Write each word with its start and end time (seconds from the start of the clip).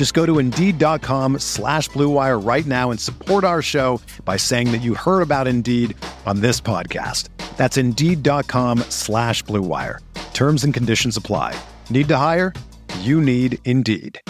Just 0.00 0.14
go 0.14 0.24
to 0.24 0.38
Indeed.com 0.38 1.40
slash 1.40 1.90
BlueWire 1.90 2.42
right 2.42 2.64
now 2.64 2.90
and 2.90 2.98
support 2.98 3.44
our 3.44 3.60
show 3.60 4.00
by 4.24 4.38
saying 4.38 4.72
that 4.72 4.78
you 4.78 4.94
heard 4.94 5.20
about 5.20 5.46
Indeed 5.46 5.94
on 6.24 6.40
this 6.40 6.58
podcast. 6.58 7.28
That's 7.58 7.76
Indeed.com 7.76 8.78
slash 8.88 9.44
BlueWire. 9.44 9.98
Terms 10.32 10.64
and 10.64 10.72
conditions 10.72 11.18
apply. 11.18 11.54
Need 11.90 12.08
to 12.08 12.16
hire? 12.16 12.54
You 13.00 13.20
need 13.20 13.58
Indeed. 13.66 14.22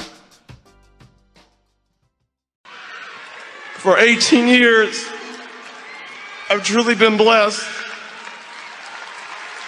For 3.75 3.97
18 3.97 4.49
years, 4.49 5.07
I've 6.51 6.65
truly 6.65 6.97
been 6.97 7.17
blessed 7.17 7.65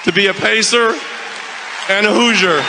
to 0.03 0.13
be 0.13 0.27
a 0.27 0.35
Pacer 0.35 0.99
and 1.89 2.07
a 2.07 2.13
Hoosier. 2.13 2.61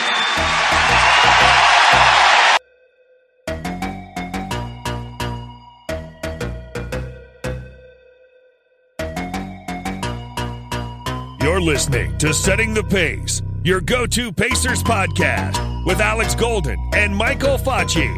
Listening 11.64 12.17
to 12.17 12.33
Setting 12.33 12.73
the 12.73 12.83
Pace, 12.83 13.42
your 13.64 13.80
go 13.80 14.06
to 14.06 14.33
Pacers 14.33 14.83
podcast 14.83 15.56
with 15.86 16.02
Alex 16.02 16.36
Golden 16.36 16.78
and 16.94 17.16
Michael 17.16 17.58
Facci. 17.58 18.11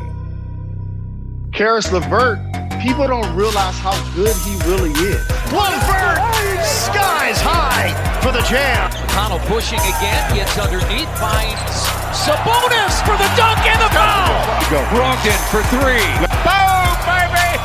Caris 1.54 1.92
LeVert, 1.92 2.40
people 2.82 3.06
don't 3.06 3.36
realize 3.36 3.78
how 3.78 3.94
good 4.16 4.36
he 4.50 4.58
really 4.66 4.90
is. 4.98 5.22
LeVert, 5.54 6.18
skies 6.66 7.38
high 7.38 7.94
for 8.26 8.32
the 8.32 8.42
jam. 8.50 8.90
McConnell 8.90 9.46
pushing 9.46 9.78
again, 9.78 10.34
gets 10.34 10.58
underneath, 10.58 11.06
finds 11.22 11.86
Sabonis 12.18 12.98
for 13.06 13.14
the 13.14 13.30
dunk 13.38 13.62
and 13.62 13.78
the 13.78 13.94
foul. 13.94 14.42
Go. 14.74 14.82
Brogdon 14.90 15.38
for 15.54 15.62
three. 15.70 16.10
Boom, 16.42 16.98
baby! 17.06 17.62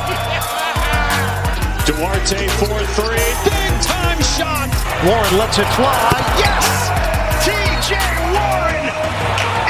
Duarte 1.89 2.47
for 2.61 2.85
three. 2.93 3.60
Big 3.81 3.89
time 3.89 4.21
shot. 4.21 4.69
Warren 5.05 5.37
lets 5.37 5.57
it 5.57 5.65
fly. 5.73 6.11
Yes! 6.37 6.89
TJ 7.43 7.97
Warren 8.31 8.85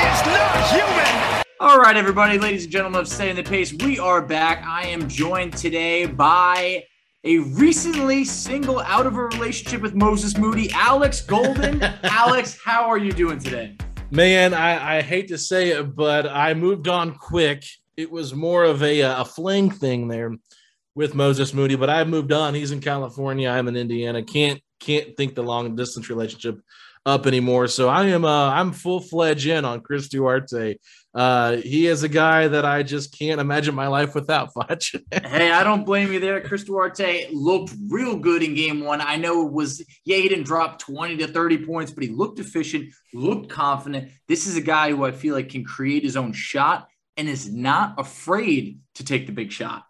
is 0.06 0.26
not 0.28 0.70
human. 0.70 1.44
All 1.62 1.80
right, 1.80 1.96
everybody, 1.96 2.38
ladies 2.38 2.64
and 2.64 2.72
gentlemen 2.74 3.02
of 3.02 3.08
Setting 3.08 3.38
the 3.38 3.44
Pace, 3.44 3.72
we 3.72 4.00
are 4.00 4.22
back. 4.22 4.66
I 4.66 4.88
am 4.88 5.08
joined 5.08 5.56
today 5.56 6.08
by 6.08 6.84
a 7.24 7.40
recently 7.40 8.26
single 8.26 8.82
out 8.82 9.06
of 9.06 9.16
a 9.16 9.24
relationship 9.24 9.82
with 9.82 9.96
Moses 9.96 10.38
Moody, 10.38 10.70
Alex 10.74 11.22
Golden. 11.22 11.82
Alex, 12.04 12.60
how 12.62 12.90
are 12.90 12.98
you 12.98 13.14
doing 13.14 13.40
today? 13.40 13.78
Man, 14.10 14.54
I, 14.54 14.98
I 14.98 15.02
hate 15.02 15.30
to 15.30 15.38
say 15.38 15.70
it, 15.70 15.96
but 15.96 16.28
I 16.28 16.54
moved 16.54 16.90
on 16.90 17.14
quick. 17.14 17.64
It 17.96 18.12
was 18.12 18.34
more 18.34 18.66
of 18.66 18.84
a, 18.84 19.04
uh, 19.04 19.22
a 19.22 19.26
fling 19.26 19.70
thing 19.70 20.10
there 20.10 20.36
with 20.96 21.16
Moses 21.16 21.54
Moody, 21.54 21.76
but 21.76 21.90
I've 21.90 22.08
moved 22.08 22.32
on. 22.32 22.54
He's 22.54 22.72
in 22.72 22.82
California. 22.82 23.50
I'm 23.50 23.68
in 23.68 23.76
Indiana. 23.76 24.24
Can't 24.24 24.62
can't 24.80 25.16
think 25.16 25.36
the 25.36 25.44
long 25.44 25.76
distance 25.76 26.10
relationship 26.10 26.60
up 27.06 27.26
anymore. 27.26 27.68
So 27.68 27.90
I 27.90 28.06
am 28.08 28.26
uh, 28.26 28.50
I'm 28.50 28.72
full 28.72 29.00
fledged 29.00 29.48
in 29.48 29.66
on 29.66 29.82
Chris 29.82 30.08
Duarte. 30.08 30.76
Uh, 31.14 31.58
he 31.58 31.88
is 31.88 32.04
a 32.04 32.10
guy 32.10 32.48
that 32.48 32.64
I 32.64 32.84
just 32.84 33.18
can't 33.18 33.42
imagine 33.42 33.76
my 33.76 33.88
life 33.88 34.16
without. 34.16 34.54
Fudge. 34.54 34.96
hey, 35.12 35.52
I 35.52 35.64
don't 35.64 35.86
blame 35.86 36.14
you 36.14 36.20
there. 36.20 36.42
Chris 36.42 36.64
Duarte 36.64 37.28
looked 37.32 37.74
real 37.90 38.18
good 38.18 38.44
in 38.44 38.54
game 38.54 38.84
one. 38.84 39.02
I 39.02 39.18
know 39.18 39.46
it 39.46 39.52
was, 39.52 39.84
yeah, 40.06 40.18
he 40.18 40.30
didn't 40.30 40.46
drop 40.46 40.80
20 40.80 41.18
to 41.18 41.28
30 41.28 41.66
points, 41.66 41.92
but 41.92 42.04
he 42.04 42.10
looked 42.10 42.40
efficient, 42.40 42.94
looked 43.14 43.50
confident. 43.50 44.12
This 44.28 44.48
is 44.48 44.56
a 44.56 44.62
guy 44.62 44.92
who 44.92 45.04
I 45.04 45.12
feel 45.12 45.36
like 45.36 45.50
can 45.50 45.66
create 45.66 46.04
his 46.04 46.16
own 46.16 46.32
shot 46.34 46.88
and 47.18 47.28
is 47.28 47.52
not 47.52 48.00
afraid 48.00 48.80
to 48.96 49.06
take 49.06 49.26
the 49.26 49.34
big 49.34 49.52
shot. 49.52 49.84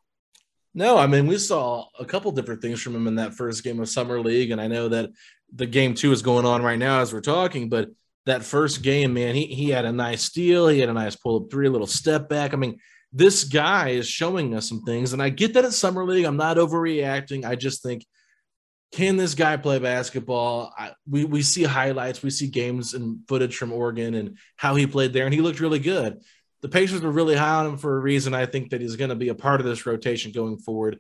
No, 0.74 0.98
I 0.98 1.08
mean, 1.08 1.28
we 1.28 1.38
saw 1.38 1.88
a 2.00 2.06
couple 2.06 2.32
different 2.32 2.62
things 2.62 2.82
from 2.82 2.96
him 2.96 3.08
in 3.08 3.16
that 3.16 3.34
first 3.34 3.64
game 3.64 3.80
of 3.80 3.90
Summer 3.90 4.22
League. 4.22 4.52
And 4.52 4.62
I 4.62 4.68
know 4.68 4.88
that 4.88 5.10
the 5.54 5.66
game 5.66 5.94
two 5.94 6.12
is 6.12 6.22
going 6.22 6.46
on 6.46 6.64
right 6.64 6.80
now 6.80 7.02
as 7.02 7.14
we're 7.14 7.20
talking, 7.20 7.68
but 7.68 7.90
that 8.26 8.44
first 8.44 8.82
game, 8.82 9.14
man, 9.14 9.36
he, 9.36 9.48
he 9.48 9.70
had 9.70 9.84
a 9.84 9.92
nice 9.92 10.24
steal. 10.24 10.68
He 10.68 10.80
had 10.80 10.90
a 10.90 10.94
nice 10.94 11.16
pull 11.16 11.44
up 11.44 11.52
three, 11.52 11.68
little 11.68 11.88
step 11.88 12.30
back. 12.30 12.54
I 12.54 12.58
mean, 12.58 12.80
this 13.12 13.44
guy 13.44 13.90
is 13.90 14.08
showing 14.08 14.56
us 14.56 14.70
some 14.70 14.84
things. 14.84 15.12
And 15.12 15.22
I 15.22 15.30
get 15.30 15.54
that 15.56 15.66
it's 15.66 15.78
Summer 15.78 16.06
League. 16.06 16.26
I'm 16.26 16.38
not 16.38 16.56
overreacting. 16.58 17.44
I 17.44 17.56
just 17.56 17.84
think, 17.84 18.06
can 18.94 19.18
this 19.18 19.36
guy 19.36 19.58
play 19.58 19.80
basketball? 19.80 20.74
I, 20.78 20.92
we, 21.10 21.26
we 21.26 21.42
see 21.42 21.64
highlights, 21.64 22.24
we 22.24 22.30
see 22.30 22.48
games 22.48 22.94
and 22.94 23.20
footage 23.28 23.58
from 23.58 23.74
Oregon 23.74 24.14
and 24.14 24.38
how 24.56 24.76
he 24.76 24.88
played 24.88 25.14
there, 25.14 25.26
and 25.26 25.34
he 25.34 25.42
looked 25.42 25.62
really 25.62 25.80
good 25.80 26.20
the 26.62 26.70
Pacers 26.70 27.02
were 27.02 27.12
really 27.12 27.36
high 27.36 27.56
on 27.56 27.68
him 27.68 27.78
for 27.78 27.96
a 27.96 28.00
reason. 28.00 28.34
I 28.34 28.46
think 28.46 28.70
that 28.70 28.82
he's 28.82 28.96
going 28.96 29.10
to 29.10 29.16
be 29.16 29.30
a 29.30 29.36
part 29.36 29.60
of 29.60 29.66
this 29.66 29.86
rotation 29.86 30.32
going 30.32 30.58
forward. 30.58 31.00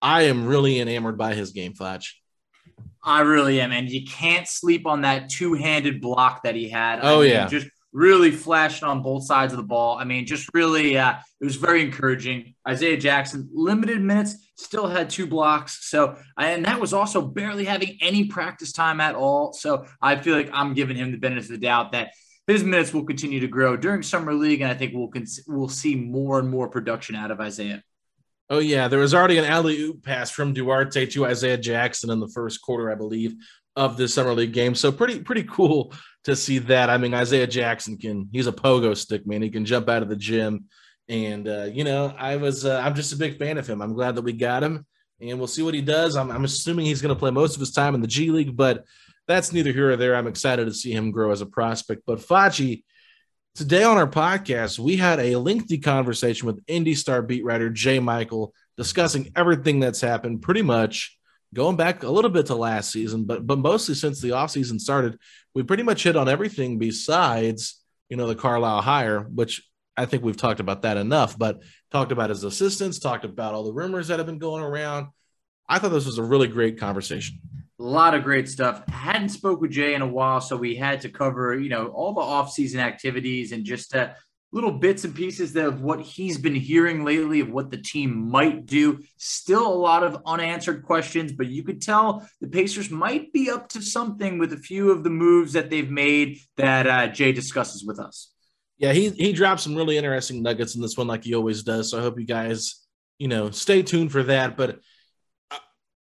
I 0.00 0.22
am 0.22 0.46
really 0.46 0.80
enamored 0.80 1.18
by 1.18 1.34
his 1.34 1.52
game, 1.52 1.74
Fletch. 1.74 2.20
I 3.02 3.20
really 3.20 3.60
am, 3.60 3.72
and 3.72 3.90
you 3.90 4.04
can't 4.04 4.46
sleep 4.46 4.86
on 4.86 5.02
that 5.02 5.28
two-handed 5.30 6.00
block 6.00 6.42
that 6.44 6.54
he 6.54 6.68
had. 6.68 7.00
Oh 7.02 7.20
I 7.20 7.22
mean, 7.22 7.30
yeah, 7.30 7.46
just 7.46 7.68
really 7.92 8.30
flashing 8.30 8.86
on 8.86 9.02
both 9.02 9.24
sides 9.24 9.52
of 9.52 9.56
the 9.56 9.64
ball. 9.64 9.98
I 9.98 10.04
mean, 10.04 10.26
just 10.26 10.48
really, 10.54 10.96
uh, 10.96 11.14
it 11.40 11.44
was 11.44 11.56
very 11.56 11.82
encouraging. 11.82 12.54
Isaiah 12.68 12.96
Jackson, 12.96 13.48
limited 13.52 14.00
minutes, 14.00 14.50
still 14.56 14.86
had 14.86 15.10
two 15.10 15.26
blocks. 15.26 15.88
So, 15.88 16.16
and 16.38 16.64
that 16.66 16.80
was 16.80 16.92
also 16.92 17.20
barely 17.22 17.64
having 17.64 17.98
any 18.00 18.26
practice 18.26 18.72
time 18.72 19.00
at 19.00 19.14
all. 19.14 19.52
So, 19.52 19.86
I 20.00 20.16
feel 20.16 20.36
like 20.36 20.50
I'm 20.52 20.74
giving 20.74 20.96
him 20.96 21.10
the 21.10 21.18
benefit 21.18 21.50
of 21.50 21.60
the 21.60 21.66
doubt 21.66 21.92
that 21.92 22.12
his 22.46 22.64
minutes 22.64 22.92
will 22.92 23.04
continue 23.04 23.40
to 23.40 23.48
grow 23.48 23.76
during 23.76 24.02
summer 24.02 24.34
league, 24.34 24.60
and 24.60 24.70
I 24.70 24.74
think 24.74 24.92
we'll 24.94 25.08
cons- 25.08 25.44
we'll 25.46 25.68
see 25.68 25.94
more 25.94 26.38
and 26.38 26.48
more 26.48 26.68
production 26.68 27.14
out 27.14 27.30
of 27.30 27.40
Isaiah. 27.40 27.82
Oh 28.48 28.58
yeah, 28.58 28.88
there 28.88 28.98
was 28.98 29.14
already 29.14 29.38
an 29.38 29.44
alley 29.44 29.80
oop 29.80 30.02
pass 30.02 30.30
from 30.30 30.52
Duarte 30.52 31.06
to 31.06 31.26
Isaiah 31.26 31.56
Jackson 31.56 32.10
in 32.10 32.18
the 32.18 32.28
first 32.28 32.60
quarter, 32.60 32.90
I 32.90 32.96
believe, 32.96 33.36
of 33.76 33.96
the 33.96 34.08
summer 34.08 34.34
league 34.34 34.52
game. 34.52 34.74
So 34.74 34.90
pretty 34.90 35.20
pretty 35.20 35.44
cool 35.44 35.94
to 36.24 36.34
see 36.34 36.58
that. 36.58 36.90
I 36.90 36.98
mean, 36.98 37.14
Isaiah 37.14 37.46
Jackson 37.46 37.96
can 37.96 38.28
he's 38.32 38.48
a 38.48 38.52
pogo 38.52 38.96
stick 38.96 39.26
man. 39.26 39.42
He 39.42 39.50
can 39.50 39.64
jump 39.64 39.88
out 39.88 40.02
of 40.02 40.08
the 40.08 40.16
gym, 40.16 40.64
and 41.08 41.46
uh, 41.46 41.68
you 41.72 41.84
know 41.84 42.12
I 42.18 42.36
was 42.36 42.64
uh, 42.64 42.80
I'm 42.84 42.96
just 42.96 43.12
a 43.12 43.16
big 43.16 43.38
fan 43.38 43.58
of 43.58 43.68
him. 43.68 43.80
I'm 43.80 43.94
glad 43.94 44.16
that 44.16 44.22
we 44.22 44.32
got 44.32 44.64
him, 44.64 44.84
and 45.20 45.38
we'll 45.38 45.46
see 45.46 45.62
what 45.62 45.74
he 45.74 45.82
does. 45.82 46.16
I'm, 46.16 46.32
I'm 46.32 46.44
assuming 46.44 46.86
he's 46.86 47.02
going 47.02 47.14
to 47.14 47.18
play 47.18 47.30
most 47.30 47.54
of 47.54 47.60
his 47.60 47.72
time 47.72 47.94
in 47.94 48.00
the 48.00 48.08
G 48.08 48.30
League, 48.32 48.56
but 48.56 48.84
that's 49.30 49.52
neither 49.52 49.72
here 49.72 49.90
or 49.90 49.96
there. 49.96 50.16
I'm 50.16 50.26
excited 50.26 50.64
to 50.66 50.74
see 50.74 50.92
him 50.92 51.10
grow 51.10 51.30
as 51.30 51.40
a 51.40 51.46
prospect. 51.46 52.02
But 52.06 52.18
Facci, 52.18 52.84
today 53.54 53.84
on 53.84 53.96
our 53.96 54.08
podcast, 54.08 54.78
we 54.78 54.96
had 54.96 55.20
a 55.20 55.36
lengthy 55.36 55.78
conversation 55.78 56.46
with 56.46 56.62
Indy 56.66 56.94
Star 56.94 57.22
beat 57.22 57.44
writer 57.44 57.70
J 57.70 58.00
Michael 58.00 58.52
discussing 58.76 59.30
everything 59.36 59.80
that's 59.80 60.00
happened 60.00 60.42
pretty 60.42 60.62
much 60.62 61.18
going 61.52 61.76
back 61.76 62.02
a 62.02 62.10
little 62.10 62.30
bit 62.30 62.46
to 62.46 62.54
last 62.54 62.90
season, 62.90 63.24
but 63.24 63.46
but 63.46 63.58
mostly 63.58 63.94
since 63.94 64.20
the 64.20 64.30
offseason 64.30 64.80
started, 64.80 65.18
we 65.54 65.62
pretty 65.62 65.82
much 65.82 66.02
hit 66.02 66.16
on 66.16 66.28
everything 66.28 66.78
besides, 66.78 67.82
you 68.08 68.16
know, 68.16 68.26
the 68.26 68.34
Carlisle 68.34 68.82
hire, 68.82 69.20
which 69.22 69.62
I 69.96 70.06
think 70.06 70.22
we've 70.22 70.36
talked 70.36 70.60
about 70.60 70.82
that 70.82 70.96
enough, 70.96 71.36
but 71.36 71.62
talked 71.90 72.12
about 72.12 72.30
his 72.30 72.44
assistants, 72.44 72.98
talked 72.98 73.24
about 73.24 73.54
all 73.54 73.64
the 73.64 73.72
rumors 73.72 74.08
that 74.08 74.18
have 74.18 74.26
been 74.26 74.38
going 74.38 74.62
around. 74.62 75.08
I 75.68 75.78
thought 75.78 75.90
this 75.90 76.06
was 76.06 76.18
a 76.18 76.22
really 76.22 76.48
great 76.48 76.78
conversation. 76.78 77.40
A 77.80 77.82
lot 77.82 78.14
of 78.14 78.24
great 78.24 78.46
stuff. 78.46 78.86
Hadn't 78.90 79.30
spoke 79.30 79.62
with 79.62 79.70
Jay 79.70 79.94
in 79.94 80.02
a 80.02 80.06
while, 80.06 80.42
so 80.42 80.54
we 80.54 80.76
had 80.76 81.00
to 81.00 81.08
cover, 81.08 81.58
you 81.58 81.70
know, 81.70 81.86
all 81.86 82.12
the 82.12 82.20
off-season 82.20 82.78
activities 82.78 83.52
and 83.52 83.64
just 83.64 83.96
uh, 83.96 84.10
little 84.52 84.72
bits 84.72 85.04
and 85.04 85.14
pieces 85.14 85.56
of 85.56 85.80
what 85.80 86.02
he's 86.02 86.36
been 86.36 86.54
hearing 86.54 87.04
lately 87.04 87.40
of 87.40 87.50
what 87.50 87.70
the 87.70 87.78
team 87.78 88.30
might 88.30 88.66
do. 88.66 89.02
Still 89.16 89.66
a 89.66 89.72
lot 89.72 90.02
of 90.02 90.20
unanswered 90.26 90.82
questions, 90.82 91.32
but 91.32 91.46
you 91.46 91.62
could 91.62 91.80
tell 91.80 92.28
the 92.42 92.48
Pacers 92.48 92.90
might 92.90 93.32
be 93.32 93.48
up 93.48 93.70
to 93.70 93.80
something 93.80 94.38
with 94.38 94.52
a 94.52 94.58
few 94.58 94.90
of 94.90 95.02
the 95.02 95.08
moves 95.08 95.54
that 95.54 95.70
they've 95.70 95.90
made 95.90 96.38
that 96.58 96.86
uh, 96.86 97.06
Jay 97.08 97.32
discusses 97.32 97.82
with 97.82 97.98
us. 97.98 98.30
Yeah, 98.76 98.92
he 98.92 99.08
he 99.08 99.32
dropped 99.32 99.62
some 99.62 99.74
really 99.74 99.96
interesting 99.96 100.42
nuggets 100.42 100.74
in 100.74 100.82
this 100.82 100.98
one, 100.98 101.06
like 101.06 101.24
he 101.24 101.34
always 101.34 101.62
does. 101.62 101.90
So 101.90 101.98
I 101.98 102.02
hope 102.02 102.20
you 102.20 102.26
guys, 102.26 102.86
you 103.18 103.28
know, 103.28 103.50
stay 103.50 103.82
tuned 103.82 104.12
for 104.12 104.24
that. 104.24 104.58
But 104.58 104.80
uh, 105.50 105.58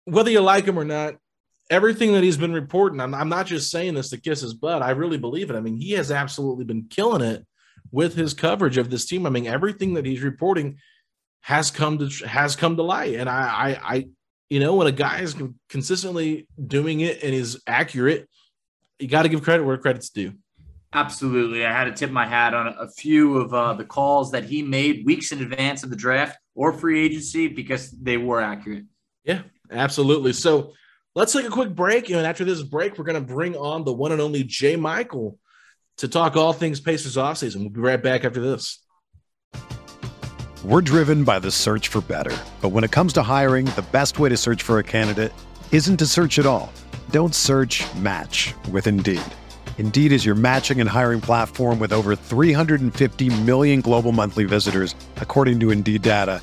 whether 0.06 0.30
you 0.30 0.40
like 0.40 0.64
him 0.64 0.78
or 0.78 0.84
not, 0.84 1.14
everything 1.70 2.12
that 2.12 2.22
he's 2.22 2.36
been 2.36 2.52
reporting, 2.52 3.00
I'm, 3.00 3.14
I'm 3.14 3.28
not 3.28 3.46
just 3.46 3.70
saying 3.70 3.94
this 3.94 4.10
to 4.10 4.20
kiss 4.20 4.40
his 4.40 4.54
butt. 4.54 4.82
I 4.82 4.90
really 4.90 5.18
believe 5.18 5.50
it. 5.50 5.56
I 5.56 5.60
mean, 5.60 5.76
he 5.76 5.92
has 5.92 6.10
absolutely 6.10 6.64
been 6.64 6.86
killing 6.88 7.22
it 7.22 7.46
with 7.90 8.14
his 8.14 8.34
coverage 8.34 8.78
of 8.78 8.90
this 8.90 9.06
team. 9.06 9.26
I 9.26 9.30
mean, 9.30 9.46
everything 9.46 9.94
that 9.94 10.06
he's 10.06 10.22
reporting 10.22 10.78
has 11.40 11.70
come 11.70 11.98
to 11.98 12.26
has 12.26 12.56
come 12.56 12.76
to 12.76 12.82
light, 12.82 13.14
and 13.14 13.28
I, 13.28 13.40
I, 13.40 13.94
I 13.94 14.08
you 14.50 14.60
know, 14.60 14.74
when 14.74 14.86
a 14.86 14.92
guy 14.92 15.20
is 15.20 15.36
consistently 15.68 16.48
doing 16.66 17.00
it 17.00 17.22
and 17.22 17.34
is 17.34 17.62
accurate, 17.66 18.28
you 18.98 19.08
got 19.08 19.22
to 19.22 19.28
give 19.28 19.42
credit 19.42 19.64
where 19.64 19.76
credit's 19.78 20.10
due. 20.10 20.32
Absolutely. 20.92 21.66
I 21.66 21.72
had 21.72 21.84
to 21.84 21.92
tip 21.92 22.10
my 22.10 22.26
hat 22.26 22.54
on 22.54 22.68
a 22.78 22.88
few 22.88 23.36
of 23.36 23.52
uh, 23.52 23.74
the 23.74 23.84
calls 23.84 24.32
that 24.32 24.44
he 24.44 24.62
made 24.62 25.04
weeks 25.04 25.32
in 25.32 25.42
advance 25.42 25.82
of 25.82 25.90
the 25.90 25.96
draft 25.96 26.38
or 26.54 26.72
free 26.72 27.04
agency 27.04 27.46
because 27.46 27.90
they 27.90 28.16
were 28.16 28.40
accurate. 28.40 28.84
Yeah, 29.22 29.42
absolutely. 29.70 30.32
So 30.32 30.72
let's 31.18 31.32
take 31.32 31.46
a 31.46 31.50
quick 31.50 31.74
break. 31.74 32.10
And 32.10 32.24
after 32.24 32.44
this 32.44 32.62
break, 32.62 32.96
we're 32.96 33.04
going 33.04 33.20
to 33.20 33.34
bring 33.34 33.56
on 33.56 33.84
the 33.84 33.92
one 33.92 34.12
and 34.12 34.20
only 34.20 34.44
J 34.44 34.76
Michael 34.76 35.36
to 35.96 36.06
talk 36.06 36.36
all 36.36 36.52
things 36.52 36.78
Pacers 36.80 37.16
offseason. 37.16 37.60
We'll 37.60 37.70
be 37.70 37.80
right 37.80 38.00
back 38.00 38.24
after 38.24 38.40
this. 38.40 38.78
We're 40.64 40.80
driven 40.80 41.24
by 41.24 41.40
the 41.40 41.50
search 41.50 41.88
for 41.88 42.00
better. 42.00 42.36
But 42.60 42.70
when 42.70 42.84
it 42.84 42.92
comes 42.92 43.12
to 43.14 43.22
hiring, 43.22 43.66
the 43.66 43.84
best 43.90 44.18
way 44.20 44.28
to 44.28 44.36
search 44.36 44.62
for 44.62 44.78
a 44.78 44.84
candidate 44.84 45.32
isn't 45.72 45.96
to 45.96 46.06
search 46.06 46.38
at 46.38 46.46
all. 46.46 46.72
Don't 47.10 47.34
search 47.34 47.84
match 47.96 48.54
with 48.70 48.86
Indeed. 48.86 49.20
Indeed 49.78 50.12
is 50.12 50.24
your 50.24 50.34
matching 50.34 50.80
and 50.80 50.88
hiring 50.88 51.20
platform 51.20 51.78
with 51.78 51.92
over 51.92 52.16
350 52.16 53.40
million 53.42 53.80
global 53.80 54.12
monthly 54.12 54.44
visitors, 54.44 54.94
according 55.16 55.60
to 55.60 55.70
Indeed 55.70 56.02
data, 56.02 56.42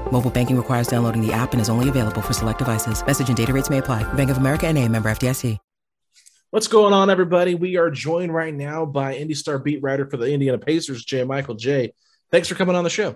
Mobile 0.11 0.29
banking 0.29 0.57
requires 0.57 0.87
downloading 0.87 1.25
the 1.25 1.33
app 1.33 1.53
and 1.53 1.61
is 1.61 1.69
only 1.69 1.89
available 1.89 2.21
for 2.21 2.33
select 2.33 2.59
devices. 2.59 3.05
Message 3.05 3.29
and 3.29 3.37
data 3.37 3.53
rates 3.53 3.69
may 3.71 3.79
apply. 3.79 4.03
Bank 4.13 4.29
of 4.29 4.37
America 4.37 4.67
and 4.67 4.77
a 4.77 4.87
member 4.87 5.09
FDIC. 5.09 5.57
What's 6.51 6.67
going 6.67 6.91
on, 6.91 7.09
everybody? 7.09 7.55
We 7.55 7.77
are 7.77 7.89
joined 7.89 8.33
right 8.33 8.53
now 8.53 8.85
by 8.85 9.15
Indy 9.15 9.33
Star 9.35 9.57
beat 9.57 9.81
writer 9.81 10.05
for 10.09 10.17
the 10.17 10.25
Indiana 10.25 10.57
Pacers, 10.57 11.05
J 11.05 11.23
Michael. 11.23 11.55
Jay, 11.55 11.93
thanks 12.29 12.49
for 12.49 12.55
coming 12.55 12.75
on 12.75 12.83
the 12.83 12.89
show. 12.89 13.15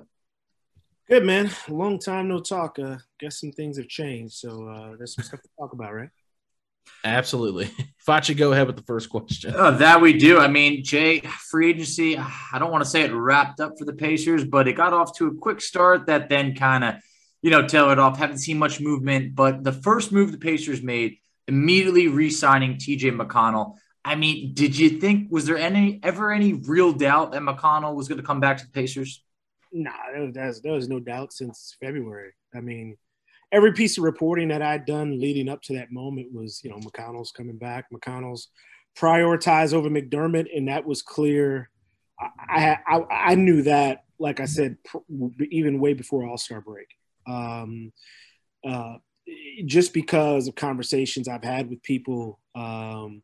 Good, 1.10 1.26
man. 1.26 1.52
Long 1.68 2.00
time 2.00 2.30
no 2.30 2.40
talk. 2.40 2.80
Uh, 2.80 2.96
guess 3.20 3.42
some 3.42 3.52
things 3.52 3.76
have 3.76 3.90
changed. 3.90 4.36
So 4.36 4.70
uh, 4.70 4.96
there's 4.96 5.16
some 5.16 5.26
stuff 5.26 5.42
to 5.42 5.50
talk 5.60 5.74
about, 5.74 5.94
right? 5.94 6.08
Absolutely. 7.04 7.70
Facci, 8.08 8.36
go 8.36 8.52
ahead 8.52 8.68
with 8.68 8.76
the 8.76 8.84
first 8.84 9.10
question. 9.10 9.54
Uh, 9.56 9.72
that 9.72 10.02
we 10.02 10.14
do. 10.14 10.40
I 10.40 10.48
mean, 10.48 10.84
Jay, 10.84 11.20
free 11.20 11.70
agency, 11.70 12.18
I 12.18 12.58
don't 12.60 12.72
want 12.72 12.84
to 12.84 12.90
say 12.90 13.02
it 13.02 13.14
wrapped 13.14 13.60
up 13.60 13.74
for 13.78 13.86
the 13.86 13.94
Pacers, 13.94 14.44
but 14.44 14.68
it 14.68 14.74
got 14.74 14.94
off 14.94 15.16
to 15.18 15.28
a 15.28 15.36
quick 15.36 15.62
start 15.62 16.08
that 16.08 16.30
then 16.30 16.56
kind 16.56 16.84
of, 16.84 16.96
you 17.42 17.52
know, 17.52 17.68
tailored 17.68 18.00
off. 18.00 18.18
Haven't 18.18 18.40
seen 18.40 18.58
much 18.58 18.80
movement, 18.80 19.36
but 19.36 19.64
the 19.64 19.72
first 19.72 20.12
move 20.12 20.32
the 20.32 20.38
Pacers 20.38 20.82
made, 20.82 21.18
immediately 21.48 22.08
re 22.08 22.30
signing 22.30 22.76
TJ 22.76 23.16
McConnell. 23.16 23.76
I 24.04 24.16
mean, 24.16 24.54
did 24.54 24.78
you 24.78 24.90
think, 25.00 25.32
was 25.32 25.46
there 25.46 25.58
any 25.58 26.00
ever 26.04 26.32
any 26.32 26.54
real 26.54 26.92
doubt 26.92 27.32
that 27.32 27.42
McConnell 27.42 27.96
was 27.96 28.08
going 28.08 28.20
to 28.20 28.26
come 28.26 28.40
back 28.40 28.58
to 28.58 28.66
the 28.66 28.72
Pacers? 28.72 29.24
Nah, 29.72 29.92
there 30.14 30.32
was, 30.48 30.62
there 30.62 30.74
was 30.74 30.88
no 30.88 31.00
doubt 31.00 31.34
since 31.34 31.76
February. 31.82 32.34
I 32.54 32.62
mean, 32.62 32.98
every 33.52 33.74
piece 33.74 33.98
of 33.98 34.04
reporting 34.04 34.50
that 34.50 34.62
I'd 34.62 34.86
done 34.86 35.20
leading 35.20 35.50
up 35.50 35.62
to 35.64 35.74
that 35.76 35.92
moment 35.92 36.34
was, 36.34 36.62
you 36.64 36.70
know, 36.70 36.78
McConnell's 36.78 37.32
coming 37.32 37.58
back. 37.58 37.86
McConnell's 37.94 38.50
prioritized 38.98 39.74
over 39.74 39.90
McDermott, 39.90 40.48
and 40.56 40.68
that 40.68 40.86
was 40.86 41.02
clear. 41.02 41.70
I 42.20 42.78
I, 42.88 43.02
I 43.12 43.36
knew 43.36 43.64
that, 43.64 44.04
like 44.20 44.40
I 44.40 44.46
said, 44.46 44.78
even 45.52 45.80
way 45.80 45.94
before 45.94 46.26
All 46.28 46.38
Star 46.38 46.62
break. 46.62 46.88
Um, 47.28 47.92
uh, 48.68 48.98
just 49.66 49.94
because 49.94 50.48
of 50.48 50.56
conversations 50.56 51.28
I've 51.28 51.44
had 51.44 51.70
with 51.70 51.82
people 51.84 52.40
um, 52.54 53.22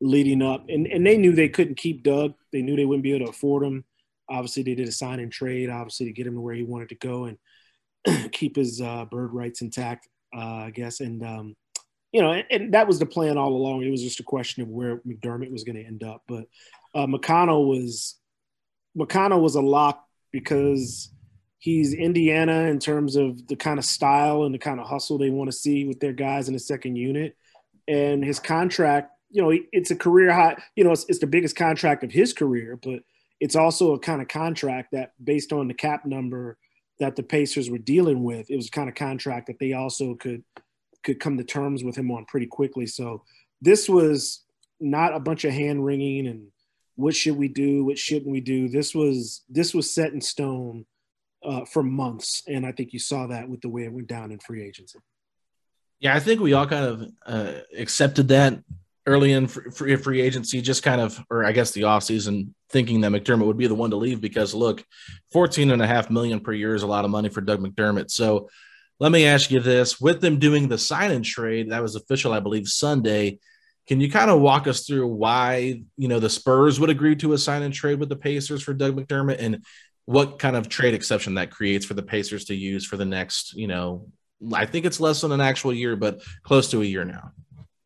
leading 0.00 0.42
up, 0.42 0.64
and, 0.68 0.86
and 0.86 1.06
they 1.06 1.16
knew 1.16 1.32
they 1.32 1.48
couldn't 1.48 1.76
keep 1.76 2.02
Doug. 2.02 2.34
They 2.52 2.62
knew 2.62 2.76
they 2.76 2.84
wouldn't 2.84 3.04
be 3.04 3.12
able 3.14 3.26
to 3.26 3.30
afford 3.30 3.64
him. 3.64 3.84
Obviously, 4.28 4.62
they 4.62 4.74
did 4.74 4.88
a 4.88 4.92
sign 4.92 5.20
and 5.20 5.30
trade, 5.30 5.70
obviously, 5.70 6.06
to 6.06 6.12
get 6.12 6.26
him 6.26 6.34
to 6.34 6.40
where 6.40 6.54
he 6.54 6.62
wanted 6.62 6.88
to 6.88 6.94
go 6.96 7.24
and 7.24 7.36
keep 8.32 8.56
his 8.56 8.80
uh, 8.80 9.04
bird 9.06 9.32
rights 9.32 9.62
intact, 9.62 10.08
uh, 10.36 10.66
I 10.66 10.70
guess. 10.70 11.00
And, 11.00 11.22
um, 11.24 11.56
you 12.12 12.20
know, 12.20 12.32
and, 12.32 12.44
and, 12.50 12.74
that 12.74 12.86
was 12.86 12.98
the 12.98 13.06
plan 13.06 13.38
all 13.38 13.52
along. 13.52 13.82
It 13.82 13.90
was 13.90 14.02
just 14.02 14.20
a 14.20 14.24
question 14.24 14.62
of 14.62 14.68
where 14.68 14.98
McDermott 14.98 15.50
was 15.50 15.64
going 15.64 15.76
to 15.76 15.84
end 15.84 16.02
up. 16.02 16.22
But 16.28 16.44
uh, 16.94 17.06
McConnell 17.06 17.66
was 17.66 18.18
McConnell 18.98 19.40
was 19.40 19.54
a 19.54 19.62
lock 19.62 20.04
because 20.30 21.10
he's 21.58 21.94
Indiana 21.94 22.64
in 22.64 22.78
terms 22.78 23.16
of 23.16 23.46
the 23.46 23.56
kind 23.56 23.78
of 23.78 23.84
style 23.84 24.42
and 24.42 24.54
the 24.54 24.58
kind 24.58 24.80
of 24.80 24.86
hustle 24.86 25.16
they 25.16 25.30
want 25.30 25.50
to 25.50 25.56
see 25.56 25.86
with 25.86 26.00
their 26.00 26.12
guys 26.12 26.48
in 26.48 26.54
the 26.54 26.60
second 26.60 26.96
unit. 26.96 27.36
And 27.88 28.24
his 28.24 28.38
contract, 28.38 29.12
you 29.30 29.42
know, 29.42 29.56
it's 29.72 29.90
a 29.90 29.96
career 29.96 30.32
high, 30.32 30.56
you 30.76 30.84
know, 30.84 30.92
it's, 30.92 31.06
it's 31.08 31.20
the 31.20 31.26
biggest 31.26 31.56
contract 31.56 32.04
of 32.04 32.12
his 32.12 32.32
career, 32.32 32.78
but– 32.82 33.00
it's 33.42 33.56
also 33.56 33.92
a 33.92 33.98
kind 33.98 34.22
of 34.22 34.28
contract 34.28 34.92
that 34.92 35.14
based 35.22 35.52
on 35.52 35.66
the 35.66 35.74
cap 35.74 36.06
number 36.06 36.56
that 37.02 37.16
the 37.16 37.22
Pacers 37.22 37.68
were 37.68 37.78
dealing 37.78 38.22
with, 38.22 38.48
it 38.48 38.54
was 38.54 38.70
kind 38.70 38.88
of 38.88 38.94
contract 38.94 39.48
that 39.48 39.58
they 39.58 39.72
also 39.72 40.14
could 40.14 40.44
could 41.02 41.18
come 41.18 41.36
to 41.36 41.42
terms 41.42 41.82
with 41.82 41.96
him 41.96 42.12
on 42.12 42.24
pretty 42.26 42.46
quickly. 42.46 42.86
So 42.86 43.24
this 43.60 43.88
was 43.88 44.44
not 44.78 45.12
a 45.12 45.18
bunch 45.18 45.44
of 45.44 45.52
hand 45.52 45.84
wringing 45.84 46.28
and 46.28 46.46
what 46.94 47.16
should 47.16 47.36
we 47.36 47.48
do, 47.48 47.84
what 47.84 47.98
shouldn't 47.98 48.30
we 48.30 48.40
do. 48.40 48.68
This 48.68 48.94
was 48.94 49.42
this 49.48 49.74
was 49.74 49.92
set 49.92 50.12
in 50.12 50.20
stone 50.20 50.86
uh, 51.44 51.64
for 51.64 51.82
months, 51.82 52.44
and 52.46 52.64
I 52.64 52.70
think 52.70 52.92
you 52.92 53.00
saw 53.00 53.26
that 53.26 53.48
with 53.48 53.62
the 53.62 53.68
way 53.68 53.82
it 53.82 53.92
went 53.92 54.06
down 54.06 54.30
in 54.30 54.38
free 54.38 54.64
agency. 54.64 55.00
Yeah, 55.98 56.14
I 56.14 56.20
think 56.20 56.40
we 56.40 56.52
all 56.52 56.68
kind 56.68 56.84
of 56.84 57.08
uh, 57.26 57.60
accepted 57.76 58.28
that 58.28 58.60
early 59.06 59.32
in 59.32 59.48
free, 59.48 59.96
free 59.96 60.20
agency, 60.20 60.60
just 60.60 60.82
kind 60.82 61.00
of, 61.00 61.18
or 61.30 61.44
I 61.44 61.52
guess 61.52 61.72
the 61.72 61.82
offseason, 61.82 62.50
thinking 62.70 63.00
that 63.00 63.12
McDermott 63.12 63.46
would 63.46 63.58
be 63.58 63.66
the 63.66 63.74
one 63.74 63.90
to 63.90 63.96
leave 63.96 64.20
because 64.20 64.54
look, 64.54 64.84
14 65.32 65.70
and 65.70 65.82
a 65.82 65.86
half 65.86 66.10
million 66.10 66.40
per 66.40 66.52
year 66.52 66.74
is 66.74 66.82
a 66.82 66.86
lot 66.86 67.04
of 67.04 67.10
money 67.10 67.28
for 67.28 67.40
Doug 67.40 67.60
McDermott. 67.60 68.10
So 68.10 68.48
let 69.00 69.12
me 69.12 69.26
ask 69.26 69.50
you 69.50 69.60
this 69.60 70.00
with 70.00 70.20
them 70.20 70.38
doing 70.38 70.68
the 70.68 70.78
sign 70.78 71.10
and 71.10 71.24
trade, 71.24 71.70
that 71.70 71.82
was 71.82 71.96
official, 71.96 72.32
I 72.32 72.40
believe, 72.40 72.68
Sunday. 72.68 73.40
Can 73.88 74.00
you 74.00 74.08
kind 74.08 74.30
of 74.30 74.40
walk 74.40 74.68
us 74.68 74.86
through 74.86 75.08
why 75.08 75.82
you 75.96 76.06
know 76.08 76.20
the 76.20 76.30
Spurs 76.30 76.78
would 76.78 76.90
agree 76.90 77.16
to 77.16 77.32
a 77.32 77.38
sign 77.38 77.62
and 77.62 77.74
trade 77.74 77.98
with 77.98 78.08
the 78.08 78.16
Pacers 78.16 78.62
for 78.62 78.72
Doug 78.72 78.94
McDermott, 78.94 79.38
and 79.40 79.64
what 80.04 80.38
kind 80.38 80.56
of 80.56 80.68
trade 80.68 80.94
exception 80.94 81.34
that 81.34 81.50
creates 81.50 81.84
for 81.84 81.94
the 81.94 82.02
Pacers 82.02 82.44
to 82.46 82.54
use 82.54 82.86
for 82.86 82.96
the 82.96 83.04
next, 83.04 83.54
you 83.54 83.66
know, 83.66 84.06
I 84.52 84.66
think 84.66 84.84
it's 84.84 85.00
less 85.00 85.20
than 85.20 85.32
an 85.32 85.40
actual 85.40 85.72
year, 85.72 85.96
but 85.96 86.20
close 86.42 86.70
to 86.70 86.82
a 86.82 86.84
year 86.84 87.04
now. 87.04 87.32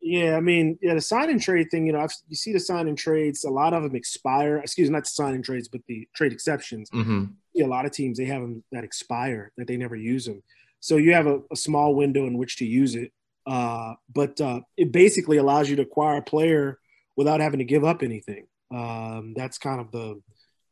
Yeah, 0.09 0.37
I 0.37 0.39
mean, 0.39 0.79
yeah, 0.81 0.93
the 0.93 1.01
sign 1.01 1.29
and 1.29 1.41
trade 1.41 1.69
thing, 1.69 1.85
you 1.85 1.91
know, 1.91 1.99
I've, 1.99 2.13
you 2.29 2.37
see 2.37 2.53
the 2.53 2.61
sign 2.61 2.87
and 2.87 2.97
trades, 2.97 3.43
a 3.43 3.49
lot 3.49 3.73
of 3.73 3.83
them 3.83 3.93
expire. 3.93 4.57
Excuse 4.59 4.89
me, 4.89 4.93
not 4.93 5.03
the 5.03 5.09
sign 5.09 5.35
and 5.35 5.43
trades, 5.43 5.67
but 5.67 5.81
the 5.87 6.07
trade 6.15 6.31
exceptions. 6.31 6.89
Mm-hmm. 6.91 7.25
Yeah, 7.53 7.65
a 7.65 7.67
lot 7.67 7.85
of 7.85 7.91
teams, 7.91 8.17
they 8.17 8.25
have 8.25 8.41
them 8.41 8.63
that 8.71 8.85
expire, 8.85 9.51
that 9.57 9.67
they 9.67 9.75
never 9.75 9.97
use 9.97 10.25
them. 10.25 10.43
So 10.79 10.95
you 10.95 11.13
have 11.13 11.27
a, 11.27 11.41
a 11.51 11.57
small 11.57 11.93
window 11.93 12.25
in 12.25 12.37
which 12.37 12.55
to 12.57 12.65
use 12.65 12.95
it. 12.95 13.11
Uh, 13.45 13.95
but 14.13 14.39
uh, 14.39 14.61
it 14.77 14.93
basically 14.93 15.37
allows 15.37 15.69
you 15.69 15.75
to 15.75 15.81
acquire 15.81 16.19
a 16.19 16.21
player 16.21 16.79
without 17.17 17.41
having 17.41 17.59
to 17.59 17.65
give 17.65 17.83
up 17.83 18.01
anything. 18.01 18.47
Um, 18.73 19.33
that's 19.35 19.57
kind 19.57 19.81
of 19.81 19.91
the, 19.91 20.21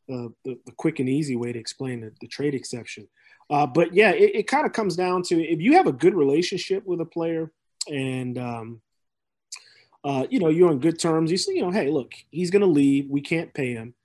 the, 0.07 0.33
the, 0.45 0.59
the, 0.65 0.71
quick 0.77 0.99
and 0.99 1.09
easy 1.09 1.35
way 1.35 1.51
to 1.51 1.59
explain 1.59 1.99
the, 2.01 2.11
the 2.21 2.27
trade 2.27 2.55
exception. 2.55 3.09
Uh, 3.49 3.65
but 3.65 3.93
yeah, 3.93 4.11
it, 4.11 4.31
it 4.33 4.47
kind 4.47 4.65
of 4.65 4.71
comes 4.71 4.95
down 4.95 5.23
to 5.23 5.43
if 5.43 5.59
you 5.59 5.73
have 5.73 5.87
a 5.87 5.93
good 5.93 6.15
relationship 6.15 6.85
with 6.85 7.01
a 7.01 7.05
player 7.05 7.51
and 7.91 8.37
um,– 8.37 8.81
uh, 10.05 10.27
you 10.29 10.39
know, 10.39 10.49
you're 10.49 10.69
on 10.69 10.79
good 10.79 10.99
terms. 10.99 11.31
You 11.31 11.37
say, 11.37 11.53
you 11.55 11.63
know, 11.63 11.71
hey, 11.71 11.89
look, 11.89 12.13
he's 12.29 12.51
going 12.51 12.61
to 12.61 12.67
leave. 12.67 13.09
We 13.09 13.21
can't 13.21 13.51
pay 13.53 13.73
him. 13.73 13.95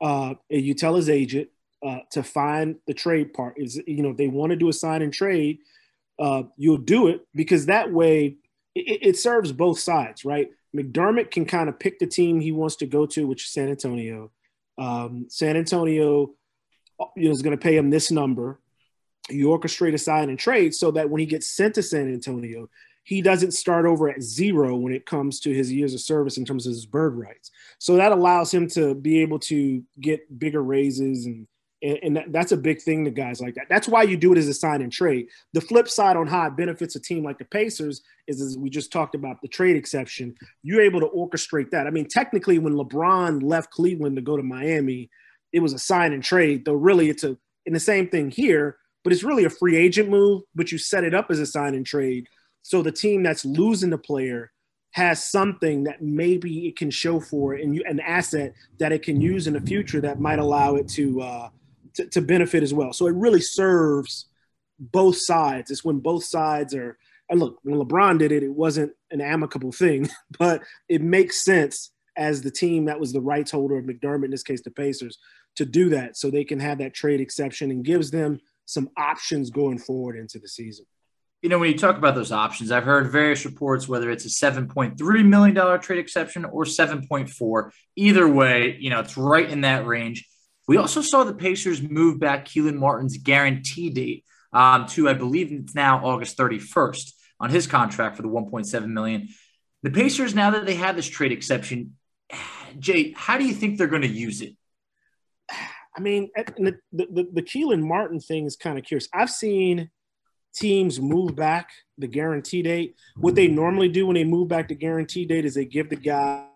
Uh, 0.00 0.34
and 0.48 0.62
you 0.62 0.72
tell 0.72 0.94
his 0.94 1.10
agent 1.10 1.48
uh, 1.84 1.98
to 2.12 2.22
find 2.22 2.76
the 2.86 2.94
trade 2.94 3.34
part. 3.34 3.54
Is 3.58 3.80
you 3.84 4.04
know, 4.04 4.12
they 4.12 4.28
want 4.28 4.50
to 4.50 4.56
do 4.56 4.68
a 4.68 4.72
sign 4.72 5.02
and 5.02 5.12
trade, 5.12 5.58
uh, 6.18 6.44
you'll 6.56 6.78
do 6.78 7.08
it 7.08 7.26
because 7.34 7.66
that 7.66 7.92
way 7.92 8.36
it, 8.76 8.98
it, 9.02 9.16
serves 9.16 9.50
both 9.52 9.80
sides, 9.80 10.24
right? 10.24 10.48
McDermott 10.76 11.30
can 11.30 11.44
kind 11.44 11.68
of 11.68 11.78
pick 11.78 11.98
the 11.98 12.06
team 12.06 12.40
he 12.40 12.52
wants 12.52 12.76
to 12.76 12.86
go 12.86 13.06
to, 13.06 13.26
which 13.26 13.44
is 13.44 13.50
San 13.50 13.68
Antonio. 13.68 14.30
Um, 14.78 15.26
San 15.28 15.56
Antonio 15.56 16.30
you 17.16 17.24
know, 17.24 17.30
is 17.30 17.42
going 17.42 17.56
to 17.56 17.62
pay 17.62 17.76
him 17.76 17.90
this 17.90 18.10
number. 18.10 18.60
You 19.30 19.48
orchestrate 19.48 19.94
a 19.94 19.98
sign 19.98 20.28
and 20.28 20.38
trade 20.38 20.74
so 20.74 20.92
that 20.92 21.10
when 21.10 21.20
he 21.20 21.26
gets 21.26 21.46
sent 21.46 21.74
to 21.74 21.82
San 21.82 22.12
Antonio, 22.12 22.68
he 23.08 23.22
doesn't 23.22 23.52
start 23.52 23.86
over 23.86 24.10
at 24.10 24.20
zero 24.20 24.76
when 24.76 24.92
it 24.92 25.06
comes 25.06 25.40
to 25.40 25.54
his 25.54 25.72
years 25.72 25.94
of 25.94 26.00
service 26.00 26.36
in 26.36 26.44
terms 26.44 26.66
of 26.66 26.72
his 26.72 26.84
bird 26.84 27.16
rights. 27.16 27.50
So 27.78 27.96
that 27.96 28.12
allows 28.12 28.52
him 28.52 28.68
to 28.72 28.94
be 28.94 29.22
able 29.22 29.38
to 29.40 29.82
get 29.98 30.38
bigger 30.38 30.62
raises 30.62 31.24
and 31.24 31.48
and, 31.80 32.24
that's 32.30 32.50
a 32.50 32.56
big 32.56 32.82
thing 32.82 33.04
to 33.04 33.12
guys 33.12 33.40
like 33.40 33.54
that. 33.54 33.66
That's 33.68 33.86
why 33.86 34.02
you 34.02 34.16
do 34.16 34.32
it 34.32 34.38
as 34.38 34.48
a 34.48 34.52
sign 34.52 34.82
and 34.82 34.90
trade. 34.90 35.28
The 35.52 35.60
flip 35.60 35.88
side 35.88 36.16
on 36.16 36.26
how 36.26 36.48
it 36.48 36.56
benefits 36.56 36.96
a 36.96 37.00
team 37.00 37.22
like 37.22 37.38
the 37.38 37.44
Pacers 37.44 38.02
is, 38.26 38.42
as 38.42 38.58
we 38.58 38.68
just 38.68 38.90
talked 38.90 39.14
about 39.14 39.40
the 39.42 39.46
trade 39.46 39.76
exception, 39.76 40.34
you're 40.64 40.80
able 40.80 40.98
to 40.98 41.06
orchestrate 41.06 41.70
that. 41.70 41.86
I 41.86 41.90
mean, 41.90 42.08
technically, 42.08 42.58
when 42.58 42.74
LeBron 42.74 43.44
left 43.44 43.70
Cleveland 43.70 44.16
to 44.16 44.22
go 44.22 44.36
to 44.36 44.42
Miami, 44.42 45.08
it 45.52 45.60
was 45.60 45.72
a 45.72 45.78
sign 45.78 46.12
and 46.12 46.24
trade, 46.24 46.64
though 46.64 46.72
really 46.72 47.10
it's 47.10 47.22
a 47.22 47.38
in 47.64 47.74
the 47.74 47.78
same 47.78 48.08
thing 48.08 48.32
here, 48.32 48.76
but 49.04 49.12
it's 49.12 49.22
really 49.22 49.44
a 49.44 49.50
free 49.50 49.76
agent 49.76 50.08
move, 50.08 50.42
but 50.56 50.72
you 50.72 50.78
set 50.78 51.04
it 51.04 51.14
up 51.14 51.30
as 51.30 51.38
a 51.38 51.46
sign 51.46 51.76
and 51.76 51.86
trade 51.86 52.26
so 52.62 52.82
the 52.82 52.92
team 52.92 53.22
that's 53.22 53.44
losing 53.44 53.90
the 53.90 53.98
player 53.98 54.52
has 54.92 55.22
something 55.22 55.84
that 55.84 56.02
maybe 56.02 56.66
it 56.66 56.76
can 56.76 56.90
show 56.90 57.20
for 57.20 57.54
and 57.54 57.74
you, 57.74 57.82
an 57.86 58.00
asset 58.00 58.54
that 58.78 58.92
it 58.92 59.02
can 59.02 59.20
use 59.20 59.46
in 59.46 59.54
the 59.54 59.60
future 59.60 60.00
that 60.00 60.20
might 60.20 60.38
allow 60.38 60.76
it 60.76 60.88
to, 60.88 61.20
uh, 61.20 61.48
to, 61.94 62.06
to 62.06 62.20
benefit 62.20 62.62
as 62.62 62.72
well. 62.72 62.92
So 62.92 63.06
it 63.06 63.14
really 63.14 63.40
serves 63.40 64.26
both 64.78 65.16
sides. 65.16 65.70
It's 65.70 65.84
when 65.84 65.98
both 65.98 66.24
sides 66.24 66.74
are. 66.74 66.98
And 67.30 67.38
look, 67.38 67.58
when 67.62 67.78
LeBron 67.78 68.18
did 68.18 68.32
it, 68.32 68.42
it 68.42 68.52
wasn't 68.52 68.92
an 69.10 69.20
amicable 69.20 69.72
thing, 69.72 70.08
but 70.38 70.62
it 70.88 71.02
makes 71.02 71.44
sense 71.44 71.92
as 72.16 72.42
the 72.42 72.50
team 72.50 72.86
that 72.86 72.98
was 72.98 73.12
the 73.12 73.20
rights 73.20 73.50
holder 73.50 73.78
of 73.78 73.84
McDermott, 73.84 74.24
in 74.24 74.30
this 74.30 74.42
case 74.42 74.62
the 74.62 74.70
Pacers, 74.70 75.18
to 75.56 75.64
do 75.64 75.90
that 75.90 76.16
so 76.16 76.30
they 76.30 76.44
can 76.44 76.58
have 76.58 76.78
that 76.78 76.94
trade 76.94 77.20
exception 77.20 77.70
and 77.70 77.84
gives 77.84 78.10
them 78.10 78.40
some 78.64 78.90
options 78.96 79.50
going 79.50 79.78
forward 79.78 80.16
into 80.16 80.38
the 80.38 80.48
season 80.48 80.84
you 81.42 81.48
know, 81.48 81.58
when 81.58 81.70
you 81.70 81.78
talk 81.78 81.96
about 81.96 82.14
those 82.14 82.32
options, 82.32 82.72
I've 82.72 82.84
heard 82.84 83.12
various 83.12 83.44
reports 83.44 83.86
whether 83.86 84.10
it's 84.10 84.24
a 84.24 84.28
$7.3 84.28 85.24
million 85.24 85.80
trade 85.80 86.00
exception 86.00 86.44
or 86.44 86.64
7.4. 86.64 87.70
Either 87.96 88.28
way, 88.28 88.76
you 88.80 88.90
know, 88.90 89.00
it's 89.00 89.16
right 89.16 89.48
in 89.48 89.60
that 89.60 89.86
range. 89.86 90.26
We 90.66 90.76
also 90.76 91.00
saw 91.00 91.24
the 91.24 91.34
Pacers 91.34 91.80
move 91.80 92.18
back 92.18 92.44
Kelan 92.44 92.74
Martin's 92.74 93.16
guarantee 93.18 93.90
date 93.90 94.24
um, 94.52 94.86
to, 94.88 95.08
I 95.08 95.14
believe 95.14 95.52
it's 95.52 95.74
now 95.74 96.04
August 96.04 96.36
31st 96.36 97.12
on 97.40 97.50
his 97.50 97.66
contract 97.66 98.16
for 98.16 98.22
the 98.22 98.28
1.7 98.28 98.86
million. 98.88 99.28
The 99.84 99.90
Pacers, 99.90 100.34
now 100.34 100.50
that 100.50 100.66
they 100.66 100.74
have 100.74 100.96
this 100.96 101.06
trade 101.06 101.32
exception, 101.32 101.96
Jay, 102.78 103.14
how 103.16 103.38
do 103.38 103.44
you 103.44 103.54
think 103.54 103.78
they're 103.78 103.86
going 103.86 104.02
to 104.02 104.08
use 104.08 104.42
it? 104.42 104.56
I 105.96 106.00
mean, 106.00 106.30
the, 106.36 106.76
the, 106.92 107.26
the 107.32 107.42
Kelan 107.42 107.82
Martin 107.82 108.20
thing 108.20 108.44
is 108.44 108.54
kind 108.54 108.78
of 108.78 108.84
curious. 108.84 109.08
I've 109.12 109.30
seen 109.30 109.90
teams 110.54 111.00
move 111.00 111.36
back 111.36 111.70
the 111.98 112.06
guarantee 112.06 112.62
date, 112.62 112.96
what 113.16 113.34
they 113.34 113.48
normally 113.48 113.88
do 113.88 114.06
when 114.06 114.14
they 114.14 114.24
move 114.24 114.48
back 114.48 114.68
the 114.68 114.74
guarantee 114.74 115.26
date 115.26 115.44
is 115.44 115.54
they 115.54 115.64
give 115.64 115.88
the 115.88 115.96
guy, 115.96 116.46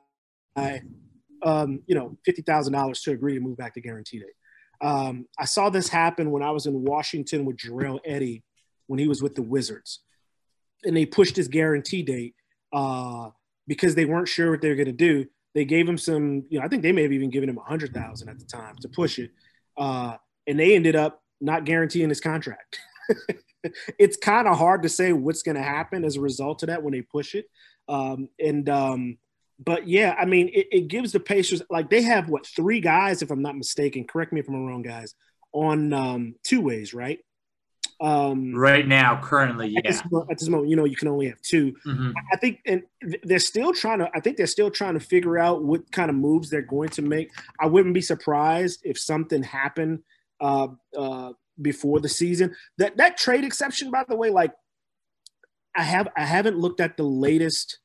um, 1.42 1.80
you 1.86 1.94
know, 1.94 2.16
fifty 2.24 2.42
thousand 2.42 2.72
dollars 2.72 3.00
to 3.02 3.12
agree 3.12 3.34
to 3.34 3.40
move 3.40 3.56
back 3.56 3.74
the 3.74 3.80
guarantee 3.80 4.18
date. 4.18 4.86
Um, 4.86 5.26
I 5.38 5.44
saw 5.44 5.70
this 5.70 5.88
happen 5.88 6.30
when 6.30 6.42
I 6.42 6.50
was 6.50 6.66
in 6.66 6.82
Washington 6.82 7.44
with 7.44 7.56
Jarell 7.56 8.00
Eddie 8.04 8.42
when 8.86 8.98
he 8.98 9.08
was 9.08 9.22
with 9.22 9.34
the 9.34 9.42
Wizards, 9.42 10.00
and 10.84 10.96
they 10.96 11.06
pushed 11.06 11.36
his 11.36 11.48
guarantee 11.48 12.02
date 12.02 12.34
uh, 12.72 13.30
because 13.66 13.94
they 13.94 14.04
weren't 14.04 14.28
sure 14.28 14.50
what 14.50 14.60
they 14.60 14.68
were 14.68 14.74
going 14.74 14.86
to 14.86 14.92
do. 14.92 15.26
They 15.54 15.64
gave 15.64 15.88
him 15.88 15.98
some, 15.98 16.44
you 16.48 16.58
know, 16.58 16.64
I 16.64 16.68
think 16.68 16.82
they 16.82 16.92
may 16.92 17.02
have 17.02 17.12
even 17.12 17.30
given 17.30 17.48
him 17.48 17.58
a 17.58 17.62
hundred 17.62 17.92
thousand 17.92 18.28
at 18.28 18.38
the 18.38 18.46
time 18.46 18.76
to 18.80 18.88
push 18.88 19.18
it, 19.18 19.30
uh, 19.76 20.16
and 20.46 20.58
they 20.58 20.74
ended 20.74 20.96
up 20.96 21.22
not 21.40 21.64
guaranteeing 21.64 22.08
his 22.08 22.20
contract. 22.20 22.80
it's 23.98 24.16
kind 24.16 24.48
of 24.48 24.58
hard 24.58 24.82
to 24.82 24.88
say 24.88 25.12
what's 25.12 25.42
going 25.42 25.56
to 25.56 25.62
happen 25.62 26.04
as 26.04 26.16
a 26.16 26.20
result 26.20 26.62
of 26.62 26.68
that 26.68 26.82
when 26.82 26.92
they 26.92 27.02
push 27.02 27.34
it. 27.34 27.46
Um, 27.88 28.28
and 28.38 28.68
um, 28.68 29.18
but 29.58 29.88
yeah, 29.88 30.16
I 30.18 30.24
mean, 30.24 30.48
it, 30.48 30.68
it, 30.72 30.88
gives 30.88 31.12
the 31.12 31.20
Pacers 31.20 31.62
like 31.70 31.90
they 31.90 32.02
have 32.02 32.28
what 32.28 32.46
three 32.46 32.80
guys, 32.80 33.22
if 33.22 33.30
I'm 33.30 33.42
not 33.42 33.56
mistaken. 33.56 34.06
Correct 34.06 34.32
me 34.32 34.40
if 34.40 34.48
I'm 34.48 34.66
wrong, 34.66 34.82
guys, 34.82 35.14
on 35.52 35.92
um, 35.92 36.34
two 36.42 36.60
ways, 36.60 36.94
right? 36.94 37.18
Um, 38.00 38.54
right 38.54 38.86
now, 38.86 39.20
currently, 39.22 39.68
yeah. 39.68 39.78
At 39.78 39.84
this, 39.84 40.02
at 40.30 40.38
this, 40.38 40.48
moment, 40.48 40.70
you 40.70 40.76
know, 40.76 40.84
you 40.84 40.96
can 40.96 41.06
only 41.06 41.28
have 41.28 41.40
2 41.42 41.72
mm-hmm. 41.86 42.10
I 42.32 42.36
think, 42.36 42.60
and 42.66 42.82
they're 43.22 43.38
still 43.38 43.72
trying 43.72 44.00
to. 44.00 44.10
I 44.12 44.18
think 44.18 44.36
they're 44.36 44.46
still 44.48 44.70
trying 44.70 44.94
to 44.94 45.00
figure 45.00 45.38
out 45.38 45.62
what 45.62 45.90
kind 45.92 46.10
of 46.10 46.16
moves 46.16 46.50
they're 46.50 46.62
going 46.62 46.88
to 46.90 47.02
make. 47.02 47.30
I 47.60 47.66
wouldn't 47.66 47.94
be 47.94 48.00
surprised 48.00 48.80
if 48.82 48.98
something 48.98 49.42
happened 49.44 50.00
uh, 50.40 50.68
uh, 50.98 51.32
before 51.60 52.00
the 52.00 52.08
season. 52.08 52.54
That 52.78 52.96
that 52.96 53.16
trade 53.16 53.44
exception, 53.44 53.90
by 53.90 54.04
the 54.08 54.16
way, 54.16 54.30
like 54.30 54.52
I 55.76 55.82
have 55.82 56.08
I 56.16 56.24
haven't 56.24 56.58
looked 56.58 56.80
at 56.80 56.96
the 56.96 57.04
latest, 57.04 57.78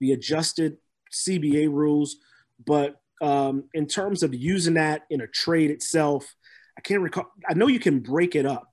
the 0.00 0.12
adjusted 0.12 0.78
CBA 1.12 1.70
rules, 1.70 2.16
but 2.64 2.96
um, 3.20 3.64
in 3.74 3.86
terms 3.86 4.22
of 4.22 4.34
using 4.34 4.74
that 4.74 5.02
in 5.10 5.20
a 5.20 5.26
trade 5.26 5.70
itself, 5.70 6.34
I 6.76 6.80
can't 6.80 7.02
recall. 7.02 7.26
I 7.48 7.54
know 7.54 7.66
you 7.66 7.80
can 7.80 8.00
break 8.00 8.36
it 8.36 8.46
up. 8.46 8.68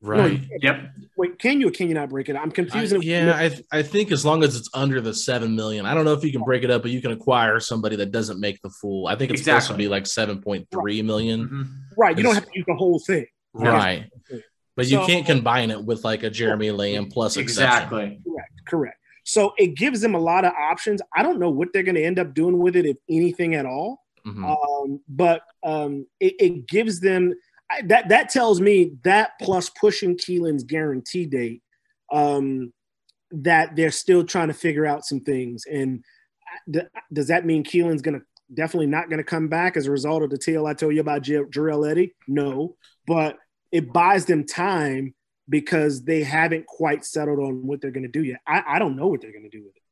Right. 0.00 0.40
No, 0.40 0.48
yep. 0.62 0.90
Wait, 1.16 1.38
can 1.40 1.60
you 1.60 1.68
or 1.68 1.70
can 1.72 1.88
you 1.88 1.94
not 1.94 2.08
break 2.08 2.28
it? 2.28 2.36
I'm 2.36 2.52
confused. 2.52 2.94
Uh, 2.94 3.00
yeah, 3.00 3.36
I, 3.36 3.48
th- 3.48 3.64
I 3.72 3.82
think 3.82 4.12
as 4.12 4.24
long 4.24 4.44
as 4.44 4.54
it's 4.54 4.70
under 4.72 5.00
the 5.00 5.12
seven 5.12 5.56
million, 5.56 5.86
I 5.86 5.94
don't 5.94 6.04
know 6.04 6.12
if 6.12 6.22
you 6.22 6.30
can 6.30 6.42
break 6.42 6.62
it 6.62 6.70
up, 6.70 6.82
but 6.82 6.92
you 6.92 7.02
can 7.02 7.10
acquire 7.10 7.58
somebody 7.58 7.96
that 7.96 8.12
doesn't 8.12 8.38
make 8.38 8.62
the 8.62 8.70
full. 8.70 9.08
I 9.08 9.16
think 9.16 9.32
it's 9.32 9.40
exactly. 9.40 9.60
supposed 9.62 9.76
to 9.76 9.84
be 9.84 9.88
like 9.88 10.06
seven 10.06 10.40
point 10.40 10.68
three 10.70 11.02
million. 11.02 11.44
Mm-hmm. 11.44 11.62
Right. 11.96 12.16
You 12.16 12.22
don't 12.22 12.34
have 12.34 12.44
to 12.44 12.50
use 12.54 12.64
the 12.68 12.76
whole 12.76 13.00
thing. 13.00 13.26
Right. 13.58 14.10
But 14.76 14.86
you 14.86 14.98
so, 14.98 15.06
can't 15.06 15.26
combine 15.26 15.70
it 15.70 15.84
with 15.84 16.04
like 16.04 16.22
a 16.22 16.30
Jeremy 16.30 16.70
Lamb 16.70 17.08
plus 17.08 17.36
exactly. 17.36 18.04
Exception. 18.04 18.22
Correct. 18.24 18.52
Correct. 18.66 18.98
So 19.24 19.52
it 19.58 19.74
gives 19.74 20.00
them 20.00 20.14
a 20.14 20.20
lot 20.20 20.44
of 20.44 20.52
options. 20.52 21.02
I 21.14 21.22
don't 21.22 21.38
know 21.38 21.50
what 21.50 21.68
they're 21.72 21.82
going 21.82 21.96
to 21.96 22.04
end 22.04 22.18
up 22.18 22.32
doing 22.32 22.58
with 22.58 22.76
it, 22.76 22.86
if 22.86 22.96
anything 23.10 23.56
at 23.56 23.66
all. 23.66 24.04
Mm-hmm. 24.26 24.44
Um, 24.44 25.00
but 25.08 25.42
um, 25.64 26.06
it, 26.20 26.34
it, 26.38 26.68
gives 26.68 27.00
them 27.00 27.34
I, 27.70 27.82
that. 27.86 28.08
That 28.08 28.30
tells 28.30 28.60
me 28.60 28.92
that 29.02 29.32
plus 29.40 29.68
pushing 29.68 30.16
Kelan's 30.16 30.64
guarantee 30.64 31.26
date, 31.26 31.62
um, 32.12 32.72
that 33.32 33.76
they're 33.76 33.90
still 33.90 34.24
trying 34.24 34.48
to 34.48 34.54
figure 34.54 34.86
out 34.86 35.04
some 35.04 35.20
things. 35.20 35.64
And 35.70 36.04
th- 36.72 36.86
does 37.12 37.28
that 37.28 37.44
mean 37.44 37.64
Kelan's 37.64 38.02
going 38.02 38.20
to 38.20 38.26
definitely 38.54 38.86
not 38.86 39.10
going 39.10 39.18
to 39.18 39.24
come 39.24 39.48
back 39.48 39.76
as 39.76 39.86
a 39.86 39.90
result 39.90 40.22
of 40.22 40.30
the 40.30 40.38
tale 40.38 40.66
I 40.66 40.74
told 40.74 40.94
you 40.94 41.00
about 41.00 41.22
J- 41.22 41.44
Jarell 41.50 41.90
Eddie? 41.90 42.14
No, 42.26 42.76
but 43.06 43.36
it 43.72 43.92
buys 43.92 44.26
them 44.26 44.44
time 44.44 45.14
because 45.48 46.04
they 46.04 46.22
haven't 46.22 46.66
quite 46.66 47.04
settled 47.04 47.38
on 47.38 47.66
what 47.66 47.80
they're 47.80 47.90
going 47.90 48.04
to 48.04 48.08
do 48.08 48.22
yet. 48.22 48.40
I, 48.46 48.62
I 48.66 48.78
don't 48.78 48.96
know 48.96 49.08
what 49.08 49.20
they're 49.20 49.32
going 49.32 49.44
to 49.44 49.50
do 49.50 49.64
with 49.64 49.76
it. 49.76 49.82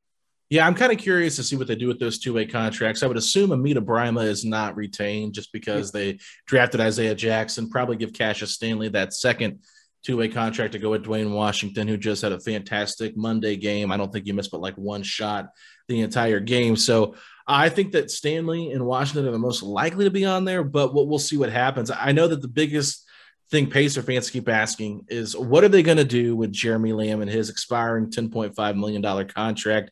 Yeah, 0.49 0.65
I'm 0.67 0.75
kind 0.75 0.93
of 0.93 0.99
curious 0.99 1.37
to 1.37 1.43
see 1.43 1.57
what 1.57 1.67
they 1.67 1.75
do 1.75 1.89
with 1.89 1.99
those 1.99 2.21
two-way 2.21 2.47
contracts. 2.47 3.03
I 3.03 3.09
would 3.09 3.17
assume 3.17 3.51
Amida 3.51 3.81
Brimah 3.81 4.27
is 4.27 4.45
not 4.45 4.77
retained 4.77 5.35
just 5.35 5.53
because 5.53 5.93
yeah. 5.93 6.01
they 6.01 6.19
drafted 6.47 6.81
Isaiah 6.81 7.17
Jackson. 7.17 7.69
Probably 7.69 7.97
give 7.97 8.13
Cassius 8.13 8.53
Stanley 8.53 8.89
that 8.91 9.13
second 9.13 9.61
two 10.05 10.17
way 10.17 10.29
contract 10.29 10.73
to 10.73 10.79
go 10.79 10.91
with 10.91 11.03
Duane 11.03 11.33
Washington, 11.33 11.89
who 11.89 11.97
just 11.97 12.23
had 12.23 12.31
a 12.31 12.39
fantastic 12.39 13.17
Monday 13.17 13.57
game. 13.57 13.91
I 13.91 13.97
don't 13.97 14.13
think 14.13 14.27
you 14.27 14.35
missed 14.35 14.53
but 14.53 14.61
like 14.61 14.77
one 14.77 15.03
shot 15.03 15.49
the 15.89 16.01
entire 16.01 16.39
game. 16.39 16.77
So 16.77 17.17
I 17.49 17.69
think 17.69 17.93
that 17.93 18.13
Stanley 18.13 18.71
and 18.71 18.87
Washington 18.87 19.27
are 19.27 19.33
the 19.33 19.39
most 19.39 19.65
likely 19.65 20.05
to 20.05 20.11
be 20.13 20.25
on 20.25 20.45
there, 20.45 20.63
but 20.63 20.95
we'll, 20.95 21.09
we'll 21.09 21.19
see 21.19 21.37
what 21.37 21.51
happens. 21.51 21.91
I 21.91 22.13
know 22.13 22.29
that 22.29 22.41
the 22.41 22.49
biggest 22.49 23.05
thing 23.51 23.71
Pacer 23.71 24.03
fans 24.03 24.31
keep 24.31 24.49
asking 24.49 25.07
is 25.09 25.37
what 25.37 25.65
are 25.65 25.69
they 25.69 25.83
going 25.83 25.99
to 25.99 26.05
do 26.05 26.35
with 26.35 26.53
Jeremy 26.53 26.93
Lamb 26.93 27.21
and 27.21 27.31
his 27.31 27.51
expiring 27.51 28.11
$10.5 28.11 28.77
million 28.77 29.29
contract? 29.29 29.91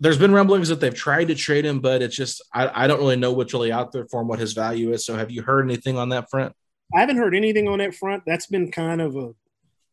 There's 0.00 0.18
been 0.18 0.32
rumblings 0.32 0.68
that 0.68 0.80
they've 0.80 0.94
tried 0.94 1.28
to 1.28 1.36
trade 1.36 1.64
him, 1.64 1.80
but 1.80 2.02
it's 2.02 2.16
just, 2.16 2.42
I, 2.52 2.84
I 2.84 2.86
don't 2.88 2.98
really 2.98 3.16
know 3.16 3.32
what's 3.32 3.52
really 3.52 3.70
out 3.70 3.92
there 3.92 4.06
for 4.10 4.20
him, 4.20 4.28
what 4.28 4.40
his 4.40 4.52
value 4.52 4.92
is. 4.92 5.06
So 5.06 5.16
have 5.16 5.30
you 5.30 5.42
heard 5.42 5.64
anything 5.64 5.96
on 5.96 6.08
that 6.08 6.28
front? 6.28 6.54
I 6.94 7.00
haven't 7.00 7.18
heard 7.18 7.34
anything 7.34 7.68
on 7.68 7.78
that 7.78 7.94
front. 7.94 8.24
That's 8.26 8.46
been 8.46 8.72
kind 8.72 9.00
of 9.00 9.16
a, 9.16 9.32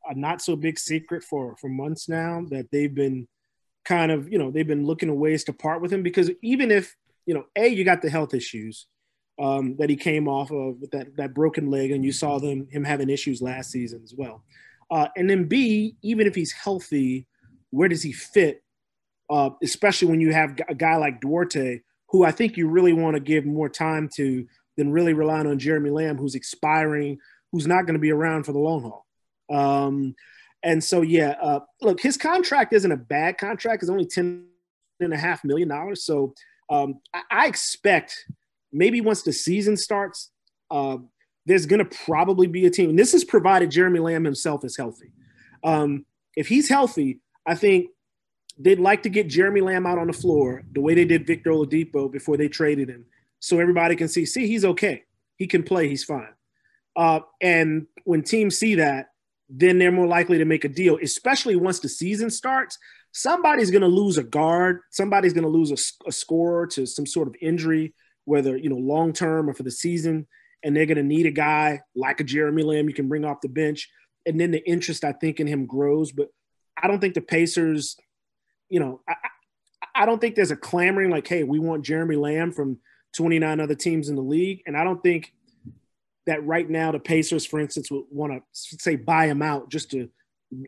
a 0.10 0.16
not 0.16 0.42
so 0.42 0.56
big 0.56 0.80
secret 0.80 1.24
for 1.24 1.56
for 1.58 1.70
months 1.70 2.10
now 2.10 2.44
that 2.50 2.72
they've 2.72 2.94
been 2.94 3.28
kind 3.86 4.12
of 4.12 4.32
you 4.32 4.38
know 4.38 4.52
they've 4.52 4.68
been 4.68 4.86
looking 4.86 5.10
at 5.10 5.16
ways 5.16 5.44
to 5.46 5.54
part 5.54 5.82
with 5.82 5.94
him 5.94 6.04
because 6.04 6.30
even 6.42 6.72
if 6.72 6.96
you 7.26 7.34
know 7.34 7.46
a 7.56 7.68
you 7.68 7.86
got 7.86 8.02
the 8.02 8.10
health 8.10 8.34
issues 8.34 8.88
um, 9.40 9.76
that 9.78 9.90
he 9.90 9.96
came 9.96 10.28
off 10.28 10.52
of 10.52 10.80
with 10.80 10.92
that 10.92 11.16
that 11.18 11.34
broken 11.34 11.72
leg 11.72 11.92
and 11.92 12.04
you 12.04 12.12
saw 12.12 12.40
them 12.40 12.68
him 12.70 12.84
having 12.84 13.10
issues 13.10 13.42
last 13.42 13.72
season 13.72 14.02
as 14.04 14.14
well, 14.14 14.44
uh, 14.92 15.08
and 15.16 15.30
then 15.30 15.46
b 15.46 15.96
even 16.02 16.28
if 16.28 16.36
he's 16.36 16.52
healthy, 16.52 17.28
where 17.72 17.90
does 17.90 18.04
he 18.04 18.12
fit? 18.12 18.64
Uh, 19.30 19.52
especially 19.62 20.08
when 20.08 20.20
you 20.20 20.34
have 20.34 20.60
a 20.68 20.74
guy 20.74 20.96
like 20.96 21.22
Duarte, 21.22 21.82
who 22.10 22.26
I 22.26 22.32
think 22.32 22.58
you 22.58 22.68
really 22.68 22.94
want 22.94 23.16
to 23.16 23.20
give 23.20 23.46
more 23.46 23.70
time 23.70 24.10
to 24.16 24.46
than 24.76 24.92
really 24.92 25.14
relying 25.14 25.46
on 25.46 25.60
Jeremy 25.60 25.90
Lamb, 25.90 26.18
who's 26.18 26.36
expiring, 26.36 27.20
who's 27.52 27.68
not 27.68 27.84
going 27.86 27.94
to 27.94 28.00
be 28.00 28.12
around 28.12 28.44
for 28.44 28.54
the 28.54 28.60
long 28.60 28.82
haul. 28.82 29.06
Um, 29.50 30.16
and 30.64 30.84
so, 30.84 31.02
yeah, 31.02 31.36
uh, 31.42 31.60
look, 31.82 32.02
his 32.02 32.18
contract 32.18 32.74
isn't 32.74 32.92
a 32.92 32.98
bad 32.98 33.38
contract. 33.38 33.84
It's 33.84 33.90
only 33.90 34.06
ten 34.06 34.46
and 35.00 35.14
a 35.14 35.18
half 35.18 35.44
million 35.44 35.70
dollars. 35.70 36.04
So 36.04 36.34
um, 36.70 37.00
I, 37.14 37.22
I, 37.32 37.48
expect 37.48 38.26
maybe 38.72 39.02
once 39.02 39.22
the 39.22 39.34
season 39.34 39.78
starts, 39.78 40.32
uh, 40.72 40.98
there's 41.46 41.66
going 41.66 41.86
to 41.86 41.98
probably 42.06 42.48
be 42.48 42.66
a 42.66 42.70
team. 42.70 42.92
And 42.92 43.00
this 43.00 43.14
is 43.14 43.24
provided 43.24 43.72
Jeremy 43.72 44.00
Lamb 44.00 44.24
himself 44.24 44.64
is 44.64 44.78
healthy. 44.78 45.12
Um, 45.64 46.06
if 46.36 46.48
he's 46.48 46.70
healthy, 46.70 47.20
I 47.46 47.56
think 47.56 47.90
they'd 48.58 48.80
like 48.80 49.04
to 49.04 49.10
get 49.10 49.28
Jeremy 49.28 49.62
Lamb 49.62 49.86
out 49.86 49.98
on 49.98 50.08
the 50.08 50.14
floor 50.14 50.64
the 50.72 50.82
way 50.82 50.94
they 50.94 51.06
did 51.06 51.26
Victor 51.26 51.52
Oladipo 51.52 52.12
before 52.12 52.38
they 52.38 52.48
traded 52.48 52.90
him 52.90 53.06
so 53.40 53.60
everybody 53.60 53.96
can 53.96 54.08
see, 54.08 54.26
see, 54.26 54.48
he's 54.48 54.66
okay. 54.66 55.04
He 55.38 55.48
can 55.48 55.64
play. 55.64 55.88
He's 55.88 56.04
fine. 56.04 56.34
Uh, 56.96 57.22
and 57.42 57.88
when 58.04 58.22
teams 58.22 58.58
see 58.58 58.76
that, 58.76 59.08
then 59.50 59.80
they're 59.80 59.92
more 59.92 60.08
likely 60.08 60.38
to 60.38 60.46
make 60.46 60.66
a 60.66 60.70
deal, 60.70 61.00
especially 61.02 61.56
once 61.56 61.80
the 61.80 61.90
season 61.90 62.30
starts. 62.30 62.78
Somebody's 63.12 63.72
going 63.72 63.82
to 63.82 63.88
lose 63.88 64.18
a 64.18 64.24
guard. 64.24 64.82
Somebody's 64.92 65.34
going 65.34 65.46
to 65.46 65.50
lose 65.50 65.72
a, 65.72 66.08
a 66.08 66.12
scorer 66.12 66.68
to 66.68 66.86
some 66.86 67.06
sort 67.06 67.28
of 67.28 67.36
injury, 67.42 67.94
whether 68.30 68.56
you 68.56 68.70
know 68.70 68.78
long 68.78 69.12
term 69.12 69.50
or 69.50 69.54
for 69.54 69.64
the 69.64 69.72
season. 69.72 70.28
And 70.64 70.76
they're 70.76 70.86
going 70.86 70.98
to 70.98 71.04
need 71.04 71.26
a 71.26 71.32
guy 71.32 71.82
like 71.96 72.20
a 72.20 72.24
Jeremy 72.24 72.64
Lamb 72.64 72.90
you 72.90 72.94
can 72.94 73.08
bring 73.08 73.24
off 73.24 73.42
the 73.42 73.48
bench. 73.48 73.90
And 74.26 74.40
then 74.40 74.52
the 74.52 74.66
interest, 74.70 75.06
I 75.06 75.14
think, 75.14 75.40
in 75.40 75.48
him 75.48 75.66
grows. 75.66 76.12
But 76.12 76.28
I 76.82 76.88
don't 76.88 77.00
think 77.00 77.14
the 77.14 77.22
Pacers, 77.22 77.96
you 78.68 78.82
know, 78.82 79.02
I, 79.08 79.16
I 79.96 80.06
don't 80.06 80.20
think 80.20 80.36
there's 80.36 80.52
a 80.52 80.58
clamoring 80.58 81.10
like, 81.10 81.28
hey, 81.28 81.44
we 81.44 81.60
want 81.60 81.86
Jeremy 81.86 82.18
Lamb 82.18 82.52
from 82.52 82.80
29 83.16 83.60
other 83.60 83.76
teams 83.76 84.10
in 84.10 84.16
the 84.16 84.22
league. 84.22 84.62
And 84.68 84.76
I 84.76 84.84
don't 84.84 85.02
think 85.02 85.34
that 86.26 86.46
right 86.46 86.70
now 86.70 86.92
the 86.92 87.00
Pacers, 87.00 87.46
for 87.46 87.60
instance, 87.60 87.90
would 87.90 88.04
want 88.12 88.34
to 88.34 88.42
say 88.54 88.98
buy 88.98 89.28
him 89.28 89.42
out 89.42 89.70
just 89.72 89.92
to 89.92 90.10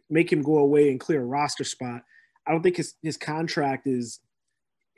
make 0.10 0.32
him 0.32 0.42
go 0.42 0.58
away 0.58 0.90
and 0.90 1.00
clear 1.00 1.22
a 1.22 1.26
roster 1.26 1.66
spot. 1.66 2.02
I 2.48 2.52
don't 2.52 2.64
think 2.64 2.78
his, 2.78 2.96
his 3.04 3.18
contract 3.18 3.88
is 3.88 4.20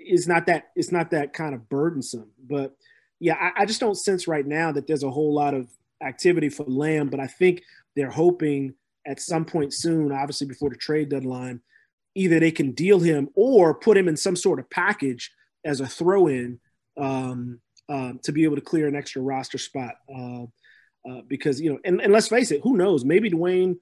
is 0.06 0.28
not 0.28 0.46
that 0.48 0.70
it's 0.76 0.92
not 0.92 1.12
that 1.12 1.34
kind 1.34 1.54
of 1.56 1.70
burdensome. 1.70 2.30
But 2.48 2.76
yeah, 3.20 3.36
I, 3.36 3.62
I 3.62 3.66
just 3.66 3.80
don't 3.80 3.96
sense 3.96 4.28
right 4.28 4.46
now 4.46 4.72
that 4.72 4.88
there's 4.88 5.04
a 5.04 5.12
whole 5.12 5.34
lot 5.34 5.54
of 5.54 5.68
activity 6.02 6.50
for 6.50 6.66
Lamb. 6.66 7.10
But 7.10 7.20
I 7.20 7.28
think 7.28 7.64
they're 7.96 8.10
hoping 8.10 8.76
at 9.06 9.20
some 9.20 9.46
point 9.46 9.74
soon, 9.74 10.12
obviously 10.12 10.48
before 10.48 10.70
the 10.70 10.76
trade 10.76 11.10
deadline, 11.10 11.62
either 12.16 12.40
they 12.40 12.52
can 12.52 12.72
deal 12.72 13.00
him 13.00 13.30
or 13.36 13.74
put 13.74 13.98
him 13.98 14.08
in 14.08 14.18
some 14.18 14.36
sort 14.36 14.60
of 14.60 14.70
package 14.70 15.32
as 15.66 15.82
a 15.82 15.88
throw 15.88 16.28
in 16.28 16.60
um, 16.98 17.60
uh, 17.90 18.14
to 18.24 18.32
be 18.32 18.44
able 18.44 18.56
to 18.56 18.62
clear 18.62 18.88
an 18.88 18.96
extra 18.96 19.22
roster 19.22 19.58
spot. 19.58 19.96
Uh, 20.14 20.44
uh, 21.10 21.22
because 21.28 21.60
you 21.60 21.70
know, 21.72 21.80
and, 21.84 22.00
and, 22.00 22.14
let's 22.14 22.30
face 22.30 22.52
it, 22.52 22.62
who 22.64 22.78
knows? 22.78 23.04
Maybe 23.04 23.30
Duane, 23.30 23.78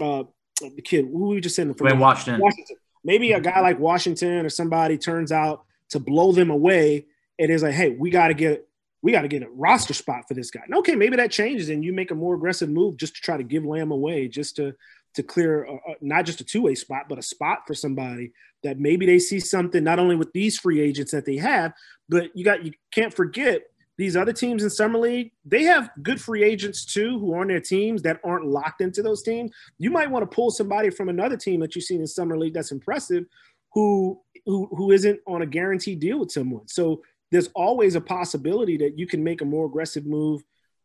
uh, 0.00 0.22
the 0.60 0.82
kid 0.82 1.06
who 1.06 1.30
we 1.30 1.40
just 1.40 1.56
sent 1.56 1.68
said 1.70 1.76
Duane 1.76 1.98
Washington. 1.98 2.40
Washington. 2.40 2.76
Maybe 3.04 3.32
a 3.32 3.36
mm-hmm. 3.36 3.44
guy 3.44 3.60
like 3.60 3.78
Washington 3.78 4.46
or 4.46 4.48
somebody 4.48 4.98
turns 4.98 5.30
out 5.32 5.64
to 5.90 6.00
blow 6.00 6.32
them 6.32 6.50
away, 6.50 7.06
and 7.38 7.50
is 7.50 7.62
like, 7.62 7.74
hey, 7.74 7.90
we 7.90 8.10
got 8.10 8.28
to 8.28 8.34
get 8.34 8.66
we 9.02 9.12
got 9.12 9.22
to 9.22 9.28
get 9.28 9.42
a 9.42 9.48
roster 9.50 9.92
spot 9.92 10.24
for 10.26 10.32
this 10.32 10.50
guy. 10.50 10.62
And 10.64 10.74
okay, 10.76 10.94
maybe 10.94 11.16
that 11.16 11.30
changes, 11.30 11.68
and 11.68 11.84
you 11.84 11.92
make 11.92 12.10
a 12.10 12.14
more 12.14 12.34
aggressive 12.34 12.70
move 12.70 12.96
just 12.96 13.14
to 13.16 13.20
try 13.20 13.36
to 13.36 13.42
give 13.42 13.64
Lamb 13.64 13.90
away, 13.90 14.28
just 14.28 14.56
to 14.56 14.74
to 15.14 15.22
clear 15.22 15.64
a, 15.64 15.74
a, 15.74 15.94
not 16.00 16.24
just 16.24 16.40
a 16.40 16.44
two 16.44 16.62
way 16.62 16.74
spot, 16.74 17.06
but 17.08 17.18
a 17.18 17.22
spot 17.22 17.60
for 17.66 17.74
somebody 17.74 18.32
that 18.62 18.78
maybe 18.78 19.06
they 19.06 19.18
see 19.18 19.38
something 19.38 19.84
not 19.84 19.98
only 19.98 20.16
with 20.16 20.32
these 20.32 20.58
free 20.58 20.80
agents 20.80 21.12
that 21.12 21.26
they 21.26 21.36
have, 21.36 21.72
but 22.08 22.34
you 22.34 22.44
got 22.44 22.64
you 22.64 22.72
can't 22.90 23.14
forget 23.14 23.62
these 23.96 24.16
other 24.16 24.32
teams 24.32 24.62
in 24.62 24.70
summer 24.70 24.98
league. 24.98 25.32
They 25.44 25.62
have 25.64 25.90
good 26.02 26.20
free 26.20 26.42
agents 26.42 26.84
too 26.84 27.18
who 27.18 27.34
are 27.34 27.40
on 27.40 27.48
their 27.48 27.60
teams 27.60 28.02
that 28.02 28.20
aren't 28.24 28.46
locked 28.46 28.80
into 28.80 29.02
those 29.02 29.22
teams. 29.22 29.52
You 29.78 29.90
might 29.90 30.10
want 30.10 30.28
to 30.28 30.34
pull 30.34 30.50
somebody 30.50 30.90
from 30.90 31.08
another 31.08 31.36
team 31.36 31.60
that 31.60 31.74
you've 31.74 31.84
seen 31.84 32.00
in 32.00 32.06
summer 32.06 32.36
league 32.36 32.54
that's 32.54 32.72
impressive, 32.72 33.24
who 33.72 34.20
who 34.46 34.66
who 34.76 34.90
isn't 34.90 35.20
on 35.26 35.42
a 35.42 35.46
guaranteed 35.46 36.00
deal 36.00 36.18
with 36.20 36.32
someone. 36.32 36.66
So 36.68 37.02
there's 37.30 37.48
always 37.54 37.94
a 37.94 38.00
possibility 38.00 38.76
that 38.78 38.98
you 38.98 39.06
can 39.06 39.22
make 39.22 39.40
a 39.40 39.44
more 39.44 39.66
aggressive 39.66 40.06
move 40.06 40.42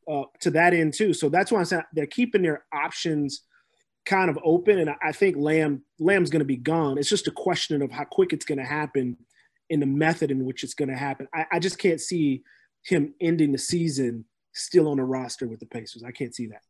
uh, 0.10 0.24
to 0.42 0.52
that 0.52 0.74
end 0.74 0.94
too. 0.94 1.14
So 1.14 1.30
that's 1.30 1.52
why 1.52 1.60
I'm 1.60 1.66
saying 1.66 1.84
they're 1.94 2.08
keeping 2.08 2.42
their 2.42 2.66
options 2.74 3.42
kind 4.06 4.30
of 4.30 4.40
open, 4.44 4.80
and 4.80 4.92
I 5.04 5.12
think 5.12 5.36
Lamb 5.36 5.84
Lamb's 6.00 6.30
going 6.30 6.40
to 6.40 6.46
be 6.46 6.58
gone. 6.58 6.98
It's 6.98 7.10
just 7.10 7.28
a 7.28 7.32
question 7.32 7.82
of 7.82 7.92
how 7.92 8.06
quick 8.06 8.34
it's 8.34 8.46
going 8.46 8.58
to 8.60 8.66
happen, 8.66 9.18
in 9.70 9.80
the 9.80 9.86
method 9.86 10.32
in 10.32 10.46
which 10.46 10.64
it's 10.64 10.74
going 10.74 10.90
to 10.90 10.98
happen. 10.98 11.28
I, 11.34 11.46
I 11.54 11.60
just 11.60 11.78
can't 11.78 12.02
see 12.02 12.44
him 12.84 13.14
ending 13.20 13.52
the 13.52 13.58
season 13.58 14.26
still 14.54 14.88
on 14.88 15.00
a 15.00 15.06
roster 15.06 15.48
with 15.48 15.60
the 15.60 15.66
Pacers. 15.66 16.04
I 16.04 16.12
can't 16.12 16.34
see 16.34 16.48
that. 16.48 16.62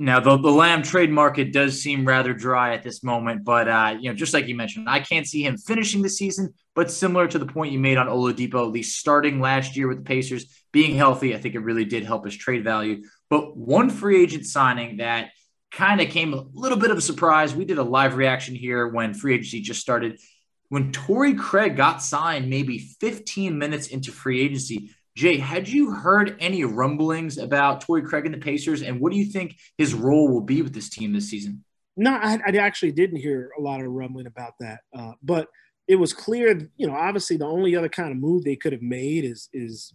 Now 0.00 0.20
the, 0.20 0.36
the 0.36 0.50
Lamb 0.50 0.84
trade 0.84 1.10
market 1.10 1.52
does 1.52 1.82
seem 1.82 2.06
rather 2.06 2.32
dry 2.32 2.72
at 2.72 2.84
this 2.84 3.02
moment, 3.02 3.44
but 3.44 3.68
uh, 3.68 3.96
you 4.00 4.08
know, 4.08 4.14
just 4.14 4.32
like 4.32 4.46
you 4.46 4.54
mentioned, 4.54 4.88
I 4.88 5.00
can't 5.00 5.26
see 5.26 5.44
him 5.44 5.56
finishing 5.56 6.02
the 6.02 6.08
season. 6.08 6.54
But 6.76 6.92
similar 6.92 7.26
to 7.26 7.38
the 7.38 7.46
point 7.46 7.72
you 7.72 7.80
made 7.80 7.98
on 7.98 8.06
Oladipo, 8.06 8.64
at 8.64 8.72
least 8.72 8.96
starting 8.96 9.40
last 9.40 9.76
year 9.76 9.88
with 9.88 9.98
the 9.98 10.04
Pacers 10.04 10.46
being 10.70 10.94
healthy, 10.94 11.34
I 11.34 11.38
think 11.38 11.56
it 11.56 11.60
really 11.60 11.84
did 11.84 12.04
help 12.04 12.24
his 12.24 12.36
trade 12.36 12.62
value. 12.62 13.02
But 13.28 13.56
one 13.56 13.90
free 13.90 14.22
agent 14.22 14.46
signing 14.46 14.98
that 14.98 15.30
kind 15.72 16.00
of 16.00 16.10
came 16.10 16.32
a 16.32 16.44
little 16.52 16.78
bit 16.78 16.92
of 16.92 16.98
a 16.98 17.02
surprise. 17.02 17.52
We 17.52 17.64
did 17.64 17.78
a 17.78 17.82
live 17.82 18.16
reaction 18.16 18.54
here 18.54 18.86
when 18.86 19.14
free 19.14 19.34
agency 19.34 19.60
just 19.60 19.80
started. 19.80 20.20
When 20.68 20.92
Torrey 20.92 21.34
Craig 21.34 21.76
got 21.76 22.02
signed, 22.02 22.48
maybe 22.48 22.78
15 22.78 23.58
minutes 23.58 23.88
into 23.88 24.12
free 24.12 24.40
agency, 24.40 24.90
Jay, 25.18 25.36
had 25.36 25.68
you 25.68 25.90
heard 25.90 26.36
any 26.38 26.62
rumblings 26.62 27.38
about 27.38 27.80
Torrey 27.80 28.02
Craig 28.02 28.24
and 28.24 28.32
the 28.32 28.38
Pacers, 28.38 28.82
and 28.82 29.00
what 29.00 29.10
do 29.10 29.18
you 29.18 29.24
think 29.24 29.56
his 29.76 29.92
role 29.92 30.28
will 30.28 30.42
be 30.42 30.62
with 30.62 30.72
this 30.72 30.88
team 30.88 31.12
this 31.12 31.28
season? 31.28 31.64
No, 31.96 32.12
I, 32.12 32.38
I 32.46 32.56
actually 32.58 32.92
didn't 32.92 33.16
hear 33.16 33.50
a 33.58 33.60
lot 33.60 33.80
of 33.80 33.88
rumbling 33.88 34.28
about 34.28 34.52
that, 34.60 34.78
uh, 34.96 35.14
but 35.20 35.48
it 35.88 35.96
was 35.96 36.12
clear. 36.12 36.70
You 36.76 36.86
know, 36.86 36.94
obviously, 36.94 37.36
the 37.36 37.46
only 37.46 37.74
other 37.74 37.88
kind 37.88 38.12
of 38.12 38.16
move 38.16 38.44
they 38.44 38.54
could 38.54 38.70
have 38.70 38.80
made 38.80 39.24
is 39.24 39.48
is 39.52 39.92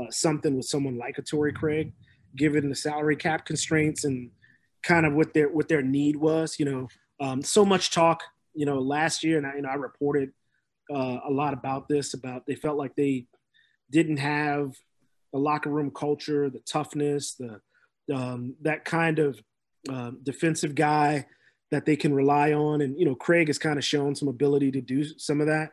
uh, 0.00 0.10
something 0.10 0.54
with 0.54 0.66
someone 0.66 0.96
like 0.96 1.18
a 1.18 1.22
Torrey 1.22 1.52
Craig, 1.52 1.92
given 2.36 2.68
the 2.68 2.76
salary 2.76 3.16
cap 3.16 3.44
constraints 3.44 4.04
and 4.04 4.30
kind 4.84 5.06
of 5.06 5.12
what 5.12 5.34
their 5.34 5.48
what 5.48 5.66
their 5.66 5.82
need 5.82 6.14
was. 6.14 6.60
You 6.60 6.66
know, 6.66 6.88
um, 7.18 7.42
so 7.42 7.64
much 7.64 7.90
talk. 7.90 8.22
You 8.54 8.66
know, 8.66 8.78
last 8.78 9.24
year, 9.24 9.38
and 9.38 9.46
I, 9.48 9.56
you 9.56 9.62
know, 9.62 9.70
I 9.70 9.74
reported 9.74 10.30
uh, 10.88 11.18
a 11.26 11.32
lot 11.32 11.52
about 11.52 11.88
this. 11.88 12.14
About 12.14 12.46
they 12.46 12.54
felt 12.54 12.78
like 12.78 12.94
they 12.94 13.26
didn't 13.92 14.16
have 14.16 14.74
the 15.32 15.38
locker 15.38 15.70
room 15.70 15.90
culture, 15.90 16.50
the 16.50 16.60
toughness, 16.60 17.34
the 17.34 17.60
um, 18.12 18.56
that 18.62 18.84
kind 18.84 19.18
of 19.18 19.40
uh, 19.88 20.10
defensive 20.22 20.74
guy 20.74 21.26
that 21.70 21.86
they 21.86 21.96
can 21.96 22.12
rely 22.12 22.52
on. 22.52 22.80
And 22.80 22.98
you 22.98 23.04
know, 23.04 23.14
Craig 23.14 23.46
has 23.46 23.58
kind 23.58 23.78
of 23.78 23.84
shown 23.84 24.14
some 24.14 24.28
ability 24.28 24.72
to 24.72 24.80
do 24.80 25.04
some 25.18 25.40
of 25.40 25.46
that 25.46 25.70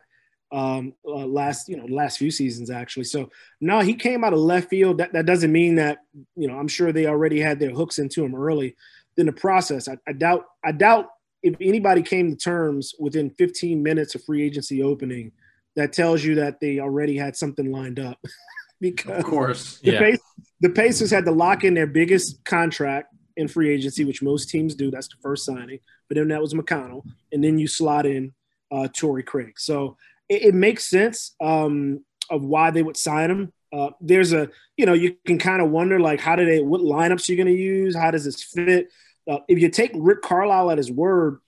um, 0.52 0.94
uh, 1.06 1.26
last 1.26 1.68
you 1.68 1.76
know 1.76 1.86
last 1.86 2.18
few 2.18 2.30
seasons 2.30 2.70
actually. 2.70 3.04
So 3.04 3.30
no, 3.60 3.80
he 3.80 3.94
came 3.94 4.24
out 4.24 4.32
of 4.32 4.38
left 4.38 4.68
field. 4.68 4.98
That 4.98 5.12
that 5.12 5.26
doesn't 5.26 5.52
mean 5.52 5.76
that 5.76 5.98
you 6.36 6.48
know 6.48 6.58
I'm 6.58 6.68
sure 6.68 6.92
they 6.92 7.06
already 7.06 7.40
had 7.40 7.58
their 7.58 7.70
hooks 7.70 7.98
into 7.98 8.24
him 8.24 8.34
early 8.34 8.76
in 9.16 9.26
the 9.26 9.32
process. 9.32 9.88
I, 9.88 9.96
I 10.06 10.12
doubt 10.12 10.44
I 10.64 10.72
doubt 10.72 11.06
if 11.42 11.56
anybody 11.60 12.02
came 12.02 12.30
to 12.30 12.36
terms 12.36 12.94
within 12.98 13.30
15 13.30 13.82
minutes 13.82 14.14
of 14.14 14.22
free 14.24 14.44
agency 14.44 14.82
opening, 14.82 15.32
that 15.76 15.92
tells 15.92 16.24
you 16.24 16.36
that 16.36 16.60
they 16.60 16.80
already 16.80 17.16
had 17.16 17.36
something 17.36 17.70
lined 17.70 17.98
up. 17.98 18.18
because 18.80 19.18
of 19.18 19.24
course, 19.24 19.78
the, 19.80 19.92
yeah. 19.92 19.98
Pacers, 19.98 20.20
the 20.60 20.70
Pacers 20.70 21.10
had 21.10 21.24
to 21.26 21.32
lock 21.32 21.64
in 21.64 21.74
their 21.74 21.86
biggest 21.86 22.44
contract 22.44 23.14
in 23.36 23.48
free 23.48 23.70
agency, 23.70 24.04
which 24.04 24.22
most 24.22 24.50
teams 24.50 24.74
do. 24.74 24.90
That's 24.90 25.08
the 25.08 25.16
first 25.22 25.44
signing. 25.44 25.80
But 26.08 26.16
then 26.16 26.28
that 26.28 26.40
was 26.40 26.54
McConnell, 26.54 27.02
and 27.32 27.42
then 27.42 27.58
you 27.58 27.66
slot 27.66 28.06
in 28.06 28.32
uh, 28.72 28.88
Torrey 28.88 29.22
Craig. 29.22 29.54
So 29.58 29.96
it, 30.28 30.42
it 30.42 30.54
makes 30.54 30.86
sense 30.86 31.34
um, 31.40 32.04
of 32.30 32.44
why 32.44 32.70
they 32.70 32.82
would 32.82 32.96
sign 32.96 33.30
him. 33.30 33.52
Uh, 33.72 33.90
there's 34.00 34.32
a, 34.32 34.48
you 34.76 34.86
know, 34.86 34.94
you 34.94 35.16
can 35.26 35.38
kind 35.38 35.62
of 35.62 35.70
wonder 35.70 36.00
like, 36.00 36.20
how 36.20 36.36
do 36.36 36.44
they, 36.44 36.60
what 36.60 36.80
lineups 36.80 37.28
are 37.28 37.32
you 37.32 37.36
going 37.36 37.54
to 37.54 37.62
use? 37.62 37.94
How 37.94 38.10
does 38.10 38.24
this 38.24 38.42
fit? 38.42 38.88
Uh, 39.30 39.38
if 39.48 39.60
you 39.60 39.68
take 39.68 39.92
Rick 39.94 40.22
Carlisle 40.22 40.72
at 40.72 40.78
his 40.78 40.90
word 40.90 41.38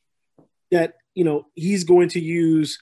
that, 0.71 0.95
you 1.15 1.25
know, 1.25 1.47
he's 1.55 1.85
going 1.85 2.11
to 2.11 2.21
use, 2.21 2.81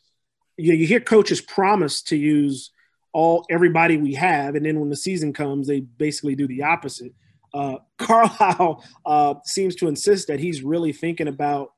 you, 0.56 0.74
you 0.74 0.86
hear 0.86 1.00
coaches 1.00 1.40
promise 1.40 2.02
to 2.02 2.16
use 2.16 2.70
all 3.12 3.44
everybody 3.50 3.96
we 3.96 4.14
have, 4.14 4.54
and 4.54 4.64
then 4.64 4.78
when 4.78 4.90
the 4.90 4.96
season 4.96 5.32
comes, 5.32 5.66
they 5.66 5.80
basically 5.80 6.34
do 6.34 6.46
the 6.46 6.62
opposite. 6.62 7.12
Uh, 7.52 7.76
Carlisle 7.98 8.84
uh, 9.04 9.34
seems 9.44 9.74
to 9.76 9.88
insist 9.88 10.28
that 10.28 10.40
he's 10.40 10.62
really 10.62 10.92
thinking 10.92 11.28
about 11.28 11.72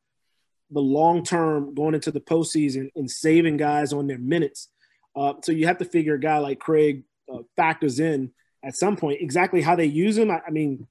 the 0.70 0.80
long 0.80 1.22
term 1.22 1.74
going 1.74 1.94
into 1.94 2.10
the 2.10 2.20
postseason 2.20 2.90
and 2.96 3.10
saving 3.10 3.56
guys 3.56 3.92
on 3.92 4.06
their 4.06 4.18
minutes. 4.18 4.68
Uh, 5.14 5.34
so 5.42 5.52
you 5.52 5.66
have 5.66 5.78
to 5.78 5.84
figure 5.84 6.14
a 6.14 6.20
guy 6.20 6.38
like 6.38 6.58
Craig 6.58 7.04
uh, 7.32 7.38
factors 7.56 8.00
in 8.00 8.30
at 8.64 8.76
some 8.76 8.96
point 8.96 9.20
exactly 9.20 9.60
how 9.60 9.76
they 9.76 9.84
use 9.84 10.16
him. 10.16 10.30
I, 10.30 10.40
I 10.46 10.50
mean, 10.50 10.86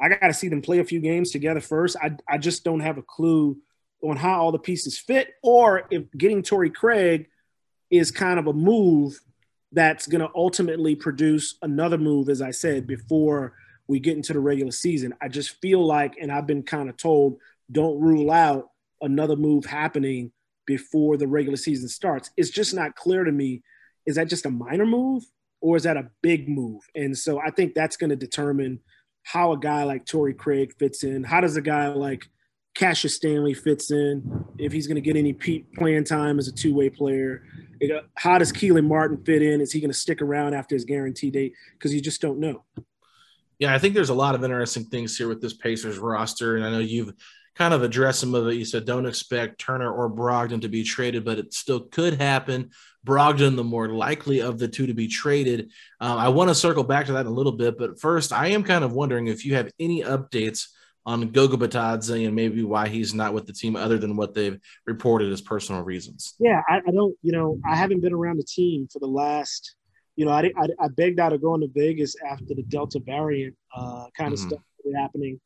I 0.00 0.08
got 0.08 0.26
to 0.26 0.34
see 0.34 0.48
them 0.48 0.62
play 0.62 0.78
a 0.78 0.84
few 0.84 1.00
games 1.00 1.30
together 1.30 1.60
first. 1.60 1.96
I, 2.00 2.16
I 2.28 2.38
just 2.38 2.64
don't 2.64 2.80
have 2.80 2.98
a 2.98 3.02
clue 3.02 3.58
on 4.02 4.16
how 4.16 4.42
all 4.42 4.52
the 4.52 4.58
pieces 4.58 4.98
fit, 4.98 5.34
or 5.42 5.84
if 5.90 6.04
getting 6.16 6.42
Torrey 6.42 6.70
Craig 6.70 7.28
is 7.90 8.10
kind 8.10 8.38
of 8.38 8.46
a 8.46 8.52
move 8.52 9.20
that's 9.72 10.06
going 10.06 10.20
to 10.20 10.30
ultimately 10.34 10.94
produce 10.94 11.56
another 11.62 11.98
move, 11.98 12.28
as 12.28 12.40
I 12.40 12.50
said 12.50 12.86
before 12.86 13.54
we 13.88 14.00
get 14.00 14.16
into 14.16 14.32
the 14.32 14.40
regular 14.40 14.72
season. 14.72 15.14
I 15.20 15.28
just 15.28 15.60
feel 15.60 15.84
like, 15.84 16.14
and 16.20 16.32
I've 16.32 16.46
been 16.46 16.62
kind 16.62 16.88
of 16.88 16.96
told, 16.96 17.38
don't 17.70 18.00
rule 18.00 18.30
out 18.30 18.70
another 19.00 19.36
move 19.36 19.64
happening 19.64 20.32
before 20.66 21.16
the 21.16 21.26
regular 21.26 21.56
season 21.56 21.88
starts. 21.88 22.30
It's 22.36 22.50
just 22.50 22.74
not 22.74 22.96
clear 22.96 23.24
to 23.24 23.32
me. 23.32 23.62
Is 24.06 24.16
that 24.16 24.28
just 24.28 24.46
a 24.46 24.50
minor 24.50 24.86
move 24.86 25.24
or 25.60 25.76
is 25.76 25.84
that 25.84 25.96
a 25.96 26.10
big 26.22 26.48
move? 26.48 26.82
And 26.94 27.16
so 27.16 27.40
I 27.40 27.50
think 27.50 27.74
that's 27.74 27.96
going 27.96 28.10
to 28.10 28.16
determine 28.16 28.80
how 29.22 29.52
a 29.52 29.58
guy 29.58 29.84
like 29.84 30.06
Torrey 30.06 30.34
Craig 30.34 30.74
fits 30.78 31.02
in. 31.02 31.24
How 31.24 31.40
does 31.40 31.56
a 31.56 31.62
guy 31.62 31.88
like 31.88 32.28
Cassius 32.76 33.16
Stanley 33.16 33.54
fits 33.54 33.90
in? 33.90 34.44
If 34.58 34.70
he's 34.70 34.86
going 34.86 34.96
to 34.96 35.00
get 35.00 35.16
any 35.16 35.32
playing 35.32 36.04
time 36.04 36.38
as 36.38 36.46
a 36.46 36.52
two-way 36.52 36.90
player, 36.90 37.42
how 38.14 38.38
does 38.38 38.52
Kelan 38.52 38.86
Martin 38.86 39.22
fit 39.24 39.42
in? 39.42 39.60
Is 39.60 39.72
he 39.72 39.80
going 39.80 39.90
to 39.90 39.96
stick 39.96 40.20
around 40.20 40.54
after 40.54 40.74
his 40.74 40.84
guarantee 40.84 41.30
date? 41.30 41.54
Because 41.72 41.94
you 41.94 42.00
just 42.00 42.20
don't 42.20 42.38
know. 42.38 42.64
Yeah, 43.58 43.74
I 43.74 43.78
think 43.78 43.94
there's 43.94 44.10
a 44.10 44.14
lot 44.14 44.34
of 44.34 44.44
interesting 44.44 44.84
things 44.84 45.16
here 45.16 45.28
with 45.28 45.40
this 45.40 45.54
Pacers 45.54 45.98
roster, 45.98 46.56
and 46.56 46.64
I 46.64 46.70
know 46.70 46.78
you've 46.78 47.14
kind 47.54 47.72
of 47.72 47.82
addressed 47.82 48.20
some 48.20 48.34
of 48.34 48.46
it. 48.48 48.56
You 48.56 48.66
said 48.66 48.84
don't 48.84 49.06
expect 49.06 49.58
Turner 49.58 49.90
or 49.90 50.10
Brogdon 50.10 50.60
to 50.60 50.68
be 50.68 50.84
traded, 50.84 51.24
but 51.24 51.38
it 51.38 51.54
still 51.54 51.80
could 51.80 52.20
happen. 52.20 52.70
Brogdon, 53.06 53.56
the 53.56 53.64
more 53.64 53.88
likely 53.88 54.42
of 54.42 54.58
the 54.58 54.68
two 54.68 54.86
to 54.86 54.92
be 54.92 55.08
traded. 55.08 55.70
Um, 55.98 56.18
I 56.18 56.28
want 56.28 56.50
to 56.50 56.54
circle 56.54 56.84
back 56.84 57.06
to 57.06 57.12
that 57.14 57.20
in 57.22 57.28
a 57.28 57.30
little 57.30 57.52
bit, 57.52 57.78
but 57.78 57.98
first, 57.98 58.34
I 58.34 58.48
am 58.48 58.62
kind 58.62 58.84
of 58.84 58.92
wondering 58.92 59.28
if 59.28 59.46
you 59.46 59.54
have 59.54 59.70
any 59.80 60.02
updates 60.02 60.66
on 61.06 61.28
Goga 61.30 61.56
Bitadze 61.56 62.26
and 62.26 62.34
maybe 62.34 62.62
why 62.64 62.88
he's 62.88 63.14
not 63.14 63.32
with 63.32 63.46
the 63.46 63.52
team 63.52 63.76
other 63.76 63.96
than 63.96 64.16
what 64.16 64.34
they've 64.34 64.58
reported 64.86 65.32
as 65.32 65.40
personal 65.40 65.82
reasons. 65.82 66.34
Yeah, 66.38 66.60
I, 66.68 66.78
I 66.86 66.90
don't, 66.90 67.16
you 67.22 67.32
know, 67.32 67.58
I 67.64 67.76
haven't 67.76 68.00
been 68.00 68.12
around 68.12 68.38
the 68.38 68.44
team 68.44 68.88
for 68.92 68.98
the 68.98 69.06
last, 69.06 69.76
you 70.16 70.26
know, 70.26 70.32
I, 70.32 70.50
I, 70.56 70.66
I 70.80 70.88
begged 70.88 71.20
out 71.20 71.32
of 71.32 71.40
going 71.40 71.60
to 71.60 71.68
Vegas 71.68 72.16
after 72.28 72.54
the 72.54 72.64
Delta 72.64 72.98
variant 72.98 73.56
uh, 73.74 74.06
kind 74.16 74.32
of 74.32 74.40
mm-hmm. 74.40 74.48
stuff 74.48 74.60
happening 74.96 75.40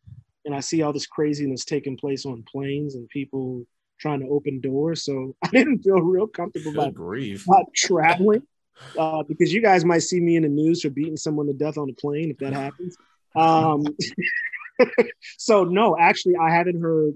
and 0.45 0.55
I 0.55 0.61
see 0.61 0.83
all 0.83 0.93
this 0.93 1.07
craziness 1.07 1.65
taking 1.65 1.97
place 1.97 2.27
on 2.27 2.45
planes 2.51 2.95
and 2.95 3.09
people 3.09 3.65
trying 3.99 4.21
to 4.21 4.29
open 4.29 4.61
doors. 4.61 5.05
So 5.05 5.37
I 5.43 5.49
didn't 5.49 5.83
feel 5.83 6.01
real 6.01 6.27
comfortable 6.27 6.73
about, 6.73 6.95
about 6.97 7.75
traveling 7.75 8.43
uh, 8.99 9.23
because 9.25 9.53
you 9.53 9.61
guys 9.61 9.85
might 9.85 10.01
see 10.01 10.21
me 10.21 10.37
in 10.37 10.43
the 10.43 10.49
news 10.49 10.83
for 10.83 10.91
beating 10.91 11.17
someone 11.17 11.47
to 11.47 11.53
death 11.53 11.79
on 11.79 11.91
a 11.91 11.93
plane 11.93 12.31
if 12.31 12.39
that 12.39 12.53
happens. 12.53 12.97
Um, 13.37 13.85
so 15.39 15.65
no, 15.65 15.97
actually, 15.99 16.37
I 16.37 16.51
haven't 16.51 16.81
heard 16.81 17.15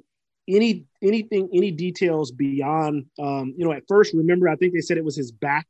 any 0.49 0.85
anything, 1.03 1.49
any 1.53 1.71
details 1.71 2.31
beyond. 2.31 3.07
Um, 3.19 3.55
you 3.57 3.65
know, 3.65 3.73
at 3.73 3.85
first, 3.89 4.15
remember, 4.15 4.49
I 4.49 4.57
think 4.57 4.75
they 4.75 4.81
said 4.81 4.97
it 4.99 5.05
was 5.05 5.17
his 5.17 5.33
back, 5.33 5.67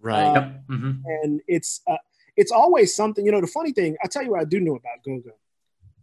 right? 0.00 0.36
Uh, 0.36 0.48
mm-hmm. 0.70 0.92
And 1.06 1.40
it's 1.46 1.80
uh, 1.86 1.96
it's 2.36 2.52
always 2.52 2.94
something. 2.94 3.24
You 3.24 3.32
know, 3.32 3.40
the 3.40 3.46
funny 3.46 3.72
thing, 3.72 3.96
I 4.04 4.08
tell 4.08 4.22
you 4.22 4.30
what 4.30 4.40
I 4.40 4.44
do 4.44 4.60
know 4.60 4.76
about 4.76 5.02
Goga 5.04 5.30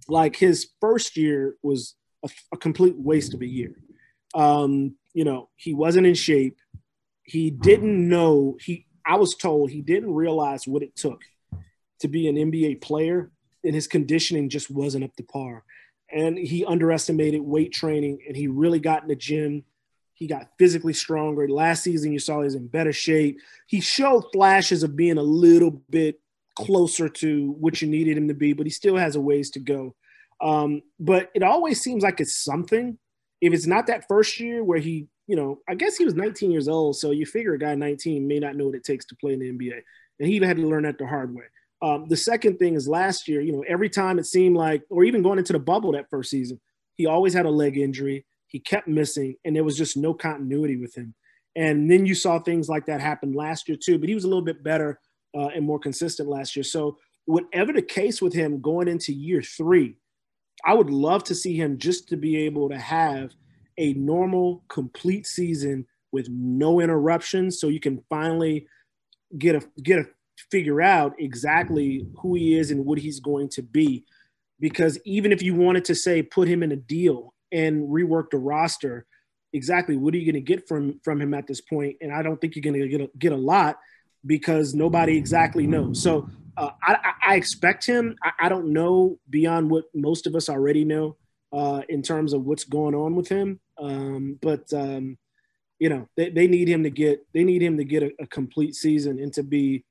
like 0.08 0.36
his 0.36 0.70
first 0.80 1.18
year 1.18 1.56
was 1.62 1.96
a, 2.24 2.30
a 2.54 2.58
complete 2.58 2.96
waste 2.98 3.34
of 3.34 3.42
a 3.42 3.48
year. 3.48 3.76
Um, 4.34 4.96
you 5.14 5.24
know, 5.24 5.50
he 5.56 5.74
wasn't 5.74 6.08
in 6.08 6.14
shape. 6.14 6.58
He 7.24 7.50
didn't 7.50 8.08
know 8.08 8.58
he. 8.60 8.86
I 9.06 9.16
was 9.16 9.36
told 9.36 9.72
he 9.72 9.82
didn't 9.82 10.14
realize 10.14 10.68
what 10.68 10.84
it 10.84 10.96
took 10.96 11.22
to 12.00 12.08
be 12.08 12.28
an 12.28 12.36
NBA 12.36 12.82
player, 12.82 13.32
and 13.64 13.76
his 13.76 13.88
conditioning 13.88 14.50
just 14.50 14.72
wasn't 14.72 15.04
up 15.04 15.16
to 15.16 15.24
par. 15.24 15.64
And 16.12 16.38
he 16.38 16.66
underestimated 16.66 17.42
weight 17.42 17.72
training, 17.72 18.20
and 18.28 18.36
he 18.36 18.48
really 18.48 18.80
got 18.80 19.04
in 19.04 19.08
the 19.08 19.16
gym. 19.16 19.64
He 20.14 20.28
got 20.28 20.50
physically 20.60 20.94
stronger. 20.94 21.48
Last 21.48 21.84
season, 21.84 22.12
you 22.12 22.20
saw 22.20 22.40
he 22.40 22.46
was 22.46 22.56
in 22.56 22.68
better 22.68 22.94
shape. 22.94 23.40
He 23.68 23.82
showed 23.82 24.26
flashes 24.34 24.84
of 24.84 24.96
being 24.96 25.18
a 25.18 25.24
little 25.24 25.82
bit 25.90 26.20
closer 26.56 27.08
to 27.08 27.52
what 27.60 27.82
you 27.82 27.88
needed 27.88 28.18
him 28.18 28.28
to 28.28 28.34
be, 28.34 28.54
but 28.54 28.66
he 28.66 28.72
still 28.72 28.98
has 28.98 29.16
a 29.16 29.22
ways 29.22 29.52
to 29.52 29.60
go. 29.60 29.96
Um, 30.42 30.82
but 31.00 31.30
it 31.34 31.44
always 31.44 31.82
seems 31.82 32.04
like 32.04 32.20
it's 32.20 32.36
something. 32.36 32.98
If 33.40 33.54
it's 33.54 33.68
not 33.68 33.88
that 33.88 34.08
first 34.08 34.40
year 34.40 34.64
where 34.64 34.80
he, 34.80 35.08
you 35.28 35.36
know, 35.36 35.60
I 35.68 35.76
guess 35.76 35.98
he 35.98 36.06
was 36.06 36.16
19 36.16 36.52
years 36.52 36.68
old, 36.68 36.98
so 36.98 37.12
you 37.12 37.26
figure 37.26 37.54
a 37.54 37.60
guy 37.60 37.76
19 37.76 38.28
may 38.28 38.40
not 38.40 38.56
know 38.56 38.66
what 38.66 38.76
it 38.76 38.84
takes 38.84 39.06
to 39.06 39.16
play 39.16 39.34
in 39.34 39.40
the 39.40 39.52
NBA, 39.52 39.82
and 40.20 40.28
he 40.28 40.40
had 40.40 40.58
to 40.58 40.68
learn 40.68 40.84
that 40.84 40.98
the 40.98 41.08
hard 41.08 41.34
way. 41.34 41.46
Um, 41.82 42.08
the 42.08 42.18
second 42.18 42.58
thing 42.58 42.76
is 42.76 42.88
last 42.88 43.28
year, 43.28 43.42
you 43.42 43.52
know, 43.52 43.64
every 43.68 43.90
time 43.90 44.20
it 44.20 44.26
seemed 44.26 44.56
like, 44.56 44.84
or 44.90 45.04
even 45.04 45.24
going 45.24 45.40
into 45.40 45.54
the 45.54 45.60
bubble 45.60 45.94
that 45.94 46.10
first 46.10 46.30
season, 46.30 46.60
he 46.96 47.06
always 47.06 47.34
had 47.34 47.46
a 47.46 47.50
leg 47.50 47.78
injury. 47.78 48.26
He 48.48 48.60
kept 48.60 48.88
missing, 48.88 49.36
and 49.44 49.56
there 49.56 49.64
was 49.64 49.78
just 49.78 49.98
no 49.98 50.14
continuity 50.14 50.78
with 50.78 50.96
him. 50.96 51.16
And 51.56 51.90
then 51.90 52.06
you 52.06 52.16
saw 52.16 52.40
things 52.40 52.70
like 52.70 52.86
that 52.86 53.02
happen 53.02 53.34
last 53.34 53.68
year 53.68 53.78
too, 53.82 53.98
but 53.98 54.10
he 54.10 54.16
was 54.16 54.24
a 54.24 54.28
little 54.28 54.44
bit 54.44 54.64
better 54.64 55.00
uh, 55.36 55.48
and 55.48 55.66
more 55.66 55.80
consistent 55.80 56.30
last 56.30 56.56
year. 56.56 56.64
So, 56.64 56.98
whatever 57.26 57.72
the 57.72 57.82
case 57.82 58.22
with 58.22 58.34
him 58.34 58.62
going 58.62 58.88
into 58.88 59.14
year 59.14 59.42
three, 59.42 59.96
I 60.66 60.74
would 60.74 60.90
love 60.90 61.24
to 61.26 61.36
see 61.36 61.56
him 61.56 61.78
just 61.78 62.10
to 62.10 62.18
be 62.18 62.38
able 62.38 62.70
to 62.70 62.78
have 62.78 63.34
a 63.78 63.94
normal, 63.94 64.64
complete 64.68 65.26
season 65.26 65.86
with 66.12 66.28
no 66.30 66.80
interruptions, 66.80 67.60
so 67.60 67.68
you 67.68 67.80
can 67.80 68.04
finally 68.10 68.68
get 69.38 69.56
a 69.56 69.62
get 69.82 70.00
a 70.00 70.06
figure 70.50 70.82
out 70.82 71.14
exactly 71.20 72.08
who 72.18 72.36
he 72.36 72.58
is 72.58 72.72
and 72.72 72.86
what 72.86 72.98
he's 72.98 73.20
going 73.20 73.50
to 73.50 73.62
be. 73.62 74.06
Because 74.60 74.98
even 75.06 75.32
if 75.32 75.42
you 75.42 75.56
wanted 75.56 75.86
to 75.86 75.96
say 75.96 76.22
put 76.22 76.48
him 76.48 76.64
in 76.64 76.72
a 76.72 76.76
deal 76.76 77.34
and 77.52 77.90
rework 77.90 78.30
the 78.32 78.38
roster, 78.38 79.06
exactly 79.54 79.98
what 79.98 80.14
are 80.14 80.18
you 80.18 80.32
going 80.32 80.44
to 80.44 80.54
get 80.54 80.68
from 80.68 81.00
from 81.04 81.22
him 81.22 81.34
at 81.34 81.48
this 81.48 81.62
point? 81.62 81.98
And 82.02 82.12
I 82.12 82.22
don't 82.22 82.40
think 82.40 82.56
you're 82.56 82.64
going 82.64 82.80
to 82.80 82.88
get 82.88 83.02
a, 83.02 83.10
get 83.18 83.32
a 83.32 83.38
lot 83.38 83.78
because 84.26 84.74
nobody 84.74 85.18
exactly 85.18 85.68
knows. 85.68 86.02
So 86.02 86.30
uh, 86.58 86.70
I, 86.84 87.14
I, 87.26 87.36
expect 87.36 87.86
him. 87.86 88.16
I, 88.24 88.32
I, 88.42 88.50
don't 88.50 88.72
know 88.74 89.18
beyond 89.30 89.72
what 89.72 89.86
most 89.96 90.28
of 90.28 90.36
us 90.36 90.50
already 90.50 90.84
know 90.84 91.18
uh, 91.54 91.82
in 91.90 92.02
terms 92.02 92.34
of 92.34 92.46
what's 92.46 92.66
going 92.66 92.94
on 92.94 93.16
with 93.16 93.28
him. 93.30 93.60
Um, 93.80 94.38
but 94.42 94.72
um, 94.74 95.18
you 95.80 95.90
know, 95.90 96.08
they, 96.16 96.30
they 96.30 96.48
need 96.48 96.70
him 96.70 96.84
to 96.84 96.90
get 96.90 97.26
they 97.34 97.44
need 97.44 97.64
him 97.64 97.78
to 97.78 97.84
get 97.84 98.04
a, 98.04 98.12
a, 98.20 98.28
complete 98.28 98.76
season 98.76 99.20
and 99.20 99.34
to 99.34 99.44
be 99.44 99.84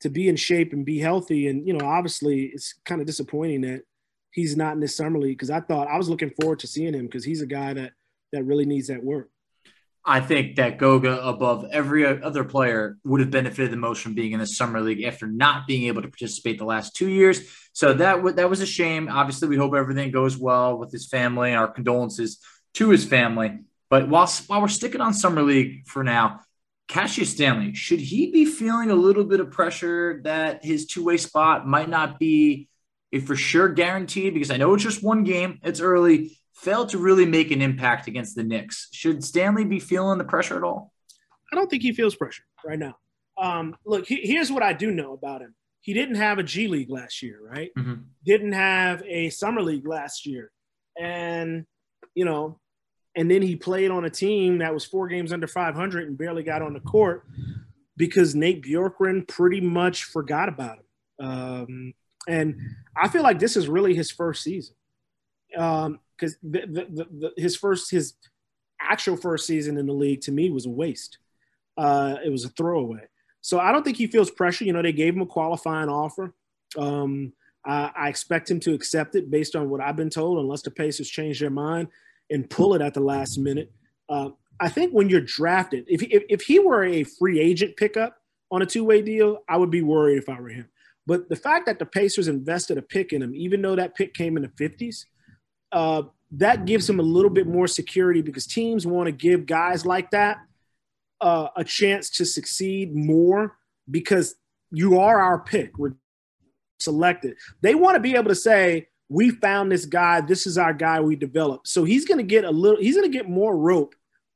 to 0.00 0.10
be 0.10 0.28
in 0.28 0.36
shape 0.36 0.72
and 0.72 0.84
be 0.84 0.98
healthy. 0.98 1.48
And 1.48 1.66
you 1.66 1.72
know, 1.72 1.86
obviously, 1.86 2.46
it's 2.46 2.74
kind 2.84 3.00
of 3.00 3.06
disappointing 3.06 3.62
that 3.62 3.82
he's 4.30 4.56
not 4.56 4.74
in 4.74 4.80
this 4.80 4.96
summer 4.96 5.18
league 5.18 5.38
because 5.38 5.50
I 5.50 5.60
thought 5.60 5.88
I 5.88 5.96
was 5.96 6.08
looking 6.08 6.30
forward 6.30 6.58
to 6.60 6.66
seeing 6.66 6.94
him 6.94 7.06
because 7.06 7.24
he's 7.24 7.42
a 7.42 7.46
guy 7.46 7.74
that 7.74 7.92
that 8.32 8.44
really 8.44 8.66
needs 8.66 8.88
that 8.88 9.02
work. 9.02 9.30
I 10.06 10.20
think 10.20 10.56
that 10.56 10.76
Goga, 10.76 11.26
above 11.26 11.64
every 11.72 12.04
other 12.04 12.44
player, 12.44 12.98
would 13.04 13.20
have 13.20 13.30
benefited 13.30 13.70
the 13.70 13.78
most 13.78 14.02
from 14.02 14.12
being 14.12 14.32
in 14.32 14.40
the 14.40 14.46
summer 14.46 14.82
league 14.82 15.02
after 15.02 15.26
not 15.26 15.66
being 15.66 15.84
able 15.84 16.02
to 16.02 16.08
participate 16.08 16.58
the 16.58 16.66
last 16.66 16.94
two 16.94 17.08
years. 17.08 17.40
So 17.72 17.94
that 17.94 18.16
w- 18.16 18.34
that 18.36 18.50
was 18.50 18.60
a 18.60 18.66
shame. 18.66 19.08
Obviously, 19.08 19.48
we 19.48 19.56
hope 19.56 19.74
everything 19.74 20.10
goes 20.10 20.36
well 20.36 20.76
with 20.76 20.92
his 20.92 21.08
family, 21.08 21.50
and 21.50 21.58
our 21.58 21.68
condolences 21.68 22.38
to 22.74 22.90
his 22.90 23.04
family. 23.04 23.60
But 23.88 24.08
while 24.08 24.26
while 24.46 24.60
we're 24.60 24.68
sticking 24.68 25.00
on 25.00 25.14
summer 25.14 25.42
league 25.42 25.86
for 25.86 26.04
now, 26.04 26.40
Cassius 26.88 27.30
Stanley 27.30 27.74
should 27.74 28.00
he 28.00 28.30
be 28.30 28.44
feeling 28.44 28.90
a 28.90 28.94
little 28.94 29.24
bit 29.24 29.40
of 29.40 29.50
pressure 29.50 30.20
that 30.24 30.64
his 30.64 30.86
two 30.86 31.04
way 31.04 31.16
spot 31.16 31.66
might 31.66 31.88
not 31.88 32.18
be 32.18 32.68
a 33.12 33.20
for 33.20 33.36
sure 33.36 33.68
guaranteed? 33.68 34.34
Because 34.34 34.50
I 34.50 34.56
know 34.56 34.74
it's 34.74 34.82
just 34.82 35.02
one 35.02 35.24
game, 35.24 35.60
it's 35.62 35.80
early 35.80 36.38
failed 36.54 36.90
to 36.90 36.98
really 36.98 37.26
make 37.26 37.50
an 37.50 37.62
impact 37.62 38.06
against 38.06 38.36
the 38.36 38.44
Knicks. 38.44 38.88
Should 38.92 39.24
Stanley 39.24 39.64
be 39.64 39.80
feeling 39.80 40.18
the 40.18 40.24
pressure 40.24 40.56
at 40.56 40.62
all? 40.62 40.92
I 41.52 41.56
don't 41.56 41.68
think 41.68 41.82
he 41.82 41.92
feels 41.92 42.14
pressure 42.14 42.44
right 42.64 42.78
now. 42.78 42.96
Um, 43.36 43.76
look, 43.84 44.06
he, 44.06 44.20
here's 44.22 44.52
what 44.52 44.62
I 44.62 44.72
do 44.72 44.90
know 44.90 45.12
about 45.12 45.40
him. 45.40 45.54
he 45.80 45.92
didn't 45.92 46.14
have 46.16 46.38
a 46.38 46.42
G 46.42 46.68
League 46.68 46.90
last 46.90 47.22
year, 47.22 47.38
right? 47.42 47.70
Mm-hmm. 47.76 48.02
Didn't 48.24 48.52
have 48.52 49.02
a 49.06 49.30
summer 49.30 49.62
league 49.62 49.86
last 49.86 50.26
year, 50.26 50.50
and 50.98 51.66
you 52.14 52.24
know, 52.24 52.58
and 53.16 53.30
then 53.30 53.42
he 53.42 53.56
played 53.56 53.90
on 53.90 54.04
a 54.04 54.10
team 54.10 54.58
that 54.58 54.74
was 54.74 54.84
four 54.84 55.08
games 55.08 55.32
under 55.32 55.46
500 55.46 56.08
and 56.08 56.18
barely 56.18 56.42
got 56.42 56.62
on 56.62 56.74
the 56.74 56.80
court 56.80 57.24
because 57.96 58.34
Nate 58.34 58.62
Bjorkgren 58.62 59.26
pretty 59.28 59.60
much 59.60 60.04
forgot 60.04 60.48
about 60.48 60.78
him. 60.78 61.26
Um, 61.26 61.94
and 62.26 62.58
I 62.96 63.08
feel 63.08 63.22
like 63.22 63.38
this 63.38 63.56
is 63.56 63.68
really 63.68 63.94
his 63.94 64.10
first 64.10 64.42
season 64.42 64.74
because 65.50 65.88
um, 65.92 66.00
the, 66.42 66.60
the, 66.66 67.06
the, 67.10 67.32
his 67.36 67.54
first 67.54 67.90
his 67.90 68.14
actual 68.80 69.16
first 69.16 69.46
season 69.46 69.78
in 69.78 69.86
the 69.86 69.92
league 69.92 70.22
to 70.22 70.32
me 70.32 70.50
was 70.50 70.66
a 70.66 70.70
waste. 70.70 71.18
Uh, 71.76 72.16
it 72.24 72.30
was 72.30 72.44
a 72.44 72.48
throwaway. 72.50 73.06
So 73.40 73.60
I 73.60 73.72
don't 73.72 73.84
think 73.84 73.96
he 73.96 74.06
feels 74.06 74.30
pressure. 74.30 74.64
You 74.64 74.72
know, 74.72 74.82
they 74.82 74.92
gave 74.92 75.14
him 75.14 75.22
a 75.22 75.26
qualifying 75.26 75.88
offer. 75.88 76.34
Um, 76.76 77.32
I, 77.64 77.90
I, 77.96 78.08
expect 78.08 78.50
him 78.50 78.58
to 78.60 78.74
accept 78.74 79.14
it 79.14 79.30
based 79.30 79.54
on 79.54 79.70
what 79.70 79.80
I've 79.80 79.96
been 79.96 80.10
told, 80.10 80.38
unless 80.38 80.62
the 80.62 80.70
Pacers 80.70 81.08
change 81.08 81.38
their 81.40 81.50
mind 81.50 81.88
and 82.34 82.50
pull 82.50 82.74
it 82.74 82.82
at 82.82 82.94
the 82.94 83.00
last 83.00 83.38
minute. 83.38 83.72
Uh, 84.08 84.30
I 84.60 84.68
think 84.68 84.92
when 84.92 85.08
you're 85.08 85.20
drafted, 85.20 85.84
if, 85.88 86.02
if, 86.02 86.24
if 86.28 86.42
he 86.42 86.58
were 86.58 86.84
a 86.84 87.04
free 87.04 87.40
agent 87.40 87.76
pickup 87.76 88.16
on 88.50 88.60
a 88.60 88.66
two 88.66 88.84
way 88.84 89.02
deal, 89.02 89.38
I 89.48 89.56
would 89.56 89.70
be 89.70 89.82
worried 89.82 90.18
if 90.18 90.28
I 90.28 90.40
were 90.40 90.48
him. 90.48 90.68
But 91.06 91.28
the 91.28 91.36
fact 91.36 91.66
that 91.66 91.78
the 91.78 91.86
Pacers 91.86 92.28
invested 92.28 92.76
a 92.76 92.82
pick 92.82 93.12
in 93.12 93.22
him, 93.22 93.34
even 93.34 93.62
though 93.62 93.76
that 93.76 93.94
pick 93.94 94.14
came 94.14 94.36
in 94.36 94.42
the 94.42 94.48
50s, 94.48 95.04
uh, 95.72 96.02
that 96.32 96.64
gives 96.64 96.88
him 96.88 96.98
a 96.98 97.02
little 97.02 97.30
bit 97.30 97.46
more 97.46 97.68
security 97.68 98.20
because 98.20 98.46
teams 98.46 98.86
want 98.86 99.06
to 99.06 99.12
give 99.12 99.46
guys 99.46 99.86
like 99.86 100.10
that 100.10 100.38
uh, 101.20 101.48
a 101.56 101.62
chance 101.62 102.10
to 102.10 102.24
succeed 102.24 102.94
more 102.94 103.56
because 103.90 104.34
you 104.70 104.98
are 104.98 105.20
our 105.20 105.38
pick. 105.38 105.78
We're 105.78 105.94
selected. 106.80 107.36
They 107.60 107.74
want 107.74 107.96
to 107.96 108.00
be 108.00 108.16
able 108.16 108.30
to 108.30 108.34
say, 108.34 108.88
we 109.08 109.30
found 109.30 109.70
this 109.70 109.86
guy. 109.86 110.20
This 110.20 110.46
is 110.46 110.58
our 110.58 110.72
guy 110.72 111.00
we 111.00 111.16
developed. 111.16 111.68
So 111.68 111.84
he's 111.84 112.04
going 112.04 112.18
to 112.18 112.24
get 112.24 112.44
a 112.44 112.50
little, 112.50 112.80
he's 112.80 112.96
going 112.96 113.10
to 113.10 113.16
get 113.16 113.28
more 113.28 113.56
rope 113.56 113.94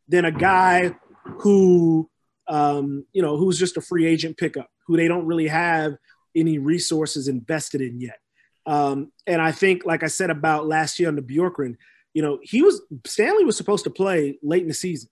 than 0.09 0.25
a 0.25 0.33
guy 0.33 0.95
who, 1.41 2.09
um, 2.49 3.05
you 3.13 3.23
know, 3.23 3.37
who's 3.37 3.59
just 3.59 3.77
a 3.77 3.81
free 3.81 4.07
agent 4.07 4.37
pickup, 4.37 4.69
who 4.87 4.97
they 4.97 5.09
don't 5.09 5.27
really 5.27 5.49
have 5.49 5.97
any 6.35 6.59
resources 6.59 7.29
invested 7.29 7.81
in 7.81 8.01
yet. 8.01 8.19
Um, 8.67 9.13
and 9.27 9.41
I 9.41 9.53
think, 9.53 9.87
like 9.87 10.03
I 10.03 10.09
said 10.09 10.31
about 10.31 10.67
last 10.67 10.99
year 10.99 11.09
on 11.09 11.17
the 11.17 11.23
Bjorkgren, 11.23 11.77
you 12.15 12.23
know, 12.23 12.39
he 12.43 12.63
was 12.63 12.83
Stanley 13.07 13.45
was 13.45 13.57
supposed 13.57 13.85
to 13.85 13.91
play 13.91 14.39
late 14.43 14.63
in 14.63 14.69
the 14.69 14.75
season. 14.75 15.09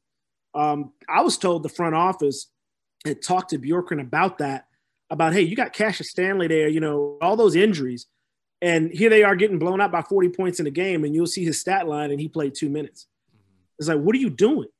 Um, 0.55 0.93
I 1.09 1.23
was 1.23 1.39
told 1.39 1.63
the 1.63 1.69
front 1.69 1.95
office 1.95 2.51
had 3.05 3.23
talked 3.23 3.51
to 3.51 3.59
Bjorkgren 3.59 4.01
about 4.01 4.39
that, 4.39 4.67
about 5.11 5.33
hey, 5.33 5.43
you 5.43 5.57
got 5.57 5.73
Cassius 5.73 6.11
Stanley 6.11 6.49
there, 6.49 6.69
you 6.69 6.81
know, 6.81 7.19
all 7.21 7.37
those 7.37 7.57
injuries, 7.57 8.07
and 8.63 8.91
here 8.91 9.11
they 9.11 9.23
are 9.23 9.37
getting 9.37 9.59
blown 9.59 9.81
out 9.81 9.93
by 9.93 10.03
40 10.03 10.31
points 10.31 10.61
in 10.61 10.67
a 10.67 10.71
game, 10.71 11.05
and 11.05 11.15
you'll 11.15 11.27
see 11.27 11.45
his 11.45 11.61
stat 11.61 11.87
line, 11.87 12.11
and 12.11 12.21
he 12.21 12.29
played 12.29 12.55
two 12.55 12.71
minutes. 12.71 13.07
It's 13.79 13.89
like, 13.89 14.01
what 14.01 14.15
are 14.15 14.21
you 14.21 14.31
doing? 14.31 14.69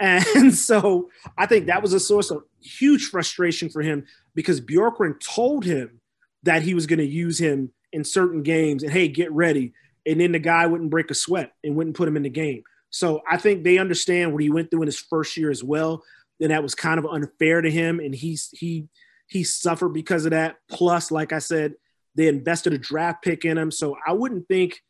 And 0.00 0.54
so 0.54 1.10
I 1.36 1.46
think 1.46 1.66
that 1.66 1.82
was 1.82 1.92
a 1.92 1.98
source 1.98 2.30
of 2.30 2.44
huge 2.62 3.06
frustration 3.06 3.68
for 3.68 3.82
him 3.82 4.06
because 4.36 4.60
Bjorkgren 4.60 5.18
told 5.18 5.64
him 5.64 6.00
that 6.44 6.62
he 6.62 6.72
was 6.72 6.86
going 6.86 7.00
to 7.00 7.04
use 7.04 7.36
him 7.36 7.72
in 7.92 8.04
certain 8.04 8.44
games 8.44 8.84
and 8.84 8.92
hey, 8.92 9.08
get 9.08 9.32
ready. 9.32 9.72
And 10.06 10.20
then 10.20 10.30
the 10.30 10.38
guy 10.38 10.66
wouldn't 10.66 10.90
break 10.90 11.10
a 11.10 11.14
sweat 11.14 11.52
and 11.64 11.74
wouldn't 11.74 11.96
put 11.96 12.06
him 12.06 12.16
in 12.16 12.22
the 12.22 12.30
game. 12.30 12.62
So 12.90 13.22
I 13.28 13.36
think 13.38 13.64
they 13.64 13.78
understand 13.78 14.32
what 14.32 14.42
he 14.42 14.50
went 14.50 14.70
through 14.70 14.82
in 14.82 14.86
his 14.88 15.00
first 15.00 15.36
year 15.36 15.50
as 15.50 15.64
well. 15.64 16.02
And 16.40 16.52
that 16.52 16.62
was 16.62 16.74
kind 16.74 16.98
of 16.98 17.06
unfair 17.06 17.60
to 17.60 17.70
him. 17.70 17.98
And 17.98 18.14
he's 18.14 18.50
he 18.52 18.86
he 19.26 19.44
suffered 19.44 19.90
because 19.90 20.24
of 20.24 20.30
that. 20.30 20.56
Plus, 20.70 21.10
like 21.10 21.32
I 21.32 21.38
said, 21.38 21.74
they 22.18 22.26
invested 22.26 22.72
a 22.74 22.78
draft 22.78 23.22
pick 23.22 23.44
in 23.44 23.56
him. 23.56 23.70
So 23.70 23.96
I 24.04 24.12
wouldn't 24.12 24.48
think 24.48 24.82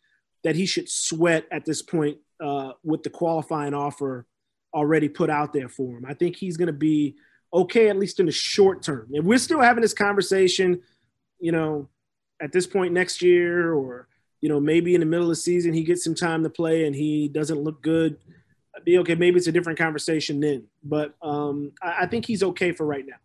that 0.45 0.57
he 0.57 0.65
should 0.65 0.89
sweat 0.89 1.45
at 1.53 1.67
this 1.67 1.83
point 1.83 2.17
uh, 2.43 2.73
with 2.83 3.03
the 3.03 3.11
qualifying 3.11 3.75
offer 3.75 4.27
already 4.73 5.11
put 5.11 5.29
out 5.29 5.53
there 5.53 5.69
for 5.69 5.99
him. 5.99 6.07
I 6.09 6.15
think 6.15 6.37
he's 6.37 6.57
going 6.57 6.69
to 6.69 6.73
be 6.73 7.17
okay, 7.53 7.91
at 7.91 7.99
least 7.99 8.19
in 8.19 8.27
the 8.27 8.33
short 8.33 8.83
term. 8.83 9.11
And 9.13 9.27
we're 9.27 9.39
still 9.39 9.61
having 9.61 9.83
this 9.83 9.93
conversation, 9.93 10.81
you 11.39 11.53
know, 11.53 11.91
at 12.41 12.51
this 12.51 12.67
point 12.67 12.95
next 12.95 13.21
year, 13.21 13.75
or, 13.75 14.09
you 14.41 14.49
know, 14.49 14.59
maybe 14.59 14.95
in 14.95 15.01
the 15.01 15.07
middle 15.07 15.27
of 15.27 15.31
the 15.31 15.37
season, 15.37 15.75
he 15.75 15.85
gets 15.85 16.05
some 16.05 16.15
time 16.15 16.43
to 16.45 16.51
play 16.51 16.87
and 16.87 16.97
he 16.97 17.29
doesn't 17.29 17.61
look 17.61 17.83
good. 17.83 18.17
I'd 18.75 18.85
be 18.85 18.97
okay. 18.99 19.17
Maybe 19.17 19.37
it's 19.37 19.49
a 19.49 19.53
different 19.53 19.79
conversation 19.79 20.41
then. 20.41 20.65
But 20.83 21.15
um, 21.21 21.73
I, 21.83 22.05
I 22.05 22.07
think 22.07 22.25
he's 22.25 22.43
okay 22.43 22.73
for 22.73 22.87
right 22.87 23.05
now. 23.07 23.17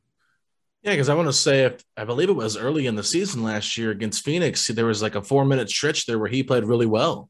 Yeah, 0.83 0.91
because 0.91 1.07
I 1.07 1.15
want 1.15 1.29
to 1.29 1.33
say, 1.33 1.63
if 1.63 1.81
I 1.95 2.03
believe 2.03 2.29
it 2.29 2.33
was 2.33 2.57
early 2.57 2.87
in 2.87 2.95
the 2.95 3.03
season 3.03 3.41
last 3.41 3.77
year 3.77 3.91
against 3.91 4.25
Phoenix, 4.25 4.67
there 4.67 4.85
was 4.85 5.01
like 5.01 5.15
a 5.15 5.21
four 5.21 5.45
minute 5.45 5.69
stretch 5.69 6.05
there 6.05 6.19
where 6.19 6.29
he 6.29 6.43
played 6.43 6.65
really 6.65 6.85
well. 6.85 7.29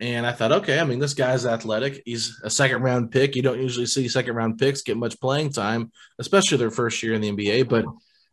And 0.00 0.26
I 0.26 0.32
thought, 0.32 0.52
okay, 0.52 0.78
I 0.78 0.84
mean, 0.84 0.98
this 0.98 1.14
guy's 1.14 1.46
athletic. 1.46 2.02
He's 2.04 2.38
a 2.44 2.50
second 2.50 2.82
round 2.82 3.10
pick. 3.10 3.36
You 3.36 3.42
don't 3.42 3.60
usually 3.60 3.86
see 3.86 4.06
second 4.06 4.34
round 4.34 4.58
picks 4.58 4.82
get 4.82 4.98
much 4.98 5.18
playing 5.18 5.52
time, 5.52 5.92
especially 6.18 6.58
their 6.58 6.70
first 6.70 7.02
year 7.02 7.14
in 7.14 7.22
the 7.22 7.32
NBA. 7.32 7.68
But, 7.70 7.86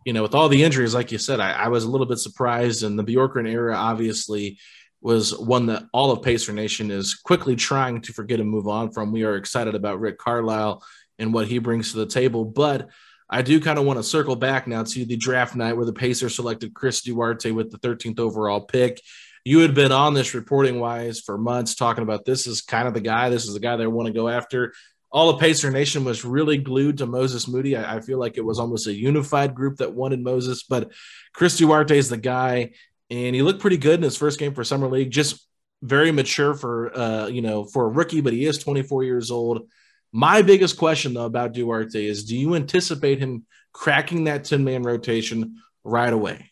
you 0.05 0.11
know, 0.11 0.21
with 0.21 0.35
all 0.35 0.49
the 0.49 0.63
injuries, 0.63 0.93
like 0.93 1.13
you 1.13 1.17
said, 1.17 1.39
I, 1.39 1.51
I 1.53 1.67
was 1.69 1.85
a 1.85 1.89
little 1.89 2.05
bit 2.05 2.19
surprised. 2.19 2.83
And 2.83 2.99
the 2.99 3.03
Bjorkgren 3.05 3.49
era 3.49 3.75
obviously 3.75 4.59
was 5.01 5.37
one 5.37 5.67
that 5.67 5.83
all 5.93 6.11
of 6.11 6.23
Pacer 6.23 6.51
Nation 6.51 6.91
is 6.91 7.15
quickly 7.15 7.55
trying 7.55 8.01
to 8.01 8.13
forget 8.13 8.41
and 8.41 8.49
move 8.49 8.67
on 8.67 8.91
from. 8.91 9.13
We 9.13 9.23
are 9.23 9.35
excited 9.35 9.75
about 9.75 10.01
Rick 10.01 10.17
Carlisle 10.17 10.83
and 11.19 11.33
what 11.33 11.47
he 11.47 11.59
brings 11.59 11.91
to 11.91 11.99
the 11.99 12.05
table. 12.05 12.43
But 12.43 12.89
I 13.29 13.41
do 13.41 13.59
kind 13.59 13.77
of 13.77 13.85
want 13.85 13.99
to 13.99 14.03
circle 14.03 14.35
back 14.35 14.67
now 14.67 14.83
to 14.83 15.05
the 15.05 15.17
draft 15.17 15.55
night 15.55 15.75
where 15.75 15.85
the 15.85 15.93
Pacers 15.93 16.35
selected 16.35 16.73
Chris 16.73 17.01
Duarte 17.01 17.51
with 17.51 17.71
the 17.71 17.79
13th 17.79 18.19
overall 18.19 18.61
pick 18.61 19.01
you 19.47 19.59
had 19.59 19.73
been 19.73 19.93
on 19.93 20.13
this 20.13 20.33
reporting 20.33 20.77
wise 20.77 21.21
for 21.21 21.37
months 21.37 21.73
talking 21.73 22.03
about 22.03 22.25
this 22.25 22.47
is 22.47 22.61
kind 22.61 22.85
of 22.85 22.93
the 22.93 22.99
guy, 22.99 23.29
this 23.29 23.45
is 23.45 23.53
the 23.53 23.61
guy 23.61 23.77
they 23.77 23.87
want 23.87 24.07
to 24.07 24.13
go 24.13 24.27
after. 24.27 24.73
All 25.09 25.29
of 25.29 25.39
Pacer 25.39 25.71
Nation 25.71 26.03
was 26.03 26.25
really 26.25 26.57
glued 26.57 26.97
to 26.97 27.05
Moses 27.05 27.47
Moody. 27.47 27.77
I, 27.77 27.95
I, 27.95 28.01
feel 28.01 28.19
like 28.19 28.37
it 28.37 28.43
was 28.43 28.59
almost 28.59 28.87
a 28.87 28.93
unified 28.93 29.55
group 29.55 29.77
that 29.77 29.93
wanted 29.93 30.21
Moses, 30.21 30.63
but 30.63 30.91
Chris 31.31 31.57
Duarte 31.57 31.97
is 31.97 32.09
the 32.09 32.17
guy, 32.17 32.71
and 33.09 33.33
he 33.33 33.41
looked 33.41 33.61
pretty 33.61 33.77
good 33.77 33.95
in 33.95 34.03
his 34.03 34.17
first 34.17 34.37
game 34.37 34.53
for 34.53 34.65
Summer 34.65 34.89
League. 34.89 35.11
Just 35.11 35.47
very 35.81 36.11
mature 36.11 36.53
for 36.53 36.93
uh, 36.93 37.27
you 37.27 37.41
know 37.41 37.63
for 37.63 37.85
a 37.85 37.89
rookie, 37.89 38.19
but 38.19 38.33
he 38.33 38.45
is 38.45 38.57
24 38.57 39.05
years 39.05 39.31
old. 39.31 39.69
My 40.11 40.41
biggest 40.41 40.77
question 40.77 41.13
though 41.13 41.25
about 41.25 41.53
Duarte 41.53 42.05
is: 42.05 42.25
Do 42.25 42.37
you 42.37 42.55
anticipate 42.55 43.19
him 43.19 43.45
cracking 43.73 44.25
that 44.25 44.45
10 44.45 44.63
man 44.63 44.83
rotation 44.83 45.57
right 45.83 46.11
away? 46.11 46.51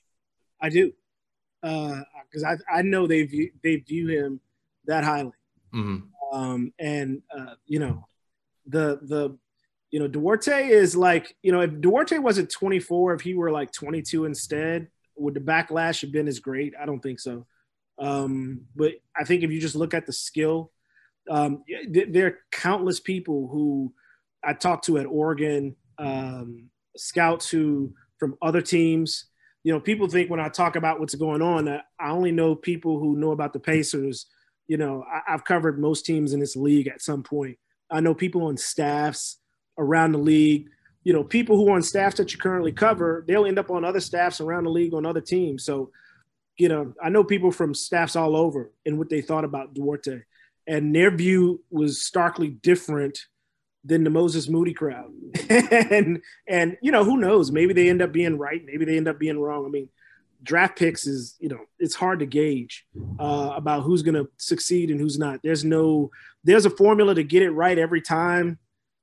I 0.62 0.70
do. 0.70 0.92
Uh, 1.64 2.02
because 2.36 2.44
I, 2.44 2.80
I 2.80 2.82
know 2.82 3.08
they 3.08 3.24
view 3.24 3.52
they 3.64 3.78
view 3.78 4.08
him 4.08 4.40
that 4.86 5.04
highly. 5.04 5.32
Mm-hmm. 5.74 6.38
Um, 6.38 6.74
and 6.80 7.22
uh, 7.36 7.56
you 7.66 7.80
know, 7.80 8.08
the 8.68 9.00
the 9.02 9.38
you 9.92 10.00
know 10.00 10.08
Duarte 10.08 10.68
is 10.68 10.96
like 10.96 11.36
you 11.42 11.52
know 11.52 11.62
if 11.62 11.80
Duarte 11.80 12.18
wasn't 12.18 12.52
24, 12.52 13.14
if 13.14 13.22
he 13.22 13.34
were 13.34 13.52
like 13.52 13.72
22 13.72 14.26
instead, 14.26 14.88
would 15.16 15.34
the 15.34 15.40
backlash 15.40 16.02
have 16.02 16.12
been 16.12 16.28
as 16.28 16.40
great? 16.40 16.74
I 16.80 16.86
don't 16.86 17.02
think 17.02 17.20
so. 17.20 17.46
Um, 17.98 18.62
but 18.76 18.94
I 19.16 19.24
think 19.24 19.44
if 19.44 19.52
you 19.52 19.62
just 19.62 19.76
look 19.76 19.94
at 19.94 20.06
the 20.06 20.14
skill, 20.14 20.72
um, 21.30 21.64
there 21.90 22.28
are 22.28 22.40
countless 22.52 23.00
people 23.00 23.48
who 23.52 23.94
I 24.44 24.54
talked 24.54 24.86
to 24.86 24.98
at 24.98 25.06
Oregon, 25.06 25.76
um, 25.98 26.70
scouts 26.96 27.50
who 27.50 27.94
from 28.20 28.36
other 28.42 28.62
teams 28.62 29.26
you 29.66 29.74
know, 29.74 29.80
people 29.80 30.08
think 30.08 30.30
when 30.30 30.40
I 30.40 30.48
talk 30.48 30.76
about 30.76 31.00
what's 31.00 31.16
going 31.16 31.42
on, 31.42 31.68
I 31.68 32.10
only 32.12 32.32
know 32.32 32.54
people 32.54 33.00
who 33.00 33.18
know 33.18 33.32
about 33.32 33.52
the 33.52 33.60
Pacers. 33.60 34.28
You 34.68 34.78
know, 34.78 35.04
I, 35.12 35.32
have 35.32 35.44
covered 35.44 35.80
most 35.80 36.06
teams 36.06 36.34
in 36.34 36.40
this 36.40 36.56
league 36.56 36.88
at 36.88 37.02
some 37.02 37.24
point. 37.24 37.58
I 37.90 38.00
know 38.00 38.14
people 38.14 38.44
on 38.44 38.58
staffs 38.58 39.40
around 39.80 40.12
the 40.12 40.20
league. 40.20 40.70
You 41.04 41.14
know, 41.14 41.24
people 41.24 41.58
who 41.58 41.68
are 41.70 41.76
on 41.78 41.82
staffs 41.82 42.18
that 42.18 42.32
you 42.32 42.38
currently 42.38 42.74
cover, 42.74 43.26
they'll 43.28 43.48
end 43.48 43.58
up 43.58 43.72
on 43.72 43.84
other 43.84 44.00
staffs 44.00 44.40
around 44.40 44.66
the 44.66 44.70
league 44.70 44.94
on 44.94 45.04
other 45.04 45.20
teams. 45.20 45.66
So, 45.66 45.90
you 46.58 46.70
know, 46.70 46.94
I 47.04 47.10
know 47.10 47.24
people 47.24 47.52
from 47.52 47.74
staffs 47.74 48.16
all 48.16 48.36
over 48.36 48.72
and 48.86 49.00
what 49.00 49.10
they 49.10 49.22
thought 49.22 49.46
about 49.46 49.74
Duarte, 49.74 50.22
and 50.68 50.96
their 50.96 51.12
view 51.12 51.64
was 51.70 52.04
starkly 52.04 52.50
different 52.50 53.20
than 53.84 54.04
the 54.04 54.10
Moses 54.10 54.50
Moody 54.50 54.74
crowd. 54.74 55.12
and 55.50 56.22
and 56.48 56.78
you 56.82 56.92
know, 56.92 57.04
who 57.04 57.18
knows? 57.18 57.52
Maybe 57.52 57.74
they 57.74 57.90
end 57.90 58.02
up 58.02 58.12
being 58.12 58.38
right, 58.38 58.62
maybe 58.66 58.86
they 58.86 58.98
end 58.98 59.08
up 59.08 59.20
being 59.20 59.40
wrong. 59.40 59.66
I 59.66 59.70
mean, 59.70 59.90
draft 60.44 60.78
picks 60.78 61.06
is, 61.06 61.36
you 61.40 61.50
know, 61.50 61.60
it's 61.80 61.96
hard 61.96 62.20
to 62.20 62.26
gauge 62.26 62.86
uh, 63.20 63.54
about 63.56 63.84
who's 63.84 64.02
going 64.02 64.16
to 64.16 64.30
succeed 64.38 64.90
and 64.90 65.00
who's 65.00 65.20
not. 65.20 65.42
There's 65.44 65.64
no 65.64 66.10
there's 66.44 66.66
a 66.66 66.72
formula 66.72 67.16
to 67.16 67.24
get 67.24 67.44
it 67.44 67.52
right 67.52 67.78
every 67.78 68.02
time. 68.02 68.58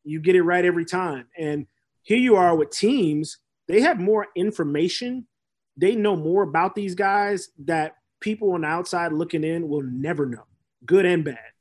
You 0.05 0.20
get 0.20 0.37
it 0.37 0.42
right 0.42 0.64
every 0.64 0.85
time. 0.85 1.29
And 1.38 1.66
here 2.03 2.18
you 2.18 2.35
are 2.35 2.57
with 2.57 2.70
teams, 2.70 3.38
they 3.68 3.83
have 3.83 4.01
more 4.01 4.27
information. 4.35 5.29
They 5.77 5.94
know 5.94 6.16
more 6.16 6.42
about 6.42 6.75
these 6.75 6.96
guys 6.96 7.51
that 7.64 7.96
people 8.20 8.53
on 8.53 8.62
the 8.62 8.66
outside 8.66 9.12
looking 9.12 9.44
in 9.44 9.68
will 9.68 9.83
never 9.83 10.27
know, 10.27 10.44
good 10.85 11.07
and 11.07 11.25
bad 11.25 11.52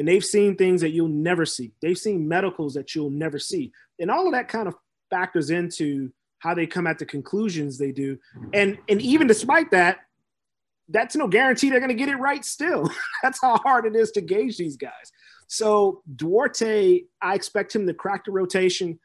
and 0.00 0.08
they've 0.08 0.24
seen 0.24 0.56
things 0.56 0.80
that 0.80 0.92
you'll 0.92 1.08
never 1.08 1.44
see. 1.44 1.74
They've 1.82 1.96
seen 1.96 2.26
medicals 2.26 2.72
that 2.72 2.94
you'll 2.94 3.10
never 3.10 3.38
see. 3.38 3.70
And 3.98 4.10
all 4.10 4.26
of 4.26 4.32
that 4.32 4.48
kind 4.48 4.66
of 4.66 4.74
factors 5.10 5.50
into 5.50 6.10
how 6.38 6.54
they 6.54 6.66
come 6.66 6.86
at 6.86 6.98
the 6.98 7.04
conclusions 7.04 7.76
they 7.76 7.92
do. 7.92 8.16
And 8.54 8.78
and 8.88 9.02
even 9.02 9.26
despite 9.26 9.72
that, 9.72 9.98
that's 10.88 11.16
no 11.16 11.28
guarantee 11.28 11.68
they're 11.68 11.80
going 11.80 11.90
to 11.90 11.94
get 11.94 12.08
it 12.08 12.16
right 12.16 12.42
still. 12.42 12.90
that's 13.22 13.42
how 13.42 13.58
hard 13.58 13.84
it 13.84 13.94
is 13.94 14.10
to 14.12 14.22
gauge 14.22 14.56
these 14.56 14.78
guys. 14.78 15.12
So 15.48 16.00
Duarte, 16.16 17.02
I 17.20 17.34
expect 17.34 17.76
him 17.76 17.86
to 17.86 17.92
crack 17.92 18.24
the 18.24 18.32
rotation. 18.32 18.98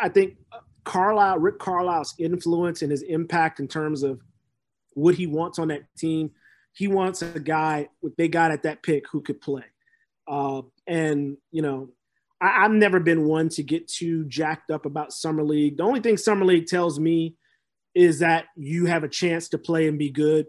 I 0.00 0.08
think 0.08 0.36
Carlisle, 0.84 1.40
Rick 1.40 1.58
Carlisle's 1.58 2.14
influence 2.16 2.82
and 2.82 2.92
his 2.92 3.02
impact 3.02 3.58
in 3.58 3.66
terms 3.66 4.04
of 4.04 4.20
what 4.92 5.16
he 5.16 5.26
wants 5.26 5.58
on 5.58 5.66
that 5.68 5.82
team. 5.98 6.30
He 6.74 6.86
wants 6.86 7.22
a 7.22 7.40
guy 7.40 7.88
what 7.98 8.16
they 8.16 8.28
got 8.28 8.52
at 8.52 8.62
that 8.62 8.84
pick 8.84 9.08
who 9.10 9.20
could 9.20 9.40
play. 9.40 9.64
Uh, 10.28 10.62
and 10.86 11.36
you 11.50 11.62
know, 11.62 11.88
I, 12.40 12.62
have 12.62 12.72
never 12.72 13.00
been 13.00 13.24
one 13.24 13.48
to 13.50 13.62
get 13.62 13.88
too 13.88 14.24
jacked 14.24 14.70
up 14.70 14.86
about 14.86 15.12
summer 15.12 15.42
league. 15.42 15.78
The 15.78 15.82
only 15.82 16.00
thing 16.00 16.16
summer 16.16 16.44
league 16.44 16.66
tells 16.66 17.00
me 17.00 17.34
is 17.94 18.20
that 18.20 18.46
you 18.56 18.86
have 18.86 19.04
a 19.04 19.08
chance 19.08 19.48
to 19.50 19.58
play 19.58 19.88
and 19.88 19.98
be 19.98 20.10
good. 20.10 20.46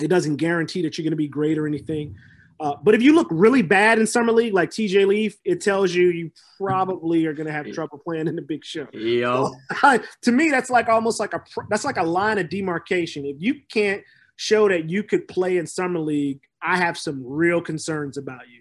It 0.00 0.08
doesn't 0.08 0.36
guarantee 0.36 0.82
that 0.82 0.96
you're 0.96 1.02
going 1.02 1.12
to 1.12 1.16
be 1.16 1.28
great 1.28 1.58
or 1.58 1.66
anything. 1.66 2.16
Uh, 2.60 2.74
but 2.82 2.94
if 2.94 3.02
you 3.02 3.14
look 3.14 3.26
really 3.30 3.62
bad 3.62 3.98
in 3.98 4.06
summer 4.06 4.32
league, 4.32 4.52
like 4.52 4.70
TJ 4.70 5.06
Leaf, 5.06 5.36
it 5.44 5.62
tells 5.62 5.94
you 5.94 6.08
you 6.08 6.30
probably 6.58 7.24
are 7.24 7.32
going 7.32 7.46
to 7.46 7.52
have 7.52 7.70
trouble 7.72 7.98
playing 7.98 8.28
in 8.28 8.36
the 8.36 8.42
big 8.42 8.64
show. 8.64 8.86
Yo, 8.92 9.54
to 10.22 10.32
me, 10.32 10.50
that's 10.50 10.68
like 10.68 10.88
almost 10.88 11.18
like 11.18 11.32
a 11.32 11.42
that's 11.70 11.86
like 11.86 11.96
a 11.96 12.02
line 12.02 12.36
of 12.36 12.50
demarcation. 12.50 13.24
If 13.24 13.36
you 13.38 13.62
can't 13.72 14.02
show 14.36 14.68
that 14.68 14.90
you 14.90 15.02
could 15.02 15.26
play 15.26 15.56
in 15.56 15.66
summer 15.66 16.00
league, 16.00 16.40
I 16.62 16.76
have 16.76 16.98
some 16.98 17.22
real 17.24 17.62
concerns 17.62 18.18
about 18.18 18.42
you. 18.52 18.59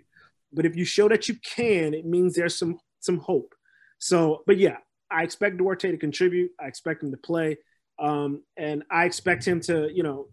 But 0.52 0.66
if 0.66 0.76
you 0.76 0.86
show 0.86 1.08
that 1.10 1.28
you 1.28 1.36
can, 1.36 1.94
it 1.94 2.06
means 2.06 2.36
there's 2.36 2.58
some 2.58 2.80
some 3.00 3.20
hope. 3.20 3.54
So, 4.00 4.44
but 4.48 4.58
yeah, 4.58 4.78
I 5.12 5.24
expect 5.24 5.58
Duarte 5.58 5.92
to 5.92 5.98
contribute. 5.98 6.52
I 6.60 6.68
expect 6.68 7.04
him 7.04 7.12
to 7.12 7.18
play, 7.18 7.58
um, 8.00 8.44
and 8.58 8.84
I 8.90 9.06
expect 9.06 9.46
him 9.46 9.60
to, 9.62 9.90
you 9.94 10.04
know, 10.04 10.28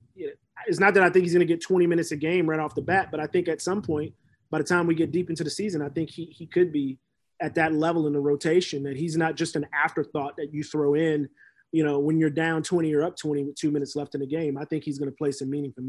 it's 0.66 0.80
not 0.80 0.94
that 0.94 1.02
I 1.02 1.10
think 1.10 1.24
he's 1.24 1.32
going 1.32 1.46
to 1.46 1.52
get 1.52 1.62
20 1.62 1.86
minutes 1.86 2.12
a 2.12 2.16
game 2.16 2.48
right 2.48 2.60
off 2.60 2.74
the 2.74 2.82
bat, 2.82 3.08
but 3.10 3.20
I 3.20 3.26
think 3.26 3.48
at 3.48 3.60
some 3.60 3.82
point, 3.82 4.14
by 4.50 4.58
the 4.58 4.64
time 4.64 4.86
we 4.86 4.94
get 4.94 5.12
deep 5.12 5.28
into 5.28 5.44
the 5.44 5.50
season, 5.50 5.82
I 5.82 5.88
think 5.88 6.10
he 6.10 6.26
he 6.26 6.46
could 6.46 6.72
be 6.72 6.98
at 7.40 7.54
that 7.56 7.74
level 7.74 8.06
in 8.06 8.12
the 8.12 8.20
rotation 8.20 8.82
that 8.84 8.96
he's 8.96 9.16
not 9.16 9.36
just 9.36 9.56
an 9.56 9.66
afterthought 9.72 10.36
that 10.38 10.52
you 10.52 10.62
throw 10.62 10.94
in, 10.94 11.28
you 11.72 11.84
know, 11.84 11.98
when 11.98 12.18
you're 12.18 12.30
down 12.30 12.62
20 12.62 12.94
or 12.94 13.02
up 13.02 13.16
20 13.16 13.44
with 13.44 13.56
two 13.56 13.70
minutes 13.70 13.96
left 13.96 14.14
in 14.14 14.20
the 14.20 14.26
game. 14.26 14.56
I 14.56 14.64
think 14.64 14.84
he's 14.84 14.98
going 14.98 15.10
to 15.10 15.16
play 15.16 15.32
some 15.32 15.50
meaningful 15.50 15.84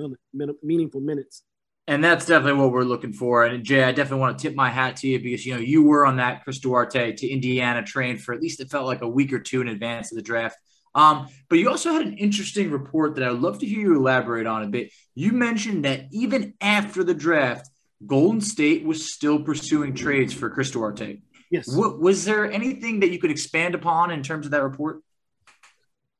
meaningful 0.64 1.02
minutes. 1.02 1.44
And 1.90 2.04
that's 2.04 2.26
definitely 2.26 2.60
what 2.62 2.74
we're 2.74 2.84
looking 2.84 3.14
for. 3.14 3.46
And 3.46 3.64
Jay, 3.64 3.82
I 3.82 3.94
definitely 3.94 4.20
want 4.20 4.38
to 4.38 4.42
tip 4.48 4.56
my 4.56 4.70
hat 4.70 4.98
to 4.98 5.08
you 5.08 5.20
because 5.20 5.46
you 5.46 5.54
know 5.54 5.62
you 5.62 5.84
were 5.84 6.06
on 6.06 6.18
that 6.18 6.44
Chris 6.44 6.60
Duarte 6.60 7.14
to 7.14 7.28
Indiana 7.28 7.82
train 7.82 8.18
for 8.18 8.34
at 8.34 8.42
least 8.42 8.60
it 8.60 8.70
felt 8.70 8.86
like 8.86 9.02
a 9.02 9.08
week 9.08 9.32
or 9.32 9.40
two 9.40 9.62
in 9.62 9.70
advance 9.70 10.12
of 10.12 10.18
the 10.18 10.22
draft. 10.22 10.58
Um, 10.94 11.28
but 11.48 11.60
you 11.60 11.70
also 11.70 11.94
had 11.94 12.06
an 12.06 12.18
interesting 12.18 12.72
report 12.72 13.16
that 13.16 13.24
I'd 13.24 13.38
love 13.38 13.60
to 13.60 13.66
hear 13.66 13.80
you 13.80 13.96
elaborate 13.96 14.48
on 14.48 14.64
a 14.64 14.68
bit. 14.68 14.92
You 15.16 15.32
mentioned 15.32 15.86
that 15.86 16.08
even 16.12 16.56
after 16.60 17.04
the 17.04 17.14
draft, 17.14 17.70
Golden 18.06 18.42
State 18.42 18.84
was 18.84 19.14
still 19.14 19.42
pursuing 19.42 19.94
trades 19.94 20.34
for 20.34 20.50
Chris 20.50 20.72
Duarte. 20.72 21.20
Yes. 21.50 21.74
What, 21.74 22.00
was 22.00 22.26
there 22.26 22.52
anything 22.52 23.00
that 23.00 23.12
you 23.12 23.20
could 23.20 23.32
expand 23.32 23.76
upon 23.76 24.12
in 24.12 24.24
terms 24.24 24.46
of 24.46 24.52
that 24.52 24.64
report? 24.64 25.02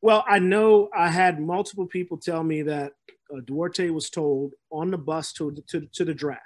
Well, 0.02 0.24
I 0.28 0.40
know 0.40 0.90
I 0.96 1.10
had 1.10 1.40
multiple 1.40 1.88
people 1.88 2.18
tell 2.18 2.44
me 2.44 2.62
that 2.64 2.94
uh, 3.36 3.42
Duarte 3.46 3.90
was 3.90 4.10
told 4.10 4.54
on 4.72 4.92
the 4.92 4.98
bus 4.98 5.34
to, 5.34 5.56
to, 5.68 5.88
to 5.94 6.06
the 6.06 6.14
draft. 6.14 6.42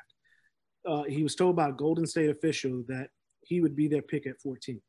Uh, 0.87 1.03
he 1.03 1.23
was 1.23 1.35
told 1.35 1.55
by 1.55 1.69
a 1.69 1.73
Golden 1.73 2.05
State 2.05 2.29
official 2.29 2.83
that 2.87 3.09
he 3.41 3.61
would 3.61 3.75
be 3.75 3.87
their 3.87 4.01
pick 4.01 4.25
at 4.25 4.39
14. 4.41 4.81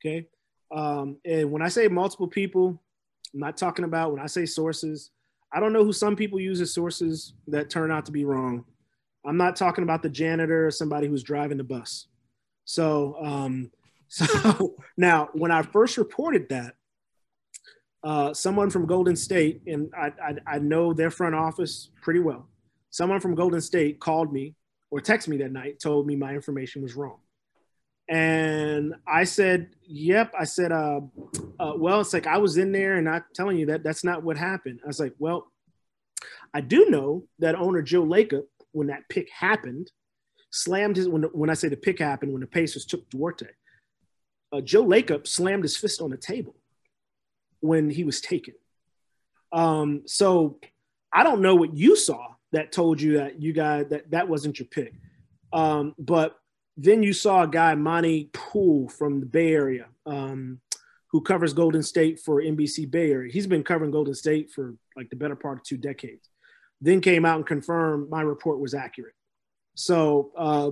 Okay. 0.00 0.26
Um, 0.74 1.18
and 1.24 1.50
when 1.50 1.62
I 1.62 1.68
say 1.68 1.88
multiple 1.88 2.28
people, 2.28 2.82
I'm 3.32 3.40
not 3.40 3.56
talking 3.56 3.84
about 3.84 4.12
when 4.12 4.20
I 4.20 4.26
say 4.26 4.46
sources. 4.46 5.10
I 5.52 5.60
don't 5.60 5.72
know 5.72 5.84
who 5.84 5.92
some 5.92 6.16
people 6.16 6.40
use 6.40 6.60
as 6.60 6.72
sources 6.72 7.34
that 7.48 7.70
turn 7.70 7.90
out 7.90 8.06
to 8.06 8.12
be 8.12 8.24
wrong. 8.24 8.64
I'm 9.24 9.36
not 9.36 9.56
talking 9.56 9.84
about 9.84 10.02
the 10.02 10.08
janitor 10.08 10.66
or 10.66 10.70
somebody 10.70 11.06
who's 11.06 11.22
driving 11.22 11.58
the 11.58 11.64
bus. 11.64 12.06
So, 12.64 13.16
um, 13.20 13.70
so 14.08 14.76
now 14.96 15.28
when 15.32 15.50
I 15.50 15.62
first 15.62 15.96
reported 15.96 16.48
that, 16.50 16.74
uh, 18.02 18.32
someone 18.32 18.70
from 18.70 18.86
Golden 18.86 19.16
State, 19.16 19.62
and 19.66 19.92
I, 19.96 20.12
I, 20.22 20.54
I 20.54 20.58
know 20.58 20.92
their 20.92 21.10
front 21.10 21.34
office 21.34 21.90
pretty 22.02 22.20
well. 22.20 22.48
Someone 22.90 23.20
from 23.20 23.34
Golden 23.34 23.60
State 23.60 24.00
called 24.00 24.32
me 24.32 24.54
or 24.90 25.00
texted 25.00 25.28
me 25.28 25.36
that 25.38 25.52
night, 25.52 25.80
told 25.80 26.06
me 26.06 26.16
my 26.16 26.34
information 26.34 26.82
was 26.82 26.94
wrong. 26.94 27.18
And 28.08 28.94
I 29.06 29.24
said, 29.24 29.68
"Yep." 29.82 30.32
I 30.36 30.44
said, 30.44 30.72
uh, 30.72 31.00
uh, 31.60 31.74
"Well, 31.76 32.00
it's 32.00 32.12
like 32.12 32.26
I 32.26 32.38
was 32.38 32.56
in 32.56 32.72
there, 32.72 32.96
and 32.96 33.08
I'm 33.08 33.24
telling 33.34 33.56
you 33.56 33.66
that 33.66 33.84
that's 33.84 34.02
not 34.02 34.24
what 34.24 34.36
happened." 34.36 34.80
I 34.82 34.88
was 34.88 34.98
like, 34.98 35.14
"Well, 35.18 35.46
I 36.52 36.60
do 36.60 36.90
know 36.90 37.24
that 37.38 37.54
owner 37.54 37.82
Joe 37.82 38.04
Lacob, 38.04 38.46
when 38.72 38.88
that 38.88 39.08
pick 39.08 39.30
happened, 39.30 39.92
slammed 40.50 40.96
his 40.96 41.08
when 41.08 41.22
when 41.24 41.50
I 41.50 41.54
say 41.54 41.68
the 41.68 41.76
pick 41.76 42.00
happened 42.00 42.32
when 42.32 42.40
the 42.40 42.48
Pacers 42.48 42.84
took 42.84 43.08
Duarte, 43.10 43.46
uh, 44.52 44.60
Joe 44.60 44.84
Lacob 44.84 45.28
slammed 45.28 45.62
his 45.62 45.76
fist 45.76 46.00
on 46.00 46.10
the 46.10 46.16
table 46.16 46.56
when 47.60 47.90
he 47.90 48.04
was 48.04 48.20
taken. 48.20 48.54
Um, 49.52 50.02
so 50.06 50.58
I 51.12 51.22
don't 51.22 51.42
know 51.42 51.54
what 51.54 51.74
you 51.74 51.96
saw 51.96 52.28
that 52.52 52.72
told 52.72 53.00
you 53.00 53.18
that 53.18 53.40
you 53.40 53.52
guys 53.52 53.86
that 53.90 54.10
that 54.10 54.28
wasn't 54.28 54.58
your 54.58 54.68
pick, 54.68 54.94
um, 55.52 55.94
but 55.98 56.36
then 56.76 57.02
you 57.02 57.12
saw 57.12 57.42
a 57.42 57.48
guy, 57.48 57.74
Monte 57.74 58.30
Poole 58.32 58.88
from 58.88 59.20
the 59.20 59.26
Bay 59.26 59.52
Area, 59.52 59.86
um, 60.06 60.60
who 61.08 61.20
covers 61.20 61.52
Golden 61.52 61.82
State 61.82 62.20
for 62.20 62.40
NBC 62.40 62.90
Bay 62.90 63.10
Area. 63.10 63.32
He's 63.32 63.46
been 63.46 63.64
covering 63.64 63.90
Golden 63.90 64.14
State 64.14 64.50
for 64.50 64.74
like 64.96 65.10
the 65.10 65.16
better 65.16 65.36
part 65.36 65.58
of 65.58 65.64
two 65.64 65.76
decades. 65.76 66.28
Then 66.80 67.00
came 67.00 67.24
out 67.24 67.36
and 67.36 67.46
confirmed 67.46 68.08
my 68.08 68.22
report 68.22 68.60
was 68.60 68.72
accurate. 68.72 69.14
So, 69.74 70.30
uh, 70.36 70.70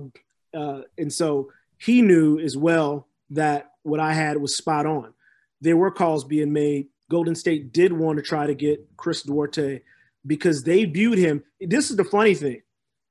uh, 0.57 0.81
and 0.97 1.13
so 1.13 1.51
he 1.77 2.01
knew 2.01 2.39
as 2.39 2.57
well 2.57 3.07
that 3.31 3.71
what 3.83 3.99
I 3.99 4.13
had 4.13 4.37
was 4.37 4.55
spot 4.55 4.85
on. 4.85 5.13
There 5.61 5.77
were 5.77 5.91
calls 5.91 6.23
being 6.23 6.53
made. 6.53 6.87
Golden 7.09 7.35
State 7.35 7.73
did 7.73 7.91
want 7.91 8.17
to 8.17 8.23
try 8.23 8.47
to 8.47 8.55
get 8.55 8.85
Chris 8.97 9.23
Duarte 9.23 9.81
because 10.25 10.63
they 10.63 10.85
viewed 10.85 11.17
him. 11.17 11.43
This 11.59 11.89
is 11.89 11.95
the 11.95 12.03
funny 12.03 12.35
thing 12.35 12.61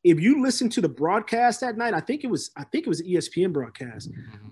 if 0.05 0.21
you 0.21 0.41
listen 0.41 0.69
to 0.71 0.81
the 0.81 0.89
broadcast 0.89 1.61
that 1.61 1.77
night, 1.77 1.93
I 1.93 2.01
think 2.01 2.23
it 2.25 2.29
was 2.29 2.51
I 2.57 2.65
think 2.65 2.87
it 2.87 2.89
was 2.89 3.03
ESPN 3.03 3.53
broadcast. 3.53 4.11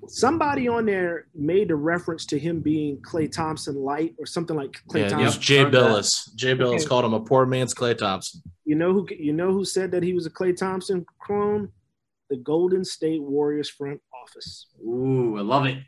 Somebody 0.09 0.69
on 0.69 0.87
there 0.87 1.29
made 1.35 1.71
a 1.71 1.77
reference 1.77 2.27
to 2.27 2.39
him 2.39 2.61
being 2.61 2.99
Klay 2.99 3.31
Thompson 3.31 3.77
light 3.77 4.15
or 4.19 4.27
something 4.27 4.57
like 4.57 4.73
Klay 4.89 5.03
yeah, 5.03 5.09
Thompson. 5.09 5.21
It 5.21 5.25
was 5.25 5.39
Jay 5.39 5.65
Bilas. 5.65 6.35
Jay 6.35 6.55
Bilas 6.55 6.81
okay. 6.81 6.85
called 6.85 7.05
him 7.05 7.15
a 7.15 7.21
poor 7.21 7.47
man's 7.47 7.75
Klay 7.75 7.97
Thompson. 7.97 8.43
You 8.65 8.75
know 8.75 8.93
who 8.93 9.07
you 9.11 9.33
know 9.33 9.53
who 9.53 9.65
said 9.65 9.93
that 9.93 10.03
he 10.03 10.13
was 10.15 10.27
a 10.27 10.31
Klay 10.31 10.57
Thompson 10.57 11.07
clone? 11.21 11.71
The 12.29 12.37
Golden 12.37 12.85
State 12.85 13.23
Warriors 13.23 13.71
front 13.71 14.01
office. 14.23 14.67
Ooh, 14.85 15.39
I 15.39 15.43
love 15.43 15.67
it. 15.67 15.79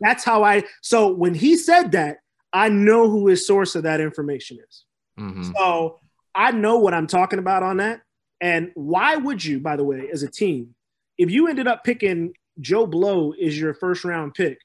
That's 0.00 0.24
how 0.24 0.42
I 0.42 0.64
so 0.82 1.12
when 1.12 1.34
he 1.34 1.56
said 1.56 1.92
that, 1.92 2.18
I 2.52 2.68
know 2.68 3.10
who 3.10 3.28
his 3.28 3.46
source 3.46 3.74
of 3.74 3.82
that 3.82 4.00
information 4.00 4.58
is. 4.66 4.84
Mm-hmm. 5.18 5.50
So 5.56 6.00
I 6.34 6.52
know 6.52 6.78
what 6.78 6.94
I'm 6.94 7.06
talking 7.06 7.38
about 7.38 7.62
on 7.62 7.78
that. 7.78 8.02
And 8.40 8.70
why 8.74 9.16
would 9.16 9.44
you, 9.44 9.60
by 9.60 9.76
the 9.76 9.84
way, 9.84 10.08
as 10.12 10.22
a 10.22 10.30
team, 10.30 10.74
if 11.16 11.30
you 11.30 11.48
ended 11.48 11.66
up 11.66 11.84
picking 11.84 12.34
Joe 12.60 12.86
Blow 12.86 13.32
is 13.38 13.58
your 13.58 13.74
first 13.74 14.04
round 14.04 14.34
pick, 14.34 14.58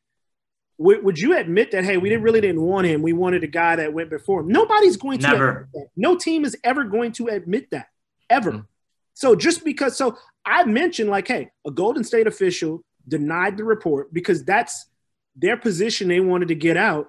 would, 0.77 1.03
would 1.03 1.17
you 1.17 1.37
admit 1.37 1.71
that 1.71 1.83
hey, 1.83 1.97
we 1.97 2.09
didn't 2.09 2.23
really 2.23 2.41
didn't 2.41 2.61
want 2.61 2.87
him, 2.87 3.01
we 3.01 3.13
wanted 3.13 3.43
a 3.43 3.47
guy 3.47 3.75
that 3.75 3.93
went 3.93 4.09
before 4.09 4.41
him? 4.41 4.47
Nobody's 4.47 4.97
going 4.97 5.19
to 5.19 5.27
never. 5.27 5.69
No 5.95 6.17
team 6.17 6.45
is 6.45 6.57
ever 6.63 6.83
going 6.83 7.11
to 7.13 7.27
admit 7.27 7.69
that 7.71 7.87
ever. 8.29 8.51
Mm-hmm. 8.51 8.61
So 9.13 9.35
just 9.35 9.65
because, 9.65 9.97
so 9.97 10.17
I 10.45 10.63
mentioned 10.63 11.09
like, 11.09 11.27
hey, 11.27 11.49
a 11.67 11.71
Golden 11.71 12.03
State 12.03 12.27
official 12.27 12.83
denied 13.07 13.57
the 13.57 13.63
report 13.63 14.13
because 14.13 14.45
that's 14.45 14.88
their 15.39 15.57
position 15.57 16.07
they 16.07 16.19
wanted 16.19 16.49
to 16.49 16.55
get 16.55 16.77
out. 16.77 17.07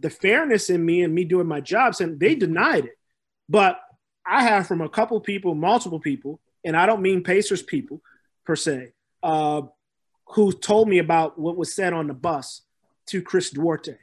The 0.00 0.10
fairness 0.10 0.70
in 0.70 0.84
me 0.84 1.02
and 1.02 1.14
me 1.14 1.24
doing 1.24 1.46
my 1.46 1.60
job 1.60 1.94
and 2.00 2.18
they 2.18 2.34
denied 2.34 2.86
it. 2.86 2.98
But 3.48 3.80
I 4.26 4.44
have 4.44 4.66
from 4.66 4.80
a 4.80 4.88
couple 4.88 5.20
people, 5.20 5.54
multiple 5.54 6.00
people, 6.00 6.40
and 6.64 6.76
I 6.76 6.86
don't 6.86 7.02
mean 7.02 7.22
Pacers 7.22 7.62
people 7.62 8.00
per 8.44 8.56
se, 8.56 8.92
uh, 9.22 9.62
who 10.26 10.52
told 10.52 10.88
me 10.88 10.98
about 10.98 11.38
what 11.38 11.56
was 11.56 11.74
said 11.74 11.92
on 11.92 12.06
the 12.06 12.14
bus 12.14 12.62
to 13.06 13.22
Chris 13.22 13.50
Duarte. 13.50 13.96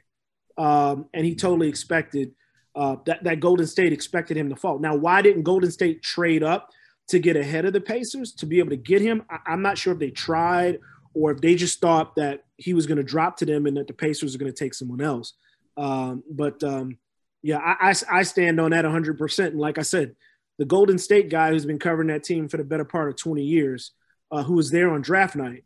Um, 0.56 1.06
and 1.14 1.24
he 1.24 1.34
totally 1.34 1.68
expected 1.68 2.32
uh, 2.74 2.96
that, 3.06 3.24
that 3.24 3.40
Golden 3.40 3.66
State 3.66 3.92
expected 3.92 4.36
him 4.36 4.50
to 4.50 4.56
fall. 4.56 4.78
Now, 4.78 4.94
why 4.94 5.22
didn't 5.22 5.42
Golden 5.42 5.70
State 5.70 6.02
trade 6.02 6.42
up 6.42 6.70
to 7.08 7.18
get 7.18 7.36
ahead 7.36 7.64
of 7.64 7.72
the 7.72 7.80
Pacers 7.80 8.32
to 8.34 8.46
be 8.46 8.58
able 8.58 8.70
to 8.70 8.76
get 8.76 9.00
him? 9.00 9.24
I, 9.30 9.52
am 9.52 9.62
not 9.62 9.78
sure 9.78 9.92
if 9.92 9.98
they 9.98 10.10
tried 10.10 10.78
or 11.18 11.32
if 11.32 11.40
they 11.40 11.56
just 11.56 11.80
thought 11.80 12.14
that 12.14 12.44
he 12.56 12.74
was 12.74 12.86
going 12.86 12.96
to 12.96 13.02
drop 13.02 13.36
to 13.38 13.44
them 13.44 13.66
and 13.66 13.76
that 13.76 13.88
the 13.88 13.92
Pacers 13.92 14.34
are 14.34 14.38
going 14.38 14.52
to 14.52 14.56
take 14.56 14.72
someone 14.72 15.00
else. 15.00 15.34
Um, 15.76 16.22
but 16.30 16.62
um, 16.62 16.98
yeah, 17.42 17.58
I, 17.58 17.90
I, 17.90 18.18
I 18.18 18.22
stand 18.22 18.60
on 18.60 18.70
that 18.70 18.84
100%. 18.84 19.46
And 19.46 19.58
like 19.58 19.78
I 19.78 19.82
said, 19.82 20.14
the 20.58 20.64
Golden 20.64 20.96
State 20.96 21.28
guy 21.28 21.50
who's 21.50 21.66
been 21.66 21.78
covering 21.78 22.08
that 22.08 22.22
team 22.22 22.48
for 22.48 22.56
the 22.56 22.64
better 22.64 22.84
part 22.84 23.08
of 23.08 23.16
20 23.16 23.42
years, 23.42 23.92
uh, 24.30 24.44
who 24.44 24.54
was 24.54 24.70
there 24.70 24.90
on 24.92 25.02
draft 25.02 25.34
night, 25.34 25.64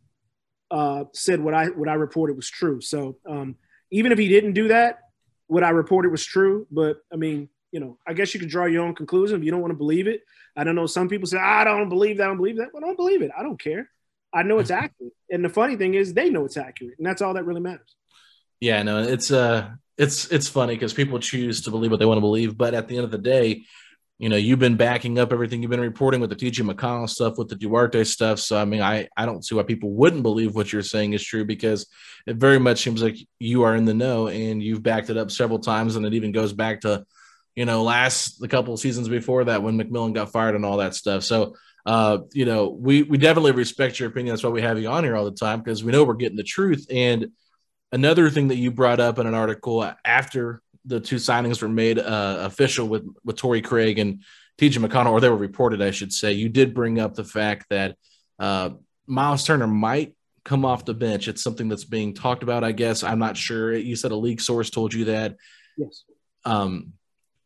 uh, 0.71 1.03
said 1.13 1.39
what 1.39 1.53
I 1.53 1.67
what 1.67 1.87
I 1.87 1.93
reported 1.93 2.35
was 2.35 2.49
true. 2.49 2.81
So 2.81 3.17
um, 3.29 3.55
even 3.91 4.11
if 4.11 4.17
he 4.17 4.27
didn't 4.27 4.53
do 4.53 4.69
that, 4.69 4.99
what 5.47 5.63
I 5.63 5.69
reported 5.69 6.11
was 6.11 6.25
true, 6.25 6.65
but 6.71 6.97
I 7.11 7.15
mean, 7.15 7.49
you 7.71 7.79
know, 7.79 7.99
I 8.07 8.13
guess 8.13 8.33
you 8.33 8.39
can 8.39 8.49
draw 8.49 8.65
your 8.65 8.83
own 8.83 8.95
conclusion 8.95 9.37
if 9.37 9.43
you 9.43 9.51
don't 9.51 9.61
want 9.61 9.71
to 9.71 9.77
believe 9.77 10.07
it. 10.07 10.21
I 10.55 10.63
don't 10.63 10.75
know. 10.75 10.87
Some 10.87 11.09
people 11.09 11.27
say, 11.27 11.37
I 11.37 11.63
don't 11.63 11.89
believe 11.89 12.17
that. 12.17 12.23
I 12.23 12.27
don't 12.27 12.37
believe 12.37 12.57
that. 12.57 12.69
Well, 12.73 12.83
I 12.83 12.87
don't 12.87 12.97
believe 12.97 13.21
it. 13.21 13.31
I 13.37 13.43
don't 13.43 13.59
care. 13.59 13.89
I 14.33 14.43
know 14.43 14.59
it's 14.59 14.71
accurate. 14.71 15.13
And 15.29 15.43
the 15.43 15.49
funny 15.49 15.75
thing 15.75 15.93
is, 15.93 16.13
they 16.13 16.29
know 16.29 16.45
it's 16.45 16.57
accurate, 16.57 16.95
and 16.97 17.05
that's 17.05 17.21
all 17.21 17.35
that 17.35 17.45
really 17.45 17.61
matters. 17.61 17.95
Yeah, 18.59 18.81
no, 18.83 19.03
it's 19.03 19.31
uh, 19.31 19.69
it's 19.97 20.31
it's 20.31 20.47
funny 20.47 20.75
because 20.75 20.93
people 20.93 21.19
choose 21.19 21.61
to 21.61 21.71
believe 21.71 21.91
what 21.91 21.99
they 21.99 22.05
want 22.05 22.17
to 22.17 22.21
believe, 22.21 22.57
but 22.57 22.73
at 22.73 22.87
the 22.87 22.95
end 22.95 23.05
of 23.05 23.11
the 23.11 23.17
day, 23.17 23.63
you 24.19 24.29
know, 24.29 24.35
you've 24.35 24.59
been 24.59 24.77
backing 24.77 25.19
up 25.19 25.33
everything 25.33 25.61
you've 25.61 25.71
been 25.71 25.81
reporting 25.81 26.21
with 26.21 26.29
the 26.29 26.35
TJ 26.35 26.69
McConnell 26.71 27.09
stuff, 27.09 27.37
with 27.37 27.49
the 27.49 27.55
Duarte 27.55 28.03
stuff. 28.03 28.39
So, 28.39 28.57
I 28.57 28.63
mean, 28.63 28.81
I, 28.81 29.09
I 29.17 29.25
don't 29.25 29.43
see 29.43 29.55
why 29.55 29.63
people 29.63 29.91
wouldn't 29.91 30.23
believe 30.23 30.55
what 30.55 30.71
you're 30.71 30.81
saying 30.81 31.13
is 31.13 31.23
true 31.23 31.43
because 31.43 31.87
it 32.27 32.37
very 32.37 32.59
much 32.59 32.81
seems 32.81 33.01
like 33.01 33.17
you 33.39 33.63
are 33.63 33.75
in 33.75 33.85
the 33.85 33.93
know 33.93 34.27
and 34.27 34.61
you've 34.61 34.83
backed 34.83 35.09
it 35.09 35.17
up 35.17 35.31
several 35.31 35.59
times. 35.59 35.95
And 35.95 36.05
it 36.05 36.13
even 36.13 36.31
goes 36.31 36.53
back 36.53 36.81
to, 36.81 37.03
you 37.55 37.65
know, 37.65 37.83
last 37.83 38.39
the 38.39 38.47
couple 38.47 38.73
of 38.73 38.79
seasons 38.79 39.09
before 39.09 39.45
that 39.45 39.63
when 39.63 39.77
McMillan 39.77 40.13
got 40.13 40.31
fired 40.31 40.55
and 40.55 40.63
all 40.63 40.77
that 40.77 40.95
stuff. 40.95 41.23
So, 41.23 41.55
uh, 41.85 42.19
you 42.31 42.45
know, 42.45 42.69
we, 42.69 43.03
we 43.03 43.17
definitely 43.17 43.51
respect 43.51 43.99
your 43.99 44.09
opinion. 44.09 44.33
That's 44.33 44.43
why 44.43 44.49
we 44.49 44.61
have 44.61 44.79
you 44.79 44.89
on 44.89 45.03
here 45.03 45.15
all 45.15 45.25
the 45.25 45.31
time 45.31 45.59
because 45.59 45.83
we 45.83 45.91
know 45.91 46.03
we're 46.03 46.13
getting 46.13 46.37
the 46.37 46.43
truth. 46.43 46.85
And 46.89 47.27
another 47.91 48.29
thing 48.29 48.47
that 48.49 48.55
you 48.55 48.71
brought 48.71 48.99
up 48.99 49.19
in 49.19 49.27
an 49.27 49.33
article 49.33 49.91
after 50.05 50.61
the 50.85 50.99
two 50.99 51.17
signings 51.17 51.61
were 51.61 51.69
made 51.69 51.99
uh, 51.99 52.37
official 52.41 52.87
with 52.87 53.05
with 53.23 53.37
Torrey 53.37 53.61
Craig 53.61 53.99
and 53.99 54.23
TJ 54.57 54.85
McConnell, 54.85 55.11
or 55.11 55.21
they 55.21 55.29
were 55.29 55.35
reported, 55.35 55.81
I 55.81 55.91
should 55.91 56.13
say. 56.13 56.33
You 56.33 56.49
did 56.49 56.73
bring 56.73 56.99
up 56.99 57.15
the 57.15 57.23
fact 57.23 57.67
that 57.69 57.97
uh, 58.39 58.71
Myles 59.07 59.43
Turner 59.43 59.67
might 59.67 60.15
come 60.43 60.65
off 60.65 60.85
the 60.85 60.93
bench. 60.93 61.27
It's 61.27 61.41
something 61.41 61.69
that's 61.69 61.85
being 61.85 62.13
talked 62.13 62.43
about, 62.43 62.63
I 62.63 62.71
guess. 62.71 63.03
I'm 63.03 63.19
not 63.19 63.37
sure. 63.37 63.73
You 63.75 63.95
said 63.95 64.11
a 64.11 64.15
league 64.15 64.41
source 64.41 64.69
told 64.69 64.93
you 64.93 65.05
that. 65.05 65.37
Yes. 65.77 66.03
Um, 66.45 66.93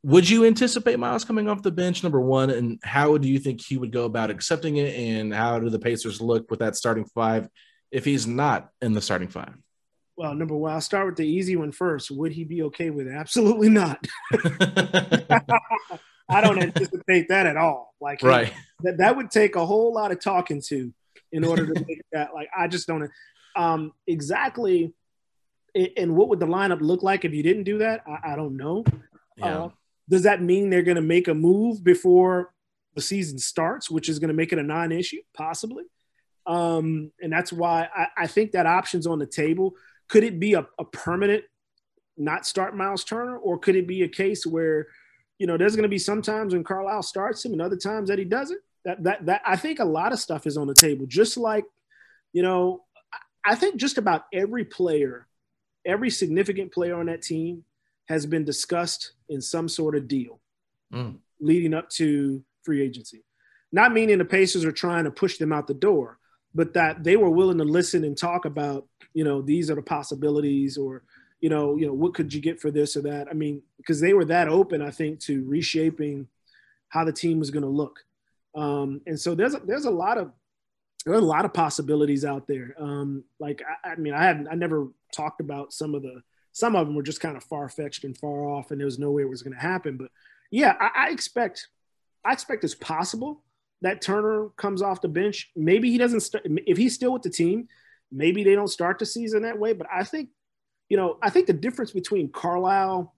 would 0.03 0.29
you 0.29 0.45
anticipate 0.45 0.99
Myles 0.99 1.25
coming 1.25 1.49
off 1.49 1.63
the 1.63 1.71
bench, 1.71 2.03
number 2.03 2.21
one? 2.21 2.49
And 2.49 2.79
how 2.83 3.17
do 3.17 3.27
you 3.27 3.39
think 3.39 3.61
he 3.61 3.77
would 3.77 3.91
go 3.91 4.05
about 4.05 4.29
accepting 4.29 4.77
it? 4.77 4.95
And 4.95 5.33
how 5.33 5.59
do 5.59 5.69
the 5.69 5.79
Pacers 5.79 6.21
look 6.21 6.49
with 6.49 6.59
that 6.59 6.75
starting 6.75 7.05
five 7.05 7.49
if 7.91 8.05
he's 8.05 8.27
not 8.27 8.69
in 8.81 8.93
the 8.93 9.01
starting 9.01 9.27
five? 9.27 9.53
Well, 10.15 10.33
number 10.33 10.55
one, 10.55 10.73
I'll 10.73 10.81
start 10.81 11.05
with 11.05 11.15
the 11.15 11.27
easy 11.27 11.55
one 11.55 11.71
first. 11.71 12.09
Would 12.09 12.31
he 12.31 12.43
be 12.43 12.63
okay 12.63 12.89
with 12.89 13.07
it? 13.07 13.13
Absolutely 13.13 13.69
not. 13.69 14.05
I 16.29 16.41
don't 16.41 16.61
anticipate 16.61 17.29
that 17.29 17.45
at 17.45 17.55
all. 17.55 17.93
Like, 18.01 18.23
right. 18.23 18.51
that, 18.81 18.97
that 18.97 19.15
would 19.15 19.29
take 19.29 19.55
a 19.55 19.65
whole 19.65 19.93
lot 19.93 20.11
of 20.11 20.19
talking 20.19 20.61
to 20.67 20.93
in 21.31 21.43
order 21.43 21.67
to 21.67 21.85
make 21.87 22.01
that. 22.11 22.33
Like, 22.33 22.49
I 22.57 22.67
just 22.67 22.87
don't 22.87 23.09
um, 23.55 23.93
exactly. 24.05 24.93
And 25.75 26.15
what 26.15 26.29
would 26.29 26.39
the 26.39 26.47
lineup 26.47 26.81
look 26.81 27.03
like 27.03 27.25
if 27.25 27.33
you 27.33 27.43
didn't 27.43 27.63
do 27.63 27.79
that? 27.79 28.03
I, 28.07 28.33
I 28.33 28.35
don't 28.35 28.57
know. 28.57 28.83
Yeah. 29.37 29.45
Uh, 29.45 29.69
does 30.09 30.23
that 30.23 30.41
mean 30.41 30.69
they're 30.69 30.83
going 30.83 30.95
to 30.95 31.01
make 31.01 31.27
a 31.27 31.33
move 31.33 31.83
before 31.83 32.53
the 32.95 33.01
season 33.01 33.37
starts, 33.37 33.91
which 33.91 34.09
is 34.09 34.19
going 34.19 34.29
to 34.29 34.33
make 34.33 34.53
it 34.53 34.59
a 34.59 34.63
non-issue, 34.63 35.21
possibly? 35.33 35.83
Um, 36.45 37.11
and 37.21 37.31
that's 37.31 37.51
why 37.51 37.89
I, 37.93 38.07
I 38.17 38.27
think 38.27 38.51
that 38.51 38.65
option's 38.65 39.05
on 39.05 39.19
the 39.19 39.25
table. 39.25 39.73
Could 40.07 40.23
it 40.23 40.39
be 40.39 40.53
a, 40.53 40.65
a 40.79 40.85
permanent 40.85 41.43
not 42.17 42.47
start 42.47 42.75
Myles 42.75 43.03
Turner, 43.03 43.37
or 43.37 43.59
could 43.59 43.75
it 43.75 43.85
be 43.85 44.03
a 44.03 44.07
case 44.07 44.45
where, 44.45 44.87
you 45.37 45.45
know, 45.45 45.57
there's 45.57 45.75
going 45.75 45.83
to 45.83 45.89
be 45.89 45.99
some 45.99 46.21
times 46.21 46.53
when 46.53 46.63
Carlisle 46.63 47.03
starts 47.03 47.45
him 47.45 47.51
and 47.51 47.61
other 47.61 47.75
times 47.75 48.09
that 48.09 48.17
he 48.17 48.25
doesn't? 48.25 48.59
That 48.85 49.03
that 49.03 49.25
that 49.25 49.41
I 49.45 49.57
think 49.57 49.79
a 49.79 49.85
lot 49.85 50.13
of 50.13 50.19
stuff 50.19 50.47
is 50.47 50.57
on 50.57 50.67
the 50.67 50.73
table. 50.73 51.05
Just 51.05 51.37
like, 51.37 51.65
you 52.33 52.41
know, 52.41 52.83
I 53.45 53.55
think 53.55 53.75
just 53.75 53.97
about 53.97 54.25
every 54.33 54.63
player, 54.63 55.27
every 55.85 56.09
significant 56.09 56.71
player 56.71 56.97
on 56.97 57.07
that 57.07 57.21
team 57.21 57.65
has 58.07 58.25
been 58.25 58.45
discussed 58.45 59.13
in 59.29 59.41
some 59.41 59.67
sort 59.67 59.95
of 59.95 60.07
deal 60.07 60.39
mm. 60.93 61.15
leading 61.39 61.73
up 61.73 61.89
to 61.89 62.43
free 62.63 62.81
agency. 62.81 63.23
Not 63.71 63.93
meaning 63.93 64.17
the 64.17 64.25
Pacers 64.25 64.65
are 64.65 64.71
trying 64.71 65.03
to 65.03 65.11
push 65.11 65.37
them 65.37 65.51
out 65.51 65.67
the 65.67 65.73
door, 65.73 66.19
but 66.55 66.73
that 66.73 67.03
they 67.03 67.17
were 67.17 67.29
willing 67.29 67.57
to 67.57 67.63
listen 67.63 68.03
and 68.03 68.17
talk 68.17 68.45
about, 68.45 68.87
you 69.13 69.23
know, 69.23 69.41
these 69.41 69.69
are 69.69 69.75
the 69.75 69.81
possibilities 69.81 70.77
or, 70.77 71.03
you 71.41 71.49
know, 71.49 71.75
you 71.75 71.85
know, 71.85 71.93
what 71.93 72.13
could 72.13 72.33
you 72.33 72.41
get 72.41 72.59
for 72.59 72.71
this 72.71 72.95
or 72.95 73.01
that? 73.01 73.27
I 73.29 73.33
mean, 73.33 73.61
because 73.77 73.99
they 73.99 74.13
were 74.13 74.25
that 74.25 74.47
open, 74.47 74.81
I 74.81 74.91
think, 74.91 75.19
to 75.21 75.43
reshaping 75.45 76.27
how 76.89 77.03
the 77.03 77.11
team 77.11 77.39
was 77.39 77.51
going 77.51 77.63
to 77.63 77.69
look. 77.69 77.99
Um, 78.55 79.01
and 79.05 79.19
so 79.19 79.35
there's 79.35 79.53
a, 79.53 79.59
there's 79.59 79.85
a 79.85 79.91
lot 79.91 80.17
of 80.17 80.31
there 81.05 81.13
are 81.13 81.19
a 81.19 81.21
lot 81.21 81.45
of 81.45 81.53
possibilities 81.53 82.25
out 82.25 82.47
there. 82.47 82.75
Um, 82.79 83.23
like 83.39 83.61
I, 83.83 83.91
I 83.91 83.95
mean, 83.95 84.13
I 84.13 84.23
hadn't 84.23 84.47
I 84.47 84.55
never 84.55 84.87
talked 85.15 85.41
about 85.41 85.73
some 85.73 85.93
of 85.93 86.01
the 86.01 86.21
some 86.57 86.75
of 86.75 86.87
them 86.87 86.95
were 86.95 87.03
just 87.03 87.21
kind 87.21 87.37
of 87.37 87.43
far 87.43 87.69
fetched 87.69 88.03
and 88.03 88.17
far 88.17 88.43
off, 88.43 88.71
and 88.71 88.79
there 88.79 88.85
was 88.85 88.97
no 88.97 89.11
way 89.11 89.21
it 89.21 89.29
was 89.29 89.43
going 89.43 89.53
to 89.53 89.61
happen. 89.61 89.95
But 89.95 90.09
yeah, 90.49 90.75
I, 90.79 91.05
I 91.05 91.09
expect 91.11 91.67
I 92.25 92.33
expect 92.33 92.63
it's 92.63 92.73
possible 92.73 93.43
that 93.83 94.01
Turner 94.01 94.49
comes 94.57 94.81
off 94.81 95.01
the 95.01 95.07
bench. 95.07 95.51
Maybe 95.55 95.91
he 95.91 95.99
doesn't 95.99 96.21
start 96.21 96.47
if 96.65 96.75
he's 96.75 96.95
still 96.95 97.13
with 97.13 97.21
the 97.21 97.29
team. 97.29 97.67
Maybe 98.11 98.43
they 98.43 98.55
don't 98.55 98.69
start 98.69 98.97
the 98.97 99.05
season 99.05 99.43
that 99.43 99.59
way. 99.59 99.73
But 99.73 99.85
I 99.93 100.03
think, 100.03 100.29
you 100.89 100.97
know, 100.97 101.19
I 101.21 101.29
think 101.29 101.45
the 101.45 101.53
difference 101.53 101.91
between 101.91 102.31
Carlisle 102.31 103.13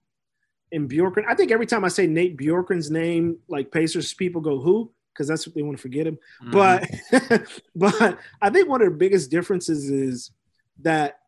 and 0.70 0.90
Bjorkgren. 0.90 1.24
I 1.26 1.34
think 1.34 1.50
every 1.50 1.66
time 1.66 1.82
I 1.82 1.88
say 1.88 2.06
Nate 2.06 2.36
Bjorkgren's 2.36 2.90
name, 2.90 3.38
like 3.48 3.72
Pacers 3.72 4.12
people 4.12 4.42
go 4.42 4.60
who 4.60 4.92
because 5.14 5.28
that's 5.28 5.46
what 5.46 5.54
they 5.54 5.62
want 5.62 5.78
to 5.78 5.82
forget 5.82 6.06
him. 6.06 6.18
Mm-hmm. 6.44 7.30
But 7.30 7.48
but 7.74 8.18
I 8.42 8.50
think 8.50 8.68
one 8.68 8.82
of 8.82 8.92
the 8.92 8.98
biggest 8.98 9.30
differences 9.30 9.88
is 9.88 10.30
that 10.82 11.19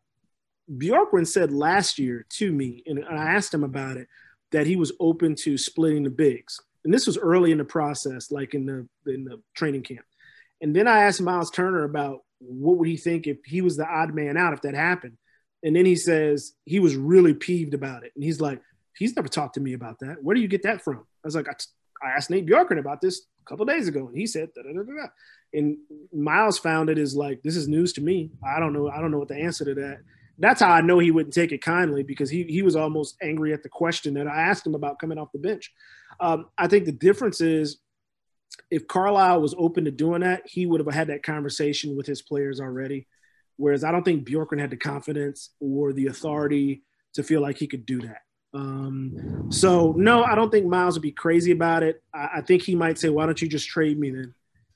Bjorkgren 0.71 1.27
said 1.27 1.51
last 1.51 1.99
year 1.99 2.25
to 2.37 2.51
me, 2.51 2.83
and 2.85 3.03
I 3.05 3.33
asked 3.33 3.53
him 3.53 3.63
about 3.63 3.97
it, 3.97 4.07
that 4.51 4.67
he 4.67 4.75
was 4.75 4.91
open 4.99 5.35
to 5.35 5.57
splitting 5.57 6.03
the 6.03 6.09
bigs 6.09 6.59
and 6.83 6.93
this 6.93 7.07
was 7.07 7.17
early 7.17 7.51
in 7.51 7.57
the 7.57 7.65
process, 7.65 8.31
like 8.31 8.53
in 8.53 8.65
the 8.65 8.87
in 9.11 9.23
the 9.23 9.41
training 9.55 9.83
camp. 9.83 10.05
And 10.61 10.75
then 10.75 10.87
I 10.87 11.03
asked 11.03 11.21
Myles 11.21 11.51
Turner 11.51 11.83
about 11.83 12.19
what 12.39 12.77
would 12.77 12.87
he 12.87 12.97
think 12.97 13.27
if 13.27 13.37
he 13.45 13.61
was 13.61 13.77
the 13.77 13.87
odd 13.87 14.13
man 14.13 14.37
out 14.37 14.53
if 14.53 14.61
that 14.61 14.75
happened. 14.75 15.17
And 15.63 15.75
then 15.75 15.85
he 15.85 15.95
says 15.95 16.53
he 16.65 16.79
was 16.79 16.95
really 16.95 17.33
peeved 17.33 17.73
about 17.73 18.03
it. 18.03 18.11
And 18.15 18.23
he's 18.23 18.41
like, 18.41 18.61
he's 18.97 19.15
never 19.15 19.29
talked 19.29 19.55
to 19.55 19.61
me 19.61 19.73
about 19.73 19.99
that. 19.99 20.21
Where 20.21 20.35
do 20.35 20.41
you 20.41 20.47
get 20.47 20.63
that 20.63 20.83
from? 20.83 20.97
I 20.97 21.27
was 21.27 21.35
like, 21.35 21.47
I, 21.47 21.53
I 22.05 22.11
asked 22.17 22.29
Nate 22.29 22.45
Bjorkgren 22.45 22.79
about 22.79 22.99
this 22.99 23.21
a 23.45 23.49
couple 23.49 23.65
days 23.65 23.87
ago, 23.87 24.07
and 24.07 24.17
he 24.17 24.27
said, 24.27 24.49
da, 24.53 24.61
da, 24.61 24.73
da, 24.73 25.07
and 25.53 25.77
Myles 26.11 26.59
found 26.59 26.89
it 26.89 26.97
is 26.97 27.15
like, 27.15 27.41
this 27.43 27.55
is 27.55 27.67
news 27.67 27.93
to 27.93 28.01
me. 28.01 28.31
I 28.45 28.59
don't 28.59 28.73
know. 28.73 28.89
I 28.89 28.99
don't 28.99 29.11
know 29.11 29.19
what 29.19 29.27
the 29.29 29.37
answer 29.37 29.63
to 29.65 29.73
that. 29.75 29.99
That's 30.39 30.61
how 30.61 30.71
I 30.71 30.81
know 30.81 30.99
he 30.99 31.11
wouldn't 31.11 31.33
take 31.33 31.51
it 31.51 31.61
kindly 31.61 32.03
because 32.03 32.29
he 32.29 32.43
he 32.43 32.61
was 32.61 32.75
almost 32.75 33.17
angry 33.21 33.53
at 33.53 33.63
the 33.63 33.69
question 33.69 34.15
that 34.15 34.27
I 34.27 34.41
asked 34.41 34.65
him 34.65 34.75
about 34.75 34.99
coming 34.99 35.17
off 35.17 35.31
the 35.31 35.39
bench. 35.39 35.71
Um, 36.19 36.47
I 36.57 36.67
think 36.67 36.85
the 36.85 36.91
difference 36.91 37.39
is 37.41 37.77
if 38.71 38.87
Carlisle 38.87 39.41
was 39.41 39.55
open 39.57 39.85
to 39.85 39.91
doing 39.91 40.21
that, 40.21 40.43
he 40.45 40.65
would 40.65 40.79
have 40.79 40.93
had 40.93 41.07
that 41.07 41.23
conversation 41.23 41.95
with 41.95 42.05
his 42.05 42.21
players 42.21 42.59
already. 42.59 43.07
Whereas 43.57 43.83
I 43.83 43.91
don't 43.91 44.03
think 44.03 44.27
Bjorkgren 44.27 44.59
had 44.59 44.71
the 44.71 44.77
confidence 44.77 45.51
or 45.59 45.93
the 45.93 46.07
authority 46.07 46.83
to 47.13 47.23
feel 47.23 47.41
like 47.41 47.57
he 47.57 47.67
could 47.67 47.85
do 47.85 48.01
that. 48.01 48.21
Um, 48.55 49.47
so 49.49 49.93
no, 49.97 50.23
I 50.23 50.35
don't 50.35 50.51
think 50.51 50.67
Myles 50.67 50.95
would 50.95 51.03
be 51.03 51.11
crazy 51.11 51.51
about 51.51 51.83
it. 51.83 52.03
I, 52.13 52.29
I, 52.35 52.41
think 52.41 52.61
he 52.61 52.75
might 52.75 52.99
say, 52.99 53.09
"Why 53.09 53.25
don't 53.25 53.41
you 53.41 53.47
just 53.47 53.67
trade 53.67 53.99
me 53.99 54.11
then?" 54.11 54.33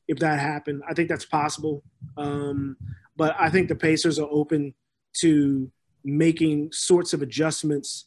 If 0.07 0.19
that 0.19 0.39
happened, 0.39 0.83
I 0.89 0.93
think 0.93 1.09
that's 1.09 1.25
possible. 1.25 1.83
Um, 2.17 2.77
but 3.15 3.35
I 3.39 3.49
think 3.49 3.67
the 3.67 3.75
Pacers 3.75 4.19
are 4.19 4.27
open 4.31 4.73
to 5.19 5.71
making 6.03 6.71
sorts 6.71 7.13
of 7.13 7.21
adjustments 7.21 8.05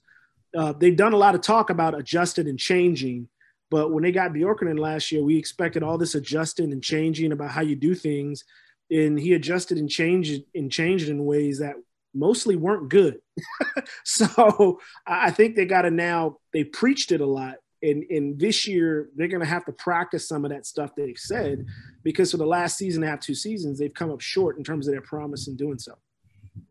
uh, 0.56 0.72
they've 0.72 0.96
done 0.96 1.12
a 1.12 1.18
lot 1.18 1.34
of 1.34 1.40
talk 1.40 1.70
about 1.70 1.98
adjusting 1.98 2.48
and 2.48 2.58
changing, 2.58 3.28
but 3.70 3.92
when 3.92 4.02
they 4.02 4.12
got 4.12 4.32
Bjorkgren 4.32 4.78
last 4.78 5.12
year, 5.12 5.22
we 5.22 5.36
expected 5.36 5.82
all 5.82 5.98
this 5.98 6.14
adjusting 6.14 6.72
and 6.72 6.82
changing 6.82 7.32
about 7.32 7.50
how 7.50 7.60
you 7.60 7.76
do 7.76 7.94
things, 7.94 8.44
and 8.90 9.18
he 9.18 9.34
adjusted 9.34 9.78
and 9.78 9.88
changed 9.88 10.42
and 10.54 10.72
changed 10.72 11.08
in 11.08 11.24
ways 11.24 11.60
that 11.60 11.76
mostly 12.12 12.56
weren't 12.56 12.88
good. 12.88 13.20
so 14.04 14.80
I 15.06 15.30
think 15.30 15.54
they 15.54 15.66
got 15.66 15.82
to 15.82 15.90
now 15.92 16.38
they 16.52 16.64
preached 16.64 17.12
it 17.12 17.20
a 17.20 17.26
lot. 17.26 17.56
And, 17.82 18.02
and 18.10 18.38
this 18.38 18.66
year 18.66 19.08
they're 19.16 19.28
going 19.28 19.40
to 19.40 19.46
have 19.46 19.64
to 19.64 19.72
practice 19.72 20.28
some 20.28 20.44
of 20.44 20.50
that 20.50 20.66
stuff 20.66 20.90
they've 20.94 21.16
said 21.16 21.64
because 22.02 22.30
for 22.30 22.36
the 22.36 22.44
last 22.44 22.76
season 22.76 23.02
and 23.02 23.08
a 23.08 23.12
half, 23.12 23.20
two 23.20 23.34
seasons, 23.34 23.78
they've 23.78 23.94
come 23.94 24.10
up 24.10 24.20
short 24.20 24.58
in 24.58 24.64
terms 24.64 24.86
of 24.86 24.92
their 24.92 25.00
promise 25.00 25.48
in 25.48 25.56
doing 25.56 25.78
so. 25.78 25.94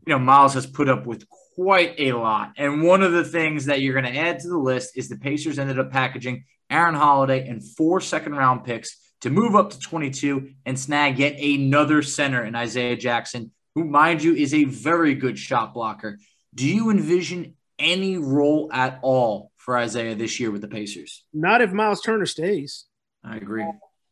You 0.05 0.13
know, 0.13 0.19
Myles 0.19 0.53
has 0.53 0.65
put 0.65 0.89
up 0.89 1.05
with 1.05 1.25
quite 1.55 1.95
a 1.99 2.13
lot. 2.13 2.53
And 2.57 2.83
one 2.83 3.03
of 3.03 3.11
the 3.11 3.23
things 3.23 3.65
that 3.65 3.81
you're 3.81 3.99
going 3.99 4.11
to 4.11 4.19
add 4.19 4.39
to 4.39 4.47
the 4.47 4.57
list 4.57 4.97
is 4.97 5.09
the 5.09 5.17
Pacers 5.17 5.59
ended 5.59 5.79
up 5.79 5.91
packaging 5.91 6.45
Aaron 6.69 6.95
Holiday 6.95 7.47
and 7.47 7.63
four 7.63 7.99
second 7.99 8.33
round 8.33 8.63
picks 8.63 8.97
to 9.21 9.29
move 9.29 9.55
up 9.55 9.71
to 9.71 9.79
22 9.79 10.51
and 10.65 10.79
snag 10.79 11.19
yet 11.19 11.39
another 11.39 12.01
center 12.01 12.43
in 12.43 12.55
Isaiah 12.55 12.95
Jackson, 12.95 13.51
who, 13.75 13.83
mind 13.83 14.23
you, 14.23 14.33
is 14.33 14.53
a 14.53 14.63
very 14.63 15.15
good 15.15 15.37
shot 15.37 15.73
blocker. 15.73 16.17
Do 16.55 16.67
you 16.67 16.89
envision 16.89 17.55
any 17.77 18.17
role 18.17 18.69
at 18.71 18.99
all 19.01 19.51
for 19.57 19.77
Isaiah 19.77 20.15
this 20.15 20.39
year 20.39 20.51
with 20.51 20.61
the 20.61 20.67
Pacers? 20.67 21.25
Not 21.33 21.61
if 21.61 21.71
Myles 21.71 22.01
Turner 22.01 22.25
stays. 22.25 22.85
I 23.23 23.37
agree. 23.37 23.65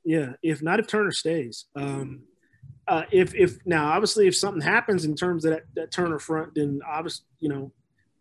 Yeah, 0.04 0.34
if 0.44 0.62
not 0.62 0.80
if 0.80 0.88
Turner 0.88 1.12
stays. 1.12 1.66
Um, 1.76 2.24
uh, 2.88 3.04
if 3.12 3.36
if 3.36 3.58
now 3.66 3.92
obviously 3.92 4.28
if 4.28 4.36
something 4.36 4.62
happens 4.62 5.06
in 5.06 5.16
terms 5.16 5.46
of 5.46 5.52
that, 5.52 5.64
that 5.76 5.92
Turner 5.92 6.20
front, 6.20 6.56
then 6.56 6.80
obviously 6.88 7.26
you 7.40 7.50
know 7.50 7.72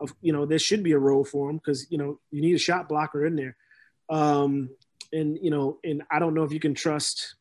of 0.00 0.14
you 0.20 0.32
know 0.32 0.44
there 0.44 0.58
should 0.58 0.82
be 0.82 0.92
a 0.92 0.98
role 0.98 1.24
for 1.24 1.48
him 1.48 1.56
because 1.56 1.86
you 1.90 1.98
know 1.98 2.18
you 2.30 2.40
need 2.40 2.54
a 2.54 2.58
shot 2.58 2.88
blocker 2.88 3.24
in 3.24 3.36
there, 3.36 3.56
um, 4.10 4.68
and 5.12 5.38
you 5.40 5.50
know 5.50 5.78
and 5.84 6.02
I 6.10 6.18
don't 6.18 6.34
know 6.34 6.42
if 6.42 6.52
you 6.52 6.60
can 6.60 6.74
trust 6.74 7.36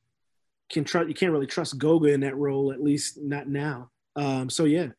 can 0.69 0.83
trust 0.83 1.07
you 1.07 1.15
can't 1.15 1.31
really 1.31 1.47
trust 1.47 1.77
Goga 1.77 2.09
in 2.09 2.21
that 2.21 2.37
role 2.37 2.71
at 2.71 2.81
least 2.81 3.17
not 3.21 3.47
now. 3.47 3.89
Um, 4.15 4.49
so 4.49 4.65
yeah, 4.65 4.89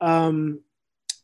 um, 0.00 0.60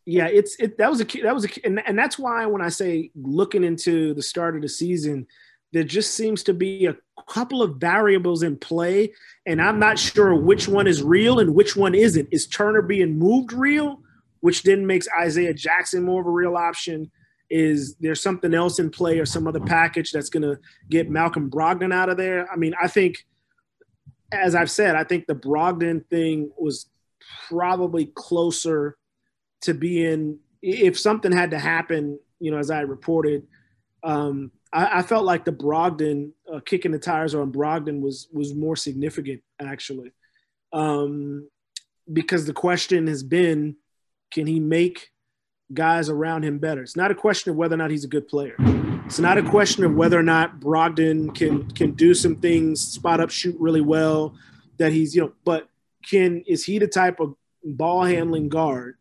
yeah, 0.07 0.27
it's 0.27 0.57
it 0.59 0.79
that 0.79 0.91
was 0.91 1.01
a 1.01 1.05
that 1.05 1.35
was 1.35 1.45
a 1.45 1.67
and, 1.67 1.83
and 1.87 1.99
that's 1.99 2.19
why 2.19 2.47
when 2.47 2.63
I 2.63 2.69
say 2.69 3.11
looking 3.15 3.65
into 3.65 4.15
the 4.15 4.23
start 4.23 4.57
of 4.57 4.63
the 4.63 4.69
season, 4.69 5.27
there 5.73 5.85
just 5.85 6.15
seems 6.15 6.43
to 6.45 6.55
be 6.55 6.87
a 6.87 6.97
couple 7.29 7.63
of 7.63 7.77
variables 7.77 8.43
in 8.43 8.57
play, 8.57 9.13
and 9.47 9.61
I'm 9.61 9.79
not 9.79 9.99
sure 9.99 10.35
which 10.35 10.69
one 10.69 10.87
is 10.87 11.03
real 11.03 11.41
and 11.41 11.55
which 11.55 11.77
one 11.77 11.95
isn't. 11.95 12.29
Is 12.31 12.47
Turner 12.47 12.83
being 12.83 13.19
moved 13.19 13.53
real? 13.53 14.01
which 14.47 14.63
then 14.63 14.87
makes 14.87 15.09
Isaiah 15.19 15.53
Jackson 15.53 16.05
more 16.05 16.21
of 16.21 16.27
a 16.29 16.31
real 16.31 16.57
option. 16.57 17.11
Is 17.51 17.97
there 17.97 18.15
something 18.15 18.55
else 18.55 18.79
in 18.79 18.91
play 18.91 19.19
or 19.19 19.27
some 19.27 19.49
other 19.49 19.59
package 19.59 20.13
that's 20.13 20.29
going 20.29 20.45
to 20.45 20.59
get 20.89 21.11
Malcolm 21.11 21.51
Brogdon 21.51 21.93
out 21.93 22.09
of 22.09 22.17
there? 22.17 22.49
I 22.49 22.55
mean, 22.55 22.73
I 22.81 22.87
think, 22.87 23.27
as 24.31 24.55
I've 24.55 24.71
said, 24.71 24.95
I 24.95 25.03
think 25.03 25.27
the 25.27 25.35
Brogdon 25.35 26.07
thing 26.09 26.53
was 26.57 26.87
probably 27.49 28.07
closer 28.15 28.97
to 29.63 29.75
being, 29.75 30.39
if 30.63 30.97
something 30.97 31.33
had 31.33 31.51
to 31.51 31.59
happen, 31.59 32.19
you 32.39 32.53
know, 32.53 32.59
as 32.59 32.71
I 32.71 32.83
reported, 32.83 33.49
um, 34.05 34.53
I, 34.77 34.99
I, 34.99 35.03
felt 35.03 35.25
like 35.25 35.47
the 35.47 35.53
Brogdon 35.53 36.33
uh, 36.53 36.61
kicking 36.61 36.93
the 36.93 36.99
tires 36.99 37.35
on 37.35 37.51
Brogdon 37.51 38.01
was 38.01 38.29
was 38.31 38.55
more 38.55 38.77
significant 38.77 39.43
actually, 39.59 40.13
um, 40.73 41.49
because 42.13 42.45
the 42.45 42.53
question 42.53 43.07
has 43.07 43.23
been 43.23 43.77
can 44.31 44.47
he 44.47 44.61
make 44.61 45.13
guys 45.73 46.11
around 46.11 46.45
him 46.45 46.59
better? 46.59 46.83
It's 46.83 46.97
not 46.97 47.11
a 47.11 47.15
question 47.15 47.51
of 47.51 47.57
whether 47.57 47.75
or 47.75 47.79
not 47.79 47.91
he's 47.91 48.05
a 48.05 48.09
good 48.09 48.29
player. 48.29 48.55
It's 49.07 49.19
not 49.19 49.39
a 49.39 49.43
question 49.43 49.83
of 49.85 49.95
whether 49.95 50.19
or 50.19 50.23
not 50.23 50.61
Brogdon 50.61 51.35
can 51.35 51.71
can 51.71 51.93
do 51.93 52.13
some 52.13 52.37
things, 52.37 52.81
spot 52.81 53.21
up, 53.21 53.31
shoot 53.31 53.57
really 53.59 53.81
well. 53.81 54.35
That 54.77 54.93
he's 54.93 55.17
you 55.17 55.23
know, 55.23 55.33
but 55.45 55.71
can 56.07 56.43
is 56.47 56.65
he 56.65 56.79
the 56.79 56.87
type 56.87 57.19
of 57.19 57.35
ball 57.65 58.05
handling 58.05 58.51
guard 58.51 58.97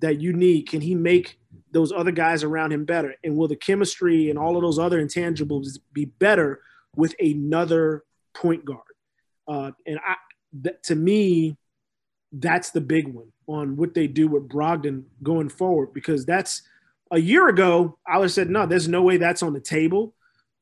that 0.00 0.22
you 0.22 0.32
need? 0.32 0.68
Can 0.68 0.80
he 0.80 0.94
make 0.94 1.38
those 1.78 1.92
other 1.92 2.10
guys 2.10 2.42
around 2.42 2.72
him 2.72 2.84
better? 2.84 3.14
And 3.22 3.36
will 3.36 3.48
the 3.48 3.56
chemistry 3.56 4.30
and 4.30 4.38
all 4.38 4.56
of 4.56 4.62
those 4.62 4.78
other 4.78 5.02
intangibles 5.02 5.78
be 5.92 6.06
better 6.06 6.60
with 6.96 7.14
another 7.20 8.04
point 8.34 8.64
guard? 8.64 8.80
Uh, 9.46 9.70
and 9.86 9.98
I, 9.98 10.14
that, 10.62 10.82
to 10.84 10.94
me, 10.94 11.56
that's 12.32 12.70
the 12.70 12.80
big 12.80 13.08
one 13.08 13.32
on 13.46 13.76
what 13.76 13.94
they 13.94 14.06
do 14.06 14.28
with 14.28 14.48
Brogdon 14.48 15.04
going 15.22 15.48
forward 15.48 15.94
because 15.94 16.26
that's 16.26 16.62
a 17.10 17.18
year 17.18 17.48
ago 17.48 17.98
I 18.06 18.18
would 18.18 18.24
have 18.24 18.32
said 18.32 18.50
no, 18.50 18.66
there's 18.66 18.88
no 18.88 19.02
way 19.02 19.16
that's 19.16 19.42
on 19.42 19.54
the 19.54 19.60
table. 19.60 20.14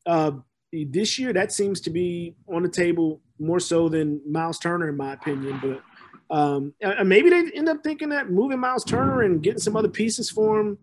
Uh, 0.04 0.32
this 0.72 1.18
year 1.18 1.32
that 1.32 1.52
seems 1.52 1.80
to 1.82 1.90
be 1.90 2.36
on 2.52 2.62
the 2.62 2.68
table 2.68 3.20
more 3.38 3.58
so 3.58 3.88
than 3.88 4.20
Myles 4.30 4.58
Turner 4.58 4.88
in 4.88 4.96
my 4.96 5.14
opinion, 5.14 5.58
but 5.60 5.82
um, 6.28 6.74
maybe 7.04 7.30
they 7.30 7.50
end 7.54 7.68
up 7.68 7.82
thinking 7.82 8.10
that 8.10 8.30
moving 8.30 8.60
Myles 8.60 8.84
Turner 8.84 9.22
and 9.22 9.42
getting 9.42 9.60
some 9.60 9.76
other 9.76 9.88
pieces 9.88 10.30
for 10.30 10.60
him 10.60 10.78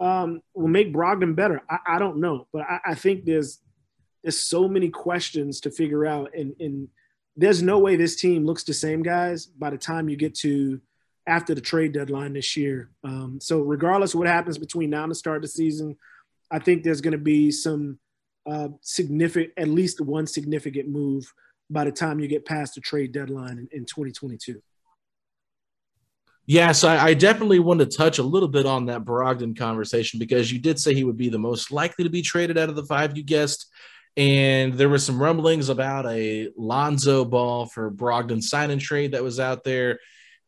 um, 0.00 0.40
will 0.54 0.68
make 0.68 0.92
Brogdon 0.92 1.34
better. 1.34 1.62
I, 1.68 1.78
I 1.86 1.98
don't 1.98 2.18
know, 2.18 2.46
but 2.52 2.62
I, 2.62 2.80
I, 2.86 2.94
think 2.94 3.24
there's 3.24 3.60
there's 4.22 4.38
so 4.38 4.68
many 4.68 4.90
questions 4.90 5.60
to 5.60 5.70
figure 5.70 6.04
out, 6.04 6.34
and, 6.34 6.54
and 6.60 6.88
there's 7.36 7.62
no 7.62 7.78
way 7.78 7.96
this 7.96 8.16
team 8.16 8.44
looks 8.44 8.64
the 8.64 8.74
same, 8.74 9.02
guys, 9.02 9.46
by 9.46 9.70
the 9.70 9.78
time 9.78 10.08
you 10.08 10.16
get 10.16 10.34
to 10.36 10.80
after 11.26 11.54
the 11.54 11.60
trade 11.60 11.92
deadline 11.92 12.34
this 12.34 12.56
year. 12.56 12.90
Um, 13.04 13.38
so 13.40 13.60
regardless 13.60 14.14
of 14.14 14.18
what 14.18 14.28
happens 14.28 14.58
between 14.58 14.90
now 14.90 15.02
and 15.02 15.10
the 15.10 15.16
start 15.16 15.36
of 15.36 15.42
the 15.42 15.48
season, 15.48 15.96
I 16.50 16.58
think 16.58 16.82
there's 16.82 17.00
going 17.00 17.12
to 17.12 17.18
be 17.18 17.50
some 17.50 17.98
uh, 18.46 18.68
significant, 18.80 19.52
at 19.56 19.68
least 19.68 20.00
one 20.00 20.26
significant 20.26 20.88
move 20.88 21.32
by 21.68 21.84
the 21.84 21.92
time 21.92 22.20
you 22.20 22.28
get 22.28 22.44
past 22.44 22.74
the 22.76 22.80
trade 22.80 23.12
deadline 23.12 23.58
in, 23.58 23.68
in 23.72 23.84
2022. 23.84 24.62
Yes, 26.48 26.84
I, 26.84 27.08
I, 27.08 27.14
definitely 27.14 27.58
want 27.58 27.80
to 27.80 27.86
touch 27.86 28.18
a 28.18 28.22
little 28.22 28.48
bit 28.48 28.66
on 28.66 28.86
that 28.86 29.04
Brogdon 29.04 29.58
conversation 29.58 30.20
because 30.20 30.52
you 30.52 30.60
did 30.60 30.78
say 30.78 30.94
he 30.94 31.02
would 31.02 31.16
be 31.16 31.28
the 31.28 31.40
most 31.40 31.72
likely 31.72 32.04
to 32.04 32.10
be 32.10 32.22
traded 32.22 32.56
out 32.56 32.68
of 32.68 32.76
the 32.76 32.84
five 32.84 33.16
you 33.16 33.24
guessed. 33.24 33.66
And 34.16 34.74
there 34.74 34.88
were 34.88 34.98
some 34.98 35.20
rumblings 35.20 35.68
about 35.68 36.06
a 36.06 36.48
Lonzo 36.56 37.24
Ball 37.24 37.66
for 37.66 37.90
Brogdon 37.90 38.40
sign 38.40 38.70
and 38.70 38.80
trade 38.80 39.12
that 39.12 39.24
was 39.24 39.40
out 39.40 39.64
there. 39.64 39.98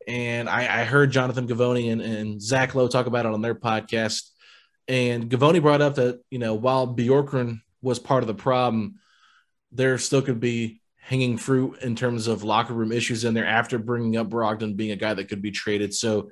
And 0.07 0.49
I, 0.49 0.81
I 0.81 0.83
heard 0.85 1.11
Jonathan 1.11 1.47
Givony 1.47 1.91
and, 1.91 2.01
and 2.01 2.41
Zach 2.41 2.73
Lowe 2.73 2.87
talk 2.87 3.05
about 3.05 3.25
it 3.25 3.33
on 3.33 3.41
their 3.41 3.55
podcast. 3.55 4.29
And 4.87 5.29
Gavoni 5.29 5.61
brought 5.61 5.81
up 5.81 5.95
that, 5.95 6.21
you 6.31 6.39
know, 6.39 6.55
while 6.55 6.87
Bjorkgren 6.87 7.59
was 7.81 7.99
part 7.99 8.23
of 8.23 8.27
the 8.27 8.33
problem, 8.33 8.95
there 9.71 9.97
still 9.97 10.21
could 10.21 10.39
be 10.39 10.78
hanging 11.09 11.37
fruit 11.37 11.79
in 11.81 11.95
terms 11.95 12.27
of 12.27 12.43
locker 12.43 12.71
room 12.71 12.91
issues 12.91 13.25
in 13.25 13.33
there 13.33 13.47
after 13.47 13.79
bringing 13.79 14.15
up 14.15 14.29
Brogdon 14.29 14.75
being 14.75 14.91
a 14.91 14.95
guy 14.95 15.15
that 15.15 15.27
could 15.27 15.41
be 15.41 15.49
traded. 15.49 15.91
So, 15.91 16.29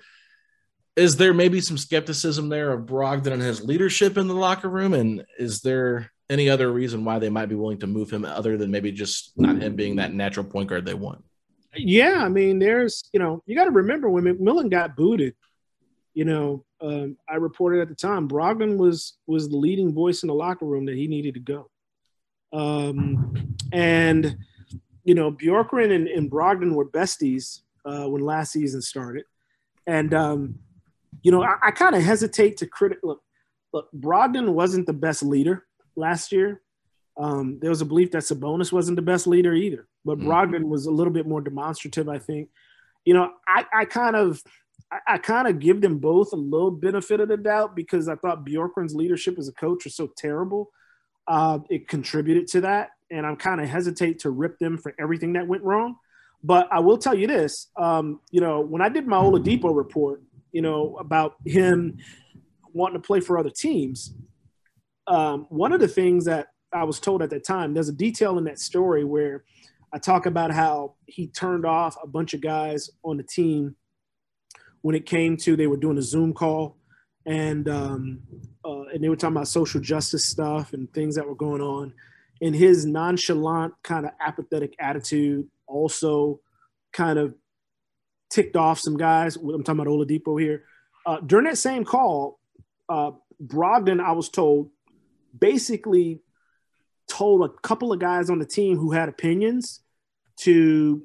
is 0.95 1.17
there 1.17 1.33
maybe 1.33 1.61
some 1.61 1.79
skepticism 1.79 2.47
there 2.49 2.71
of 2.71 2.85
Brogdon 2.85 3.33
and 3.33 3.41
his 3.41 3.63
leadership 3.63 4.17
in 4.17 4.27
the 4.27 4.35
locker 4.35 4.69
room? 4.69 4.93
And 4.93 5.25
is 5.39 5.61
there 5.61 6.11
any 6.29 6.47
other 6.47 6.71
reason 6.71 7.03
why 7.05 7.17
they 7.17 7.29
might 7.29 7.47
be 7.47 7.55
willing 7.55 7.79
to 7.79 7.87
move 7.87 8.11
him 8.11 8.23
other 8.23 8.55
than 8.55 8.69
maybe 8.69 8.91
just 8.91 9.33
not 9.35 9.59
him 9.61 9.75
being 9.75 9.95
that 9.95 10.13
natural 10.13 10.45
point 10.45 10.69
guard 10.69 10.85
they 10.85 10.93
want? 10.93 11.23
Yeah, 11.75 12.23
I 12.23 12.29
mean, 12.29 12.59
there's 12.59 13.09
you 13.11 13.19
know 13.19 13.41
you 13.47 13.55
got 13.55 13.65
to 13.65 13.71
remember 13.71 14.09
when 14.09 14.25
McMillan 14.25 14.69
got 14.69 14.95
booted. 14.95 15.33
You 16.13 16.25
know, 16.25 16.65
um, 16.81 17.17
I 17.27 17.35
reported 17.35 17.81
at 17.81 17.89
the 17.89 17.95
time 17.95 18.29
Brogdon 18.29 18.77
was 18.77 19.17
was 19.25 19.49
the 19.49 19.57
leading 19.57 19.91
voice 19.91 20.21
in 20.21 20.27
the 20.27 20.35
locker 20.35 20.65
room 20.65 20.85
that 20.85 20.95
he 20.95 21.07
needed 21.07 21.33
to 21.33 21.39
go, 21.39 21.69
um, 22.53 23.55
and 23.71 24.37
you 25.07 25.15
know 25.15 25.31
Bjorkgren 25.31 25.95
and, 25.95 26.07
and 26.07 26.29
Brogdon 26.29 26.73
were 26.73 26.85
besties 26.85 27.61
uh, 27.85 28.07
when 28.09 28.21
last 28.21 28.51
season 28.51 28.81
started, 28.81 29.23
and 29.87 30.13
um, 30.13 30.59
you 31.23 31.31
know 31.31 31.41
I, 31.41 31.55
I 31.63 31.71
kind 31.71 31.95
of 31.95 32.03
hesitate 32.03 32.57
to 32.57 32.67
critic. 32.67 32.99
Look, 33.01 33.21
look, 33.73 33.87
Brogdon 33.97 34.49
wasn't 34.49 34.85
the 34.85 34.93
best 34.93 35.23
leader 35.23 35.65
last 35.95 36.33
year. 36.33 36.61
Um, 37.17 37.57
there 37.61 37.69
was 37.69 37.81
a 37.81 37.85
belief 37.85 38.11
that 38.11 38.23
Sabonis 38.23 38.73
wasn't 38.73 38.97
the 38.97 39.01
best 39.01 39.27
leader 39.27 39.53
either, 39.53 39.87
but 40.03 40.19
mm-hmm. 40.19 40.29
Brogdon 40.29 40.65
was 40.65 40.85
a 40.85 40.91
little 40.91 41.13
bit 41.13 41.25
more 41.25 41.41
demonstrative. 41.41 42.09
I 42.09 42.19
think, 42.19 42.49
you 43.05 43.13
know, 43.13 43.31
I, 43.47 43.65
I 43.73 43.85
kind 43.85 44.15
of, 44.15 44.43
I, 44.91 44.99
I 45.13 45.17
kind 45.17 45.47
of 45.47 45.57
give 45.57 45.81
them 45.81 45.97
both 45.97 46.31
a 46.33 46.35
little 46.35 46.69
benefit 46.69 47.19
of 47.19 47.29
the 47.29 47.37
doubt 47.37 47.75
because 47.75 48.07
I 48.07 48.15
thought 48.17 48.45
Bjorkgren's 48.45 48.93
leadership 48.93 49.39
as 49.39 49.47
a 49.47 49.53
coach 49.53 49.85
was 49.85 49.95
so 49.95 50.11
terrible. 50.15 50.69
Uh, 51.27 51.59
it 51.69 51.87
contributed 51.87 52.47
to 52.47 52.61
that, 52.61 52.89
and 53.11 53.25
I'm 53.25 53.35
kind 53.35 53.59
of 53.59 53.67
hesitate 53.67 54.19
to 54.19 54.29
rip 54.29 54.59
them 54.59 54.77
for 54.77 54.93
everything 54.99 55.33
that 55.33 55.47
went 55.47 55.63
wrong. 55.63 55.97
But 56.43 56.67
I 56.71 56.79
will 56.79 56.97
tell 56.97 57.15
you 57.15 57.27
this, 57.27 57.67
um, 57.75 58.21
you 58.31 58.39
know, 58.39 58.61
when 58.61 58.81
I 58.81 58.89
did 58.89 59.07
my 59.07 59.17
Oladipo 59.17 59.75
report, 59.75 60.21
you 60.51 60.61
know, 60.61 60.95
about 60.97 61.35
him 61.45 61.97
wanting 62.73 63.01
to 63.01 63.05
play 63.05 63.19
for 63.19 63.37
other 63.37 63.49
teams, 63.49 64.13
um, 65.07 65.47
one 65.49 65.73
of 65.73 65.79
the 65.79 65.87
things 65.87 66.25
that 66.25 66.47
I 66.71 66.83
was 66.83 66.99
told 66.99 67.21
at 67.21 67.29
that 67.31 67.45
time, 67.45 67.73
there's 67.73 67.89
a 67.89 67.93
detail 67.93 68.37
in 68.37 68.43
that 68.45 68.59
story 68.59 69.03
where 69.03 69.43
I 69.93 69.97
talk 69.97 70.25
about 70.25 70.51
how 70.51 70.95
he 71.05 71.27
turned 71.27 71.65
off 71.65 71.95
a 72.01 72.07
bunch 72.07 72.33
of 72.33 72.41
guys 72.41 72.89
on 73.03 73.17
the 73.17 73.23
team 73.23 73.75
when 74.81 74.95
it 74.95 75.05
came 75.05 75.37
to 75.37 75.55
they 75.55 75.67
were 75.67 75.77
doing 75.77 75.97
a 75.97 76.01
Zoom 76.01 76.33
call 76.33 76.77
and 77.25 77.67
um, 77.67 78.19
and 78.97 79.03
they 79.03 79.09
were 79.09 79.15
talking 79.15 79.35
about 79.35 79.47
social 79.47 79.79
justice 79.79 80.25
stuff 80.25 80.73
and 80.73 80.91
things 80.91 81.13
that 81.15 81.27
were 81.27 81.35
going 81.35 81.61
on. 81.61 81.93
And 82.41 82.55
his 82.55 82.83
nonchalant, 82.83 83.75
kind 83.83 84.07
of 84.07 84.11
apathetic 84.19 84.73
attitude 84.79 85.47
also 85.67 86.39
kind 86.91 87.19
of 87.19 87.35
ticked 88.31 88.55
off 88.55 88.79
some 88.79 88.97
guys. 88.97 89.35
I'm 89.35 89.63
talking 89.63 89.81
about 89.81 89.85
Oladipo 89.85 90.41
here. 90.41 90.63
Uh, 91.05 91.19
during 91.19 91.45
that 91.45 91.59
same 91.59 91.85
call, 91.85 92.39
uh, 92.89 93.11
Brogdon, 93.39 94.03
I 94.03 94.13
was 94.13 94.29
told, 94.29 94.71
basically 95.37 96.21
told 97.07 97.45
a 97.45 97.49
couple 97.61 97.93
of 97.93 97.99
guys 97.99 98.31
on 98.31 98.39
the 98.39 98.47
team 98.47 98.77
who 98.77 98.93
had 98.93 99.09
opinions 99.09 99.81
to 100.37 101.03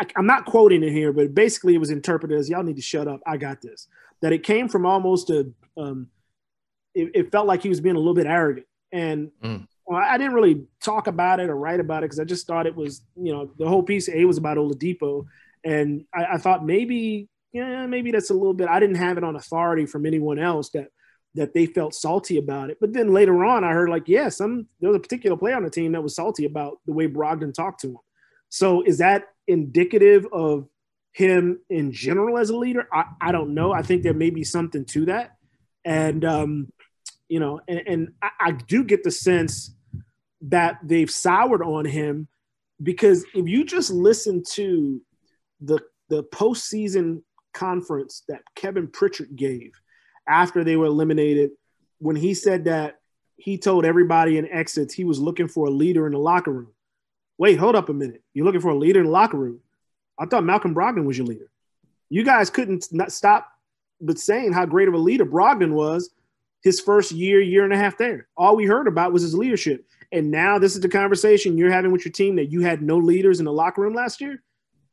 I, 0.00 0.06
am 0.16 0.24
not 0.24 0.46
quoting 0.46 0.82
it 0.82 0.90
here, 0.90 1.12
but 1.12 1.34
basically 1.34 1.74
it 1.74 1.78
was 1.78 1.90
interpreted 1.90 2.38
as 2.38 2.48
y'all 2.48 2.62
need 2.62 2.76
to 2.76 2.82
shut 2.82 3.06
up. 3.06 3.20
I 3.26 3.36
got 3.36 3.60
this. 3.60 3.88
That 4.22 4.32
it 4.32 4.42
came 4.42 4.70
from 4.70 4.86
almost 4.86 5.28
a 5.28 5.52
um, 5.76 6.08
it, 6.96 7.10
it 7.14 7.32
felt 7.32 7.46
like 7.46 7.62
he 7.62 7.68
was 7.68 7.80
being 7.80 7.94
a 7.94 7.98
little 7.98 8.14
bit 8.14 8.26
arrogant. 8.26 8.66
And 8.92 9.30
mm. 9.42 9.66
well, 9.86 10.02
I 10.02 10.16
didn't 10.18 10.34
really 10.34 10.64
talk 10.82 11.06
about 11.06 11.40
it 11.40 11.50
or 11.50 11.56
write 11.56 11.80
about 11.80 12.02
it 12.02 12.06
because 12.06 12.20
I 12.20 12.24
just 12.24 12.46
thought 12.46 12.66
it 12.66 12.74
was, 12.74 13.02
you 13.14 13.32
know, 13.32 13.50
the 13.58 13.68
whole 13.68 13.82
piece 13.82 14.08
A 14.08 14.24
was 14.24 14.38
about 14.38 14.56
Oladipo. 14.56 15.26
And 15.64 16.04
I, 16.14 16.34
I 16.34 16.38
thought 16.38 16.64
maybe, 16.64 17.28
yeah, 17.52 17.86
maybe 17.86 18.10
that's 18.10 18.30
a 18.30 18.34
little 18.34 18.54
bit, 18.54 18.68
I 18.68 18.80
didn't 18.80 18.96
have 18.96 19.18
it 19.18 19.24
on 19.24 19.36
authority 19.36 19.86
from 19.86 20.06
anyone 20.06 20.38
else 20.38 20.70
that 20.70 20.88
that 21.34 21.52
they 21.52 21.66
felt 21.66 21.94
salty 21.94 22.38
about 22.38 22.70
it. 22.70 22.78
But 22.80 22.94
then 22.94 23.12
later 23.12 23.44
on, 23.44 23.62
I 23.62 23.72
heard 23.72 23.90
like, 23.90 24.08
yeah, 24.08 24.30
some 24.30 24.66
there 24.80 24.88
was 24.88 24.96
a 24.96 25.00
particular 25.00 25.36
player 25.36 25.56
on 25.56 25.64
the 25.64 25.70
team 25.70 25.92
that 25.92 26.02
was 26.02 26.16
salty 26.16 26.46
about 26.46 26.78
the 26.86 26.94
way 26.94 27.06
Brogdon 27.08 27.52
talked 27.52 27.82
to 27.82 27.88
him. 27.88 27.98
So 28.48 28.82
is 28.82 28.98
that 28.98 29.24
indicative 29.46 30.26
of 30.32 30.66
him 31.12 31.60
in 31.68 31.92
general 31.92 32.38
as 32.38 32.48
a 32.50 32.56
leader? 32.56 32.88
I, 32.90 33.04
I 33.20 33.32
don't 33.32 33.54
know. 33.54 33.70
I 33.72 33.82
think 33.82 34.02
there 34.02 34.14
may 34.14 34.30
be 34.30 34.44
something 34.44 34.86
to 34.86 35.06
that. 35.06 35.36
And 35.84 36.24
um, 36.24 36.72
you 37.28 37.40
know, 37.40 37.60
and, 37.68 37.82
and 37.86 38.08
I, 38.22 38.30
I 38.40 38.50
do 38.52 38.84
get 38.84 39.02
the 39.02 39.10
sense 39.10 39.74
that 40.42 40.78
they've 40.82 41.10
soured 41.10 41.62
on 41.62 41.84
him 41.84 42.28
because 42.82 43.24
if 43.34 43.48
you 43.48 43.64
just 43.64 43.90
listen 43.90 44.42
to 44.52 45.00
the 45.60 45.80
the 46.08 46.22
postseason 46.24 47.22
conference 47.52 48.22
that 48.28 48.42
Kevin 48.54 48.86
Pritchard 48.86 49.34
gave 49.34 49.72
after 50.28 50.62
they 50.62 50.76
were 50.76 50.86
eliminated, 50.86 51.50
when 51.98 52.16
he 52.16 52.34
said 52.34 52.64
that 52.64 53.00
he 53.36 53.58
told 53.58 53.84
everybody 53.84 54.38
in 54.38 54.48
exits 54.48 54.94
he 54.94 55.04
was 55.04 55.18
looking 55.18 55.48
for 55.48 55.66
a 55.66 55.70
leader 55.70 56.06
in 56.06 56.12
the 56.12 56.18
locker 56.18 56.52
room. 56.52 56.72
Wait, 57.38 57.58
hold 57.58 57.76
up 57.76 57.88
a 57.88 57.92
minute. 57.92 58.22
You're 58.34 58.46
looking 58.46 58.60
for 58.60 58.70
a 58.70 58.78
leader 58.78 59.00
in 59.00 59.06
the 59.06 59.12
locker 59.12 59.36
room? 59.36 59.60
I 60.18 60.26
thought 60.26 60.44
Malcolm 60.44 60.74
Brogdon 60.74 61.04
was 61.04 61.18
your 61.18 61.26
leader. 61.26 61.50
You 62.08 62.24
guys 62.24 62.50
couldn't 62.50 62.88
stop 63.10 63.50
but 64.00 64.18
saying 64.18 64.52
how 64.52 64.66
great 64.66 64.88
of 64.88 64.94
a 64.94 64.98
leader 64.98 65.26
Brogdon 65.26 65.72
was 65.72 66.10
his 66.62 66.80
first 66.80 67.12
year, 67.12 67.40
year 67.40 67.64
and 67.64 67.72
a 67.72 67.76
half 67.76 67.98
there. 67.98 68.28
All 68.36 68.56
we 68.56 68.64
heard 68.64 68.88
about 68.88 69.12
was 69.12 69.22
his 69.22 69.34
leadership. 69.34 69.86
And 70.12 70.30
now 70.30 70.58
this 70.58 70.74
is 70.74 70.80
the 70.80 70.88
conversation 70.88 71.58
you're 71.58 71.70
having 71.70 71.92
with 71.92 72.04
your 72.04 72.12
team 72.12 72.36
that 72.36 72.50
you 72.50 72.60
had 72.62 72.82
no 72.82 72.96
leaders 72.96 73.38
in 73.38 73.44
the 73.44 73.52
locker 73.52 73.82
room 73.82 73.94
last 73.94 74.20
year. 74.20 74.42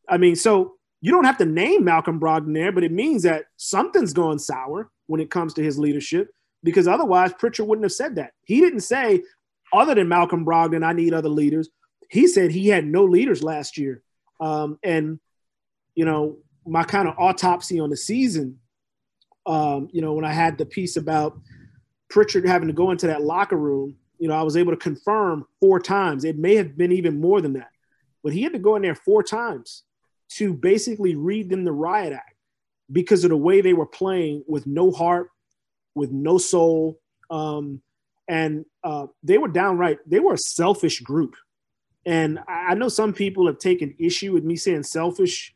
I 0.10 0.18
mean, 0.18 0.36
so 0.36 0.76
you 1.02 1.12
don't 1.12 1.26
have 1.26 1.38
to 1.38 1.46
name 1.46 1.84
Malcolm 1.84 2.20
Brogdon 2.20 2.54
there, 2.54 2.72
but 2.72 2.84
it 2.84 2.92
means 2.92 3.24
that 3.24 3.46
something's 3.58 4.14
gone 4.14 4.40
sour 4.40 4.90
when 5.08 5.22
it 5.22 5.30
comes 5.30 5.54
to 5.56 5.64
his 5.64 5.78
leadership 5.78 6.30
because 6.64 6.88
otherwise 6.88 7.34
Pritchard 7.34 7.68
wouldn't 7.68 7.86
have 7.86 7.92
said 7.92 8.16
that. 8.16 8.32
He 8.46 8.60
didn't 8.60 8.82
say, 8.82 9.24
other 9.74 9.96
than 9.96 10.08
Malcolm 10.08 10.46
Brogdon, 10.46 10.86
I 10.86 10.94
need 10.94 11.14
other 11.14 11.30
leaders. 11.30 11.70
He 12.10 12.28
said 12.28 12.52
he 12.52 12.68
had 12.68 12.86
no 12.86 13.04
leaders 13.04 13.44
last 13.44 13.78
year. 13.78 14.02
Um, 14.40 14.78
and, 14.84 15.20
you 15.96 16.06
know, 16.06 16.38
my 16.66 16.84
kind 16.84 17.08
of 17.08 17.16
autopsy 17.18 17.80
on 17.80 17.90
the 17.90 17.98
season, 17.98 18.60
um, 19.46 19.90
you 19.92 20.02
know, 20.02 20.14
when 20.14 20.26
I 20.26 20.34
had 20.34 20.58
the 20.58 20.66
piece 20.66 20.96
about 20.96 21.40
Pritchard 22.10 22.46
having 22.48 22.68
to 22.68 22.74
go 22.74 22.92
into 22.92 23.08
that 23.08 23.24
locker 23.24 23.58
room, 23.58 23.96
you 24.20 24.28
know, 24.28 24.36
I 24.36 24.44
was 24.44 24.56
able 24.56 24.72
to 24.72 24.78
confirm 24.78 25.46
four 25.60 25.80
times. 25.80 26.24
It 26.24 26.38
may 26.38 26.56
have 26.56 26.78
been 26.78 26.92
even 26.92 27.20
more 27.20 27.42
than 27.42 27.54
that, 27.54 27.72
but 28.24 28.34
he 28.34 28.44
had 28.44 28.54
to 28.54 28.60
go 28.60 28.76
in 28.76 28.82
there 28.82 28.96
four 28.96 29.24
times 29.24 29.84
to 30.30 30.54
basically 30.54 31.16
read 31.16 31.50
them 31.50 31.64
the 31.64 31.72
riot 31.72 32.14
act 32.14 32.36
because 32.92 33.24
of 33.24 33.30
the 33.30 33.38
way 33.38 33.62
they 33.62 33.74
were 33.74 33.86
playing 33.86 34.44
with 34.48 34.66
no 34.66 34.92
heart, 34.92 35.30
with 35.96 36.12
no 36.12 36.38
soul. 36.38 37.00
Um, 37.30 37.82
and 38.28 38.66
uh, 38.84 39.08
they 39.24 39.38
were 39.38 39.48
downright, 39.48 39.98
they 40.08 40.20
were 40.20 40.34
a 40.34 40.38
selfish 40.38 41.02
group. 41.02 41.36
And 42.06 42.40
I 42.48 42.76
know 42.76 42.90
some 42.90 43.14
people 43.14 43.48
have 43.48 43.60
taken 43.60 43.96
issue 44.00 44.34
with 44.34 44.44
me 44.44 44.56
saying 44.56 44.84
selfish 44.84 45.54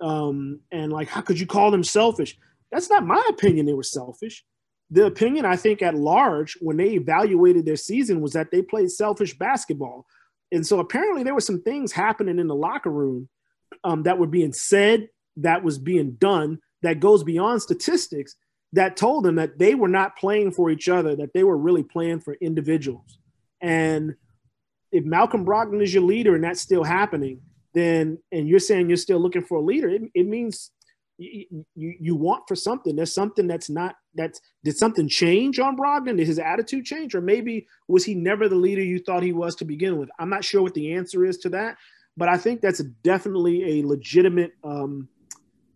um, 0.00 0.60
and 0.70 0.92
like, 0.92 1.08
how 1.08 1.20
could 1.20 1.38
you 1.38 1.46
call 1.46 1.70
them 1.70 1.84
selfish? 1.84 2.36
That's 2.74 2.90
not 2.90 3.06
my 3.06 3.24
opinion. 3.28 3.66
They 3.66 3.72
were 3.72 3.84
selfish. 3.84 4.44
The 4.90 5.06
opinion, 5.06 5.44
I 5.44 5.54
think, 5.54 5.80
at 5.80 5.94
large, 5.94 6.58
when 6.60 6.76
they 6.76 6.90
evaluated 6.90 7.64
their 7.64 7.76
season, 7.76 8.20
was 8.20 8.32
that 8.32 8.50
they 8.50 8.62
played 8.62 8.90
selfish 8.90 9.38
basketball. 9.38 10.06
And 10.50 10.66
so 10.66 10.80
apparently 10.80 11.22
there 11.22 11.34
were 11.34 11.40
some 11.40 11.62
things 11.62 11.92
happening 11.92 12.40
in 12.40 12.48
the 12.48 12.54
locker 12.54 12.90
room 12.90 13.28
um, 13.84 14.02
that 14.02 14.18
were 14.18 14.26
being 14.26 14.52
said, 14.52 15.08
that 15.36 15.62
was 15.62 15.78
being 15.78 16.14
done, 16.14 16.58
that 16.82 16.98
goes 16.98 17.22
beyond 17.22 17.62
statistics, 17.62 18.34
that 18.72 18.96
told 18.96 19.24
them 19.24 19.36
that 19.36 19.56
they 19.56 19.76
were 19.76 19.88
not 19.88 20.16
playing 20.16 20.50
for 20.50 20.68
each 20.68 20.88
other, 20.88 21.14
that 21.14 21.32
they 21.32 21.44
were 21.44 21.56
really 21.56 21.84
playing 21.84 22.20
for 22.20 22.34
individuals. 22.34 23.18
And 23.60 24.16
if 24.90 25.04
Malcolm 25.04 25.46
Brogdon 25.46 25.80
is 25.80 25.94
your 25.94 26.02
leader 26.02 26.34
and 26.34 26.42
that's 26.42 26.60
still 26.60 26.82
happening, 26.82 27.40
then 27.72 28.18
and 28.32 28.48
you're 28.48 28.58
saying 28.58 28.88
you're 28.88 28.96
still 28.96 29.20
looking 29.20 29.44
for 29.44 29.58
a 29.58 29.62
leader, 29.62 29.88
it, 29.88 30.02
it 30.12 30.26
means 30.26 30.72
you, 31.18 31.64
you, 31.74 32.16
want 32.16 32.44
for 32.48 32.56
something. 32.56 32.96
There's 32.96 33.14
something 33.14 33.46
that's 33.46 33.70
not 33.70 33.96
that's 34.14 34.40
did 34.64 34.76
something 34.76 35.08
change 35.08 35.58
on 35.58 35.76
Brogdon? 35.76 36.16
Did 36.16 36.26
his 36.26 36.38
attitude 36.38 36.84
change, 36.84 37.14
or 37.14 37.20
maybe 37.20 37.66
was 37.88 38.04
he 38.04 38.14
never 38.14 38.48
the 38.48 38.56
leader 38.56 38.82
you 38.82 38.98
thought 38.98 39.22
he 39.22 39.32
was 39.32 39.54
to 39.56 39.64
begin 39.64 39.96
with? 39.98 40.08
I'm 40.18 40.30
not 40.30 40.44
sure 40.44 40.62
what 40.62 40.74
the 40.74 40.94
answer 40.94 41.24
is 41.24 41.38
to 41.38 41.48
that, 41.50 41.76
but 42.16 42.28
I 42.28 42.36
think 42.36 42.60
that's 42.60 42.82
definitely 43.02 43.80
a 43.80 43.86
legitimate 43.86 44.52
um, 44.64 45.08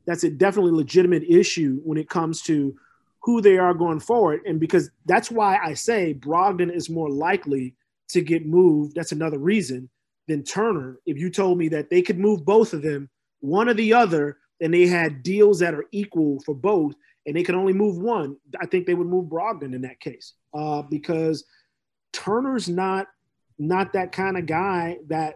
that's 0.06 0.24
a 0.24 0.30
definitely 0.30 0.72
legitimate 0.72 1.24
issue 1.24 1.80
when 1.84 1.98
it 1.98 2.08
comes 2.08 2.42
to 2.42 2.74
who 3.22 3.40
they 3.40 3.58
are 3.58 3.74
going 3.74 4.00
forward. 4.00 4.40
And 4.46 4.58
because 4.58 4.90
that's 5.04 5.30
why 5.30 5.58
I 5.62 5.74
say 5.74 6.14
Brogdon 6.14 6.74
is 6.74 6.88
more 6.88 7.10
likely 7.10 7.74
to 8.08 8.22
get 8.22 8.46
moved. 8.46 8.94
That's 8.94 9.12
another 9.12 9.38
reason 9.38 9.90
than 10.26 10.44
Turner. 10.44 10.98
If 11.04 11.18
you 11.18 11.30
told 11.30 11.58
me 11.58 11.68
that 11.68 11.90
they 11.90 12.00
could 12.00 12.18
move 12.18 12.44
both 12.44 12.72
of 12.72 12.82
them, 12.82 13.10
one 13.40 13.68
or 13.68 13.74
the 13.74 13.92
other, 13.92 14.38
and 14.60 14.72
they 14.72 14.86
had 14.86 15.22
deals 15.22 15.60
that 15.60 15.74
are 15.74 15.84
equal 15.92 16.40
for 16.40 16.54
both, 16.54 16.94
and 17.26 17.36
they 17.36 17.42
can 17.42 17.54
only 17.54 17.72
move 17.72 17.98
one, 17.98 18.36
I 18.60 18.66
think 18.66 18.86
they 18.86 18.94
would 18.94 19.06
move 19.06 19.26
Brogdon 19.26 19.74
in 19.74 19.82
that 19.82 20.00
case 20.00 20.34
uh, 20.54 20.82
because 20.82 21.44
Turner's 22.12 22.68
not 22.68 23.06
not 23.58 23.92
that 23.92 24.12
kind 24.12 24.38
of 24.38 24.46
guy 24.46 24.98
that 25.08 25.34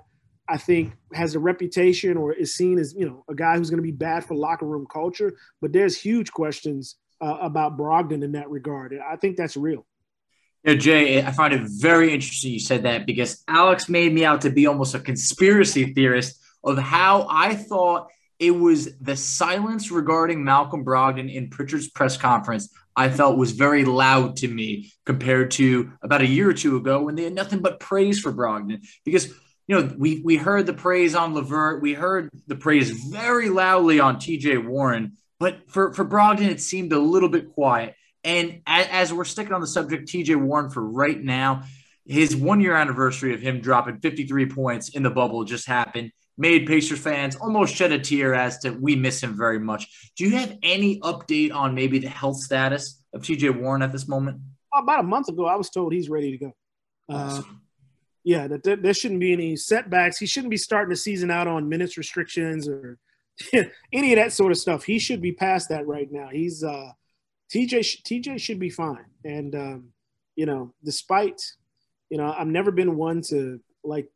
I 0.49 0.57
think 0.57 0.93
has 1.13 1.35
a 1.35 1.41
reputation 1.41 2.17
or 2.17 2.33
is 2.33 2.55
seen 2.55 2.79
as 2.79 2.95
you 2.95 3.07
know 3.07 3.25
a 3.29 3.35
guy 3.35 3.57
who's 3.57 3.71
going 3.71 3.79
to 3.79 3.83
be 3.83 3.93
bad 3.93 4.25
for 4.25 4.35
locker 4.35 4.67
room 4.67 4.87
culture. 4.91 5.37
But 5.61 5.73
there's 5.73 5.97
huge 5.97 6.33
questions 6.33 6.97
uh, 7.21 7.39
about 7.41 7.79
Brogdon 7.79 8.23
in 8.23 8.33
that 8.33 8.51
regard. 8.51 8.99
I 9.09 9.17
think 9.17 9.37
that's 9.37 9.57
real. 9.57 9.87
Yeah, 10.65 10.75
Jay, 10.75 11.23
I 11.23 11.33
find 11.33 11.53
it 11.53 11.63
very 11.63 12.13
interesting 12.13 12.53
you 12.53 12.61
said 12.61 12.85
that 12.85 13.05
because 13.05 13.43
Alex 13.49 13.89
made 13.89 14.13
me 14.13 14.25
out 14.25 14.43
to 14.43 14.51
be 14.51 14.67
almost 14.67 14.95
a 14.95 15.01
conspiracy 15.01 15.93
theorist 15.93 16.41
of 16.63 16.79
how 16.79 17.27
I 17.29 17.57
thought 17.57 18.09
it 18.43 18.51
was 18.51 18.99
the 18.99 19.15
silence 19.15 19.93
regarding 19.93 20.43
Malcolm 20.43 20.85
Brogdon 20.85 21.33
in 21.33 21.49
Pritchard's 21.49 21.89
press 21.89 22.17
conference 22.17 22.75
I 22.97 23.09
felt 23.09 23.39
was 23.39 23.53
very 23.53 23.85
loud 23.85 24.37
to 24.39 24.49
me 24.49 24.93
compared 25.07 25.53
to 25.53 25.93
about 26.03 26.23
a 26.23 26.27
year 26.27 26.51
or 26.51 26.53
two 26.53 26.77
ago 26.77 27.03
when 27.03 27.15
they 27.15 27.23
had 27.23 27.35
nothing 27.35 27.61
but 27.61 27.79
praise 27.79 28.19
for 28.19 28.33
Brogdon. 28.33 28.85
Because, 29.05 29.29
you 29.69 29.81
know, 29.81 29.95
we, 29.97 30.21
we 30.25 30.37
heard 30.37 30.67
the 30.67 30.75
praise 30.75 31.15
on 31.15 31.35
LeVert, 31.35 31.81
we 31.81 31.95
heard 31.95 32.31
the 32.49 32.57
praise 32.57 32.91
very 32.91 33.49
loudly 33.49 34.01
on 34.01 34.17
TJ 34.17 34.67
Warren, 34.67 35.17
but 35.39 35.71
for, 35.71 35.95
for 35.95 36.05
Brogdon, 36.05 36.49
it 36.49 36.61
seemed 36.61 36.93
a 36.93 36.99
little 36.99 37.29
bit 37.29 37.55
quiet. 37.55 37.95
And 38.25 38.61
as, 38.67 38.89
as 38.89 39.13
we're 39.13 39.25
sticking 39.25 39.53
on 39.53 39.61
the 39.61 39.69
subject, 39.69 40.09
TJ 40.09 40.37
Warren 40.37 40.69
for 40.69 40.85
right 40.85 41.23
now, 41.23 41.63
his 42.05 42.35
one 42.35 42.61
year 42.61 42.75
anniversary 42.75 43.35
of 43.35 43.41
him 43.41 43.61
dropping 43.61 44.01
53 44.01 44.47
points 44.47 44.89
in 44.91 45.05
the 45.05 45.11
bubble 45.11 45.45
just 45.45 45.69
happened. 45.69 46.11
Made 46.39 46.67
Pacers 46.67 46.99
fans 46.99 47.37
almost 47.37 47.75
shed 47.75 47.93
a 47.93 47.99
tear 47.99 48.35
as 48.35 48.59
to 48.61 48.71
we 48.71 48.97
miss 48.97 49.23
him 49.23 49.37
very 49.37 49.59
much. 49.59 50.13
Do 50.17 50.25
you 50.25 50.37
have 50.37 50.57
any 50.63 50.99
update 51.01 51.53
on 51.53 51.75
maybe 51.75 51.99
the 51.99 52.09
health 52.09 52.37
status 52.37 53.03
of 53.13 53.23
TJ 53.23 53.61
Warren 53.61 53.83
at 53.83 53.93
this 53.93 54.09
moment? 54.09 54.41
About 54.75 55.01
a 55.01 55.03
month 55.03 55.29
ago, 55.29 55.47
I 55.47 55.57
was 55.57 55.69
told 55.69 55.93
he's 55.93 56.09
ready 56.09 56.31
to 56.31 56.39
go. 56.39 56.53
Uh, 57.09 57.43
yeah, 58.25 58.47
that 58.49 58.63
there, 58.63 58.77
there 58.77 58.95
shouldn't 58.95 59.21
be 59.21 59.33
any 59.33 59.57
setbacks. 59.57 60.19
He 60.19 60.27
shouldn't 60.27 60.51
be 60.51 60.57
starting 60.57 60.91
the 60.91 60.97
season 60.97 61.31
out 61.31 61.49
on 61.49 61.69
minutes 61.69 61.99
restrictions 61.99 62.69
or 62.69 62.99
any 63.93 64.13
of 64.13 64.17
that 64.17 64.33
sort 64.33 64.53
of 64.53 64.59
stuff. 64.59 64.85
He 64.85 64.99
should 64.99 65.21
be 65.21 65.33
past 65.33 65.69
that 65.69 65.87
right 65.87 66.09
now. 66.11 66.29
He's 66.31 66.65
uh, 66.65 66.93
TJ. 67.53 68.03
TJ 68.03 68.41
should 68.41 68.59
be 68.59 68.71
fine. 68.71 69.05
And 69.25 69.55
um, 69.55 69.89
you 70.37 70.47
know, 70.47 70.73
despite 70.85 71.43
you 72.09 72.19
know, 72.19 72.35
I've 72.37 72.47
never 72.47 72.71
been 72.71 72.97
one 72.97 73.23
to 73.29 73.61
like 73.83 74.09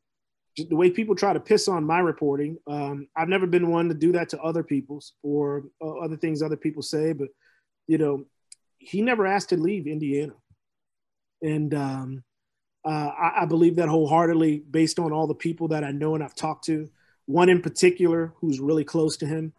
the 0.56 0.76
way 0.76 0.90
people 0.90 1.14
try 1.14 1.32
to 1.32 1.40
piss 1.40 1.68
on 1.68 1.84
my 1.84 1.98
reporting. 1.98 2.58
Um, 2.66 3.08
I've 3.16 3.28
never 3.28 3.46
been 3.46 3.70
one 3.70 3.88
to 3.88 3.94
do 3.94 4.12
that 4.12 4.30
to 4.30 4.40
other 4.40 4.62
people's 4.62 5.12
or 5.22 5.64
uh, 5.82 5.98
other 5.98 6.16
things 6.16 6.42
other 6.42 6.56
people 6.56 6.82
say. 6.82 7.12
But 7.12 7.28
you 7.86 7.98
know, 7.98 8.24
he 8.78 9.02
never 9.02 9.26
asked 9.26 9.50
to 9.50 9.56
leave 9.56 9.86
Indiana, 9.86 10.34
and 11.42 11.74
um, 11.74 12.24
uh, 12.84 13.10
I, 13.18 13.42
I 13.42 13.44
believe 13.46 13.76
that 13.76 13.88
wholeheartedly 13.88 14.64
based 14.70 14.98
on 14.98 15.12
all 15.12 15.26
the 15.26 15.34
people 15.34 15.68
that 15.68 15.84
I 15.84 15.90
know 15.90 16.14
and 16.14 16.22
I've 16.22 16.34
talked 16.34 16.66
to 16.66 16.88
one 17.26 17.48
in 17.48 17.60
particular 17.60 18.32
who's 18.36 18.60
really 18.60 18.84
close 18.84 19.16
to 19.18 19.26
him. 19.26 19.52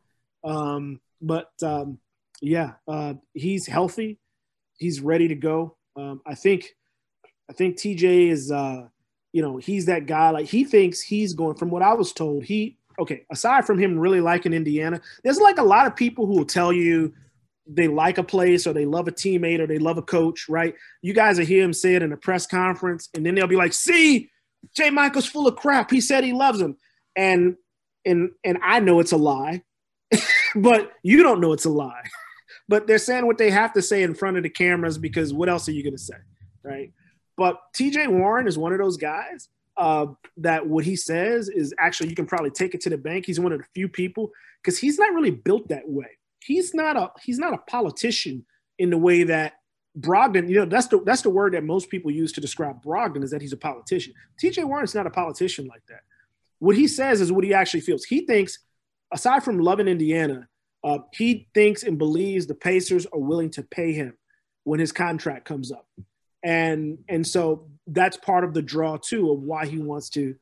Um, 0.44 1.02
but 1.22 1.52
um, 1.62 2.00
yeah, 2.42 2.74
uh, 2.88 3.16
he's 3.34 3.68
healthy. 3.68 4.20
He's 4.78 5.02
ready 5.02 5.28
to 5.28 5.36
go. 5.36 5.76
Um, 5.96 6.22
I 6.26 6.36
think, 6.36 6.76
I 7.50 7.54
think 7.54 7.78
TJ 7.78 8.30
is, 8.30 8.52
uh, 8.52 8.88
you 9.38 9.44
know, 9.44 9.58
he's 9.58 9.86
that 9.86 10.08
guy. 10.08 10.32
Like 10.32 10.48
he 10.48 10.64
thinks 10.64 11.00
he's 11.00 11.34
going. 11.34 11.58
From 11.58 11.70
what 11.70 11.84
I 11.84 11.94
was 11.94 12.12
told, 12.12 12.44
he 12.44 12.78
okay. 13.00 13.24
Aside 13.32 13.66
from 13.66 13.78
him 13.78 14.00
really 14.00 14.22
liking 14.22 14.52
Indiana, 14.52 15.00
there's 15.24 15.40
like 15.40 15.60
a 15.60 15.64
lot 15.64 15.86
of 15.86 15.96
people 15.96 16.26
who 16.26 16.34
will 16.34 16.46
tell 16.46 16.74
you 16.74 17.14
they 17.68 17.88
like 17.88 18.18
a 18.18 18.24
place 18.24 18.66
or 18.66 18.74
they 18.74 18.86
love 18.86 19.08
a 19.08 19.12
teammate 19.12 19.60
or 19.60 19.68
they 19.68 19.78
love 19.78 20.00
a 20.00 20.02
coach. 20.02 20.50
Right? 20.50 20.74
You 21.02 21.14
guys 21.14 21.38
will 21.38 21.46
hear 21.46 21.64
him 21.64 21.74
say 21.74 21.94
it 21.96 22.02
in 22.02 22.14
a 22.14 22.18
press 22.18 22.48
conference, 22.48 23.10
and 23.14 23.26
then 23.26 23.36
they'll 23.36 23.48
be 23.48 23.56
like, 23.56 23.74
"See, 23.74 24.30
J 24.76 24.90
Michael's 24.90 25.28
full 25.28 25.48
of 25.48 25.56
crap. 25.56 25.92
He 25.92 26.02
said 26.02 26.24
he 26.24 26.34
loves 26.34 26.60
him." 26.60 26.76
and 27.18 27.58
and 28.06 28.30
and 28.46 28.60
I 28.64 28.80
know 28.80 29.02
it's 29.02 29.12
a 29.12 29.18
lie, 29.18 29.64
but 30.56 30.94
you 31.04 31.24
don't 31.24 31.42
know 31.42 31.52
it's 31.52 31.66
a 31.66 31.70
lie. 31.70 32.04
but 32.70 32.88
they're 32.88 32.98
saying 32.98 33.26
what 33.26 33.38
they 33.38 33.50
have 33.50 33.74
to 33.74 33.82
say 33.82 34.04
in 34.04 34.14
front 34.14 34.38
of 34.38 34.44
the 34.44 34.50
cameras 34.50 34.98
because 34.98 35.34
what 35.34 35.50
else 35.50 35.68
are 35.68 35.74
you 35.74 35.84
going 35.84 35.96
to 35.96 36.02
say, 36.02 36.16
right? 36.64 36.92
But 37.38 37.60
TJ 37.76 38.08
Warren 38.10 38.48
is 38.48 38.58
one 38.58 38.74
of 38.74 38.80
those 38.80 38.98
guys 38.98 39.50
uh, 39.78 40.08
that 40.38 40.68
what 40.68 40.84
he 40.84 40.96
says 40.96 41.50
is 41.50 41.74
actually 41.80 42.10
you 42.10 42.16
can 42.16 42.26
probably 42.26 42.50
take 42.50 42.74
it 42.74 42.82
to 42.82 42.90
the 42.90 42.98
bank. 42.98 43.26
He's 43.26 43.40
one 43.40 43.52
of 43.52 43.60
the 43.60 43.66
few 43.74 43.88
people 43.88 44.32
because 44.62 44.80
he's 44.80 44.98
not 44.98 45.14
really 45.14 45.32
built 45.32 45.70
that 45.70 45.88
way. 45.88 46.18
He's 46.40 46.74
not 46.74 46.98
a 46.98 47.12
he's 47.24 47.40
not 47.40 47.54
a 47.54 47.60
politician 47.60 48.46
in 48.80 48.90
the 48.90 48.98
way 48.98 49.24
that 49.24 49.54
Brogdon, 50.00 50.48
you 50.50 50.56
know, 50.56 50.66
that's 50.66 50.88
the 50.88 51.02
that's 51.04 51.22
the 51.22 51.30
word 51.30 51.54
that 51.54 51.64
most 51.64 51.90
people 51.90 52.12
use 52.12 52.32
to 52.34 52.42
describe 52.42 52.84
Brogdon 52.84 53.24
is 53.24 53.32
that 53.32 53.42
he's 53.42 53.54
a 53.54 53.58
politician. 53.58 54.14
TJ 54.42 54.64
Warren's 54.66 54.96
not 54.96 55.08
a 55.08 55.12
politician 55.12 55.68
like 55.68 55.84
that. 55.90 56.02
What 56.60 56.76
he 56.76 56.88
says 56.88 57.22
is 57.22 57.32
what 57.32 57.44
he 57.44 57.54
actually 57.54 57.82
feels. 57.82 58.04
He 58.04 58.26
thinks, 58.26 58.60
aside 59.12 59.44
from 59.44 59.60
loving 59.60 59.88
Indiana, 59.88 60.48
uh, 60.84 61.00
he 61.14 61.48
thinks 61.54 61.84
and 61.84 61.98
believes 61.98 62.46
the 62.46 62.56
Pacers 62.56 63.06
are 63.08 63.20
willing 63.20 63.50
to 63.52 63.64
pay 63.64 63.94
him 63.94 64.18
when 64.64 64.80
his 64.80 64.92
contract 64.92 65.46
comes 65.46 65.72
up, 65.72 65.88
and 66.44 66.98
and 67.10 67.26
so 67.26 67.68
that's 67.88 68.18
part 68.18 68.44
of 68.44 68.54
the 68.54 68.62
draw 68.62 68.98
too 68.98 69.32
of 69.32 69.42
why 69.42 69.66
he 69.66 69.80
wants 69.80 70.10
to 70.12 70.36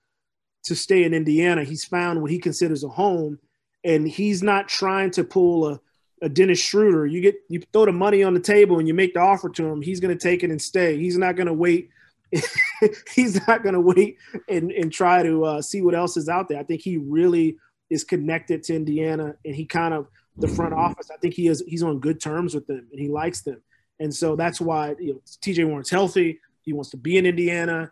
to 0.65 0.75
stay 0.75 1.03
in 1.03 1.13
Indiana. 1.13 1.63
He's 1.63 1.85
found 1.85 2.21
what 2.21 2.31
he 2.31 2.39
considers 2.39 2.83
a 2.83 2.89
home, 2.89 3.39
and 3.83 4.07
he's 4.07 4.41
not 4.41 4.67
trying 4.67 5.11
to 5.11 5.23
pull 5.23 5.67
a 5.67 5.79
a 6.21 6.29
Dennis 6.29 6.59
Schroeder. 6.59 7.05
You 7.05 7.21
get 7.21 7.35
you 7.49 7.61
throw 7.71 7.85
the 7.85 7.91
money 7.91 8.23
on 8.23 8.33
the 8.33 8.39
table 8.39 8.79
and 8.79 8.87
you 8.87 8.93
make 8.93 9.13
the 9.13 9.19
offer 9.19 9.49
to 9.49 9.65
him. 9.65 9.81
He's 9.81 9.99
going 9.99 10.15
to 10.17 10.21
take 10.21 10.43
it 10.43 10.49
and 10.49 10.61
stay. 10.61 10.97
He's 10.97 11.17
not 11.17 11.35
going 11.35 11.47
to 11.47 11.53
wait. 11.53 11.89
he's 13.13 13.47
not 13.47 13.63
going 13.63 13.75
to 13.75 13.81
wait 13.81 14.17
and, 14.49 14.71
and 14.71 14.91
try 14.91 15.23
to 15.23 15.45
uh, 15.45 15.61
see 15.61 15.81
what 15.81 15.95
else 15.95 16.17
is 16.17 16.27
out 16.27 16.49
there. 16.49 16.59
I 16.59 16.63
think 16.63 16.81
he 16.81 16.97
really 16.97 17.57
is 17.89 18.03
connected 18.03 18.63
to 18.63 18.75
Indiana, 18.75 19.35
and 19.45 19.55
he 19.55 19.65
kind 19.65 19.93
of 19.93 20.07
the 20.37 20.47
front 20.47 20.73
office. 20.73 21.11
I 21.11 21.17
think 21.17 21.35
he 21.35 21.47
is 21.47 21.63
he's 21.67 21.83
on 21.83 21.99
good 21.99 22.19
terms 22.19 22.55
with 22.55 22.65
them, 22.67 22.87
and 22.91 22.99
he 22.99 23.09
likes 23.09 23.41
them. 23.41 23.61
And 23.99 24.13
so 24.13 24.35
that's 24.35 24.59
why 24.59 24.95
you 24.99 25.13
know 25.13 25.21
TJ 25.41 25.67
Warren's 25.67 25.89
healthy. 25.89 26.39
He 26.61 26.73
wants 26.73 26.89
to 26.91 26.97
be 26.97 27.17
in 27.17 27.25
Indiana 27.25 27.91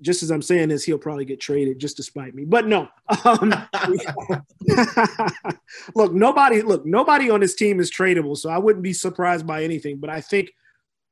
just 0.00 0.22
as 0.22 0.30
I'm 0.30 0.42
saying 0.42 0.68
this, 0.68 0.84
he'll 0.84 0.98
probably 0.98 1.24
get 1.24 1.40
traded 1.40 1.78
just 1.78 1.96
to 1.96 2.02
spite 2.02 2.34
me. 2.34 2.44
But 2.44 2.66
no, 2.66 2.88
um, 3.24 3.52
look, 5.94 6.12
nobody, 6.12 6.62
look, 6.62 6.86
nobody 6.86 7.30
on 7.30 7.40
this 7.40 7.54
team 7.54 7.80
is 7.80 7.90
tradable, 7.90 8.36
so 8.36 8.50
I 8.50 8.58
wouldn't 8.58 8.82
be 8.82 8.92
surprised 8.92 9.46
by 9.46 9.64
anything. 9.64 9.98
But 9.98 10.10
I 10.10 10.20
think 10.20 10.50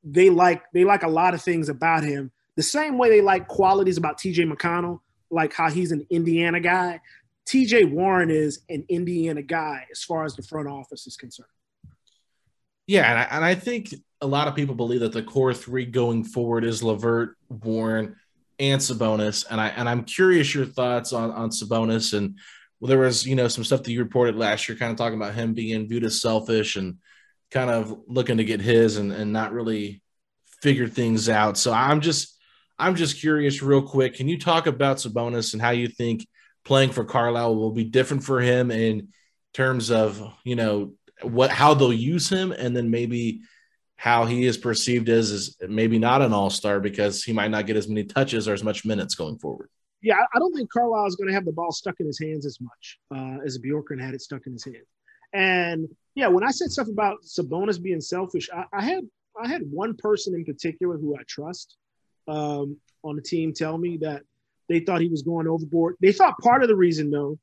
they 0.05 0.31
like 0.31 0.63
they 0.73 0.85
like 0.85 1.03
a 1.03 1.09
lot 1.09 1.35
of 1.35 1.43
things 1.43 1.69
about 1.69 2.05
him, 2.05 2.31
the 2.57 2.63
same 2.63 2.97
way 2.97 3.09
they 3.09 3.21
like 3.21 3.49
qualities 3.49 3.97
about 3.97 4.19
T.J. 4.19 4.45
McConnell, 4.45 5.01
like 5.31 5.53
how 5.53 5.69
he's 5.71 5.93
an 5.93 6.07
Indiana 6.11 6.61
guy. 6.61 7.01
T.J. 7.47 7.85
Warren 7.85 8.31
is 8.31 8.61
an 8.69 8.85
Indiana 8.89 9.43
guy 9.43 9.87
as 9.91 10.03
far 10.03 10.25
as 10.25 10.35
the 10.35 10.43
front 10.43 10.69
office 10.69 11.07
is 11.07 11.17
concerned. 11.17 11.49
Yeah, 12.87 13.11
and 13.11 13.19
I, 13.19 13.23
and 13.37 13.45
I 13.45 13.55
think 13.55 13.95
a 14.21 14.27
lot 14.27 14.49
of 14.49 14.55
people 14.55 14.75
believe 14.75 15.01
that 15.01 15.13
the 15.13 15.23
core 15.23 15.55
three 15.55 15.87
going 15.87 16.25
forward 16.25 16.65
is 16.65 16.83
LeVert, 16.83 17.37
Warren 17.49 18.17
and 18.59 18.81
Sabonis, 18.81 19.45
and 19.51 19.61
I 19.61 19.69
and 19.69 19.89
I'm 19.89 20.05
curious 20.05 20.55
your 20.55 20.67
thoughts 20.67 21.13
on 21.13 21.31
on 21.31 21.51
Sabonis 21.51 22.17
and 22.17 22.39
well, 22.81 22.89
there 22.89 22.99
was 22.99 23.27
you 23.27 23.35
know 23.35 23.49
some 23.49 23.65
stuff 23.65 23.83
that 23.83 23.93
you 23.93 24.03
reported 24.03 24.37
last 24.37 24.69
year, 24.69 24.79
kind 24.79 24.91
of 24.93 24.99
talking 24.99 25.17
about 25.21 25.35
him 25.35 25.55
being 25.55 25.89
viewed 25.89 26.05
as 26.05 26.21
selfish 26.21 26.77
and 26.77 26.97
kind 27.51 27.71
of 27.71 27.97
looking 28.07 28.37
to 28.39 28.45
get 28.45 28.61
his 28.61 28.97
and 28.97 29.13
and 29.13 29.33
not 29.33 29.53
really 29.53 30.03
figure 30.63 30.89
things 30.89 31.29
out. 31.29 31.59
So 31.59 31.73
I'm 31.73 32.01
just 32.01 32.37
I'm 32.79 32.95
just 32.95 33.19
curious, 33.21 33.63
real 33.63 33.83
quick, 33.83 34.15
can 34.15 34.29
you 34.29 34.39
talk 34.39 34.67
about 34.67 34.99
Sabonis 34.99 35.53
and 35.55 35.63
how 35.63 35.71
you 35.71 35.89
think 35.89 36.27
playing 36.65 36.91
for 36.91 37.05
Carlisle 37.05 37.57
will 37.57 37.73
be 37.73 37.85
different 37.85 38.25
for 38.25 38.41
him 38.41 38.71
in 38.71 39.09
terms 39.55 39.91
of 39.91 40.23
you 40.45 40.57
know 40.57 40.93
what 41.23 41.51
how 41.51 41.75
they'll 41.75 41.93
use 41.93 42.29
him, 42.29 42.53
and 42.53 42.77
then 42.77 42.91
maybe 42.91 43.43
how 43.97 44.27
he 44.27 44.45
is 44.45 44.59
perceived 44.59 45.09
as 45.09 45.31
is 45.31 45.57
maybe 45.69 45.99
not 45.99 46.23
an 46.23 46.33
all 46.33 46.51
star 46.51 46.81
because 46.81 47.25
he 47.25 47.33
might 47.33 47.51
not 47.51 47.67
get 47.67 47.77
as 47.77 47.89
many 47.89 48.05
touches 48.05 48.47
or 48.47 48.53
as 48.53 48.63
much 48.63 48.85
minutes 48.85 49.15
going 49.15 49.39
forward. 49.39 49.71
Yeah, 50.03 50.17
I 50.35 50.39
don't 50.39 50.55
think 50.55 50.71
Carlisle 50.71 51.07
is 51.07 51.17
going 51.17 51.29
to 51.29 51.35
have 51.35 51.47
the 51.47 51.53
ball 51.53 51.73
stuck 51.73 51.99
in 52.01 52.07
his 52.07 52.21
hands 52.21 52.45
as 52.45 52.59
much 52.61 52.99
uh, 53.15 53.39
as 53.45 53.59
Bjorkgren 53.59 54.01
had 54.01 54.15
it 54.15 54.21
stuck 54.21 54.47
in 54.47 54.53
his 54.53 54.65
hands. 54.65 54.87
And 55.33 55.89
yeah, 56.15 56.29
when 56.29 56.45
I 56.45 56.51
said 56.51 56.71
stuff 56.71 56.89
about 56.89 57.23
Sabonis 57.25 57.83
being 57.83 58.01
selfish, 58.01 58.49
I, 58.55 58.65
I 58.73 58.85
had 58.85 59.05
I 59.43 59.49
had 59.49 59.63
one 59.71 59.97
person 59.97 60.35
in 60.35 60.45
particular 60.45 60.97
who 60.97 61.17
I 61.17 61.23
trust 61.27 61.77
um, 62.29 62.77
on 63.03 63.17
the 63.17 63.23
team 63.23 63.53
tell 63.53 63.77
me 63.77 63.99
that 63.99 64.23
they 64.69 64.81
thought 64.81 65.01
he 65.01 65.09
was 65.09 65.23
going 65.23 65.47
overboard. 65.47 65.97
They 66.01 66.13
thought 66.13 66.39
part 66.39 66.63
of 66.63 66.69
the 66.69 66.77
reason 66.77 67.11
though 67.11 67.39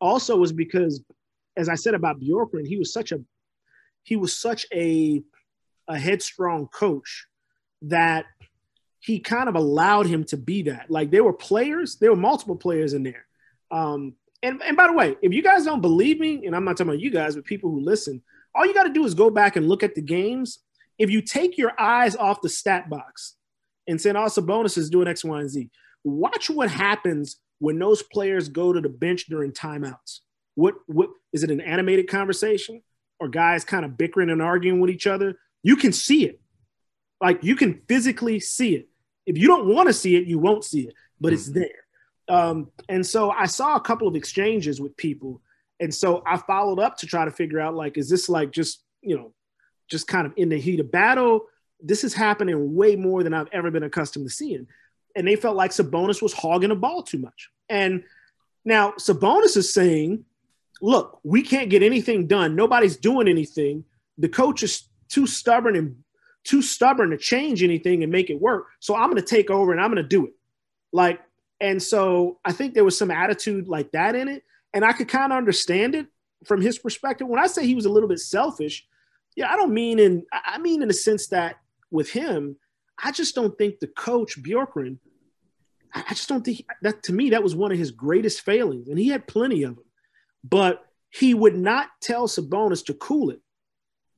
also 0.00 0.36
was 0.36 0.52
because, 0.52 1.02
as 1.58 1.68
I 1.68 1.74
said 1.74 1.94
about 1.94 2.20
Bjorkgren, 2.20 2.66
he 2.66 2.78
was 2.78 2.92
such 2.92 3.12
a 3.12 3.20
he 4.04 4.16
was 4.16 4.34
such 4.34 4.64
a 4.72 5.22
a 5.88 5.98
headstrong 5.98 6.68
coach 6.68 7.26
that 7.82 8.26
he 9.00 9.20
kind 9.20 9.48
of 9.48 9.56
allowed 9.56 10.06
him 10.06 10.24
to 10.24 10.36
be 10.36 10.62
that. 10.62 10.90
Like 10.90 11.10
there 11.10 11.24
were 11.24 11.32
players, 11.32 11.96
there 11.96 12.10
were 12.10 12.16
multiple 12.16 12.56
players 12.56 12.94
in 12.94 13.02
there. 13.02 13.26
Um, 13.70 14.14
and, 14.42 14.62
and 14.62 14.76
by 14.76 14.86
the 14.86 14.92
way, 14.92 15.16
if 15.20 15.32
you 15.32 15.42
guys 15.42 15.64
don't 15.64 15.80
believe 15.80 16.20
me, 16.20 16.46
and 16.46 16.54
I'm 16.54 16.64
not 16.64 16.76
talking 16.76 16.90
about 16.90 17.00
you 17.00 17.10
guys, 17.10 17.34
but 17.34 17.44
people 17.44 17.70
who 17.70 17.80
listen, 17.80 18.22
all 18.54 18.66
you 18.66 18.74
got 18.74 18.84
to 18.84 18.92
do 18.92 19.04
is 19.04 19.14
go 19.14 19.30
back 19.30 19.56
and 19.56 19.68
look 19.68 19.82
at 19.82 19.94
the 19.94 20.02
games. 20.02 20.60
If 20.98 21.10
you 21.10 21.22
take 21.22 21.58
your 21.58 21.72
eyes 21.78 22.16
off 22.16 22.40
the 22.40 22.48
stat 22.48 22.88
box 22.88 23.36
and 23.86 24.00
say, 24.00 24.10
also 24.10 24.40
bonuses 24.40 24.90
doing 24.90 25.08
X, 25.08 25.24
Y, 25.24 25.40
and 25.40 25.50
Z, 25.50 25.70
watch 26.04 26.50
what 26.50 26.70
happens 26.70 27.40
when 27.58 27.78
those 27.78 28.02
players 28.02 28.48
go 28.48 28.72
to 28.72 28.80
the 28.80 28.88
bench 28.88 29.26
during 29.26 29.52
timeouts. 29.52 30.20
What 30.54 30.74
what 30.86 31.10
is 31.38 31.44
it 31.44 31.52
an 31.52 31.60
animated 31.60 32.08
conversation 32.08 32.82
or 33.20 33.28
guys 33.28 33.64
kind 33.64 33.84
of 33.84 33.96
bickering 33.96 34.28
and 34.28 34.42
arguing 34.42 34.80
with 34.80 34.90
each 34.90 35.06
other? 35.06 35.38
You 35.62 35.76
can 35.76 35.92
see 35.92 36.24
it. 36.24 36.40
Like 37.20 37.44
you 37.44 37.54
can 37.54 37.82
physically 37.88 38.40
see 38.40 38.74
it. 38.74 38.88
If 39.24 39.38
you 39.38 39.46
don't 39.46 39.72
want 39.72 39.88
to 39.88 39.92
see 39.92 40.16
it, 40.16 40.26
you 40.26 40.40
won't 40.40 40.64
see 40.64 40.80
it, 40.88 40.94
but 41.20 41.32
it's 41.32 41.48
mm-hmm. 41.48 41.60
there. 41.60 41.84
Um, 42.28 42.72
and 42.88 43.06
so 43.06 43.30
I 43.30 43.46
saw 43.46 43.76
a 43.76 43.80
couple 43.80 44.08
of 44.08 44.16
exchanges 44.16 44.80
with 44.80 44.96
people. 44.96 45.40
And 45.78 45.94
so 45.94 46.24
I 46.26 46.38
followed 46.38 46.80
up 46.80 46.98
to 46.98 47.06
try 47.06 47.24
to 47.24 47.30
figure 47.30 47.60
out 47.60 47.74
like, 47.74 47.96
is 47.96 48.08
this 48.08 48.28
like 48.28 48.50
just, 48.50 48.82
you 49.00 49.16
know, 49.16 49.32
just 49.88 50.08
kind 50.08 50.26
of 50.26 50.32
in 50.36 50.48
the 50.48 50.58
heat 50.58 50.80
of 50.80 50.90
battle? 50.90 51.46
This 51.80 52.02
is 52.02 52.14
happening 52.14 52.74
way 52.74 52.96
more 52.96 53.22
than 53.22 53.32
I've 53.32 53.48
ever 53.52 53.70
been 53.70 53.84
accustomed 53.84 54.26
to 54.26 54.34
seeing. 54.34 54.66
And 55.14 55.26
they 55.26 55.36
felt 55.36 55.56
like 55.56 55.70
Sabonis 55.70 56.20
was 56.20 56.32
hogging 56.32 56.70
the 56.70 56.74
ball 56.74 57.04
too 57.04 57.18
much. 57.18 57.48
And 57.68 58.02
now 58.64 58.92
Sabonis 58.98 59.56
is 59.56 59.72
saying, 59.72 60.24
look, 60.80 61.20
we 61.24 61.42
can't 61.42 61.70
get 61.70 61.82
anything 61.82 62.26
done. 62.26 62.54
Nobody's 62.54 62.96
doing 62.96 63.28
anything. 63.28 63.84
The 64.18 64.28
coach 64.28 64.62
is 64.62 64.88
too 65.08 65.26
stubborn 65.26 65.76
and 65.76 65.96
too 66.44 66.62
stubborn 66.62 67.10
to 67.10 67.18
change 67.18 67.62
anything 67.62 68.02
and 68.02 68.12
make 68.12 68.30
it 68.30 68.40
work. 68.40 68.68
So 68.80 68.94
I'm 68.94 69.10
going 69.10 69.22
to 69.22 69.28
take 69.28 69.50
over 69.50 69.72
and 69.72 69.80
I'm 69.80 69.92
going 69.92 70.02
to 70.02 70.08
do 70.08 70.26
it. 70.26 70.32
Like, 70.92 71.20
and 71.60 71.82
so 71.82 72.38
I 72.44 72.52
think 72.52 72.74
there 72.74 72.84
was 72.84 72.96
some 72.96 73.10
attitude 73.10 73.68
like 73.68 73.92
that 73.92 74.14
in 74.14 74.28
it. 74.28 74.44
And 74.72 74.84
I 74.84 74.92
could 74.92 75.08
kind 75.08 75.32
of 75.32 75.36
understand 75.36 75.94
it 75.94 76.06
from 76.44 76.60
his 76.60 76.78
perspective. 76.78 77.26
When 77.26 77.42
I 77.42 77.46
say 77.46 77.66
he 77.66 77.74
was 77.74 77.86
a 77.86 77.90
little 77.90 78.08
bit 78.08 78.20
selfish, 78.20 78.86
yeah, 79.34 79.50
I 79.52 79.56
don't 79.56 79.74
mean 79.74 79.98
in, 79.98 80.24
I 80.32 80.58
mean 80.58 80.82
in 80.82 80.88
the 80.88 80.94
sense 80.94 81.28
that 81.28 81.56
with 81.90 82.10
him, 82.10 82.56
I 83.02 83.12
just 83.12 83.34
don't 83.34 83.56
think 83.56 83.80
the 83.80 83.86
coach 83.86 84.40
Bjorkgren, 84.42 84.98
I 85.94 86.14
just 86.14 86.28
don't 86.28 86.44
think 86.44 86.64
that 86.82 87.02
to 87.04 87.12
me, 87.12 87.30
that 87.30 87.42
was 87.42 87.54
one 87.54 87.72
of 87.72 87.78
his 87.78 87.90
greatest 87.90 88.42
failings. 88.42 88.88
And 88.88 88.98
he 88.98 89.08
had 89.08 89.26
plenty 89.26 89.62
of 89.62 89.76
them, 89.76 89.84
but 90.48 90.84
he 91.10 91.34
would 91.34 91.56
not 91.56 91.88
tell 92.00 92.28
Sabonis 92.28 92.84
to 92.86 92.94
cool 92.94 93.30
it 93.30 93.40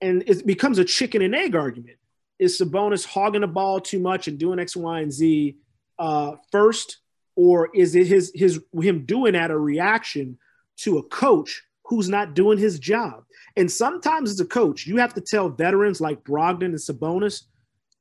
and 0.01 0.25
it 0.27 0.47
becomes 0.47 0.79
a 0.79 0.85
chicken 0.85 1.23
and 1.23 1.35
egg 1.35 1.55
argument. 1.55 1.97
Is 2.39 2.59
Sabonis 2.59 3.05
hogging 3.05 3.43
the 3.43 3.47
ball 3.47 3.81
too 3.81 4.01
much 4.01 4.27
and 4.27 4.39
doing 4.39 4.59
X, 4.59 4.75
Y, 4.75 5.01
and 5.01 5.13
Z 5.13 5.57
uh, 5.99 6.37
first, 6.51 6.99
or 7.37 7.69
is 7.75 7.95
it 7.95 8.07
his 8.07 8.33
his 8.35 8.61
him 8.81 9.05
doing 9.05 9.35
that 9.35 9.51
a 9.51 9.59
reaction 9.59 10.39
to 10.79 10.97
a 10.99 11.03
coach 11.03 11.63
who's 11.85 12.09
not 12.09 12.35
doing 12.35 12.57
his 12.57 12.79
job? 12.79 13.25
And 13.57 13.71
sometimes 13.71 14.31
as 14.31 14.41
a 14.41 14.47
coach, 14.47 14.87
you 14.87 14.97
have 14.97 15.13
to 15.15 15.21
tell 15.21 15.51
veterans 15.51 16.01
like 16.01 16.25
Brogdon 16.25 16.67
and 16.67 16.75
Sabonis 16.77 17.43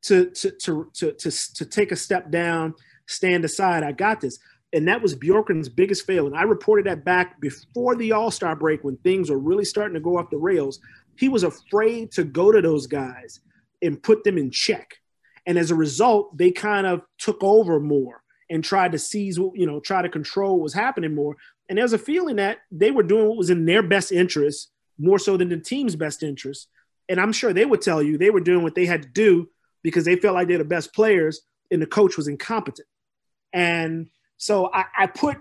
to 0.03 0.29
to 0.29 0.51
to 0.51 0.89
to 0.93 1.11
to, 1.11 1.53
to 1.55 1.65
take 1.65 1.91
a 1.91 1.97
step 1.97 2.31
down, 2.31 2.75
stand 3.07 3.43
aside. 3.43 3.83
I 3.83 3.91
got 3.91 4.21
this. 4.21 4.39
And 4.71 4.87
that 4.87 5.01
was 5.01 5.15
Bjorkgren's 5.15 5.69
biggest 5.69 6.05
fail. 6.05 6.27
And 6.27 6.35
I 6.35 6.43
reported 6.43 6.85
that 6.85 7.03
back 7.03 7.41
before 7.41 7.95
the 7.95 8.11
All 8.11 8.29
Star 8.29 8.55
break 8.55 8.83
when 8.83 8.97
things 8.97 9.29
were 9.29 9.39
really 9.39 9.65
starting 9.65 9.95
to 9.95 9.99
go 9.99 10.17
off 10.17 10.29
the 10.29 10.37
rails 10.37 10.79
he 11.19 11.27
was 11.27 11.43
afraid 11.43 12.11
to 12.13 12.23
go 12.23 12.51
to 12.51 12.61
those 12.61 12.87
guys 12.87 13.41
and 13.81 14.01
put 14.01 14.23
them 14.23 14.37
in 14.37 14.51
check. 14.51 14.95
And 15.45 15.57
as 15.57 15.69
a 15.69 15.75
result, 15.75 16.37
they 16.37 16.49
kind 16.49 16.87
of 16.87 17.01
took 17.17 17.43
over 17.43 17.79
more 17.79 18.23
and 18.49 18.63
tried 18.63 18.93
to 18.93 18.99
seize, 18.99 19.37
you 19.37 19.67
know, 19.67 19.81
try 19.81 20.01
to 20.01 20.07
control 20.07 20.53
what 20.53 20.63
was 20.63 20.73
happening 20.73 21.13
more. 21.13 21.35
And 21.67 21.77
there 21.77 21.83
was 21.83 21.93
a 21.93 21.97
feeling 21.97 22.37
that 22.37 22.59
they 22.71 22.91
were 22.91 23.03
doing 23.03 23.27
what 23.27 23.37
was 23.37 23.49
in 23.49 23.65
their 23.65 23.83
best 23.83 24.13
interest 24.13 24.71
more 24.97 25.19
so 25.19 25.35
than 25.35 25.49
the 25.49 25.57
team's 25.57 25.97
best 25.97 26.23
interest. 26.23 26.67
And 27.09 27.19
I'm 27.19 27.33
sure 27.33 27.51
they 27.51 27.65
would 27.65 27.81
tell 27.81 28.01
you 28.01 28.17
they 28.17 28.29
were 28.29 28.39
doing 28.39 28.63
what 28.63 28.75
they 28.75 28.85
had 28.85 29.03
to 29.03 29.09
do 29.09 29.49
because 29.83 30.05
they 30.05 30.15
felt 30.15 30.35
like 30.35 30.47
they're 30.47 30.57
the 30.57 30.63
best 30.63 30.93
players 30.93 31.41
and 31.69 31.81
the 31.81 31.85
coach 31.85 32.15
was 32.15 32.29
incompetent. 32.29 32.87
And 33.51 34.07
so 34.39 34.71
I, 34.73 34.85
I 34.97 35.07
put, 35.07 35.37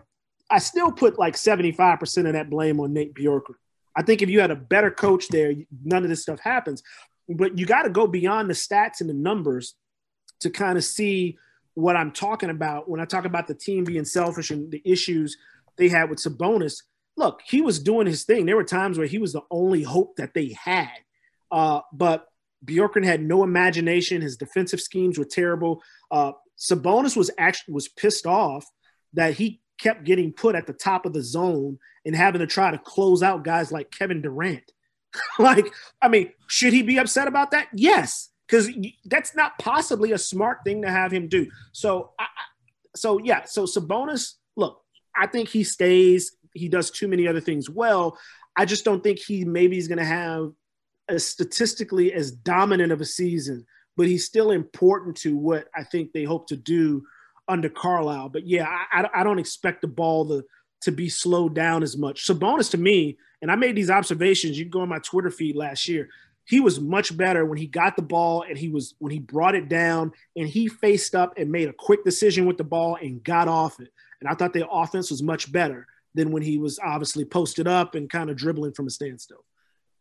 I 0.51 0.59
still 0.59 0.91
put 0.91 1.19
like 1.19 1.35
75% 1.35 2.27
of 2.27 2.33
that 2.35 2.51
blame 2.51 2.81
on 2.81 2.93
Nate 2.93 3.15
Bjorkgren. 3.15 3.55
I 3.97 4.03
think 4.03 4.23
if 4.23 4.29
you 4.29 4.41
had 4.41 4.51
a 4.51 4.57
better 4.57 4.91
coach 4.91 5.29
there, 5.29 5.55
none 5.85 6.03
of 6.03 6.11
this 6.11 6.23
stuff 6.23 6.41
happens. 6.41 6.83
But 7.29 7.59
you 7.59 7.65
got 7.65 7.83
to 7.83 7.91
go 7.91 8.07
beyond 8.07 8.51
the 8.51 8.55
stats 8.55 9.01
and 9.01 9.09
the 9.09 9.15
numbers 9.15 9.75
to 10.41 10.51
kind 10.51 10.77
of 10.77 10.85
see 10.85 11.39
what 11.75 11.97
I'm 11.97 12.11
talking 12.11 12.51
about 12.51 12.89
when 12.89 13.01
I 13.01 13.05
talk 13.05 13.25
about 13.25 13.47
the 13.47 13.55
team 13.55 13.85
being 13.85 14.05
selfish 14.05 14.51
and 14.51 14.71
the 14.71 14.83
issues 14.85 15.37
they 15.77 15.89
had 15.89 16.11
with 16.11 16.19
Sabonis. 16.19 16.83
Look, 17.17 17.41
he 17.47 17.61
was 17.61 17.79
doing 17.79 18.07
his 18.07 18.25
thing. 18.25 18.47
There 18.47 18.57
were 18.57 18.65
times 18.65 18.99
where 18.99 19.07
he 19.07 19.19
was 19.19 19.33
the 19.33 19.43
only 19.51 19.85
hope 19.85 20.17
that 20.17 20.35
they 20.35 20.57
had. 20.61 20.91
Uh, 21.53 21.81
but 21.93 22.27
Bjorkgren 22.65 23.05
had 23.05 23.23
no 23.23 23.45
imagination. 23.45 24.23
His 24.23 24.37
defensive 24.37 24.81
schemes 24.81 25.19
were 25.19 25.25
terrible. 25.25 25.83
Uh, 26.11 26.33
Sabonis 26.59 27.17
was 27.17 27.31
actually 27.39 27.75
was 27.75 27.89
pissed 27.89 28.27
off 28.27 28.67
that 29.15 29.35
he 29.35 29.61
kept 29.79 30.05
getting 30.05 30.33
put 30.33 30.55
at 30.55 30.67
the 30.67 30.73
top 30.73 31.07
of 31.07 31.13
the 31.13 31.23
zone 31.23 31.79
and 32.05 32.15
having 32.15 32.41
to 32.41 32.47
try 32.47 32.71
to 32.71 32.79
close 32.79 33.23
out 33.23 33.45
guys 33.45 33.73
like 33.73 33.91
Kevin 33.91 34.21
Durant. 34.21 34.73
like, 35.39 35.73
I 36.03 36.09
mean, 36.09 36.33
should 36.49 36.73
he 36.73 36.83
be 36.83 36.99
upset 36.99 37.29
about 37.29 37.53
that? 37.53 37.69
Yes, 37.75 38.31
because 38.47 38.69
that's 39.05 39.35
not 39.35 39.59
possibly 39.59 40.13
a 40.13 40.19
smart 40.19 40.59
thing 40.65 40.83
to 40.83 40.91
have 40.91 41.13
him 41.13 41.29
do. 41.29 41.49
So, 41.73 42.13
I, 42.19 42.27
so 42.97 43.19
yeah, 43.23 43.45
so 43.45 43.65
Sabonis, 43.65 44.35
look, 44.57 44.81
I 45.17 45.27
think 45.27 45.49
he 45.49 45.65
stays. 45.65 46.37
He 46.55 46.69
does 46.69 46.91
too 46.91 47.09
many 47.09 47.29
other 47.29 47.41
things 47.41 47.71
well. 47.71 48.19
I 48.57 48.65
just 48.65 48.85
don't 48.85 49.03
think 49.03 49.19
he 49.19 49.45
maybe 49.45 49.79
is 49.79 49.89
going 49.89 49.99
to 49.99 50.05
have 50.05 50.51
as 51.09 51.25
statistically 51.25 52.13
as 52.13 52.33
dominant 52.33 52.93
of 52.93 53.01
a 53.01 53.05
season, 53.05 53.65
but 53.97 54.07
he's 54.07 54.27
still 54.27 54.51
important 54.51 55.17
to 55.19 55.37
what 55.37 55.69
I 55.75 55.85
think 55.85 56.13
they 56.13 56.25
hope 56.25 56.49
to 56.49 56.57
do 56.57 57.05
under 57.49 57.69
Carlisle. 57.69 58.29
But 58.29 58.47
yeah, 58.47 58.67
I, 58.93 59.09
I 59.15 59.25
don't 59.25 59.39
expect 59.39 59.83
the 59.83 59.89
ball 59.89 60.29
to 60.29 60.45
to 60.83 60.93
be 60.93 61.09
slowed 61.09 61.55
down 61.55 61.83
as 61.83 61.97
much. 61.97 62.25
Sabonis 62.25 62.71
to 62.71 62.79
me, 62.79 63.19
and 63.43 63.51
I 63.51 63.57
made 63.57 63.77
these 63.77 63.91
observations. 63.91 64.59
You 64.59 64.65
can 64.65 64.71
go 64.71 64.81
on 64.81 64.89
my 64.89 65.01
Twitter 65.01 65.31
feed 65.31 65.57
last 65.57 65.89
year. 65.89 66.09
He 66.45 66.61
was 66.61 66.81
much 66.81 67.15
better 67.17 67.45
when 67.45 67.59
he 67.59 67.67
got 67.67 67.97
the 67.97 68.03
ball 68.03 68.43
and 68.49 68.57
he 68.57 68.69
was 68.69 68.95
when 68.99 69.13
he 69.13 69.19
brought 69.19 69.55
it 69.55 69.69
down 69.69 70.13
and 70.35 70.49
he 70.49 70.69
faced 70.69 71.15
up 71.15 71.35
and 71.37 71.51
made 71.51 71.69
a 71.69 71.75
quick 71.75 72.05
decision 72.05 72.47
with 72.47 72.57
the 72.57 72.65
ball 72.65 72.97
and 73.01 73.23
got 73.23 73.49
off 73.49 73.81
it. 73.81 73.93
And 74.21 74.29
I 74.31 74.35
thought 74.35 74.55
the 74.55 74.69
offense 74.69 75.11
was 75.11 75.23
much 75.23 75.53
better 75.53 75.87
than 76.15 76.31
when 76.31 76.43
he 76.43 76.57
was 76.57 76.79
obviously 76.79 77.25
posted 77.25 77.69
up 77.69 77.95
and 77.95 78.09
kind 78.09 78.31
of 78.31 78.37
dribbling 78.37 78.73
from 78.73 78.87
a 78.87 78.91
standstill. 78.91 79.45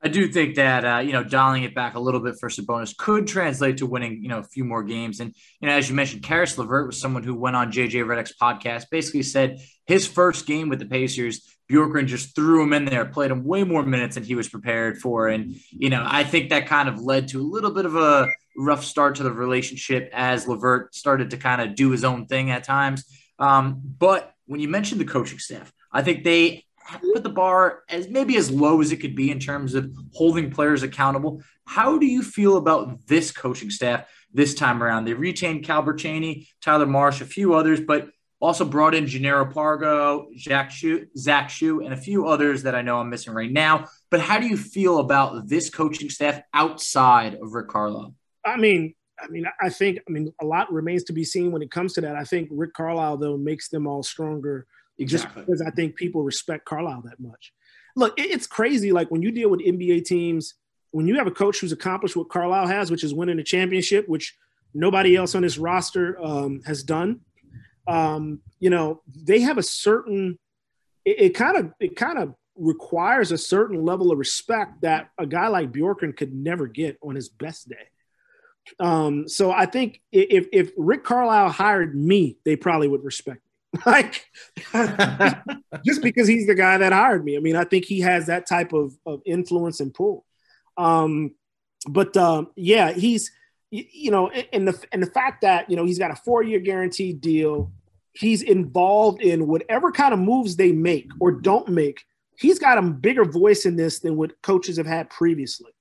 I 0.03 0.09
do 0.09 0.27
think 0.27 0.55
that 0.55 0.85
uh, 0.85 0.99
you 0.99 1.11
know 1.11 1.23
dialing 1.23 1.63
it 1.63 1.73
back 1.73 1.95
a 1.95 1.99
little 1.99 2.19
bit 2.19 2.35
for 2.39 2.49
Sabonis 2.49 2.95
could 2.95 3.27
translate 3.27 3.77
to 3.77 3.85
winning 3.85 4.21
you 4.21 4.29
know 4.29 4.39
a 4.39 4.43
few 4.43 4.63
more 4.63 4.83
games. 4.83 5.19
And 5.19 5.33
you 5.59 5.67
know, 5.67 5.73
as 5.73 5.89
you 5.89 5.95
mentioned, 5.95 6.23
Caris 6.23 6.57
LeVert 6.57 6.87
was 6.87 6.99
someone 6.99 7.23
who 7.23 7.35
went 7.35 7.55
on 7.55 7.71
JJ 7.71 8.05
Redick's 8.05 8.33
podcast, 8.39 8.85
basically 8.91 9.23
said 9.23 9.59
his 9.85 10.05
first 10.05 10.45
game 10.45 10.69
with 10.69 10.79
the 10.79 10.85
Pacers, 10.85 11.57
Bjorkgren 11.71 12.05
just 12.05 12.35
threw 12.35 12.63
him 12.63 12.73
in 12.73 12.85
there, 12.85 13.05
played 13.05 13.31
him 13.31 13.43
way 13.43 13.63
more 13.63 13.83
minutes 13.83 14.15
than 14.15 14.23
he 14.23 14.35
was 14.35 14.47
prepared 14.47 14.99
for, 14.99 15.27
and 15.27 15.55
you 15.71 15.89
know 15.89 16.03
I 16.05 16.23
think 16.23 16.49
that 16.49 16.67
kind 16.67 16.89
of 16.89 17.01
led 17.01 17.29
to 17.29 17.41
a 17.41 17.43
little 17.43 17.71
bit 17.71 17.85
of 17.85 17.95
a 17.95 18.29
rough 18.55 18.83
start 18.83 19.15
to 19.15 19.23
the 19.23 19.31
relationship 19.31 20.09
as 20.13 20.47
LeVert 20.47 20.93
started 20.93 21.31
to 21.31 21.37
kind 21.37 21.61
of 21.61 21.75
do 21.75 21.89
his 21.89 22.03
own 22.03 22.27
thing 22.27 22.51
at 22.51 22.63
times. 22.63 23.05
Um, 23.39 23.81
but 23.83 24.33
when 24.45 24.59
you 24.59 24.67
mentioned 24.67 25.01
the 25.01 25.05
coaching 25.05 25.39
staff, 25.39 25.71
I 25.91 26.01
think 26.01 26.23
they 26.23 26.65
put 27.13 27.23
the 27.23 27.29
bar 27.29 27.83
as 27.89 28.07
maybe 28.07 28.37
as 28.37 28.49
low 28.51 28.81
as 28.81 28.91
it 28.91 28.97
could 28.97 29.15
be 29.15 29.31
in 29.31 29.39
terms 29.39 29.73
of 29.73 29.91
holding 30.13 30.51
players 30.51 30.83
accountable. 30.83 31.41
How 31.65 31.97
do 31.97 32.05
you 32.05 32.23
feel 32.23 32.57
about 32.57 33.05
this 33.07 33.31
coaching 33.31 33.69
staff 33.69 34.05
this 34.33 34.55
time 34.55 34.81
around? 34.81 35.05
They 35.05 35.13
retained 35.13 35.65
Calbert 35.65 35.99
Cheaney, 35.99 36.47
Tyler 36.61 36.85
Marsh, 36.85 37.21
a 37.21 37.25
few 37.25 37.53
others, 37.53 37.81
but 37.81 38.09
also 38.39 38.65
brought 38.65 38.93
in 38.93 39.05
Jannero 39.05 39.51
Pargo, 39.51 40.27
Zach 40.37 40.71
Shu, 40.71 41.07
Zach 41.17 41.49
Shu, 41.49 41.81
and 41.81 41.93
a 41.93 41.97
few 41.97 42.27
others 42.27 42.63
that 42.63 42.75
I 42.75 42.81
know 42.81 42.99
I'm 42.99 43.09
missing 43.09 43.33
right 43.33 43.51
now. 43.51 43.87
But 44.09 44.21
how 44.21 44.39
do 44.39 44.47
you 44.47 44.57
feel 44.57 44.99
about 44.99 45.47
this 45.47 45.69
coaching 45.69 46.09
staff 46.09 46.41
outside 46.53 47.35
of 47.35 47.53
Rick 47.53 47.69
Carlisle? 47.69 48.13
I 48.45 48.57
mean, 48.57 48.93
I 49.19 49.27
mean, 49.27 49.45
I 49.59 49.69
think, 49.69 49.99
I 50.07 50.11
mean, 50.11 50.31
a 50.39 50.45
lot 50.45 50.71
remains 50.71 51.03
to 51.05 51.13
be 51.13 51.23
seen 51.23 51.51
when 51.51 51.63
it 51.63 51.71
comes 51.71 51.93
to 51.93 52.01
that. 52.01 52.15
I 52.15 52.23
think 52.23 52.49
Rick 52.51 52.73
Carlisle, 52.73 53.17
though, 53.17 53.37
makes 53.37 53.69
them 53.69 53.87
all 53.87 54.03
stronger 54.03 54.67
Exactly. 54.99 55.05
Just 55.05 55.35
because 55.35 55.61
I 55.61 55.71
think 55.71 55.95
people 55.95 56.23
respect 56.23 56.65
Carlisle 56.65 57.03
that 57.05 57.19
much. 57.19 57.53
Look, 57.95 58.13
it's 58.17 58.47
crazy. 58.47 58.91
Like 58.91 59.09
when 59.09 59.21
you 59.21 59.31
deal 59.31 59.49
with 59.49 59.59
NBA 59.59 60.05
teams, 60.05 60.55
when 60.91 61.07
you 61.07 61.15
have 61.15 61.27
a 61.27 61.31
coach 61.31 61.59
who's 61.59 61.71
accomplished 61.71 62.15
what 62.15 62.29
Carlisle 62.29 62.67
has, 62.67 62.89
which 62.91 63.03
is 63.03 63.13
winning 63.13 63.39
a 63.39 63.43
championship, 63.43 64.07
which 64.07 64.35
nobody 64.73 65.15
else 65.15 65.35
on 65.35 65.41
this 65.41 65.57
roster 65.57 66.17
um, 66.23 66.61
has 66.65 66.83
done. 66.83 67.21
Um, 67.87 68.41
you 68.59 68.69
know, 68.69 69.01
they 69.07 69.41
have 69.41 69.57
a 69.57 69.63
certain. 69.63 70.37
It 71.05 71.35
kind 71.35 71.55
of 71.55 71.73
it 71.79 71.95
kind 71.95 72.17
of 72.17 72.35
requires 72.57 73.31
a 73.31 73.37
certain 73.37 73.85
level 73.85 74.11
of 74.11 74.17
respect 74.17 74.81
that 74.81 75.09
a 75.17 75.25
guy 75.25 75.47
like 75.47 75.71
Bjorkgren 75.71 76.15
could 76.15 76.33
never 76.33 76.67
get 76.67 76.97
on 77.01 77.15
his 77.15 77.29
best 77.29 77.69
day. 77.69 77.87
Um, 78.79 79.29
so 79.29 79.51
I 79.51 79.65
think 79.65 80.01
if 80.11 80.47
if 80.51 80.71
Rick 80.75 81.05
Carlisle 81.05 81.51
hired 81.51 81.95
me, 81.95 82.37
they 82.43 82.55
probably 82.57 82.87
would 82.87 83.03
respect 83.03 83.39
like 83.85 84.25
just 85.85 86.01
because 86.01 86.27
he's 86.27 86.47
the 86.47 86.55
guy 86.55 86.77
that 86.77 86.93
hired 86.93 87.23
me. 87.23 87.35
I 87.35 87.39
mean, 87.39 87.55
I 87.55 87.63
think 87.63 87.85
he 87.85 87.99
has 88.01 88.27
that 88.27 88.47
type 88.47 88.73
of, 88.73 88.93
of 89.05 89.21
influence 89.25 89.79
and 89.79 89.93
pull. 89.93 90.25
Um, 90.77 91.35
but 91.87 92.15
um, 92.17 92.49
yeah, 92.55 92.91
he's 92.91 93.31
you 93.69 94.11
know, 94.11 94.29
and 94.29 94.67
the 94.67 94.85
and 94.91 95.03
the 95.03 95.11
fact 95.11 95.41
that 95.41 95.69
you 95.69 95.75
know 95.75 95.85
he's 95.85 95.99
got 95.99 96.11
a 96.11 96.15
four 96.15 96.43
year 96.43 96.59
guaranteed 96.59 97.21
deal, 97.21 97.71
he's 98.13 98.41
involved 98.41 99.21
in 99.21 99.47
whatever 99.47 99.91
kind 99.91 100.13
of 100.13 100.19
moves 100.19 100.55
they 100.55 100.71
make 100.71 101.09
or 101.19 101.31
don't 101.31 101.69
make. 101.69 102.03
He's 102.37 102.59
got 102.59 102.77
a 102.77 102.81
bigger 102.83 103.25
voice 103.25 103.65
in 103.65 103.75
this 103.75 103.99
than 103.99 104.15
what 104.15 104.41
coaches 104.41 104.77
have 104.77 104.85
had 104.85 105.09
previously. 105.09 105.71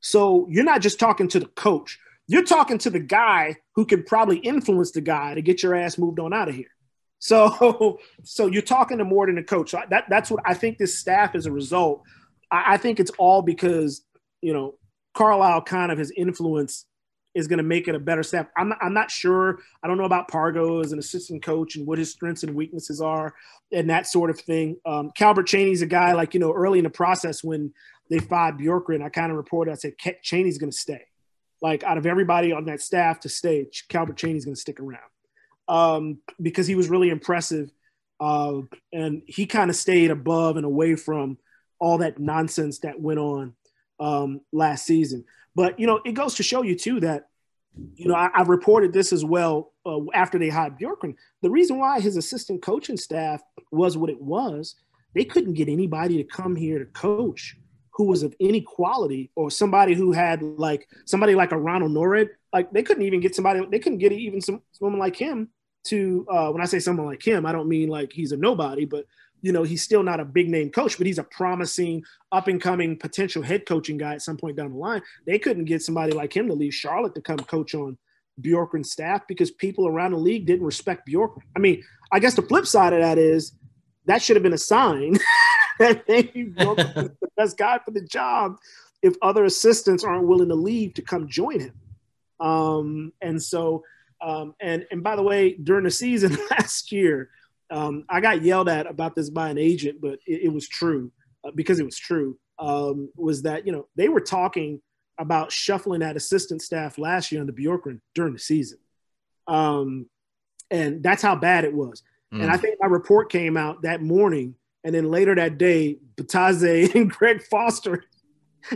So 0.00 0.46
you're 0.50 0.64
not 0.64 0.82
just 0.82 1.00
talking 1.00 1.28
to 1.28 1.40
the 1.40 1.46
coach; 1.46 1.98
you're 2.28 2.44
talking 2.44 2.78
to 2.78 2.90
the 2.90 3.00
guy 3.00 3.56
who 3.74 3.86
can 3.86 4.04
probably 4.04 4.38
influence 4.38 4.92
the 4.92 5.00
guy 5.00 5.34
to 5.34 5.42
get 5.42 5.62
your 5.62 5.74
ass 5.74 5.98
moved 5.98 6.20
on 6.20 6.32
out 6.32 6.48
of 6.48 6.54
here. 6.54 6.66
So, 7.22 8.00
so 8.24 8.48
you're 8.48 8.62
talking 8.62 8.98
to 8.98 9.04
more 9.04 9.26
than 9.26 9.38
a 9.38 9.44
coach. 9.44 9.70
So 9.70 9.80
that, 9.88 10.06
that's 10.08 10.28
what 10.28 10.42
I 10.44 10.54
think 10.54 10.76
this 10.76 10.98
staff 10.98 11.36
as 11.36 11.46
a 11.46 11.52
result. 11.52 12.02
I, 12.50 12.74
I 12.74 12.76
think 12.76 12.98
it's 12.98 13.12
all 13.16 13.42
because, 13.42 14.04
you 14.40 14.52
know, 14.52 14.74
Carlisle 15.14 15.62
kind 15.62 15.92
of 15.92 15.98
his 15.98 16.10
influence 16.16 16.84
is 17.34 17.46
going 17.46 17.58
to 17.58 17.62
make 17.62 17.86
it 17.86 17.94
a 17.94 18.00
better 18.00 18.24
staff. 18.24 18.48
I'm 18.56 18.70
not, 18.70 18.78
I'm 18.82 18.92
not 18.92 19.10
sure. 19.10 19.60
I 19.82 19.86
don't 19.86 19.98
know 19.98 20.04
about 20.04 20.30
Pargo 20.30 20.84
as 20.84 20.90
an 20.90 20.98
assistant 20.98 21.44
coach 21.44 21.76
and 21.76 21.86
what 21.86 21.96
his 21.96 22.10
strengths 22.10 22.42
and 22.42 22.56
weaknesses 22.56 23.00
are 23.00 23.32
and 23.70 23.88
that 23.88 24.08
sort 24.08 24.28
of 24.28 24.40
thing. 24.40 24.76
Um, 24.84 25.12
Calbert 25.16 25.46
Cheaney's 25.46 25.80
a 25.80 25.86
guy 25.86 26.12
like, 26.12 26.34
you 26.34 26.40
know, 26.40 26.52
early 26.52 26.80
in 26.80 26.84
the 26.84 26.90
process 26.90 27.44
when 27.44 27.72
they 28.10 28.18
fired 28.18 28.58
Bjorkgren, 28.58 29.02
I 29.02 29.10
kind 29.10 29.30
of 29.30 29.36
reported, 29.36 29.70
I 29.70 29.74
said, 29.76 29.94
Cheaney's 29.96 30.58
going 30.58 30.72
to 30.72 30.76
stay. 30.76 31.06
Like 31.62 31.84
out 31.84 31.98
of 31.98 32.04
everybody 32.04 32.52
on 32.52 32.64
that 32.64 32.82
staff 32.82 33.20
to 33.20 33.28
stay, 33.28 33.68
Calbert 33.88 34.16
Cheaney's 34.16 34.44
going 34.44 34.56
to 34.56 34.60
stick 34.60 34.80
around 34.80 35.11
um, 35.72 36.18
because 36.40 36.66
he 36.66 36.74
was 36.74 36.90
really 36.90 37.08
impressive. 37.08 37.70
Uh, 38.20 38.60
and 38.92 39.22
he 39.26 39.46
kind 39.46 39.70
of 39.70 39.74
stayed 39.74 40.10
above 40.10 40.56
and 40.56 40.66
away 40.66 40.94
from 40.94 41.38
all 41.80 41.98
that 41.98 42.20
nonsense 42.20 42.80
that 42.80 43.00
went 43.00 43.18
on 43.18 43.54
um, 43.98 44.42
last 44.52 44.84
season. 44.84 45.24
But, 45.56 45.80
you 45.80 45.86
know, 45.86 46.00
it 46.04 46.12
goes 46.12 46.34
to 46.34 46.42
show 46.42 46.62
you, 46.62 46.76
too, 46.76 47.00
that, 47.00 47.28
you 47.94 48.06
know, 48.06 48.14
I, 48.14 48.42
reported 48.42 48.92
this 48.92 49.14
as 49.14 49.24
well 49.24 49.72
uh, 49.86 49.98
after 50.12 50.38
they 50.38 50.50
hired 50.50 50.78
Bjorkgren. 50.78 51.14
The 51.40 51.50
reason 51.50 51.78
why 51.78 52.00
his 52.00 52.18
assistant 52.18 52.60
coaching 52.60 52.98
staff 52.98 53.40
was 53.70 53.96
what 53.96 54.10
it 54.10 54.20
was, 54.20 54.76
they 55.14 55.24
couldn't 55.24 55.54
get 55.54 55.70
anybody 55.70 56.18
to 56.18 56.24
come 56.24 56.54
here 56.54 56.78
to 56.78 56.84
coach 56.84 57.56
who 57.94 58.04
was 58.04 58.22
of 58.22 58.34
any 58.40 58.60
quality 58.60 59.30
or 59.36 59.50
somebody 59.50 59.94
who 59.94 60.12
had 60.12 60.42
like 60.42 60.86
somebody 61.06 61.34
like 61.34 61.52
a 61.52 61.58
Ronald 61.58 61.92
Nored, 61.92 62.28
like 62.52 62.70
they 62.72 62.82
couldn't 62.82 63.04
even 63.04 63.20
get 63.20 63.34
somebody, 63.34 63.66
they 63.70 63.78
couldn't 63.78 63.98
get 63.98 64.12
even 64.12 64.40
some 64.42 64.62
someone 64.72 64.98
like 64.98 65.16
him 65.16 65.48
to 65.84 66.26
uh, 66.30 66.50
when 66.50 66.62
I 66.62 66.66
say 66.66 66.78
someone 66.78 67.06
like 67.06 67.26
him, 67.26 67.46
I 67.46 67.52
don't 67.52 67.68
mean 67.68 67.88
like 67.88 68.12
he's 68.12 68.32
a 68.32 68.36
nobody, 68.36 68.84
but 68.84 69.06
you 69.42 69.50
know, 69.50 69.64
he's 69.64 69.82
still 69.82 70.04
not 70.04 70.20
a 70.20 70.24
big 70.24 70.48
name 70.48 70.70
coach, 70.70 70.96
but 70.96 71.06
he's 71.06 71.18
a 71.18 71.24
promising 71.24 72.04
up 72.30 72.46
and 72.46 72.60
coming 72.60 72.96
potential 72.96 73.42
head 73.42 73.66
coaching 73.66 73.98
guy 73.98 74.14
at 74.14 74.22
some 74.22 74.36
point 74.36 74.56
down 74.56 74.70
the 74.70 74.76
line. 74.76 75.02
They 75.26 75.38
couldn't 75.38 75.64
get 75.64 75.82
somebody 75.82 76.12
like 76.12 76.34
him 76.34 76.46
to 76.46 76.54
leave 76.54 76.72
Charlotte 76.72 77.14
to 77.16 77.20
come 77.20 77.38
coach 77.38 77.74
on 77.74 77.98
Bjorkgren's 78.40 78.92
staff 78.92 79.22
because 79.26 79.50
people 79.50 79.88
around 79.88 80.12
the 80.12 80.18
league 80.18 80.46
didn't 80.46 80.64
respect 80.64 81.08
Bjorkgren. 81.08 81.42
I 81.56 81.58
mean, 81.58 81.82
I 82.12 82.20
guess 82.20 82.34
the 82.34 82.42
flip 82.42 82.66
side 82.66 82.92
of 82.92 83.00
that 83.00 83.18
is 83.18 83.52
that 84.06 84.22
should 84.22 84.36
have 84.36 84.42
been 84.44 84.52
a 84.52 84.58
sign 84.58 85.18
that 85.80 86.04
maybe 86.08 86.44
the 86.56 87.12
best 87.36 87.58
guy 87.58 87.78
for 87.84 87.90
the 87.90 88.02
job 88.02 88.56
if 89.02 89.14
other 89.22 89.44
assistants 89.44 90.04
aren't 90.04 90.28
willing 90.28 90.48
to 90.48 90.54
leave 90.54 90.94
to 90.94 91.02
come 91.02 91.28
join 91.28 91.60
him. 91.60 91.74
Um, 92.38 93.12
and 93.20 93.42
so 93.42 93.82
um, 94.22 94.54
and 94.60 94.86
and 94.90 95.02
by 95.02 95.16
the 95.16 95.22
way, 95.22 95.54
during 95.54 95.84
the 95.84 95.90
season 95.90 96.38
last 96.50 96.92
year, 96.92 97.30
um, 97.70 98.04
I 98.08 98.20
got 98.20 98.42
yelled 98.42 98.68
at 98.68 98.86
about 98.86 99.16
this 99.16 99.30
by 99.30 99.50
an 99.50 99.58
agent, 99.58 100.00
but 100.00 100.18
it, 100.26 100.42
it 100.44 100.52
was 100.52 100.68
true 100.68 101.10
uh, 101.44 101.50
because 101.54 101.80
it 101.80 101.84
was 101.84 101.98
true. 101.98 102.38
Um, 102.58 103.10
was 103.16 103.42
that 103.42 103.66
you 103.66 103.72
know 103.72 103.88
they 103.96 104.08
were 104.08 104.20
talking 104.20 104.80
about 105.18 105.50
shuffling 105.50 106.00
that 106.00 106.16
assistant 106.16 106.62
staff 106.62 106.98
last 106.98 107.32
year 107.32 107.40
under 107.40 107.52
Bjorkgren 107.52 108.00
during 108.14 108.32
the 108.32 108.38
season, 108.38 108.78
um, 109.48 110.06
and 110.70 111.02
that's 111.02 111.22
how 111.22 111.34
bad 111.34 111.64
it 111.64 111.74
was. 111.74 112.02
Mm. 112.32 112.42
And 112.42 112.50
I 112.50 112.56
think 112.56 112.76
my 112.80 112.86
report 112.86 113.30
came 113.30 113.56
out 113.56 113.82
that 113.82 114.02
morning, 114.02 114.54
and 114.84 114.94
then 114.94 115.10
later 115.10 115.34
that 115.34 115.58
day, 115.58 115.98
Bitadze 116.16 116.94
and 116.94 117.10
Greg 117.10 117.42
Foster. 117.42 118.04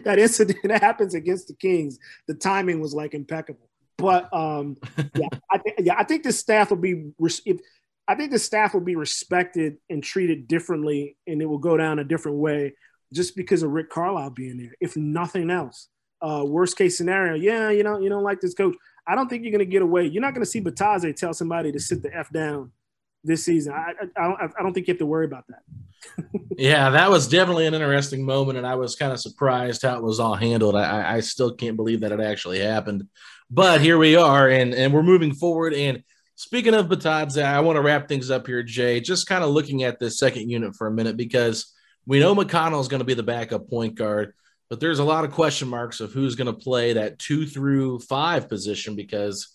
That 0.02 0.18
incident 0.18 0.82
happens 0.82 1.14
against 1.14 1.46
the 1.46 1.54
Kings. 1.54 2.00
The 2.26 2.34
timing 2.34 2.80
was 2.80 2.92
like 2.92 3.14
impeccable. 3.14 3.68
But 3.98 4.32
um, 4.32 4.76
yeah, 5.14 5.28
I 5.50 5.58
th- 5.58 5.76
yeah, 5.78 5.94
I 5.96 6.04
think 6.04 6.22
the 6.22 6.32
staff 6.32 6.70
will 6.70 6.76
be 6.76 7.12
if 7.44 7.58
I 8.08 8.14
think 8.14 8.30
the 8.30 8.38
staff 8.38 8.74
will 8.74 8.80
be 8.80 8.96
respected 8.96 9.78
and 9.90 10.02
treated 10.02 10.48
differently, 10.48 11.16
and 11.26 11.42
it 11.42 11.46
will 11.46 11.58
go 11.58 11.76
down 11.76 11.98
a 11.98 12.04
different 12.04 12.38
way 12.38 12.74
just 13.12 13.36
because 13.36 13.62
of 13.62 13.70
Rick 13.70 13.90
Carlisle 13.90 14.30
being 14.30 14.58
there, 14.58 14.74
if 14.80 14.96
nothing 14.96 15.50
else. 15.50 15.88
Uh, 16.20 16.44
worst 16.46 16.78
case 16.78 16.96
scenario, 16.96 17.34
yeah, 17.34 17.70
you 17.70 17.82
know, 17.82 17.98
you 17.98 18.08
don't 18.08 18.24
like 18.24 18.40
this 18.40 18.54
coach. 18.54 18.74
I 19.06 19.14
don't 19.14 19.28
think 19.28 19.42
you're 19.42 19.52
going 19.52 19.60
to 19.60 19.70
get 19.70 19.82
away. 19.82 20.06
You're 20.06 20.22
not 20.22 20.34
going 20.34 20.44
to 20.44 20.50
see 20.50 20.60
Bitadze 20.60 21.14
tell 21.14 21.34
somebody 21.34 21.72
to 21.72 21.78
sit 21.78 22.02
the 22.02 22.14
f 22.14 22.30
down 22.32 22.72
this 23.22 23.44
season. 23.44 23.72
I, 23.72 23.92
I, 24.00 24.24
I, 24.24 24.26
don't, 24.26 24.52
I 24.58 24.62
don't 24.62 24.72
think 24.72 24.88
you 24.88 24.92
have 24.94 24.98
to 24.98 25.06
worry 25.06 25.26
about 25.26 25.44
that. 25.48 26.24
yeah, 26.58 26.90
that 26.90 27.10
was 27.10 27.28
definitely 27.28 27.66
an 27.66 27.74
interesting 27.74 28.24
moment, 28.24 28.58
and 28.58 28.66
I 28.66 28.76
was 28.76 28.96
kind 28.96 29.12
of 29.12 29.20
surprised 29.20 29.82
how 29.82 29.96
it 29.96 30.02
was 30.02 30.20
all 30.20 30.34
handled. 30.34 30.74
I, 30.74 31.16
I 31.16 31.20
still 31.20 31.54
can't 31.54 31.76
believe 31.76 32.00
that 32.00 32.12
it 32.12 32.20
actually 32.20 32.60
happened, 32.60 33.06
but 33.50 33.80
here 33.80 33.98
we 33.98 34.16
are, 34.16 34.48
and 34.48 34.74
and 34.74 34.92
we're 34.92 35.02
moving 35.02 35.34
forward. 35.34 35.74
And 35.74 36.02
speaking 36.34 36.74
of 36.74 36.88
Bitadze, 36.88 37.42
I 37.42 37.60
want 37.60 37.76
to 37.76 37.82
wrap 37.82 38.08
things 38.08 38.30
up 38.30 38.46
here, 38.46 38.62
Jay. 38.62 39.00
Just 39.00 39.26
kind 39.26 39.44
of 39.44 39.50
looking 39.50 39.84
at 39.84 39.98
this 39.98 40.18
second 40.18 40.50
unit 40.50 40.74
for 40.74 40.86
a 40.86 40.92
minute 40.92 41.16
because 41.16 41.72
we 42.06 42.20
know 42.20 42.34
McConnell 42.34 42.80
is 42.80 42.88
going 42.88 43.00
to 43.00 43.04
be 43.04 43.14
the 43.14 43.22
backup 43.22 43.68
point 43.68 43.94
guard, 43.94 44.32
but 44.68 44.80
there's 44.80 44.98
a 44.98 45.04
lot 45.04 45.24
of 45.24 45.32
question 45.32 45.68
marks 45.68 46.00
of 46.00 46.12
who's 46.12 46.34
going 46.34 46.46
to 46.46 46.52
play 46.52 46.94
that 46.94 47.18
two 47.18 47.46
through 47.46 48.00
five 48.00 48.48
position 48.48 48.96
because 48.96 49.48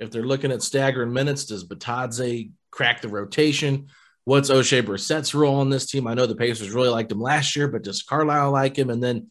if 0.00 0.10
they're 0.10 0.22
looking 0.22 0.52
at 0.52 0.62
staggering 0.62 1.12
minutes, 1.12 1.46
does 1.46 1.66
Bitadze 1.66 2.50
crack 2.70 3.00
the 3.00 3.08
rotation? 3.08 3.88
What's 4.24 4.50
Oshae 4.50 4.84
Brissett's 4.84 5.34
role 5.34 5.56
on 5.56 5.70
this 5.70 5.86
team? 5.86 6.06
I 6.06 6.14
know 6.14 6.26
the 6.26 6.36
Pacers 6.36 6.70
really 6.70 6.90
liked 6.90 7.10
him 7.10 7.20
last 7.20 7.56
year, 7.56 7.66
but 7.66 7.82
does 7.82 8.02
Carlisle 8.02 8.52
like 8.52 8.76
him? 8.76 8.90
And 8.90 9.02
then 9.02 9.28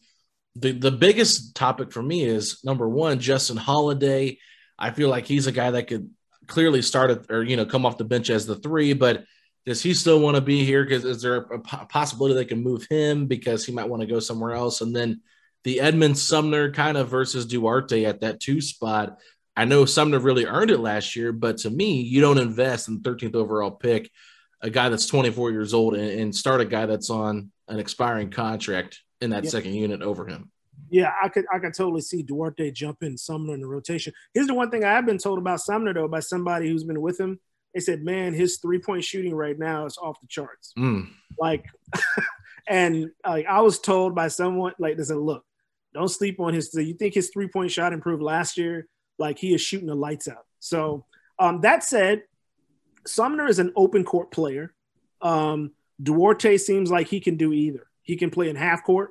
the, 0.58 0.72
the 0.72 0.90
biggest 0.90 1.54
topic 1.54 1.92
for 1.92 2.02
me 2.02 2.24
is 2.24 2.64
number 2.64 2.88
one, 2.88 3.20
Justin 3.20 3.56
Holiday. 3.56 4.38
I 4.78 4.90
feel 4.90 5.08
like 5.08 5.26
he's 5.26 5.46
a 5.46 5.52
guy 5.52 5.70
that 5.70 5.86
could 5.86 6.10
clearly 6.46 6.82
start 6.82 7.10
at, 7.10 7.30
or, 7.30 7.42
you 7.42 7.56
know, 7.56 7.66
come 7.66 7.86
off 7.86 7.98
the 7.98 8.04
bench 8.04 8.30
as 8.30 8.46
the 8.46 8.56
three, 8.56 8.92
but 8.92 9.24
does 9.66 9.82
he 9.82 9.92
still 9.92 10.20
want 10.20 10.36
to 10.36 10.40
be 10.40 10.64
here? 10.64 10.84
Because 10.84 11.04
is 11.04 11.22
there 11.22 11.36
a 11.36 11.58
possibility 11.60 12.34
they 12.34 12.44
can 12.44 12.62
move 12.62 12.86
him 12.88 13.26
because 13.26 13.64
he 13.66 13.72
might 13.72 13.88
want 13.88 14.00
to 14.00 14.06
go 14.06 14.18
somewhere 14.18 14.52
else? 14.52 14.80
And 14.80 14.96
then 14.96 15.20
the 15.64 15.80
Edmond 15.80 16.18
Sumner 16.18 16.72
kind 16.72 16.96
of 16.96 17.08
versus 17.08 17.44
Duarte 17.46 18.04
at 18.04 18.20
that 18.22 18.40
two 18.40 18.60
spot. 18.60 19.18
I 19.56 19.64
know 19.64 19.84
Sumner 19.84 20.18
really 20.20 20.46
earned 20.46 20.70
it 20.70 20.78
last 20.78 21.16
year, 21.16 21.32
but 21.32 21.58
to 21.58 21.70
me, 21.70 22.00
you 22.00 22.20
don't 22.20 22.38
invest 22.38 22.88
in 22.88 23.02
13th 23.02 23.34
overall 23.34 23.72
pick 23.72 24.10
a 24.60 24.70
guy 24.70 24.88
that's 24.88 25.06
24 25.06 25.50
years 25.50 25.74
old 25.74 25.94
and, 25.94 26.20
and 26.20 26.34
start 26.34 26.60
a 26.60 26.64
guy 26.64 26.86
that's 26.86 27.10
on 27.10 27.50
an 27.68 27.78
expiring 27.78 28.30
contract 28.30 29.00
in 29.20 29.30
that 29.30 29.44
yeah. 29.44 29.50
second 29.50 29.74
unit 29.74 30.02
over 30.02 30.26
him. 30.26 30.50
Yeah, 30.90 31.12
I 31.22 31.28
could 31.28 31.44
I 31.52 31.58
could 31.58 31.74
totally 31.74 32.00
see 32.00 32.22
Duarte 32.22 32.70
jumping 32.70 33.16
Sumner 33.16 33.54
in 33.54 33.60
the 33.60 33.66
rotation. 33.66 34.12
Here's 34.32 34.46
the 34.46 34.54
one 34.54 34.70
thing 34.70 34.84
I 34.84 34.92
have 34.92 35.06
been 35.06 35.18
told 35.18 35.38
about 35.38 35.60
Sumner 35.60 35.92
though 35.92 36.08
by 36.08 36.20
somebody 36.20 36.68
who's 36.68 36.84
been 36.84 37.00
with 37.00 37.18
him. 37.18 37.38
They 37.74 37.80
said, 37.80 38.02
"Man, 38.02 38.32
his 38.32 38.58
three 38.58 38.78
point 38.78 39.04
shooting 39.04 39.34
right 39.34 39.58
now 39.58 39.84
is 39.86 39.98
off 39.98 40.20
the 40.20 40.26
charts." 40.28 40.72
Mm. 40.78 41.08
Like, 41.38 41.66
and 42.68 43.10
like 43.26 43.46
I 43.46 43.60
was 43.60 43.78
told 43.78 44.14
by 44.14 44.28
someone 44.28 44.72
like, 44.78 44.96
"They 44.96 45.04
said, 45.04 45.18
look, 45.18 45.44
don't 45.92 46.08
sleep 46.08 46.40
on 46.40 46.54
his. 46.54 46.72
You 46.74 46.94
think 46.94 47.14
his 47.14 47.30
three 47.30 47.48
point 47.48 47.70
shot 47.70 47.92
improved 47.92 48.22
last 48.22 48.56
year? 48.56 48.88
Like 49.18 49.38
he 49.38 49.52
is 49.52 49.60
shooting 49.60 49.88
the 49.88 49.94
lights 49.94 50.28
out." 50.28 50.46
So 50.60 51.04
um, 51.38 51.60
that 51.60 51.84
said, 51.84 52.22
Sumner 53.06 53.46
is 53.46 53.58
an 53.58 53.72
open 53.76 54.04
court 54.04 54.30
player. 54.30 54.74
Um, 55.20 55.72
Duarte 56.02 56.56
seems 56.56 56.90
like 56.90 57.08
he 57.08 57.20
can 57.20 57.36
do 57.36 57.52
either. 57.52 57.87
He 58.08 58.16
can 58.16 58.30
play 58.30 58.48
in 58.48 58.56
half 58.56 58.82
court, 58.84 59.10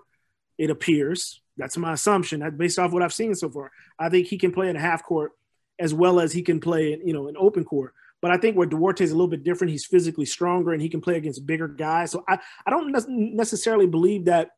it 0.57 0.71
appears. 0.71 1.39
That's 1.55 1.77
my 1.77 1.93
assumption. 1.93 2.43
Based 2.57 2.79
off 2.79 2.91
what 2.91 3.03
I've 3.03 3.13
seen 3.13 3.35
so 3.35 3.47
far. 3.47 3.71
I 3.99 4.09
think 4.09 4.25
he 4.25 4.39
can 4.39 4.51
play 4.51 4.69
in 4.69 4.75
a 4.75 4.79
half 4.79 5.03
court 5.03 5.33
as 5.79 5.93
well 5.93 6.19
as 6.19 6.33
he 6.33 6.41
can 6.41 6.59
play 6.59 6.93
in, 6.93 7.07
you 7.07 7.13
know, 7.13 7.27
an 7.27 7.35
open 7.37 7.63
court. 7.63 7.93
But 8.23 8.31
I 8.31 8.37
think 8.37 8.57
where 8.57 8.65
Duarte 8.65 9.03
is 9.03 9.11
a 9.11 9.13
little 9.13 9.27
bit 9.27 9.43
different, 9.43 9.69
he's 9.69 9.85
physically 9.85 10.25
stronger 10.25 10.73
and 10.73 10.81
he 10.81 10.89
can 10.89 10.99
play 10.99 11.15
against 11.15 11.45
bigger 11.45 11.67
guys. 11.67 12.09
So 12.09 12.23
I, 12.27 12.39
I 12.65 12.71
don't 12.71 12.91
necessarily 13.35 13.85
believe 13.85 14.25
that 14.25 14.49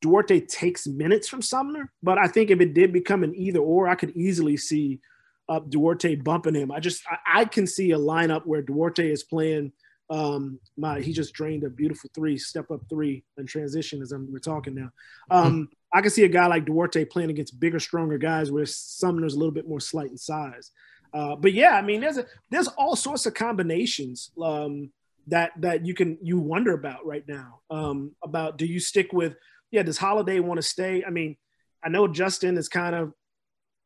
Duarte 0.00 0.40
takes 0.40 0.88
minutes 0.88 1.28
from 1.28 1.40
Sumner, 1.40 1.92
but 2.02 2.18
I 2.18 2.26
think 2.26 2.50
if 2.50 2.60
it 2.60 2.74
did 2.74 2.92
become 2.92 3.22
an 3.22 3.36
either 3.36 3.60
or, 3.60 3.86
I 3.86 3.94
could 3.94 4.16
easily 4.16 4.56
see 4.56 5.00
up 5.48 5.70
Duarte 5.70 6.16
bumping 6.16 6.54
him. 6.54 6.72
I 6.72 6.80
just 6.80 7.04
I, 7.08 7.42
I, 7.42 7.44
can 7.44 7.66
see 7.66 7.92
a 7.92 7.98
lineup 7.98 8.44
where 8.44 8.60
Duarte 8.60 9.08
is 9.08 9.22
playing. 9.22 9.72
Um, 10.10 10.58
my 10.76 11.00
he 11.00 11.12
just 11.12 11.34
drained 11.34 11.64
a 11.64 11.70
beautiful 11.70 12.10
three, 12.14 12.38
step 12.38 12.70
up 12.70 12.80
three, 12.88 13.24
and 13.36 13.48
transition 13.48 14.00
as 14.00 14.12
I'm, 14.12 14.30
we're 14.32 14.38
talking 14.38 14.74
now. 14.74 14.90
Um, 15.30 15.52
mm-hmm. 15.52 15.62
I 15.92 16.00
can 16.00 16.10
see 16.10 16.24
a 16.24 16.28
guy 16.28 16.46
like 16.46 16.64
Duarte 16.64 17.04
playing 17.04 17.30
against 17.30 17.60
bigger, 17.60 17.78
stronger 17.78 18.18
guys 18.18 18.50
where 18.50 18.66
Sumner's 18.66 19.34
a 19.34 19.38
little 19.38 19.52
bit 19.52 19.68
more 19.68 19.80
slight 19.80 20.10
in 20.10 20.16
size. 20.16 20.70
Uh, 21.12 21.36
but 21.36 21.52
yeah, 21.52 21.70
I 21.70 21.82
mean, 21.82 22.00
there's 22.00 22.18
a, 22.18 22.26
there's 22.50 22.68
all 22.68 22.96
sorts 22.96 23.26
of 23.26 23.34
combinations 23.34 24.30
um, 24.42 24.90
that 25.26 25.52
that 25.60 25.86
you 25.86 25.94
can 25.94 26.18
you 26.22 26.38
wonder 26.38 26.72
about 26.72 27.06
right 27.06 27.24
now. 27.28 27.60
Um, 27.70 28.14
about 28.22 28.58
do 28.58 28.66
you 28.66 28.80
stick 28.80 29.12
with 29.12 29.34
yeah? 29.70 29.82
Does 29.82 29.98
Holiday 29.98 30.40
want 30.40 30.58
to 30.58 30.66
stay? 30.66 31.04
I 31.06 31.10
mean, 31.10 31.36
I 31.84 31.88
know 31.88 32.08
Justin 32.08 32.56
is 32.56 32.68
kind 32.68 32.94
of 32.94 33.12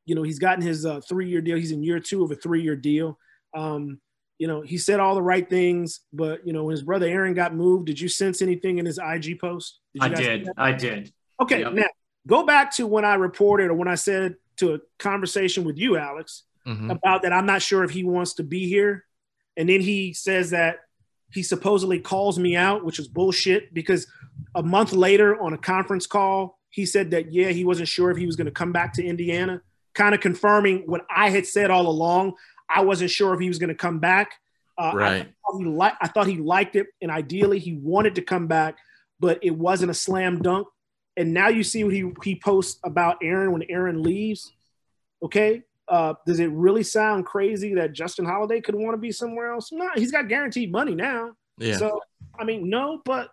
you 0.04 0.14
know, 0.14 0.22
he's 0.22 0.38
gotten 0.38 0.62
his 0.62 0.84
uh, 0.84 1.00
three 1.08 1.28
year 1.28 1.40
deal. 1.40 1.56
He's 1.56 1.72
in 1.72 1.82
year 1.82 2.00
two 2.00 2.24
of 2.24 2.30
a 2.30 2.36
three 2.36 2.62
year 2.62 2.76
deal. 2.76 3.18
Um, 3.54 4.00
you 4.42 4.48
know, 4.48 4.60
he 4.60 4.76
said 4.76 4.98
all 4.98 5.14
the 5.14 5.22
right 5.22 5.48
things, 5.48 6.00
but 6.12 6.44
you 6.44 6.52
know, 6.52 6.64
when 6.64 6.72
his 6.72 6.82
brother 6.82 7.06
Aaron 7.06 7.32
got 7.32 7.54
moved. 7.54 7.86
Did 7.86 8.00
you 8.00 8.08
sense 8.08 8.42
anything 8.42 8.78
in 8.78 8.86
his 8.86 8.98
IG 8.98 9.38
post? 9.38 9.78
Did 9.94 10.02
I 10.02 10.08
did. 10.08 10.48
I 10.56 10.72
did. 10.72 11.12
Okay, 11.40 11.60
yep. 11.60 11.72
now 11.74 11.86
go 12.26 12.44
back 12.44 12.72
to 12.72 12.88
when 12.88 13.04
I 13.04 13.14
reported 13.14 13.70
or 13.70 13.74
when 13.74 13.86
I 13.86 13.94
said 13.94 14.34
to 14.56 14.74
a 14.74 14.78
conversation 14.98 15.62
with 15.62 15.78
you, 15.78 15.96
Alex, 15.96 16.42
mm-hmm. 16.66 16.90
about 16.90 17.22
that. 17.22 17.32
I'm 17.32 17.46
not 17.46 17.62
sure 17.62 17.84
if 17.84 17.92
he 17.92 18.02
wants 18.02 18.34
to 18.34 18.42
be 18.42 18.68
here, 18.68 19.04
and 19.56 19.68
then 19.68 19.80
he 19.80 20.12
says 20.12 20.50
that 20.50 20.78
he 21.30 21.44
supposedly 21.44 22.00
calls 22.00 22.36
me 22.36 22.56
out, 22.56 22.84
which 22.84 22.98
is 22.98 23.06
bullshit 23.06 23.72
because 23.72 24.08
a 24.56 24.62
month 24.64 24.92
later 24.92 25.40
on 25.40 25.52
a 25.52 25.58
conference 25.58 26.08
call, 26.08 26.58
he 26.68 26.84
said 26.84 27.12
that 27.12 27.32
yeah, 27.32 27.50
he 27.50 27.64
wasn't 27.64 27.86
sure 27.86 28.10
if 28.10 28.16
he 28.16 28.26
was 28.26 28.34
going 28.34 28.46
to 28.46 28.50
come 28.50 28.72
back 28.72 28.94
to 28.94 29.04
Indiana 29.04 29.62
kind 29.94 30.14
of 30.14 30.20
confirming 30.20 30.84
what 30.86 31.02
I 31.14 31.30
had 31.30 31.46
said 31.46 31.70
all 31.70 31.86
along. 31.86 32.34
I 32.74 32.82
wasn't 32.82 33.10
sure 33.10 33.34
if 33.34 33.40
he 33.40 33.48
was 33.48 33.58
going 33.58 33.68
to 33.68 33.74
come 33.74 33.98
back. 33.98 34.32
Uh, 34.78 34.92
right. 34.94 35.22
I 35.22 35.50
thought, 35.52 35.58
he 35.58 35.64
li- 35.64 35.98
I 36.00 36.08
thought 36.08 36.26
he 36.26 36.36
liked 36.38 36.76
it, 36.76 36.86
and 37.00 37.10
ideally 37.10 37.58
he 37.58 37.74
wanted 37.74 38.14
to 38.16 38.22
come 38.22 38.46
back, 38.46 38.78
but 39.20 39.38
it 39.42 39.50
wasn't 39.56 39.90
a 39.90 39.94
slam 39.94 40.40
dunk. 40.40 40.66
And 41.16 41.34
now 41.34 41.48
you 41.48 41.62
see 41.62 41.84
what 41.84 41.92
he 41.92 42.10
he 42.22 42.36
posts 42.36 42.80
about 42.84 43.18
Aaron 43.22 43.52
when 43.52 43.64
Aaron 43.68 44.02
leaves. 44.02 44.50
Okay, 45.22 45.62
uh, 45.88 46.14
does 46.26 46.40
it 46.40 46.50
really 46.50 46.82
sound 46.82 47.26
crazy 47.26 47.74
that 47.74 47.92
Justin 47.92 48.24
Holiday 48.24 48.60
could 48.60 48.74
want 48.74 48.94
to 48.94 48.98
be 48.98 49.12
somewhere 49.12 49.52
else? 49.52 49.70
No, 49.72 49.90
he's 49.94 50.10
got 50.10 50.28
guaranteed 50.28 50.72
money 50.72 50.94
now. 50.94 51.32
Yeah. 51.58 51.76
So 51.76 52.00
I 52.38 52.44
mean, 52.44 52.70
no, 52.70 53.02
but 53.04 53.28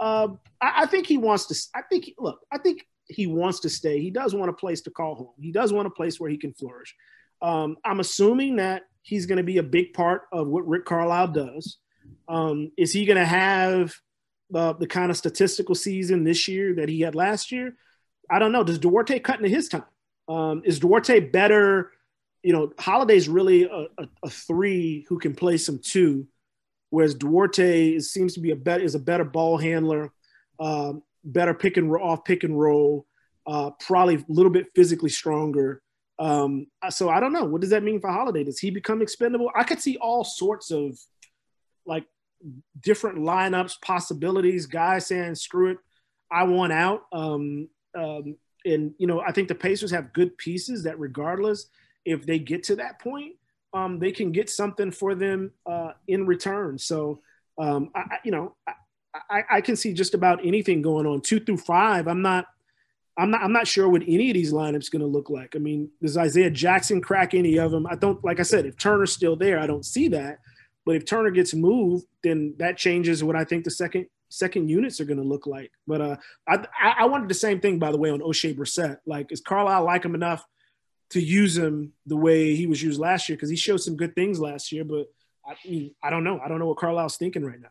uh, 0.00 0.28
I, 0.60 0.82
I, 0.82 0.86
think 0.86 1.06
he 1.06 1.18
wants 1.18 1.46
to. 1.46 1.78
I 1.78 1.82
think 1.82 2.12
look, 2.18 2.40
I 2.50 2.58
think 2.58 2.86
he 3.08 3.26
wants 3.26 3.60
to 3.60 3.68
stay. 3.68 4.00
He 4.00 4.10
does 4.10 4.34
want 4.34 4.48
a 4.50 4.54
place 4.54 4.80
to 4.82 4.90
call 4.90 5.14
home. 5.14 5.32
He 5.38 5.52
does 5.52 5.72
want 5.72 5.86
a 5.86 5.90
place 5.90 6.18
where 6.18 6.30
he 6.30 6.38
can 6.38 6.54
flourish. 6.54 6.94
Um, 7.40 7.76
I'm 7.84 8.00
assuming 8.00 8.56
that 8.56 8.82
he's 9.02 9.26
going 9.26 9.38
to 9.38 9.44
be 9.44 9.58
a 9.58 9.62
big 9.62 9.92
part 9.92 10.22
of 10.32 10.48
what 10.48 10.66
Rick 10.66 10.84
Carlisle 10.84 11.28
does. 11.28 11.78
Um, 12.28 12.72
is 12.76 12.92
he 12.92 13.06
going 13.06 13.16
to 13.18 13.24
have 13.24 13.94
uh, 14.54 14.74
the 14.74 14.86
kind 14.86 15.10
of 15.10 15.16
statistical 15.16 15.74
season 15.74 16.24
this 16.24 16.48
year 16.48 16.74
that 16.74 16.88
he 16.88 17.00
had 17.00 17.14
last 17.14 17.50
year? 17.52 17.76
I 18.30 18.38
don't 18.38 18.52
know. 18.52 18.64
Does 18.64 18.78
Duarte 18.78 19.18
cut 19.20 19.38
into 19.38 19.48
his 19.48 19.68
time? 19.68 19.84
Um, 20.28 20.62
is 20.64 20.78
Duarte 20.78 21.20
better? 21.20 21.92
You 22.42 22.52
know, 22.52 22.72
Holiday's 22.78 23.28
really 23.28 23.64
a, 23.64 23.86
a, 23.98 24.08
a, 24.24 24.30
three 24.30 25.06
who 25.08 25.18
can 25.18 25.34
play 25.34 25.56
some 25.56 25.80
two, 25.82 26.26
whereas 26.90 27.14
Duarte 27.14 27.98
seems 28.00 28.34
to 28.34 28.40
be 28.40 28.50
a 28.50 28.56
better 28.56 28.84
is 28.84 28.94
a 28.94 29.00
better 29.00 29.24
ball 29.24 29.56
handler. 29.56 30.12
Um, 30.60 31.02
better 31.24 31.54
pick 31.54 31.76
and 31.76 31.90
off 31.96 32.24
pick 32.24 32.44
and 32.44 32.58
roll, 32.58 33.06
uh, 33.46 33.70
probably 33.80 34.16
a 34.16 34.24
little 34.28 34.52
bit 34.52 34.66
physically 34.74 35.10
stronger. 35.10 35.82
Um, 36.18 36.66
so 36.90 37.08
I 37.08 37.20
don't 37.20 37.32
know. 37.32 37.44
What 37.44 37.60
does 37.60 37.70
that 37.70 37.82
mean 37.82 38.00
for 38.00 38.10
Holiday? 38.10 38.44
Does 38.44 38.58
he 38.58 38.70
become 38.70 39.02
expendable? 39.02 39.50
I 39.54 39.64
could 39.64 39.80
see 39.80 39.96
all 39.98 40.24
sorts 40.24 40.70
of 40.70 40.98
like 41.86 42.04
different 42.80 43.18
lineups, 43.18 43.80
possibilities. 43.80 44.66
Guys 44.66 45.06
saying, 45.06 45.36
"Screw 45.36 45.72
it, 45.72 45.78
I 46.30 46.44
want 46.44 46.72
out." 46.72 47.02
Um, 47.12 47.68
um, 47.96 48.36
and 48.64 48.94
you 48.98 49.06
know, 49.06 49.20
I 49.20 49.32
think 49.32 49.48
the 49.48 49.54
Pacers 49.54 49.90
have 49.92 50.12
good 50.12 50.36
pieces 50.38 50.82
that, 50.84 50.98
regardless, 50.98 51.66
if 52.04 52.26
they 52.26 52.38
get 52.38 52.64
to 52.64 52.76
that 52.76 53.00
point, 53.00 53.36
um, 53.72 53.98
they 53.98 54.12
can 54.12 54.32
get 54.32 54.50
something 54.50 54.90
for 54.90 55.14
them 55.14 55.52
uh, 55.66 55.92
in 56.06 56.26
return. 56.26 56.78
So, 56.78 57.20
um, 57.58 57.90
I, 57.94 58.18
you 58.24 58.32
know, 58.32 58.56
I, 59.30 59.44
I 59.50 59.60
can 59.60 59.76
see 59.76 59.92
just 59.92 60.14
about 60.14 60.44
anything 60.44 60.82
going 60.82 61.06
on. 61.06 61.20
Two 61.20 61.40
through 61.40 61.58
five, 61.58 62.08
I'm 62.08 62.22
not. 62.22 62.46
I'm 63.18 63.32
not. 63.32 63.42
I'm 63.42 63.52
not 63.52 63.66
sure 63.66 63.88
what 63.88 64.02
any 64.02 64.30
of 64.30 64.34
these 64.34 64.52
lineups 64.52 64.92
going 64.92 65.00
to 65.00 65.06
look 65.06 65.28
like. 65.28 65.56
I 65.56 65.58
mean, 65.58 65.90
does 66.00 66.16
Isaiah 66.16 66.50
Jackson 66.50 67.00
crack 67.00 67.34
any 67.34 67.58
of 67.58 67.72
them? 67.72 67.84
I 67.86 67.96
don't. 67.96 68.22
Like 68.24 68.38
I 68.38 68.44
said, 68.44 68.64
if 68.64 68.78
Turner's 68.78 69.12
still 69.12 69.34
there, 69.34 69.58
I 69.58 69.66
don't 69.66 69.84
see 69.84 70.06
that. 70.08 70.38
But 70.86 70.94
if 70.94 71.04
Turner 71.04 71.30
gets 71.30 71.52
moved, 71.52 72.06
then 72.22 72.54
that 72.58 72.78
changes 72.78 73.22
what 73.24 73.34
I 73.34 73.44
think 73.44 73.64
the 73.64 73.72
second 73.72 74.06
second 74.28 74.68
units 74.68 75.00
are 75.00 75.04
going 75.04 75.18
to 75.18 75.24
look 75.24 75.46
like. 75.46 75.72
But 75.86 76.00
uh, 76.00 76.16
I, 76.48 76.64
I 76.80 77.06
wanted 77.06 77.28
the 77.28 77.34
same 77.34 77.60
thing 77.60 77.78
by 77.78 77.90
the 77.90 77.98
way 77.98 78.10
on 78.10 78.20
Oshae 78.20 78.56
Brissett. 78.56 78.98
Like, 79.04 79.32
is 79.32 79.40
Carlisle 79.40 79.84
like 79.84 80.04
him 80.04 80.14
enough 80.14 80.44
to 81.10 81.20
use 81.20 81.56
him 81.58 81.92
the 82.06 82.16
way 82.16 82.54
he 82.54 82.66
was 82.66 82.82
used 82.82 83.00
last 83.00 83.28
year? 83.28 83.36
Because 83.36 83.50
he 83.50 83.56
showed 83.56 83.78
some 83.78 83.96
good 83.96 84.14
things 84.14 84.38
last 84.38 84.70
year, 84.70 84.84
but 84.84 85.06
I 85.44 85.56
mean, 85.66 85.94
I 86.02 86.10
don't 86.10 86.24
know. 86.24 86.38
I 86.38 86.48
don't 86.48 86.58
know 86.58 86.66
what 86.66 86.78
Carlisle's 86.78 87.16
thinking 87.16 87.44
right 87.44 87.60
now. 87.60 87.70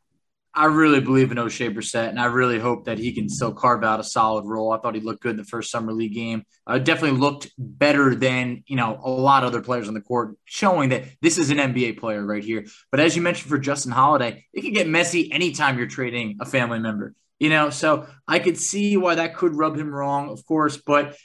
I 0.58 0.66
really 0.66 1.00
believe 1.00 1.32
in 1.32 1.38
Oshae 1.38 1.72
Brissett, 1.72 2.10
and 2.10 2.20
I 2.20 2.26
really 2.26 2.58
hope 2.58 2.86
that 2.86 2.98
he 2.98 3.14
can 3.14 3.30
still 3.30 3.54
carve 3.54 3.84
out 3.84 4.00
a 4.00 4.04
solid 4.04 4.46
role. 4.46 4.74
I 4.74 4.80
thought 4.80 4.96
he 4.96 5.02
looked 5.02 5.22
good 5.22 5.32
in 5.32 5.38
the 5.38 5.44
first 5.44 5.70
summer 5.70 5.94
league 5.94 6.16
game. 6.16 6.46
Uh, 6.66 6.80
definitely 6.80 7.20
looked 7.20 7.52
better 7.60 8.16
than 8.16 8.64
you 8.66 8.76
know 8.76 9.00
a 9.04 9.10
lot 9.10 9.44
of 9.44 9.50
other 9.50 9.62
players 9.62 9.88
on 9.88 9.94
the 9.94 10.02
court, 10.02 10.36
showing 10.46 10.90
that 10.90 11.04
this 11.22 11.38
is 11.38 11.52
an 11.52 11.60
NBA 11.60 12.00
player 12.00 12.26
right 12.26 12.44
here. 12.44 12.66
But 12.90 13.00
as 13.02 13.16
you 13.16 13.22
mentioned 13.22 13.52
for 13.52 13.60
Justin 13.60 13.92
Holiday, 13.92 14.46
it 14.52 14.62
can 14.62 14.74
get 14.74 14.88
messy 14.88 15.32
anytime 15.32 15.78
you're 15.78 15.86
trading 15.86 16.40
a 16.42 16.46
family 16.46 16.80
member. 16.80 17.14
You 17.38 17.50
know, 17.52 17.70
so 17.70 18.08
I 18.28 18.40
could 18.40 18.58
see 18.58 18.98
why 18.98 19.14
that 19.14 19.36
could 19.36 19.56
rub 19.56 19.78
him 19.78 19.94
wrong, 19.94 20.32
of 20.32 20.44
course. 20.48 20.78
But 20.78 21.16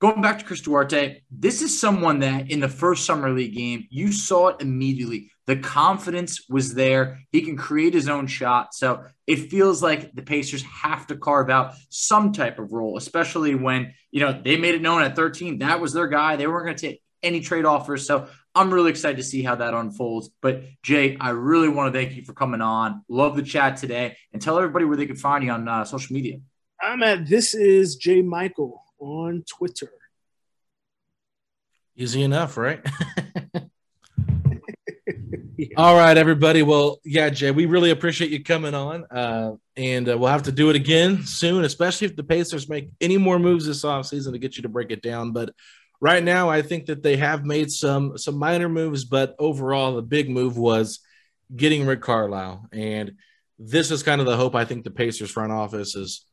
going 0.00 0.22
back 0.22 0.38
to 0.38 0.44
Chris 0.46 0.62
Duarte, 0.62 1.20
this 1.30 1.60
is 1.60 1.78
someone 1.78 2.20
that 2.20 2.50
in 2.50 2.60
the 2.60 2.68
first 2.68 3.04
summer 3.04 3.30
league 3.30 3.54
game, 3.54 3.86
you 3.90 4.10
saw 4.10 4.48
it 4.48 4.62
immediately. 4.62 5.30
The 5.50 5.56
confidence 5.56 6.48
was 6.48 6.74
there. 6.74 7.18
He 7.32 7.42
can 7.42 7.56
create 7.56 7.92
his 7.92 8.08
own 8.08 8.28
shot. 8.28 8.72
So 8.72 9.02
it 9.26 9.50
feels 9.50 9.82
like 9.82 10.14
the 10.14 10.22
Pacers 10.22 10.62
have 10.62 11.08
to 11.08 11.16
carve 11.16 11.50
out 11.50 11.74
some 11.88 12.32
type 12.32 12.60
of 12.60 12.70
role, 12.70 12.96
especially 12.96 13.56
when, 13.56 13.92
you 14.12 14.20
know, 14.20 14.40
they 14.40 14.56
made 14.56 14.76
it 14.76 14.80
known 14.80 15.02
at 15.02 15.16
13 15.16 15.58
that 15.58 15.80
was 15.80 15.92
their 15.92 16.06
guy. 16.06 16.36
They 16.36 16.46
weren't 16.46 16.66
going 16.66 16.76
to 16.76 16.86
take 16.90 17.02
any 17.20 17.40
trade 17.40 17.64
offers. 17.64 18.06
So 18.06 18.28
I'm 18.54 18.72
really 18.72 18.90
excited 18.90 19.16
to 19.16 19.24
see 19.24 19.42
how 19.42 19.56
that 19.56 19.74
unfolds. 19.74 20.30
But 20.40 20.62
Jay, 20.84 21.16
I 21.20 21.30
really 21.30 21.68
want 21.68 21.92
to 21.92 21.98
thank 21.98 22.14
you 22.14 22.22
for 22.22 22.32
coming 22.32 22.60
on. 22.60 23.04
Love 23.08 23.34
the 23.34 23.42
chat 23.42 23.76
today 23.76 24.16
and 24.32 24.40
tell 24.40 24.56
everybody 24.56 24.84
where 24.84 24.96
they 24.96 25.06
can 25.06 25.16
find 25.16 25.42
you 25.42 25.50
on 25.50 25.66
uh, 25.66 25.84
social 25.84 26.14
media. 26.14 26.36
I'm 26.80 27.02
at 27.02 27.26
this 27.26 27.54
is 27.54 27.96
J 27.96 28.22
Michael 28.22 28.84
on 29.00 29.42
Twitter. 29.48 29.90
Easy 31.96 32.22
enough, 32.22 32.56
right? 32.56 32.86
All 35.76 35.96
right, 35.96 36.16
everybody. 36.16 36.62
Well, 36.62 37.00
yeah, 37.04 37.28
Jay, 37.28 37.50
we 37.50 37.66
really 37.66 37.90
appreciate 37.90 38.30
you 38.30 38.42
coming 38.42 38.74
on. 38.74 39.04
Uh, 39.10 39.52
and 39.76 40.08
uh, 40.08 40.16
we'll 40.16 40.30
have 40.30 40.44
to 40.44 40.52
do 40.52 40.70
it 40.70 40.76
again 40.76 41.24
soon, 41.24 41.64
especially 41.64 42.06
if 42.06 42.16
the 42.16 42.22
Pacers 42.22 42.68
make 42.68 42.90
any 43.00 43.18
more 43.18 43.38
moves 43.38 43.66
this 43.66 43.84
offseason 43.84 44.32
to 44.32 44.38
get 44.38 44.56
you 44.56 44.62
to 44.62 44.68
break 44.68 44.90
it 44.90 45.02
down. 45.02 45.32
But 45.32 45.54
right 46.00 46.22
now, 46.22 46.48
I 46.48 46.62
think 46.62 46.86
that 46.86 47.02
they 47.02 47.16
have 47.16 47.44
made 47.44 47.70
some 47.70 48.16
some 48.16 48.36
minor 48.36 48.68
moves, 48.68 49.04
but 49.04 49.34
overall, 49.38 49.96
the 49.96 50.02
big 50.02 50.30
move 50.30 50.56
was 50.56 51.00
getting 51.54 51.86
Rick 51.86 52.02
Carlisle. 52.02 52.66
And 52.72 53.16
this 53.58 53.90
is 53.90 54.02
kind 54.02 54.20
of 54.20 54.26
the 54.26 54.36
hope 54.36 54.54
I 54.54 54.64
think 54.64 54.84
the 54.84 54.90
Pacers 54.90 55.30
front 55.30 55.52
office 55.52 55.94
is, 55.94 56.24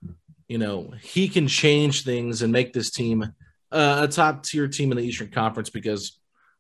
you 0.47 0.57
know, 0.57 0.93
he 1.01 1.27
can 1.27 1.47
change 1.47 2.03
things 2.03 2.41
and 2.43 2.53
make 2.53 2.71
this 2.71 2.91
team 2.91 3.33
uh, 3.71 3.99
a 4.03 4.07
top 4.07 4.43
tier 4.43 4.67
team 4.67 4.91
in 4.91 4.97
the 4.97 5.03
Eastern 5.03 5.29
Conference 5.29 5.69
because 5.69 6.17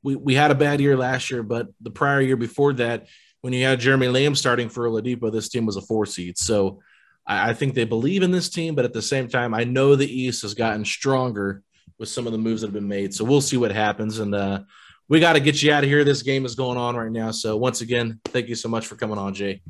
we, 0.07 0.15
we 0.15 0.35
had 0.35 0.51
a 0.51 0.55
bad 0.55 0.79
year 0.79 0.95
last 0.95 1.29
year, 1.29 1.43
but 1.43 1.67
the 1.81 1.91
prior 1.91 2.21
year 2.21 2.37
before 2.37 2.71
that, 2.73 3.07
when 3.41 3.51
you 3.51 3.65
had 3.65 3.81
Jeremy 3.81 4.07
Lamb 4.07 4.35
starting 4.35 4.69
for 4.69 4.87
Oladipo, 4.87 5.29
this 5.29 5.49
team 5.49 5.65
was 5.65 5.75
a 5.75 5.81
four 5.81 6.05
seed. 6.05 6.37
So 6.37 6.79
I, 7.25 7.49
I 7.49 7.53
think 7.53 7.73
they 7.73 7.83
believe 7.83 8.23
in 8.23 8.31
this 8.31 8.47
team, 8.49 8.73
but 8.73 8.85
at 8.85 8.93
the 8.93 9.01
same 9.01 9.27
time, 9.27 9.53
I 9.53 9.65
know 9.65 9.97
the 9.97 10.09
East 10.09 10.43
has 10.43 10.53
gotten 10.53 10.85
stronger 10.85 11.61
with 11.99 12.07
some 12.07 12.25
of 12.25 12.31
the 12.31 12.37
moves 12.37 12.61
that 12.61 12.67
have 12.67 12.73
been 12.73 12.87
made. 12.87 13.13
So 13.13 13.25
we'll 13.25 13.41
see 13.41 13.57
what 13.57 13.71
happens. 13.71 14.19
And 14.19 14.33
uh, 14.33 14.61
we 15.09 15.19
got 15.19 15.33
to 15.33 15.41
get 15.41 15.61
you 15.61 15.73
out 15.73 15.83
of 15.83 15.89
here. 15.89 16.05
This 16.05 16.21
game 16.21 16.45
is 16.45 16.55
going 16.55 16.77
on 16.77 16.95
right 16.95 17.11
now. 17.11 17.31
So 17.31 17.57
once 17.57 17.81
again, 17.81 18.21
thank 18.25 18.47
you 18.47 18.55
so 18.55 18.69
much 18.69 18.87
for 18.87 18.95
coming 18.95 19.17
on, 19.17 19.33
Jay. 19.33 19.61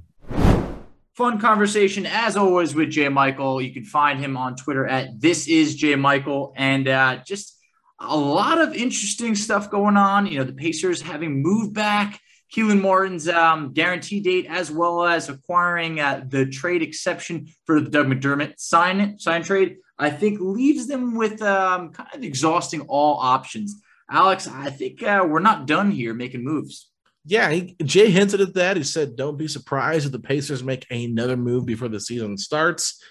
Fun 1.15 1.39
conversation 1.39 2.05
as 2.05 2.37
always 2.37 2.75
with 2.75 2.91
J 2.91 3.09
Michael. 3.09 3.59
You 3.59 3.73
can 3.73 3.85
find 3.85 4.19
him 4.19 4.37
on 4.37 4.55
Twitter 4.55 4.85
at 4.85 5.19
this 5.19 5.47
is 5.47 5.75
J 5.75 5.95
Michael, 5.95 6.53
and 6.55 6.87
uh, 6.87 7.17
just 7.25 7.56
a 7.99 8.17
lot 8.17 8.59
of 8.59 8.73
interesting 8.73 9.35
stuff 9.35 9.69
going 9.71 9.97
on. 9.97 10.27
You 10.27 10.39
know, 10.39 10.45
the 10.45 10.53
Pacers 10.53 11.01
having 11.01 11.41
moved 11.41 11.73
back 11.73 12.19
Kelan 12.53 12.81
Martin's 12.81 13.27
um, 13.27 13.73
guarantee 13.73 14.19
date, 14.19 14.45
as 14.47 14.71
well 14.71 15.03
as 15.03 15.29
acquiring 15.29 15.99
uh, 15.99 16.23
the 16.27 16.45
trade 16.45 16.81
exception 16.81 17.47
for 17.65 17.81
the 17.81 17.89
Doug 17.89 18.07
McDermott 18.07 18.59
sign 18.59 19.19
sign 19.19 19.43
trade. 19.43 19.77
I 19.99 20.09
think 20.09 20.39
leaves 20.39 20.87
them 20.87 21.15
with 21.15 21.41
um, 21.41 21.91
kind 21.91 22.09
of 22.13 22.23
exhausting 22.23 22.81
all 22.81 23.17
options. 23.17 23.81
Alex, 24.09 24.47
I 24.47 24.69
think 24.69 25.03
uh, 25.03 25.25
we're 25.27 25.39
not 25.39 25.67
done 25.67 25.91
here 25.91 26.13
making 26.13 26.43
moves. 26.43 26.89
Yeah, 27.25 27.49
he, 27.49 27.75
Jay 27.83 28.09
hinted 28.09 28.39
at 28.39 28.53
that. 28.53 28.77
He 28.77 28.83
said, 28.83 29.17
"Don't 29.17 29.37
be 29.37 29.49
surprised 29.49 30.05
if 30.05 30.11
the 30.13 30.19
Pacers 30.19 30.63
make 30.63 30.85
another 30.89 31.35
move 31.35 31.65
before 31.65 31.89
the 31.89 31.99
season 31.99 32.37
starts." 32.37 33.01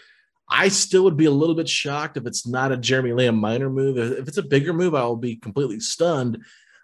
I 0.49 0.69
still 0.69 1.05
would 1.05 1.17
be 1.17 1.25
a 1.25 1.31
little 1.31 1.55
bit 1.55 1.69
shocked 1.69 2.17
if 2.17 2.27
it's 2.27 2.47
not 2.47 2.73
a 2.73 2.77
Jeremy 2.77 3.13
Lamb 3.13 3.37
minor 3.37 3.69
move. 3.69 3.99
If 3.99 4.29
it's 4.29 4.37
a 4.37 4.43
bigger 4.43 4.73
move, 4.73 4.95
I 4.95 5.05
will 5.05 5.17
be 5.17 5.37
completely 5.37 5.81
stunned. 5.81 6.39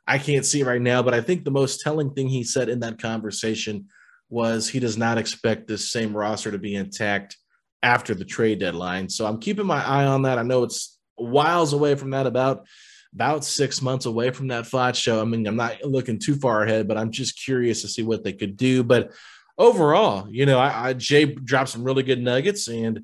I 0.07 0.19
can't 0.19 0.45
see 0.45 0.63
right 0.65 0.83
now, 0.83 1.03
but 1.03 1.15
I 1.15 1.21
think 1.21 1.45
the 1.45 1.53
most 1.53 1.81
telling 1.81 2.13
thing 2.13 2.29
he 2.29 2.43
said 2.43 2.69
in 2.69 2.81
that 2.81 3.01
conversation 3.01 3.87
was 4.29 4.69
he 4.69 4.81
does 4.81 4.97
not 4.97 5.19
expect 5.19 5.69
this 5.69 5.91
same 5.93 6.17
roster 6.17 6.51
to 6.51 6.59
be 6.59 6.75
intact 6.75 7.37
after 7.83 8.15
the 8.15 8.25
trade 8.25 8.59
deadline. 8.59 9.09
So 9.09 9.27
I'm 9.27 9.39
keeping 9.39 9.67
my 9.67 9.85
eye 9.85 10.07
on 10.07 10.23
that. 10.23 10.39
I 10.39 10.43
know 10.43 10.65
it's 10.65 10.99
whiles 11.17 11.73
away 11.73 11.95
from 11.95 12.11
that, 12.11 12.27
about 12.27 12.67
about 13.15 13.45
six 13.45 13.83
months 13.83 14.07
away 14.07 14.31
from 14.31 14.49
that 14.49 14.67
fight 14.67 14.97
show. 14.97 15.21
I 15.21 15.25
mean, 15.25 15.47
I'm 15.47 15.57
not 15.57 15.85
looking 15.85 16.19
too 16.19 16.35
far 16.35 16.63
ahead, 16.63 16.89
but 16.89 16.97
I'm 16.97 17.11
just 17.11 17.43
curious 17.43 17.83
to 17.83 17.89
see 17.89 18.03
what 18.03 18.25
they 18.25 18.33
could 18.33 18.57
do. 18.57 18.83
But 18.83 19.13
overall, 19.59 20.27
you 20.31 20.47
know, 20.47 20.59
I, 20.59 20.89
I 20.89 20.93
Jay 20.95 21.27
dropped 21.27 21.69
some 21.69 21.85
really 21.85 22.03
good 22.03 22.23
nuggets, 22.23 22.69
and 22.69 23.03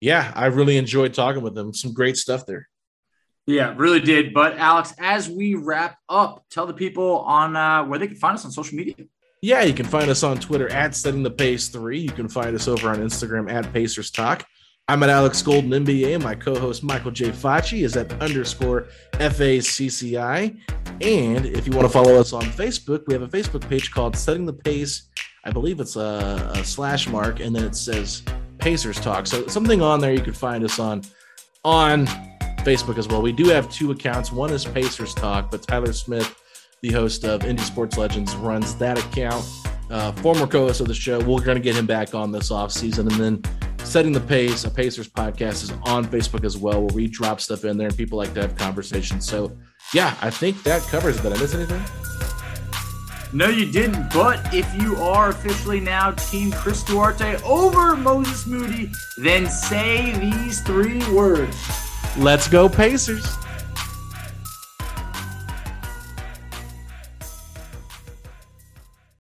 yeah, 0.00 0.32
I 0.34 0.46
really 0.46 0.76
enjoyed 0.76 1.14
talking 1.14 1.42
with 1.42 1.54
them. 1.54 1.72
Some 1.72 1.92
great 1.92 2.16
stuff 2.16 2.46
there. 2.46 2.68
Yeah, 3.46 3.74
really 3.76 4.00
did. 4.00 4.34
But 4.34 4.58
Alex, 4.58 4.92
as 4.98 5.28
we 5.28 5.54
wrap 5.54 5.98
up, 6.08 6.44
tell 6.50 6.66
the 6.66 6.74
people 6.74 7.20
on 7.20 7.56
uh, 7.56 7.84
where 7.84 7.98
they 7.98 8.08
can 8.08 8.16
find 8.16 8.34
us 8.34 8.44
on 8.44 8.50
social 8.50 8.76
media. 8.76 8.94
Yeah, 9.40 9.62
you 9.62 9.74
can 9.74 9.86
find 9.86 10.10
us 10.10 10.22
on 10.22 10.38
Twitter 10.38 10.68
at 10.72 10.94
Setting 10.94 11.22
the 11.22 11.30
Pace 11.30 11.68
Three. 11.68 12.00
You 12.00 12.10
can 12.10 12.28
find 12.28 12.56
us 12.56 12.66
over 12.66 12.90
on 12.90 12.96
Instagram 12.96 13.50
at 13.50 13.72
Pacers 13.72 14.10
Talk. 14.10 14.44
I'm 14.88 15.02
at 15.02 15.10
Alex 15.10 15.42
Golden 15.42 15.70
NBA. 15.70 16.22
My 16.22 16.34
co-host 16.34 16.84
Michael 16.84 17.10
J. 17.10 17.30
Facci 17.30 17.84
is 17.84 17.96
at 17.96 18.12
underscore 18.22 18.86
FACCI. 19.14 20.60
And 21.00 21.46
if 21.46 21.66
you 21.66 21.72
want 21.72 21.86
to 21.86 21.92
follow 21.92 22.14
us 22.14 22.32
on 22.32 22.42
Facebook, 22.42 23.02
we 23.06 23.14
have 23.14 23.22
a 23.22 23.28
Facebook 23.28 23.68
page 23.68 23.90
called 23.90 24.16
Setting 24.16 24.46
the 24.46 24.52
Pace. 24.52 25.08
I 25.44 25.50
believe 25.50 25.80
it's 25.80 25.96
a, 25.96 26.52
a 26.54 26.64
slash 26.64 27.08
mark, 27.08 27.40
and 27.40 27.54
then 27.54 27.64
it 27.64 27.74
says 27.74 28.22
Pacers 28.66 28.98
Talk. 28.98 29.28
So 29.28 29.46
something 29.46 29.80
on 29.80 30.00
there 30.00 30.12
you 30.12 30.20
can 30.20 30.32
find 30.32 30.64
us 30.64 30.80
on 30.80 31.02
on 31.64 32.04
Facebook 32.64 32.98
as 32.98 33.06
well. 33.06 33.22
We 33.22 33.30
do 33.30 33.44
have 33.44 33.70
two 33.70 33.92
accounts. 33.92 34.32
One 34.32 34.52
is 34.52 34.64
Pacers 34.64 35.14
Talk, 35.14 35.52
but 35.52 35.62
Tyler 35.62 35.92
Smith, 35.92 36.34
the 36.82 36.90
host 36.90 37.24
of 37.24 37.42
Indie 37.42 37.60
Sports 37.60 37.96
Legends, 37.96 38.34
runs 38.34 38.74
that 38.74 38.98
account. 38.98 39.48
Uh, 39.88 40.10
former 40.14 40.48
co-host 40.48 40.80
of 40.80 40.88
the 40.88 40.94
show. 40.94 41.20
We're 41.20 41.44
going 41.44 41.54
to 41.54 41.62
get 41.62 41.76
him 41.76 41.86
back 41.86 42.12
on 42.12 42.32
this 42.32 42.50
off 42.50 42.72
season, 42.72 43.06
and 43.06 43.20
then 43.20 43.42
Setting 43.84 44.10
the 44.10 44.20
Pace, 44.20 44.64
a 44.64 44.70
Pacers 44.70 45.08
podcast, 45.08 45.62
is 45.62 45.72
on 45.84 46.04
Facebook 46.04 46.44
as 46.44 46.58
well, 46.58 46.80
where 46.82 46.92
we 46.92 47.06
drop 47.06 47.40
stuff 47.40 47.64
in 47.64 47.78
there 47.78 47.86
and 47.86 47.96
people 47.96 48.18
like 48.18 48.34
to 48.34 48.42
have 48.42 48.56
conversations. 48.56 49.28
So, 49.28 49.56
yeah, 49.94 50.16
I 50.20 50.28
think 50.28 50.64
that 50.64 50.82
covers 50.82 51.16
it. 51.18 51.22
Did 51.22 51.34
I 51.34 51.38
miss 51.38 51.54
anything? 51.54 52.35
No, 53.32 53.48
you 53.48 53.70
didn't. 53.70 54.12
But 54.12 54.54
if 54.54 54.72
you 54.80 54.96
are 54.96 55.30
officially 55.30 55.80
now 55.80 56.12
Team 56.12 56.52
Chris 56.52 56.82
Duarte 56.82 57.36
over 57.42 57.96
Moses 57.96 58.46
Moody, 58.46 58.90
then 59.16 59.48
say 59.48 60.12
these 60.18 60.60
three 60.60 60.98
words 61.12 61.56
Let's 62.16 62.48
go, 62.48 62.68
Pacers. 62.68 63.36